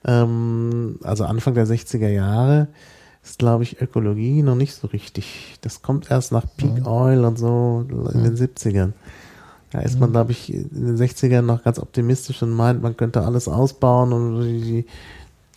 Ähm, 0.05 0.99
also 1.03 1.25
Anfang 1.25 1.53
der 1.53 1.67
60er 1.67 2.07
Jahre 2.09 2.67
ist, 3.23 3.39
glaube 3.39 3.63
ich, 3.63 3.81
Ökologie 3.81 4.41
noch 4.43 4.55
nicht 4.55 4.73
so 4.75 4.87
richtig. 4.87 5.57
Das 5.61 5.81
kommt 5.81 6.11
erst 6.11 6.31
nach 6.31 6.45
Peak 6.57 6.79
Mhm. 6.81 6.87
Oil 6.87 7.25
und 7.25 7.37
so 7.39 7.85
in 8.13 8.23
den 8.23 8.35
70ern. 8.35 8.91
Da 9.75 9.81
ist 9.81 9.99
man, 9.99 10.11
glaube 10.11 10.31
ich, 10.31 10.53
in 10.53 10.69
den 10.71 10.95
60ern 10.95 11.41
noch 11.41 11.61
ganz 11.61 11.79
optimistisch 11.79 12.41
und 12.41 12.51
meint, 12.51 12.81
man 12.81 12.95
könnte 12.95 13.23
alles 13.23 13.49
ausbauen 13.49 14.13
und 14.13 14.41
die, 14.41 14.85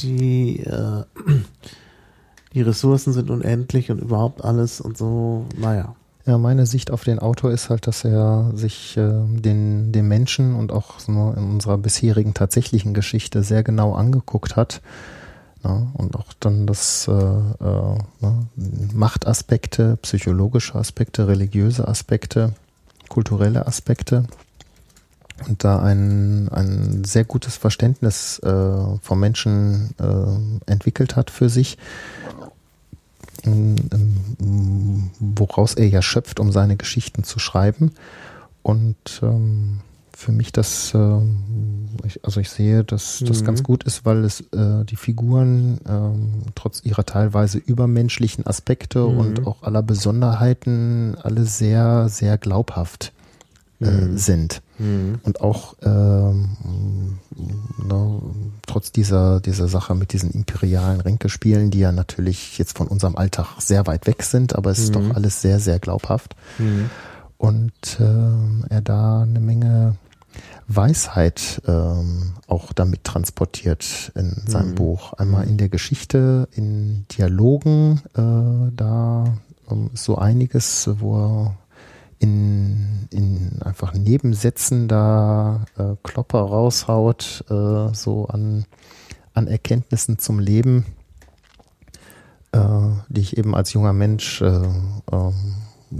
die, 0.00 0.58
äh, 0.64 1.04
die 2.52 2.62
Ressourcen 2.62 3.12
sind 3.12 3.30
unendlich 3.30 3.92
und 3.92 4.00
überhaupt 4.00 4.42
alles 4.42 4.80
und 4.80 4.98
so, 4.98 5.46
naja. 5.56 5.94
Ja, 6.26 6.36
meine 6.36 6.66
Sicht 6.66 6.90
auf 6.90 7.04
den 7.04 7.20
Autor 7.20 7.52
ist 7.52 7.70
halt, 7.70 7.86
dass 7.86 8.04
er 8.04 8.50
sich 8.54 8.96
äh, 8.96 9.08
den, 9.24 9.92
den 9.92 10.08
Menschen 10.08 10.56
und 10.56 10.72
auch 10.72 10.98
so 10.98 11.12
in 11.36 11.44
unserer 11.52 11.78
bisherigen 11.78 12.34
tatsächlichen 12.34 12.94
Geschichte 12.94 13.44
sehr 13.44 13.62
genau 13.62 13.94
angeguckt 13.94 14.56
hat. 14.56 14.82
Ja, 15.62 15.86
und 15.94 16.16
auch 16.16 16.32
dann 16.40 16.66
das 16.66 17.06
äh, 17.06 17.12
äh, 17.12 17.98
ne, 18.20 18.46
Machtaspekte, 18.92 19.96
psychologische 20.02 20.74
Aspekte, 20.74 21.28
religiöse 21.28 21.86
Aspekte, 21.86 22.54
kulturelle 23.08 23.66
Aspekte 23.66 24.24
und 25.46 25.62
da 25.62 25.80
ein, 25.80 26.48
ein 26.48 27.04
sehr 27.04 27.24
gutes 27.24 27.56
Verständnis 27.56 28.38
äh, 28.40 28.98
vom 29.00 29.20
Menschen 29.20 29.94
äh, 30.00 30.70
entwickelt 30.70 31.16
hat 31.16 31.30
für 31.30 31.48
sich, 31.48 31.78
ähm, 33.44 35.10
woraus 35.20 35.74
er 35.74 35.88
ja 35.88 36.02
schöpft, 36.02 36.40
um 36.40 36.50
seine 36.50 36.76
Geschichten 36.76 37.22
zu 37.22 37.38
schreiben. 37.38 37.92
Und 38.62 39.20
ähm, 39.22 39.80
für 40.20 40.32
mich 40.32 40.50
das, 40.50 40.92
ähm, 40.96 41.36
ich, 42.04 42.24
also 42.24 42.40
ich 42.40 42.50
sehe, 42.50 42.82
dass 42.82 43.22
das 43.24 43.40
Mhm. 43.42 43.44
ganz 43.44 43.62
gut 43.62 43.84
ist, 43.84 44.04
weil 44.04 44.24
es 44.24 44.40
äh, 44.52 44.84
die 44.84 44.96
Figuren 44.96 45.78
ähm, 45.88 46.42
trotz 46.56 46.82
ihrer 46.84 47.06
teilweise 47.06 47.58
übermenschlichen 47.58 48.44
Aspekte 48.44 48.98
Mhm. 48.98 49.16
und 49.16 49.46
auch 49.46 49.62
aller 49.62 49.80
Besonderheiten 49.82 51.16
alle 51.22 51.44
sehr, 51.44 52.08
sehr 52.08 52.36
glaubhaft 52.36 53.12
äh, 53.80 53.88
Mhm. 53.92 54.18
sind. 54.18 54.60
Mhm. 54.78 55.20
Und 55.22 55.40
auch 55.40 55.76
ähm, 55.84 56.48
ne, 57.86 58.20
trotz 58.66 58.90
dieser, 58.90 59.38
dieser 59.38 59.68
Sache 59.68 59.94
mit 59.94 60.12
diesen 60.12 60.32
imperialen 60.32 61.00
Ränkespielen, 61.00 61.70
die 61.70 61.78
ja 61.78 61.92
natürlich 61.92 62.58
jetzt 62.58 62.76
von 62.76 62.88
unserem 62.88 63.14
Alltag 63.14 63.46
sehr 63.60 63.86
weit 63.86 64.08
weg 64.08 64.24
sind, 64.24 64.56
aber 64.56 64.72
es 64.72 64.80
ist 64.80 64.88
Mhm. 64.88 65.10
doch 65.10 65.14
alles 65.14 65.42
sehr, 65.42 65.60
sehr 65.60 65.78
glaubhaft. 65.78 66.34
Mhm. 66.58 66.90
Und 67.36 67.72
ähm, 68.00 68.64
er 68.68 68.80
da 68.80 69.22
eine 69.22 69.38
Menge 69.38 69.94
Weisheit 70.68 71.62
ähm, 71.66 72.34
auch 72.46 72.72
damit 72.74 73.04
transportiert 73.04 74.12
in 74.14 74.42
seinem 74.46 74.70
Mhm. 74.70 74.74
Buch. 74.74 75.14
Einmal 75.14 75.46
in 75.46 75.56
der 75.56 75.70
Geschichte, 75.70 76.46
in 76.52 77.06
Dialogen, 77.10 78.02
äh, 78.14 78.76
da 78.76 79.24
ähm, 79.70 79.90
so 79.94 80.16
einiges, 80.18 80.90
wo 81.00 81.16
er 81.16 81.56
in, 82.18 83.08
in 83.10 83.62
einfach 83.62 83.94
Nebensätzen 83.94 84.88
da 84.88 85.64
äh, 85.78 85.94
Klopper 86.02 86.40
raushaut, 86.40 87.44
äh, 87.48 87.94
so 87.94 88.26
an, 88.26 88.66
an 89.34 89.46
Erkenntnissen 89.46 90.18
zum 90.18 90.38
Leben, 90.38 90.84
äh, 92.52 92.58
die 93.08 93.20
ich 93.20 93.38
eben 93.38 93.54
als 93.54 93.72
junger 93.72 93.92
Mensch 93.92 94.42
äh, 94.42 94.46
ähm, 95.12 95.34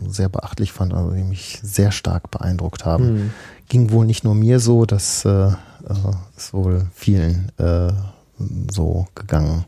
sehr 0.09 0.29
beachtlich 0.29 0.73
fand, 0.73 0.93
also 0.93 1.13
die 1.13 1.23
mich 1.23 1.61
sehr 1.63 1.93
stark 1.93 2.31
beeindruckt 2.31 2.85
haben. 2.85 3.15
Mhm. 3.15 3.31
Ging 3.69 3.91
wohl 3.91 4.07
nicht 4.07 4.25
nur 4.25 4.35
mir 4.35 4.61
so, 4.61 4.87
das 4.87 5.25
äh, 5.25 5.49
äh, 5.49 5.55
ist 6.37 6.55
wohl 6.55 6.87
vielen 6.95 7.53
äh, 7.59 7.93
so 8.71 9.07
gegangen. 9.15 9.65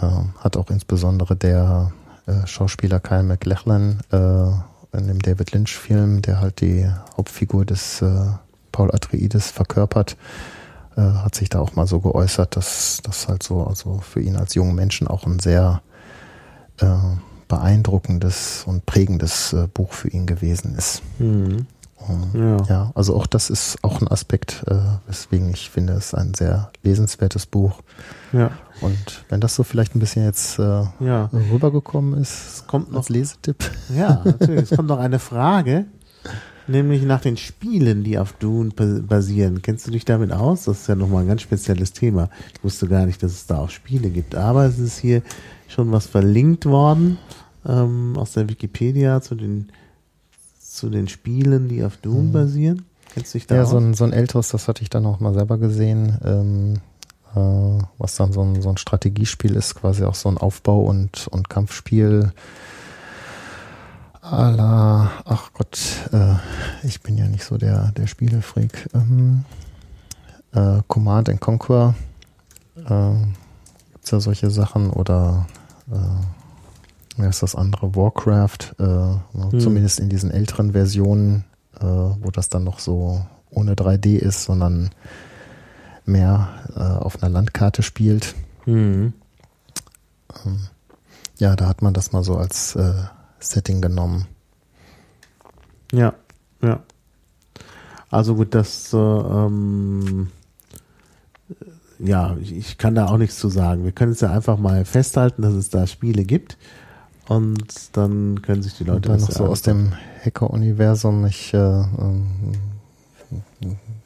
Ähm, 0.00 0.30
hat 0.38 0.56
auch 0.56 0.70
insbesondere 0.70 1.36
der 1.36 1.92
äh, 2.26 2.46
Schauspieler 2.46 3.00
Kyle 3.00 3.22
MacLachlan 3.22 4.00
äh, 4.12 4.96
in 4.96 5.06
dem 5.06 5.20
David 5.20 5.52
Lynch-Film, 5.52 6.22
der 6.22 6.40
halt 6.40 6.60
die 6.60 6.88
Hauptfigur 7.16 7.64
des 7.64 8.02
äh, 8.02 8.26
Paul 8.72 8.94
Atreides 8.94 9.50
verkörpert, 9.50 10.16
hat 10.96 11.36
sich 11.36 11.48
da 11.48 11.60
auch 11.60 11.76
mal 11.76 11.86
so 11.86 12.00
geäußert, 12.00 12.56
dass 12.56 13.00
das 13.02 13.28
halt 13.28 13.42
so, 13.44 13.64
also 13.64 14.00
für 14.00 14.20
ihn 14.20 14.36
als 14.36 14.54
jungen 14.54 14.74
Menschen 14.74 15.06
auch 15.06 15.24
ein 15.24 15.38
sehr 15.38 15.82
beeindruckendes 17.48 18.64
und 18.66 18.84
prägendes 18.86 19.56
Buch 19.72 19.92
für 19.92 20.08
ihn 20.08 20.26
gewesen 20.26 20.74
ist. 20.76 21.02
Mhm. 21.18 21.66
Ja. 22.34 22.56
ja, 22.68 22.92
also 22.94 23.14
auch 23.16 23.26
das 23.26 23.50
ist 23.50 23.78
auch 23.82 24.00
ein 24.00 24.08
Aspekt, 24.08 24.64
äh, 24.66 24.74
weswegen 25.06 25.50
ich 25.50 25.70
finde, 25.70 25.92
es 25.92 26.14
ein 26.14 26.34
sehr 26.34 26.70
lesenswertes 26.82 27.46
Buch. 27.46 27.80
Ja. 28.32 28.50
Und 28.80 29.24
wenn 29.28 29.40
das 29.40 29.54
so 29.54 29.62
vielleicht 29.62 29.94
ein 29.94 30.00
bisschen 30.00 30.24
jetzt 30.24 30.58
äh, 30.58 30.84
Ja. 31.00 31.30
rübergekommen 31.32 32.20
ist, 32.20 32.64
kommt 32.66 32.90
noch- 32.90 32.98
als 33.00 33.08
Lesetipp. 33.10 33.56
Ja, 33.96 34.22
natürlich. 34.24 34.70
Es 34.70 34.76
kommt 34.76 34.88
noch 34.88 34.98
eine 34.98 35.18
Frage, 35.18 35.86
nämlich 36.66 37.02
nach 37.02 37.20
den 37.20 37.36
Spielen, 37.36 38.02
die 38.04 38.18
auf 38.18 38.32
Dune 38.34 38.70
ba- 38.70 39.00
basieren. 39.02 39.60
Kennst 39.62 39.86
du 39.86 39.90
dich 39.90 40.04
damit 40.04 40.32
aus? 40.32 40.64
Das 40.64 40.80
ist 40.82 40.86
ja 40.88 40.94
nochmal 40.94 41.22
ein 41.24 41.28
ganz 41.28 41.42
spezielles 41.42 41.92
Thema. 41.92 42.30
Ich 42.54 42.64
wusste 42.64 42.88
gar 42.88 43.06
nicht, 43.06 43.22
dass 43.22 43.32
es 43.32 43.46
da 43.46 43.58
auch 43.58 43.70
Spiele 43.70 44.10
gibt. 44.10 44.34
Aber 44.34 44.64
es 44.64 44.78
ist 44.78 44.98
hier 44.98 45.22
schon 45.68 45.92
was 45.92 46.06
verlinkt 46.06 46.66
worden 46.66 47.18
ähm, 47.66 48.14
aus 48.16 48.32
der 48.32 48.48
Wikipedia 48.48 49.20
zu 49.20 49.34
den, 49.34 49.70
zu 50.80 50.90
den 50.90 51.08
Spielen, 51.08 51.68
die 51.68 51.84
auf 51.84 51.96
Dune 51.98 52.30
basieren. 52.30 52.84
Kennst 53.12 53.34
du 53.34 53.38
dich 53.38 53.46
da 53.46 53.56
Ja, 53.56 53.62
aus? 53.62 53.70
so 53.70 53.76
ein, 53.78 53.94
so 53.94 54.04
ein 54.04 54.12
älteres, 54.12 54.48
das 54.48 54.66
hatte 54.68 54.82
ich 54.82 54.90
dann 54.90 55.06
auch 55.06 55.20
mal 55.20 55.34
selber 55.34 55.58
gesehen, 55.58 56.18
ähm, 56.24 56.74
äh, 57.34 57.84
was 57.98 58.16
dann 58.16 58.32
so 58.32 58.42
ein, 58.42 58.60
so 58.62 58.68
ein 58.70 58.76
Strategiespiel 58.76 59.54
ist, 59.54 59.74
quasi 59.76 60.04
auch 60.04 60.14
so 60.14 60.28
ein 60.28 60.38
Aufbau- 60.38 60.82
und, 60.84 61.28
und 61.28 61.48
Kampfspiel. 61.48 62.32
A 64.22 64.50
la, 64.50 65.10
ach 65.24 65.50
Gott, 65.54 65.78
äh, 66.12 66.34
ich 66.86 67.00
bin 67.02 67.16
ja 67.16 67.26
nicht 67.26 67.44
so 67.44 67.56
der, 67.56 67.90
der 67.92 68.06
Spielefreak. 68.06 68.88
Ähm, 68.94 69.44
äh, 70.52 70.82
Command 70.88 71.28
and 71.30 71.40
Conquer, 71.40 71.94
äh, 72.76 73.12
gibt's 73.92 74.10
ja 74.10 74.20
solche 74.20 74.50
Sachen 74.50 74.90
oder 74.90 75.46
äh, 75.90 75.96
wer 77.20 77.28
ist 77.30 77.42
das 77.42 77.54
andere? 77.54 77.94
Warcraft, 77.94 78.74
äh, 78.78 78.82
ne, 78.82 79.20
Hm. 79.50 79.60
zumindest 79.60 80.00
in 80.00 80.08
diesen 80.08 80.30
älteren 80.30 80.72
Versionen, 80.72 81.44
äh, 81.80 81.84
wo 81.84 82.30
das 82.32 82.48
dann 82.48 82.64
noch 82.64 82.78
so 82.78 83.24
ohne 83.50 83.74
3D 83.74 84.16
ist, 84.16 84.44
sondern 84.44 84.90
mehr 86.04 86.48
äh, 86.76 86.80
auf 86.80 87.22
einer 87.22 87.30
Landkarte 87.30 87.82
spielt. 87.82 88.34
Mhm. 88.66 89.12
Ja, 91.38 91.56
da 91.56 91.66
hat 91.66 91.82
man 91.82 91.94
das 91.94 92.12
mal 92.12 92.22
so 92.22 92.36
als 92.36 92.76
äh, 92.76 92.92
Setting 93.40 93.80
genommen. 93.80 94.26
Ja, 95.92 96.14
ja. 96.62 96.80
Also 98.10 98.34
gut, 98.34 98.54
das, 98.54 98.92
äh, 98.92 98.96
ähm, 98.96 100.30
ja, 101.98 102.36
ich 102.40 102.78
kann 102.78 102.94
da 102.94 103.06
auch 103.06 103.18
nichts 103.18 103.38
zu 103.38 103.48
sagen. 103.48 103.84
Wir 103.84 103.92
können 103.92 104.12
es 104.12 104.20
ja 104.20 104.30
einfach 104.32 104.58
mal 104.58 104.84
festhalten, 104.84 105.42
dass 105.42 105.54
es 105.54 105.70
da 105.70 105.86
Spiele 105.86 106.24
gibt 106.24 106.58
und 107.28 107.96
dann 107.96 108.42
können 108.42 108.62
sich 108.62 108.74
die 108.74 108.84
Und 108.84 108.88
Leute 108.88 109.08
dann 109.08 109.18
das 109.18 109.28
noch 109.28 109.36
so 109.36 109.46
aus 109.46 109.62
dem 109.62 109.92
Hacker-Universum. 110.24 111.26
Ich 111.26 111.54
äh, 111.54 111.58
ähm, 111.58 112.54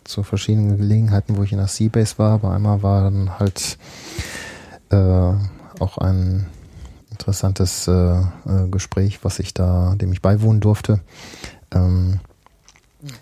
zu 0.04 0.22
verschiedenen 0.22 0.76
Gelegenheiten, 0.76 1.36
wo 1.36 1.42
ich 1.42 1.52
in 1.52 1.58
der 1.58 1.68
Seabase 1.68 2.18
war, 2.18 2.32
aber 2.32 2.52
einmal 2.52 2.82
war 2.82 3.04
dann 3.04 3.38
halt 3.38 3.78
äh, 4.90 5.32
auch 5.80 5.98
ein 5.98 6.46
interessantes 7.10 7.88
äh, 7.88 7.92
äh, 7.92 8.68
Gespräch, 8.70 9.20
was 9.22 9.38
ich 9.38 9.54
da, 9.54 9.94
dem 9.96 10.12
ich 10.12 10.20
beiwohnen 10.20 10.60
durfte. 10.60 11.00
Ähm, 11.72 12.20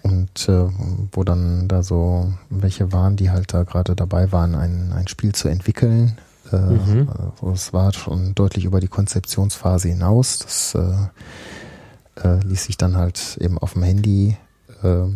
Und 0.03 0.49
äh, 0.49 0.69
wo 1.11 1.25
dann 1.25 1.67
da 1.67 1.83
so 1.83 2.33
welche 2.51 2.93
waren, 2.93 3.17
die 3.17 3.31
halt 3.31 3.53
da 3.53 3.65
gerade 3.65 3.97
dabei 3.97 4.31
waren, 4.31 4.55
ein, 4.55 4.93
ein 4.93 5.09
Spiel 5.09 5.33
zu 5.35 5.49
entwickeln. 5.49 6.19
Äh, 6.53 6.57
mhm. 6.57 7.09
es 7.53 7.73
war 7.73 7.93
schon 7.93 8.35
deutlich 8.35 8.65
über 8.65 8.81
die 8.81 8.89
Konzeptionsphase 8.89 9.89
hinaus. 9.89 10.39
Das 10.39 10.75
äh, 10.75 12.27
äh, 12.27 12.41
ließ 12.45 12.65
sich 12.65 12.77
dann 12.77 12.97
halt 12.97 13.39
eben 13.41 13.59
auf 13.59 13.75
dem 13.75 13.83
Handy 13.83 14.37
äh, 14.83 15.07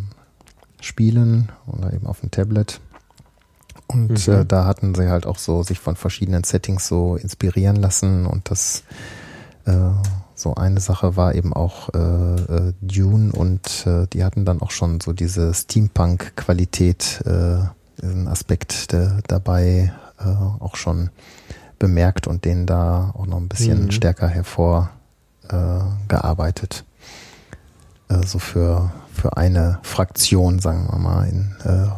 spielen 0.80 1.50
oder 1.66 1.92
eben 1.92 2.06
auf 2.06 2.20
dem 2.20 2.30
Tablet. 2.30 2.80
Und 3.86 4.26
mhm. 4.26 4.32
äh, 4.32 4.44
da 4.44 4.64
hatten 4.64 4.94
sie 4.94 5.08
halt 5.08 5.26
auch 5.26 5.38
so 5.38 5.62
sich 5.62 5.78
von 5.78 5.96
verschiedenen 5.96 6.44
Settings 6.44 6.88
so 6.88 7.16
inspirieren 7.16 7.76
lassen 7.76 8.26
und 8.26 8.50
das 8.50 8.82
äh, 9.64 9.90
so 10.34 10.54
eine 10.54 10.80
Sache 10.80 11.16
war 11.16 11.34
eben 11.34 11.52
auch 11.52 11.88
äh, 11.94 11.98
äh, 11.98 12.72
Dune 12.82 13.32
und 13.32 13.86
äh, 13.86 14.06
die 14.12 14.22
hatten 14.22 14.44
dann 14.44 14.60
auch 14.60 14.70
schon 14.70 15.00
so 15.00 15.12
diese 15.12 15.54
Steampunk-Qualität, 15.54 17.22
äh, 17.24 17.58
diesen 18.02 18.28
Aspekt 18.28 18.92
der, 18.92 19.20
dabei 19.26 19.92
äh, 20.18 20.24
auch 20.24 20.76
schon 20.76 21.10
bemerkt 21.78 22.26
und 22.26 22.44
den 22.44 22.66
da 22.66 23.14
auch 23.16 23.26
noch 23.26 23.38
ein 23.38 23.48
bisschen 23.48 23.84
mhm. 23.84 23.90
stärker 23.90 24.28
hervorgearbeitet. 24.28 26.84
Äh, 28.08 28.14
äh, 28.14 28.26
so 28.26 28.38
für, 28.38 28.92
für 29.12 29.36
eine 29.36 29.78
Fraktion, 29.82 30.58
sagen 30.58 30.88
wir 30.90 30.98
mal, 30.98 31.28
äh, 31.28 31.88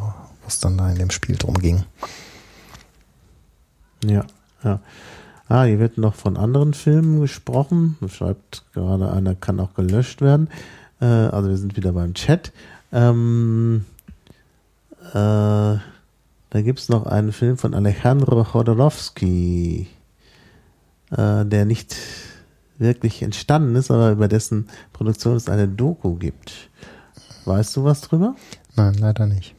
wo 0.41 0.47
es 0.47 0.59
dann 0.59 0.77
da 0.77 0.89
in 0.89 0.97
dem 0.97 1.11
Spiel 1.11 1.37
drum 1.37 1.55
ging. 1.55 1.85
Ja, 4.03 4.25
ja. 4.63 4.79
Ah, 5.47 5.63
hier 5.63 5.79
wird 5.79 5.97
noch 5.97 6.13
von 6.13 6.37
anderen 6.37 6.75
Filmen 6.75 7.21
gesprochen. 7.21 7.97
Schreibt 8.07 8.65
gerade 8.73 9.11
einer, 9.11 9.33
kann 9.33 9.59
auch 9.59 9.73
gelöscht 9.73 10.21
werden. 10.21 10.47
Äh, 11.01 11.05
also 11.05 11.49
wir 11.49 11.57
sind 11.57 11.75
wieder 11.75 11.91
beim 11.91 12.13
Chat. 12.13 12.51
Ähm, 12.91 13.85
äh, 15.13 15.77
da 16.49 16.61
gibt 16.61 16.79
es 16.79 16.89
noch 16.89 17.05
einen 17.05 17.31
Film 17.31 17.57
von 17.57 17.73
Alejandro 17.73 18.43
Chodorowski, 18.43 19.87
äh, 21.11 21.45
der 21.45 21.65
nicht 21.65 21.95
wirklich 22.77 23.21
entstanden 23.21 23.75
ist, 23.75 23.91
aber 23.91 24.11
über 24.11 24.27
dessen 24.27 24.69
Produktion 24.93 25.35
es 25.35 25.49
eine 25.49 25.67
Doku 25.67 26.15
gibt. 26.15 26.69
Weißt 27.45 27.75
du 27.75 27.83
was 27.83 28.01
drüber? 28.01 28.35
Nein, 28.75 28.95
leider 28.95 29.27
nicht. 29.27 29.55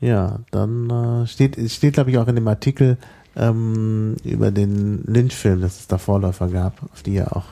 Ja, 0.00 0.40
dann 0.50 0.90
äh, 0.90 1.26
steht, 1.26 1.58
steht 1.70 1.94
glaube 1.94 2.10
ich, 2.10 2.18
auch 2.18 2.28
in 2.28 2.34
dem 2.34 2.48
Artikel 2.48 2.98
ähm, 3.34 4.16
über 4.24 4.50
den 4.50 5.02
Lynch-Film, 5.04 5.60
dass 5.60 5.80
es 5.80 5.86
da 5.88 5.98
Vorläufer 5.98 6.48
gab, 6.48 6.82
auf 6.92 7.02
die 7.02 7.16
er 7.16 7.36
auch 7.36 7.46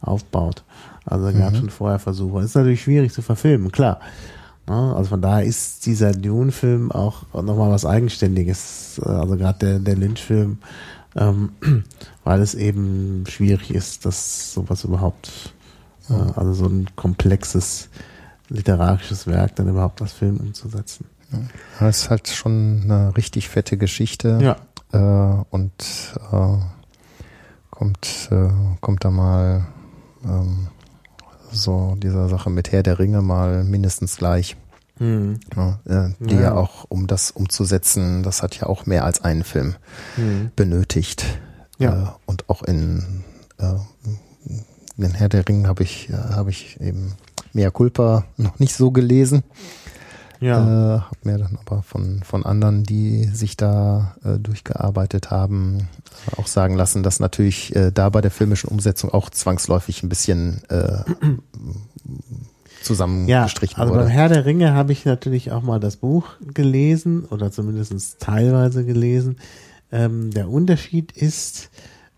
aufbaut. 0.00 0.64
Also 1.04 1.26
er 1.26 1.32
gab 1.32 1.52
mhm. 1.52 1.56
schon 1.56 1.70
vorher 1.70 1.98
Versuche. 1.98 2.40
Es 2.40 2.46
ist 2.46 2.54
natürlich 2.54 2.82
schwierig 2.82 3.12
zu 3.12 3.22
verfilmen, 3.22 3.70
klar. 3.70 4.00
Ne? 4.72 4.96
Also 4.96 5.10
von 5.10 5.22
daher 5.22 5.44
ist 5.44 5.86
dieser 5.86 6.12
Dune-Film 6.12 6.92
auch 6.92 7.24
nochmal 7.34 7.70
was 7.70 7.84
Eigenständiges. 7.84 9.00
Also 9.04 9.36
gerade 9.36 9.58
der, 9.58 9.78
der 9.78 9.96
Lynch-Film, 9.96 10.58
ähm, 11.16 11.52
weil 12.24 12.40
es 12.40 12.54
eben 12.54 13.24
schwierig 13.28 13.74
ist, 13.74 14.06
dass 14.06 14.52
sowas 14.54 14.84
überhaupt, 14.84 15.54
äh, 16.08 16.12
also 16.12 16.52
so 16.52 16.66
ein 16.66 16.86
komplexes 16.96 17.88
literarisches 18.48 19.26
Werk 19.26 19.56
dann 19.56 19.68
überhaupt 19.68 20.02
als 20.02 20.12
Film 20.12 20.38
umzusetzen. 20.38 21.06
Ja, 21.32 21.86
das 21.86 22.02
ist 22.02 22.10
halt 22.10 22.28
schon 22.28 22.82
eine 22.84 23.16
richtig 23.16 23.48
fette 23.48 23.78
Geschichte. 23.78 24.38
Ja 24.42 24.56
äh, 24.92 24.98
und 25.50 25.72
äh, 26.32 26.58
kommt, 27.70 28.28
äh, 28.30 28.48
kommt 28.80 29.04
da 29.04 29.10
mal 29.10 29.66
ähm, 30.24 30.68
so 31.50 31.96
dieser 31.96 32.28
Sache 32.28 32.50
mit 32.50 32.72
Herr 32.72 32.82
der 32.82 32.98
Ringe 32.98 33.22
mal 33.22 33.64
mindestens 33.64 34.16
gleich. 34.16 34.56
Mhm. 35.02 35.40
Ja, 35.56 35.80
äh, 35.84 36.14
die 36.20 36.36
ja. 36.36 36.40
ja. 36.42 36.54
auch, 36.54 36.84
um 36.88 37.08
das 37.08 37.32
umzusetzen, 37.32 38.22
das 38.22 38.42
hat 38.42 38.56
ja 38.56 38.68
auch 38.68 38.86
mehr 38.86 39.04
als 39.04 39.24
einen 39.24 39.42
Film 39.42 39.74
mhm. 40.16 40.52
benötigt. 40.54 41.24
Ja. 41.78 42.02
Äh, 42.02 42.06
und 42.26 42.48
auch 42.48 42.62
in 42.62 43.24
äh, 43.58 43.74
den 44.96 45.10
Herr 45.10 45.28
der 45.28 45.48
Ringe 45.48 45.66
habe 45.66 45.82
ich, 45.82 46.10
habe 46.12 46.50
ich 46.50 46.80
eben 46.80 47.14
Mea 47.52 47.70
Culpa 47.70 48.26
noch 48.36 48.60
nicht 48.60 48.76
so 48.76 48.92
gelesen. 48.92 49.42
Ja. 50.38 50.58
Äh, 50.58 51.00
habe 51.00 51.16
mir 51.24 51.38
dann 51.38 51.58
aber 51.64 51.82
von, 51.82 52.22
von 52.24 52.46
anderen, 52.46 52.84
die 52.84 53.24
sich 53.24 53.56
da 53.56 54.16
äh, 54.24 54.38
durchgearbeitet 54.38 55.32
haben, 55.32 55.88
äh, 56.30 56.40
auch 56.40 56.46
sagen 56.46 56.76
lassen, 56.76 57.02
dass 57.02 57.18
natürlich 57.18 57.74
da 57.94 58.08
bei 58.10 58.20
der 58.20 58.30
filmischen 58.30 58.68
Umsetzung 58.68 59.10
auch 59.10 59.30
zwangsläufig 59.30 60.04
ein 60.04 60.08
bisschen 60.08 60.62
zusammengestrichen 62.82 63.76
ja, 63.76 63.82
also 63.82 63.94
wurde. 63.94 64.04
beim 64.04 64.12
Herr 64.12 64.28
der 64.28 64.44
Ringe 64.44 64.74
habe 64.74 64.92
ich 64.92 65.04
natürlich 65.04 65.52
auch 65.52 65.62
mal 65.62 65.80
das 65.80 65.96
Buch 65.96 66.26
gelesen 66.54 67.24
oder 67.24 67.50
zumindest 67.50 68.20
teilweise 68.20 68.84
gelesen. 68.84 69.36
Ähm, 69.90 70.30
der 70.30 70.48
Unterschied 70.48 71.12
ist, 71.12 71.70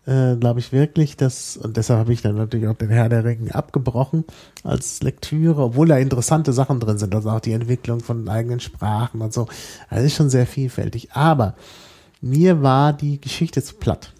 äh, 0.06 0.36
glaube 0.36 0.60
ich 0.60 0.72
wirklich, 0.72 1.16
dass, 1.16 1.56
und 1.56 1.76
deshalb 1.76 2.00
habe 2.00 2.12
ich 2.12 2.22
dann 2.22 2.36
natürlich 2.36 2.68
auch 2.68 2.76
den 2.76 2.90
Herr 2.90 3.08
der 3.08 3.24
Ringe 3.24 3.54
abgebrochen 3.54 4.24
als 4.62 5.02
Lektüre, 5.02 5.62
obwohl 5.62 5.88
da 5.88 5.98
interessante 5.98 6.52
Sachen 6.52 6.80
drin 6.80 6.98
sind, 6.98 7.14
also 7.14 7.30
auch 7.30 7.40
die 7.40 7.52
Entwicklung 7.52 8.00
von 8.00 8.28
eigenen 8.28 8.60
Sprachen 8.60 9.20
und 9.20 9.32
so. 9.32 9.46
Also 9.88 10.06
ist 10.06 10.14
schon 10.14 10.30
sehr 10.30 10.46
vielfältig. 10.46 11.12
Aber 11.12 11.54
mir 12.20 12.62
war 12.62 12.92
die 12.92 13.20
Geschichte 13.20 13.62
zu 13.62 13.74
platt. 13.74 14.12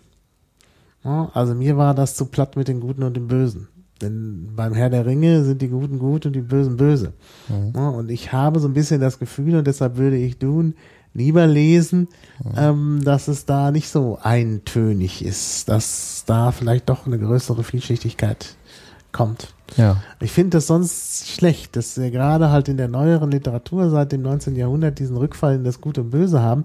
Also 1.03 1.55
mir 1.55 1.77
war 1.77 1.95
das 1.95 2.17
zu 2.17 2.27
platt 2.27 2.57
mit 2.57 2.67
den 2.67 2.81
Guten 2.81 3.03
und 3.03 3.15
den 3.15 3.29
Bösen. 3.29 3.69
Denn 4.03 4.51
beim 4.57 4.75
Herr 4.75 4.91
der 4.91 5.07
Ringe 5.07 5.45
sind 5.45 5.63
die 5.63 5.69
Guten 5.69 5.99
gut 5.99 6.27
und 6.27 6.35
die 6.35 6.41
Bösen 6.41 6.77
böse. 6.77 7.13
Mhm. 7.49 7.73
Ja, 7.75 7.89
und 7.91 8.11
ich 8.11 8.33
habe 8.33 8.61
so 8.61 8.69
ein 8.69 8.75
bisschen 8.75 9.01
das 9.01 9.19
Gefühl, 9.19 9.57
und 9.57 9.67
deshalb 9.67 9.97
würde 9.97 10.17
ich 10.17 10.39
Dune 10.39 10.75
lieber 11.15 11.47
lesen, 11.47 12.09
ähm, 12.57 13.01
dass 13.05 13.29
es 13.29 13.47
da 13.47 13.71
nicht 13.71 13.89
so 13.89 14.19
eintönig 14.21 15.25
ist, 15.25 15.69
dass 15.69 16.25
da 16.27 16.51
vielleicht 16.51 16.89
doch 16.89 17.07
eine 17.07 17.19
größere 17.19 17.63
Vielschichtigkeit 17.63 18.57
kommt. 19.13 19.55
Ja. 19.77 20.03
Ich 20.21 20.33
finde 20.33 20.59
das 20.59 20.67
sonst 20.67 21.29
schlecht, 21.29 21.77
dass 21.77 21.97
wir 21.97 22.11
gerade 22.11 22.51
halt 22.51 22.69
in 22.69 22.77
der 22.77 22.89
neueren 22.89 23.31
Literatur 23.31 23.89
seit 23.91 24.13
dem 24.13 24.23
19. 24.23 24.57
Jahrhundert 24.57 24.99
diesen 24.99 25.17
Rückfall 25.17 25.55
in 25.55 25.65
das 25.65 25.81
Gute 25.81 26.03
und 26.03 26.11
Böse 26.11 26.43
haben, 26.43 26.65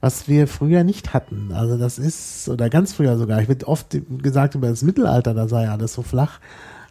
was 0.00 0.28
wir 0.28 0.46
früher 0.46 0.84
nicht 0.84 1.12
hatten. 1.12 1.52
Also 1.52 1.76
das 1.76 1.98
ist, 1.98 2.48
oder 2.48 2.70
ganz 2.70 2.92
früher 2.92 3.18
sogar, 3.18 3.40
ich 3.42 3.48
wird 3.48 3.64
oft 3.64 3.96
gesagt 4.22 4.54
über 4.54 4.68
das 4.68 4.82
Mittelalter, 4.82 5.34
da 5.34 5.48
sei 5.48 5.68
alles 5.68 5.94
so 5.94 6.02
flach, 6.02 6.40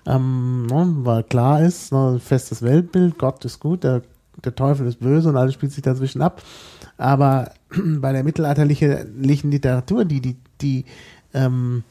ähm, 0.05 0.67
ne, 0.67 0.87
weil 0.99 1.23
klar 1.23 1.61
ist, 1.61 1.91
ne, 1.91 2.19
festes 2.19 2.61
Weltbild, 2.61 3.17
Gott 3.17 3.43
ist 3.45 3.59
gut, 3.59 3.83
der, 3.83 4.01
der 4.43 4.55
Teufel 4.55 4.87
ist 4.87 4.99
böse 4.99 5.29
und 5.29 5.37
alles 5.37 5.53
spielt 5.53 5.71
sich 5.71 5.83
dazwischen 5.83 6.21
ab. 6.21 6.41
Aber 6.97 7.51
bei 7.99 8.11
der 8.11 8.23
mittelalterlichen 8.23 9.51
Literatur, 9.51 10.05
die 10.05 10.21
die, 10.21 10.37
die 10.61 10.85
ähm, 11.33 11.83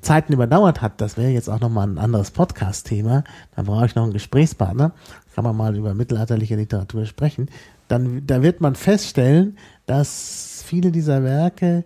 Zeiten 0.00 0.32
überdauert 0.32 0.80
hat, 0.82 1.00
das 1.00 1.16
wäre 1.16 1.30
jetzt 1.30 1.48
auch 1.50 1.60
nochmal 1.60 1.86
ein 1.86 1.98
anderes 1.98 2.30
Podcast-Thema, 2.30 3.24
da 3.54 3.62
brauche 3.62 3.86
ich 3.86 3.94
noch 3.94 4.04
einen 4.04 4.12
Gesprächspartner, 4.12 4.92
kann 5.34 5.44
man 5.44 5.56
mal 5.56 5.76
über 5.76 5.94
mittelalterliche 5.94 6.56
Literatur 6.56 7.06
sprechen, 7.06 7.48
dann 7.88 8.26
da 8.26 8.42
wird 8.42 8.60
man 8.60 8.76
feststellen, 8.76 9.58
dass 9.90 10.62
viele 10.64 10.92
dieser 10.92 11.24
Werke 11.24 11.84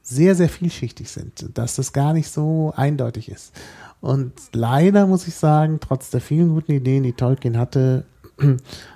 sehr, 0.00 0.36
sehr 0.36 0.48
vielschichtig 0.48 1.10
sind, 1.10 1.50
dass 1.54 1.74
das 1.74 1.92
gar 1.92 2.12
nicht 2.12 2.30
so 2.30 2.72
eindeutig 2.76 3.28
ist. 3.28 3.52
Und 4.00 4.32
leider 4.52 5.08
muss 5.08 5.26
ich 5.26 5.34
sagen, 5.34 5.80
trotz 5.80 6.10
der 6.10 6.20
vielen 6.20 6.50
guten 6.50 6.70
Ideen, 6.70 7.02
die 7.02 7.14
Tolkien 7.14 7.58
hatte, 7.58 8.04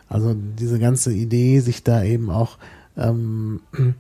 also 0.08 0.36
diese 0.36 0.78
ganze 0.78 1.12
Idee, 1.12 1.58
sich 1.58 1.82
da 1.82 2.04
eben 2.04 2.30
auch 2.30 2.58
ähm, 2.96 3.62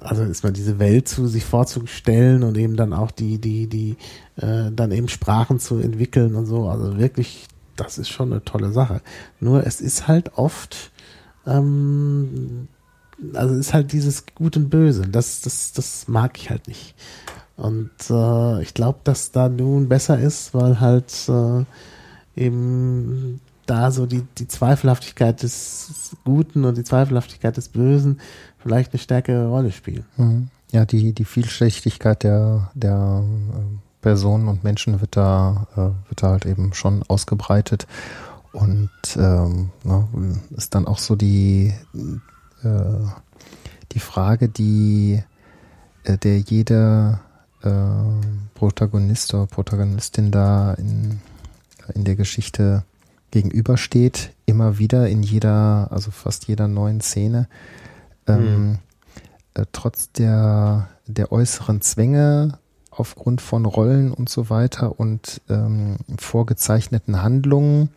also 0.00 0.22
ist 0.22 0.44
mal 0.44 0.52
diese 0.52 0.78
Welt 0.78 1.08
zu 1.08 1.26
sich 1.26 1.44
vorzustellen 1.44 2.44
und 2.44 2.56
eben 2.56 2.76
dann 2.76 2.92
auch 2.92 3.10
die, 3.10 3.38
die, 3.38 3.66
die, 3.66 3.96
äh, 4.36 4.70
dann 4.70 4.92
eben 4.92 5.08
Sprachen 5.08 5.58
zu 5.58 5.78
entwickeln 5.78 6.36
und 6.36 6.46
so. 6.46 6.68
Also 6.68 6.96
wirklich, 6.96 7.48
das 7.74 7.98
ist 7.98 8.08
schon 8.08 8.32
eine 8.32 8.44
tolle 8.44 8.70
Sache. 8.70 9.00
Nur 9.40 9.66
es 9.66 9.80
ist 9.80 10.06
halt 10.06 10.38
oft, 10.38 10.92
ähm, 11.44 12.68
also 13.34 13.54
ist 13.54 13.74
halt 13.74 13.92
dieses 13.92 14.24
Gut 14.34 14.56
und 14.56 14.70
Böse. 14.70 15.02
Das, 15.02 15.40
das, 15.40 15.72
das 15.72 16.08
mag 16.08 16.38
ich 16.38 16.50
halt 16.50 16.68
nicht. 16.68 16.94
Und 17.56 17.90
äh, 18.10 18.62
ich 18.62 18.74
glaube, 18.74 18.98
dass 19.04 19.30
da 19.30 19.48
nun 19.48 19.88
besser 19.88 20.18
ist, 20.18 20.54
weil 20.54 20.80
halt 20.80 21.12
äh, 21.28 21.64
eben 22.36 23.40
da 23.66 23.90
so 23.90 24.06
die, 24.06 24.22
die 24.38 24.48
Zweifelhaftigkeit 24.48 25.42
des 25.42 26.16
Guten 26.24 26.64
und 26.64 26.76
die 26.76 26.84
Zweifelhaftigkeit 26.84 27.56
des 27.56 27.68
Bösen 27.68 28.20
vielleicht 28.58 28.92
eine 28.92 28.98
stärkere 28.98 29.48
Rolle 29.48 29.72
spielen. 29.72 30.04
Mhm. 30.16 30.48
Ja, 30.72 30.84
die, 30.84 31.12
die 31.12 31.24
Vielschichtigkeit 31.24 32.24
der, 32.24 32.70
der 32.74 33.22
äh, 33.24 33.60
Personen 34.00 34.48
und 34.48 34.64
Menschen 34.64 35.00
wird 35.00 35.16
da, 35.16 35.66
äh, 35.74 36.10
wird 36.10 36.22
da 36.22 36.30
halt 36.30 36.46
eben 36.46 36.74
schon 36.74 37.02
ausgebreitet. 37.04 37.86
Und 38.52 38.90
ähm, 39.16 39.70
na, 39.82 40.08
ist 40.56 40.74
dann 40.74 40.86
auch 40.86 40.98
so 40.98 41.16
die, 41.16 41.72
die 43.92 44.00
Frage, 44.00 44.48
die 44.48 45.22
äh, 46.04 46.18
der 46.18 46.38
jeder 46.38 47.20
äh, 47.62 47.70
Protagonist 48.54 49.34
oder 49.34 49.46
Protagonistin 49.46 50.30
da 50.30 50.74
in, 50.74 51.20
in 51.94 52.04
der 52.04 52.16
Geschichte 52.16 52.84
gegenübersteht, 53.30 54.30
immer 54.46 54.78
wieder 54.78 55.08
in 55.08 55.22
jeder, 55.22 55.88
also 55.90 56.10
fast 56.10 56.46
jeder 56.46 56.68
neuen 56.68 57.00
Szene. 57.00 57.48
Ähm, 58.26 58.68
mhm. 58.68 58.78
äh, 59.54 59.64
trotz 59.72 60.12
der, 60.12 60.88
der 61.06 61.32
äußeren 61.32 61.80
Zwänge 61.80 62.58
aufgrund 62.90 63.40
von 63.40 63.64
Rollen 63.66 64.12
und 64.12 64.28
so 64.28 64.50
weiter 64.50 65.00
und 65.00 65.40
ähm, 65.48 65.96
vorgezeichneten 66.16 67.22
Handlungen 67.22 67.90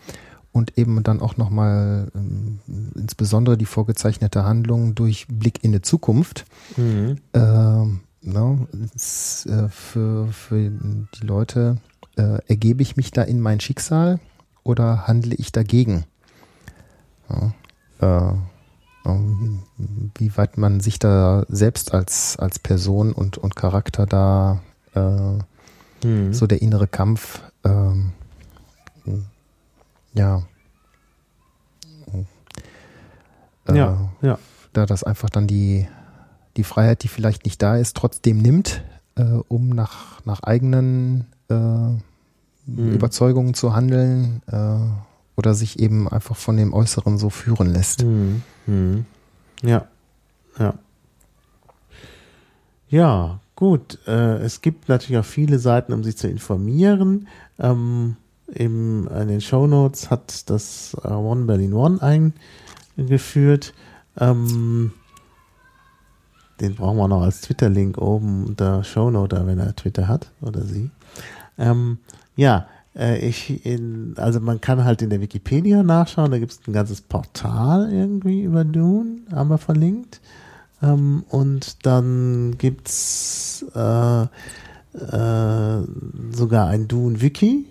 und 0.57 0.77
eben 0.77 1.03
dann 1.03 1.21
auch 1.21 1.38
nochmal 1.38 2.11
ähm, 2.15 2.59
insbesondere 2.95 3.57
die 3.57 3.65
vorgezeichnete 3.65 4.43
Handlung 4.43 4.95
durch 4.95 5.27
Blick 5.29 5.63
in 5.63 5.71
die 5.71 5.81
Zukunft. 5.81 6.45
Mhm. 6.75 7.17
Ähm, 7.34 7.99
no, 8.21 8.67
ist, 8.95 9.45
äh, 9.45 9.69
für, 9.69 10.27
für 10.27 10.69
die 10.69 11.25
Leute 11.25 11.77
äh, 12.17 12.39
ergebe 12.47 12.81
ich 12.81 12.97
mich 12.97 13.11
da 13.11 13.21
in 13.21 13.39
mein 13.39 13.59
Schicksal 13.59 14.19
oder 14.63 15.07
handle 15.07 15.35
ich 15.35 15.51
dagegen? 15.51 16.05
Ja, 17.29 17.53
äh, 18.31 18.34
wie 20.17 20.35
weit 20.35 20.57
man 20.57 20.81
sich 20.81 20.99
da 20.99 21.45
selbst 21.47 21.93
als, 21.93 22.35
als 22.38 22.59
Person 22.59 23.13
und, 23.13 23.38
und 23.38 23.55
Charakter 23.55 24.05
da 24.05 24.61
äh, 24.95 26.05
mhm. 26.05 26.34
so 26.34 26.45
der 26.45 26.61
innere 26.61 26.88
Kampf, 26.88 27.41
ähm, 27.63 28.11
ja, 30.18 30.44
äh, 33.68 33.77
ja, 33.77 34.10
ja. 34.22 34.39
da 34.73 34.85
das 34.85 35.03
einfach 35.03 35.30
dann 35.30 35.48
die, 35.48 35.88
die 36.56 36.64
Freiheit, 36.64 37.03
die 37.03 37.07
vielleicht 37.07 37.45
nicht 37.45 37.61
da 37.61 37.77
ist, 37.77 37.95
trotzdem 37.95 38.38
nimmt, 38.38 38.84
äh, 39.15 39.23
um 39.48 39.69
nach, 39.69 40.26
nach 40.26 40.41
eigenen 40.44 41.26
äh, 41.49 41.56
mhm. 41.56 42.02
Überzeugungen 42.65 43.53
zu 43.53 43.76
handeln 43.76 44.41
äh, 44.48 44.77
oder 45.35 45.53
sich 45.53 45.80
eben 45.80 46.07
einfach 46.07 46.35
von 46.35 46.57
dem 46.57 46.73
Äußeren 46.73 47.18
so 47.18 47.30
führen 47.30 47.68
lässt. 47.68 48.03
Mhm. 48.03 48.41
Mhm. 48.65 49.06
Ja, 49.64 49.88
ja. 50.57 50.73
Ja, 52.89 53.39
Gut, 53.57 53.98
äh, 54.06 54.38
es 54.38 54.61
gibt 54.61 54.88
natürlich 54.88 55.18
auch 55.18 55.26
viele 55.26 55.57
Seiten, 55.57 55.91
um 55.91 56.03
sich 56.03 56.15
zu 56.15 56.27
informieren. 56.27 57.27
Ähm, 57.57 58.15
im, 58.53 59.07
in 59.07 59.28
den 59.28 59.41
Show 59.41 59.68
Notes 59.68 60.10
hat 60.10 60.49
das 60.49 60.95
äh, 61.03 61.07
One 61.07 61.45
Berlin 61.45 61.74
One 61.74 62.02
eingeführt. 62.98 63.74
Ähm, 64.18 64.91
den 66.60 66.76
brauchen 66.76 66.98
wir 66.98 67.07
noch 67.07 67.22
als 67.22 67.41
Twitter-Link 67.41 67.98
oben 67.98 68.45
unter 68.45 68.84
Show 68.84 69.11
Note, 69.11 69.45
wenn 69.45 69.60
er 69.60 69.76
Twitter 69.76 70.07
hat 70.07 70.32
oder 70.41 70.64
sie. 70.64 70.90
Ähm, 71.57 71.99
ja, 72.36 72.68
äh, 72.95 73.19
ich 73.19 73.65
in, 73.65 74.15
also 74.18 74.40
man 74.40 74.60
kann 74.60 74.84
halt 74.84 75.02
in 75.02 75.10
der 75.10 75.22
Wikipedia 75.22 75.84
nachschauen, 75.84 76.32
da 76.32 76.40
gibt 76.40 76.53
es 76.53 76.61
ein 76.68 76.74
ganzes 76.74 77.02
Portal 77.02 77.91
irgendwie 77.91 78.44
über 78.44 78.65
Dune, 78.65 79.22
haben 79.32 79.49
wir 79.49 79.57
verlinkt. 79.57 80.19
Ähm, 80.82 81.24
und 81.30 81.86
dann 81.86 82.56
gibt's 82.57 83.65
äh, 83.76 84.22
äh, 84.24 85.84
sogar 86.32 86.68
ein 86.68 86.88
Dune-Wiki 86.88 87.68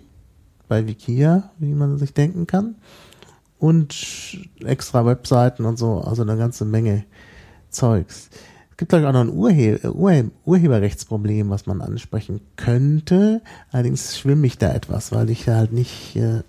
bei 0.67 0.87
Wikia, 0.87 1.51
wie 1.59 1.73
man 1.73 1.97
sich 1.97 2.13
denken 2.13 2.47
kann. 2.47 2.75
Und 3.59 4.37
extra 4.63 5.05
Webseiten 5.05 5.65
und 5.65 5.77
so, 5.77 6.01
also 6.01 6.21
eine 6.21 6.37
ganze 6.37 6.65
Menge 6.65 7.05
Zeugs. 7.69 8.29
Es 8.71 8.77
gibt, 8.77 8.89
glaube 8.89 9.03
ich, 9.03 9.09
auch 9.09 9.13
noch 9.13 9.21
ein 9.21 9.35
Urhe 9.35 9.79
Urhe 9.91 10.29
Urheberrechtsproblem, 10.45 11.49
was 11.49 11.65
man 11.65 11.81
ansprechen 11.81 12.41
könnte. 12.55 13.41
Allerdings 13.71 14.17
schwimme 14.17 14.45
ich 14.45 14.59
da 14.59 14.71
etwas, 14.71 15.11
weil 15.11 15.31
ich 15.31 15.47
halt 15.47 15.73
nicht, 15.73 16.15
äh, 16.15 16.43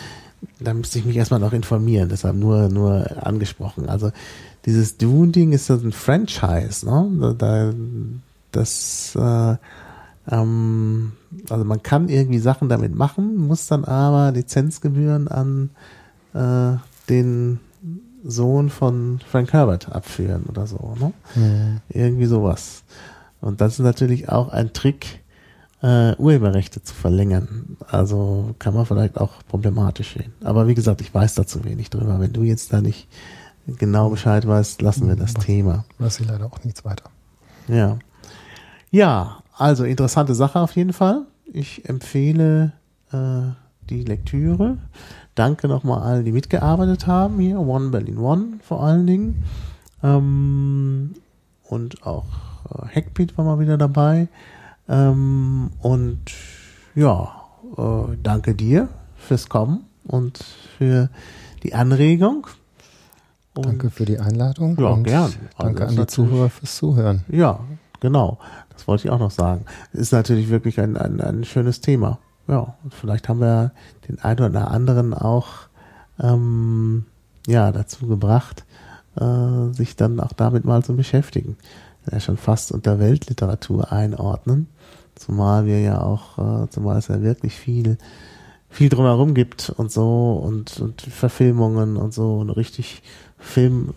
da 0.60 0.72
müsste 0.72 0.98
ich 0.98 1.04
mich 1.04 1.16
erstmal 1.16 1.40
noch 1.40 1.52
informieren, 1.52 2.08
deshalb 2.08 2.36
nur, 2.36 2.70
nur 2.70 3.26
angesprochen. 3.26 3.90
Also 3.90 4.10
dieses 4.64 4.96
Dune-Ding 4.96 5.52
ist 5.52 5.68
das 5.68 5.82
ein 5.82 5.92
Franchise, 5.92 6.86
ne? 6.86 7.34
Da, 7.36 7.74
das, 8.52 9.14
äh, 9.14 9.56
ähm, 10.28 11.12
also 11.50 11.64
man 11.64 11.82
kann 11.82 12.08
irgendwie 12.08 12.38
Sachen 12.38 12.68
damit 12.68 12.94
machen, 12.94 13.36
muss 13.36 13.66
dann 13.66 13.84
aber 13.84 14.32
Lizenzgebühren 14.32 15.28
an 15.28 15.70
äh, 16.34 16.78
den 17.08 17.60
Sohn 18.24 18.70
von 18.70 19.20
Frank 19.26 19.52
Herbert 19.52 19.92
abführen 19.92 20.44
oder 20.48 20.66
so, 20.66 20.94
ne? 20.98 21.12
Mhm. 21.34 21.80
Irgendwie 21.88 22.26
sowas. 22.26 22.82
Und 23.40 23.60
das 23.60 23.74
ist 23.74 23.78
natürlich 23.80 24.28
auch 24.28 24.48
ein 24.48 24.72
Trick, 24.72 25.20
äh, 25.82 26.16
Urheberrechte 26.16 26.82
zu 26.82 26.94
verlängern. 26.94 27.76
Also 27.86 28.54
kann 28.58 28.74
man 28.74 28.86
vielleicht 28.86 29.18
auch 29.18 29.32
problematisch 29.48 30.14
sehen. 30.14 30.32
Aber 30.42 30.66
wie 30.66 30.74
gesagt, 30.74 31.00
ich 31.00 31.14
weiß 31.14 31.34
dazu 31.34 31.64
wenig 31.64 31.90
drüber. 31.90 32.18
Wenn 32.18 32.32
du 32.32 32.42
jetzt 32.42 32.72
da 32.72 32.80
nicht 32.80 33.08
genau 33.66 34.10
Bescheid 34.10 34.46
weißt, 34.46 34.82
lassen 34.82 35.08
wir 35.08 35.16
das 35.16 35.36
was, 35.36 35.44
Thema. 35.44 35.84
Weiß 35.98 36.20
ich 36.20 36.26
leider 36.26 36.46
auch 36.46 36.64
nichts 36.64 36.84
weiter. 36.84 37.10
Ja. 37.68 37.98
Ja, 38.90 39.42
also 39.56 39.84
interessante 39.84 40.34
Sache 40.34 40.60
auf 40.60 40.72
jeden 40.76 40.92
Fall. 40.92 41.22
Ich 41.44 41.88
empfehle 41.88 42.72
äh, 43.12 43.52
die 43.88 44.04
Lektüre. 44.04 44.78
Danke 45.34 45.68
nochmal 45.68 46.02
allen, 46.02 46.24
die 46.24 46.32
mitgearbeitet 46.32 47.06
haben 47.06 47.38
hier. 47.38 47.58
One 47.58 47.90
Berlin 47.90 48.18
One 48.18 48.46
vor 48.62 48.82
allen 48.82 49.06
Dingen. 49.06 49.44
Ähm, 50.02 51.14
und 51.62 52.06
auch 52.06 52.26
äh, 52.70 52.94
Hackbeat 52.94 53.36
war 53.36 53.44
mal 53.44 53.60
wieder 53.60 53.78
dabei. 53.78 54.28
Ähm, 54.88 55.70
und 55.80 56.20
ja, 56.94 57.42
äh, 57.76 58.16
danke 58.22 58.54
dir 58.54 58.88
fürs 59.16 59.48
Kommen 59.48 59.84
und 60.06 60.38
für 60.78 61.10
die 61.62 61.74
Anregung. 61.74 62.46
Und 63.54 63.66
danke 63.66 63.90
für 63.90 64.04
die 64.04 64.18
Einladung. 64.18 64.78
Ja, 64.78 64.94
gern. 64.96 65.32
Danke 65.58 65.84
also 65.84 65.94
an 65.94 66.06
die 66.06 66.06
Zuhörer 66.06 66.50
fürs 66.50 66.76
Zuhören. 66.76 67.24
Ja, 67.28 67.60
genau. 68.00 68.38
Das 68.76 68.86
wollte 68.86 69.08
ich 69.08 69.10
auch 69.10 69.18
noch 69.18 69.30
sagen. 69.30 69.64
Ist 69.92 70.12
natürlich 70.12 70.50
wirklich 70.50 70.78
ein, 70.80 70.96
ein, 70.96 71.20
ein 71.20 71.44
schönes 71.44 71.80
Thema. 71.80 72.18
Ja, 72.46 72.76
und 72.84 72.94
vielleicht 72.94 73.28
haben 73.28 73.40
wir 73.40 73.72
den 74.08 74.20
einen 74.20 74.44
oder 74.44 74.70
anderen 74.70 75.14
auch 75.14 75.48
ähm, 76.20 77.06
ja, 77.46 77.72
dazu 77.72 78.06
gebracht, 78.06 78.64
äh, 79.16 79.72
sich 79.72 79.96
dann 79.96 80.20
auch 80.20 80.32
damit 80.32 80.64
mal 80.64 80.84
zu 80.84 80.94
beschäftigen. 80.94 81.56
Ja, 82.10 82.20
schon 82.20 82.36
fast 82.36 82.70
unter 82.70 83.00
Weltliteratur 83.00 83.90
einordnen. 83.90 84.68
Zumal 85.16 85.66
wir 85.66 85.80
ja 85.80 86.02
auch, 86.02 86.38
äh, 86.38 86.68
zumal 86.70 86.98
es 86.98 87.08
ja 87.08 87.22
wirklich 87.22 87.54
viel, 87.54 87.96
viel 88.68 88.90
drumherum 88.90 89.34
gibt 89.34 89.70
und 89.70 89.90
so 89.90 90.34
und, 90.34 90.78
und 90.78 91.00
Verfilmungen 91.00 91.96
und 91.96 92.12
so 92.12 92.38
und 92.38 92.50
richtig 92.50 93.02
Film 93.38 93.94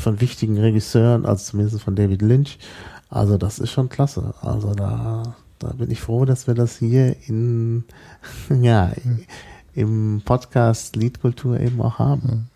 von 0.00 0.20
wichtigen 0.20 0.58
Regisseuren, 0.58 1.24
also 1.24 1.50
zumindest 1.50 1.80
von 1.80 1.96
David 1.96 2.22
Lynch. 2.22 2.58
Also 3.08 3.38
das 3.38 3.58
ist 3.58 3.70
schon 3.70 3.88
klasse. 3.88 4.34
Also 4.42 4.74
da, 4.74 5.34
da 5.58 5.68
bin 5.68 5.90
ich 5.90 6.00
froh, 6.00 6.24
dass 6.24 6.46
wir 6.46 6.54
das 6.54 6.76
hier 6.78 7.16
in, 7.26 7.84
ja, 8.60 8.92
im 9.74 10.22
Podcast 10.24 10.96
Liedkultur 10.96 11.58
eben 11.60 11.80
auch 11.80 11.98
haben. 11.98 12.50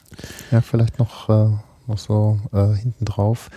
Ja, 0.51 0.61
vielleicht 0.61 0.99
noch, 0.99 1.29
äh, 1.29 1.49
noch 1.87 1.99
so 1.99 2.39
äh, 2.53 2.75
hinten 2.75 3.05
drauf. 3.05 3.51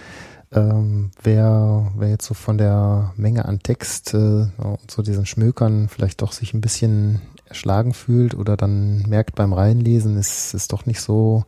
Ähm, 0.51 1.11
wer, 1.22 1.91
wer 1.97 2.09
jetzt 2.09 2.26
so 2.26 2.34
von 2.34 2.57
der 2.57 3.13
Menge 3.17 3.45
an 3.45 3.59
Text 3.59 4.13
äh, 4.13 4.17
und 4.57 4.89
so 4.89 5.01
diesen 5.01 5.26
Schmökern 5.26 5.89
vielleicht 5.89 6.22
doch 6.22 6.31
sich 6.31 6.53
ein 6.53 6.61
bisschen 6.61 7.22
erschlagen 7.47 7.93
fühlt 7.93 8.35
oder 8.35 8.55
dann 8.55 9.03
merkt 9.03 9.35
beim 9.35 9.53
Reinlesen, 9.53 10.17
ist 10.17 10.53
es 10.53 10.67
doch 10.67 10.85
nicht 10.85 11.01
so 11.01 11.45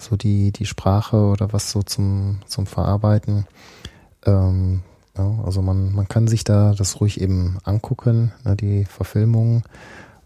so 0.00 0.16
die, 0.16 0.52
die 0.52 0.66
Sprache 0.66 1.16
oder 1.16 1.52
was 1.52 1.70
so 1.70 1.82
zum, 1.82 2.38
zum 2.46 2.66
Verarbeiten. 2.66 3.46
Ähm, 4.26 4.82
ja, 5.16 5.38
also 5.44 5.62
man, 5.62 5.92
man 5.92 6.08
kann 6.08 6.28
sich 6.28 6.44
da 6.44 6.74
das 6.74 7.00
ruhig 7.00 7.20
eben 7.20 7.58
angucken, 7.64 8.32
ne, 8.44 8.56
die 8.56 8.84
Verfilmung. 8.84 9.62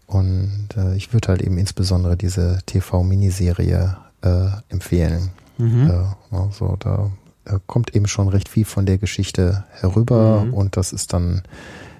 Und 0.07 0.69
äh, 0.77 0.95
ich 0.95 1.13
würde 1.13 1.29
halt 1.29 1.41
eben 1.41 1.57
insbesondere 1.57 2.15
diese 2.15 2.59
TV-Miniserie 2.65 3.97
äh, 4.21 4.47
empfehlen. 4.69 5.31
Mhm. 5.57 5.89
Äh, 5.89 6.35
also 6.35 6.75
da 6.79 7.11
äh, 7.45 7.59
kommt 7.65 7.95
eben 7.95 8.07
schon 8.07 8.27
recht 8.27 8.49
viel 8.49 8.65
von 8.65 8.85
der 8.85 8.97
Geschichte 8.97 9.63
herüber 9.71 10.45
mhm. 10.45 10.53
und 10.53 10.77
das 10.77 10.93
ist 10.93 11.13
dann 11.13 11.41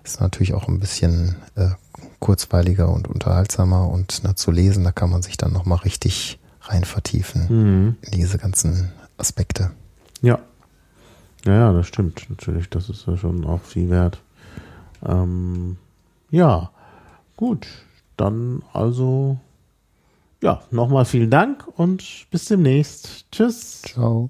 ist 0.03 0.21
natürlich 0.21 0.53
auch 0.53 0.67
ein 0.67 0.79
bisschen 0.79 1.35
äh, 1.55 1.69
kurzweiliger 2.19 2.89
und 2.89 3.07
unterhaltsamer 3.07 3.89
und 3.89 4.21
na, 4.23 4.35
zu 4.35 4.51
lesen, 4.51 4.83
da 4.83 4.91
kann 4.91 5.09
man 5.09 5.23
sich 5.23 5.37
dann 5.37 5.51
nochmal 5.51 5.79
richtig 5.79 6.39
rein 6.61 6.83
vertiefen 6.83 7.45
mhm. 7.49 7.95
in 8.01 8.11
diese 8.11 8.37
ganzen 8.37 8.91
Aspekte. 9.17 9.71
Ja. 10.21 10.39
Ja, 11.45 11.53
ja, 11.53 11.73
das 11.73 11.87
stimmt. 11.87 12.25
Natürlich, 12.29 12.69
das 12.69 12.89
ist 12.89 13.05
ja 13.07 13.17
schon 13.17 13.45
auch 13.45 13.61
viel 13.61 13.89
wert. 13.89 14.21
Ähm, 15.05 15.77
ja, 16.31 16.71
gut. 17.37 17.67
Dann 18.17 18.63
also, 18.73 19.37
ja, 20.41 20.61
nochmal 20.71 21.05
vielen 21.05 21.29
Dank 21.29 21.67
und 21.77 22.27
bis 22.31 22.45
demnächst. 22.45 23.25
Tschüss. 23.31 23.81
Ciao. 23.83 24.29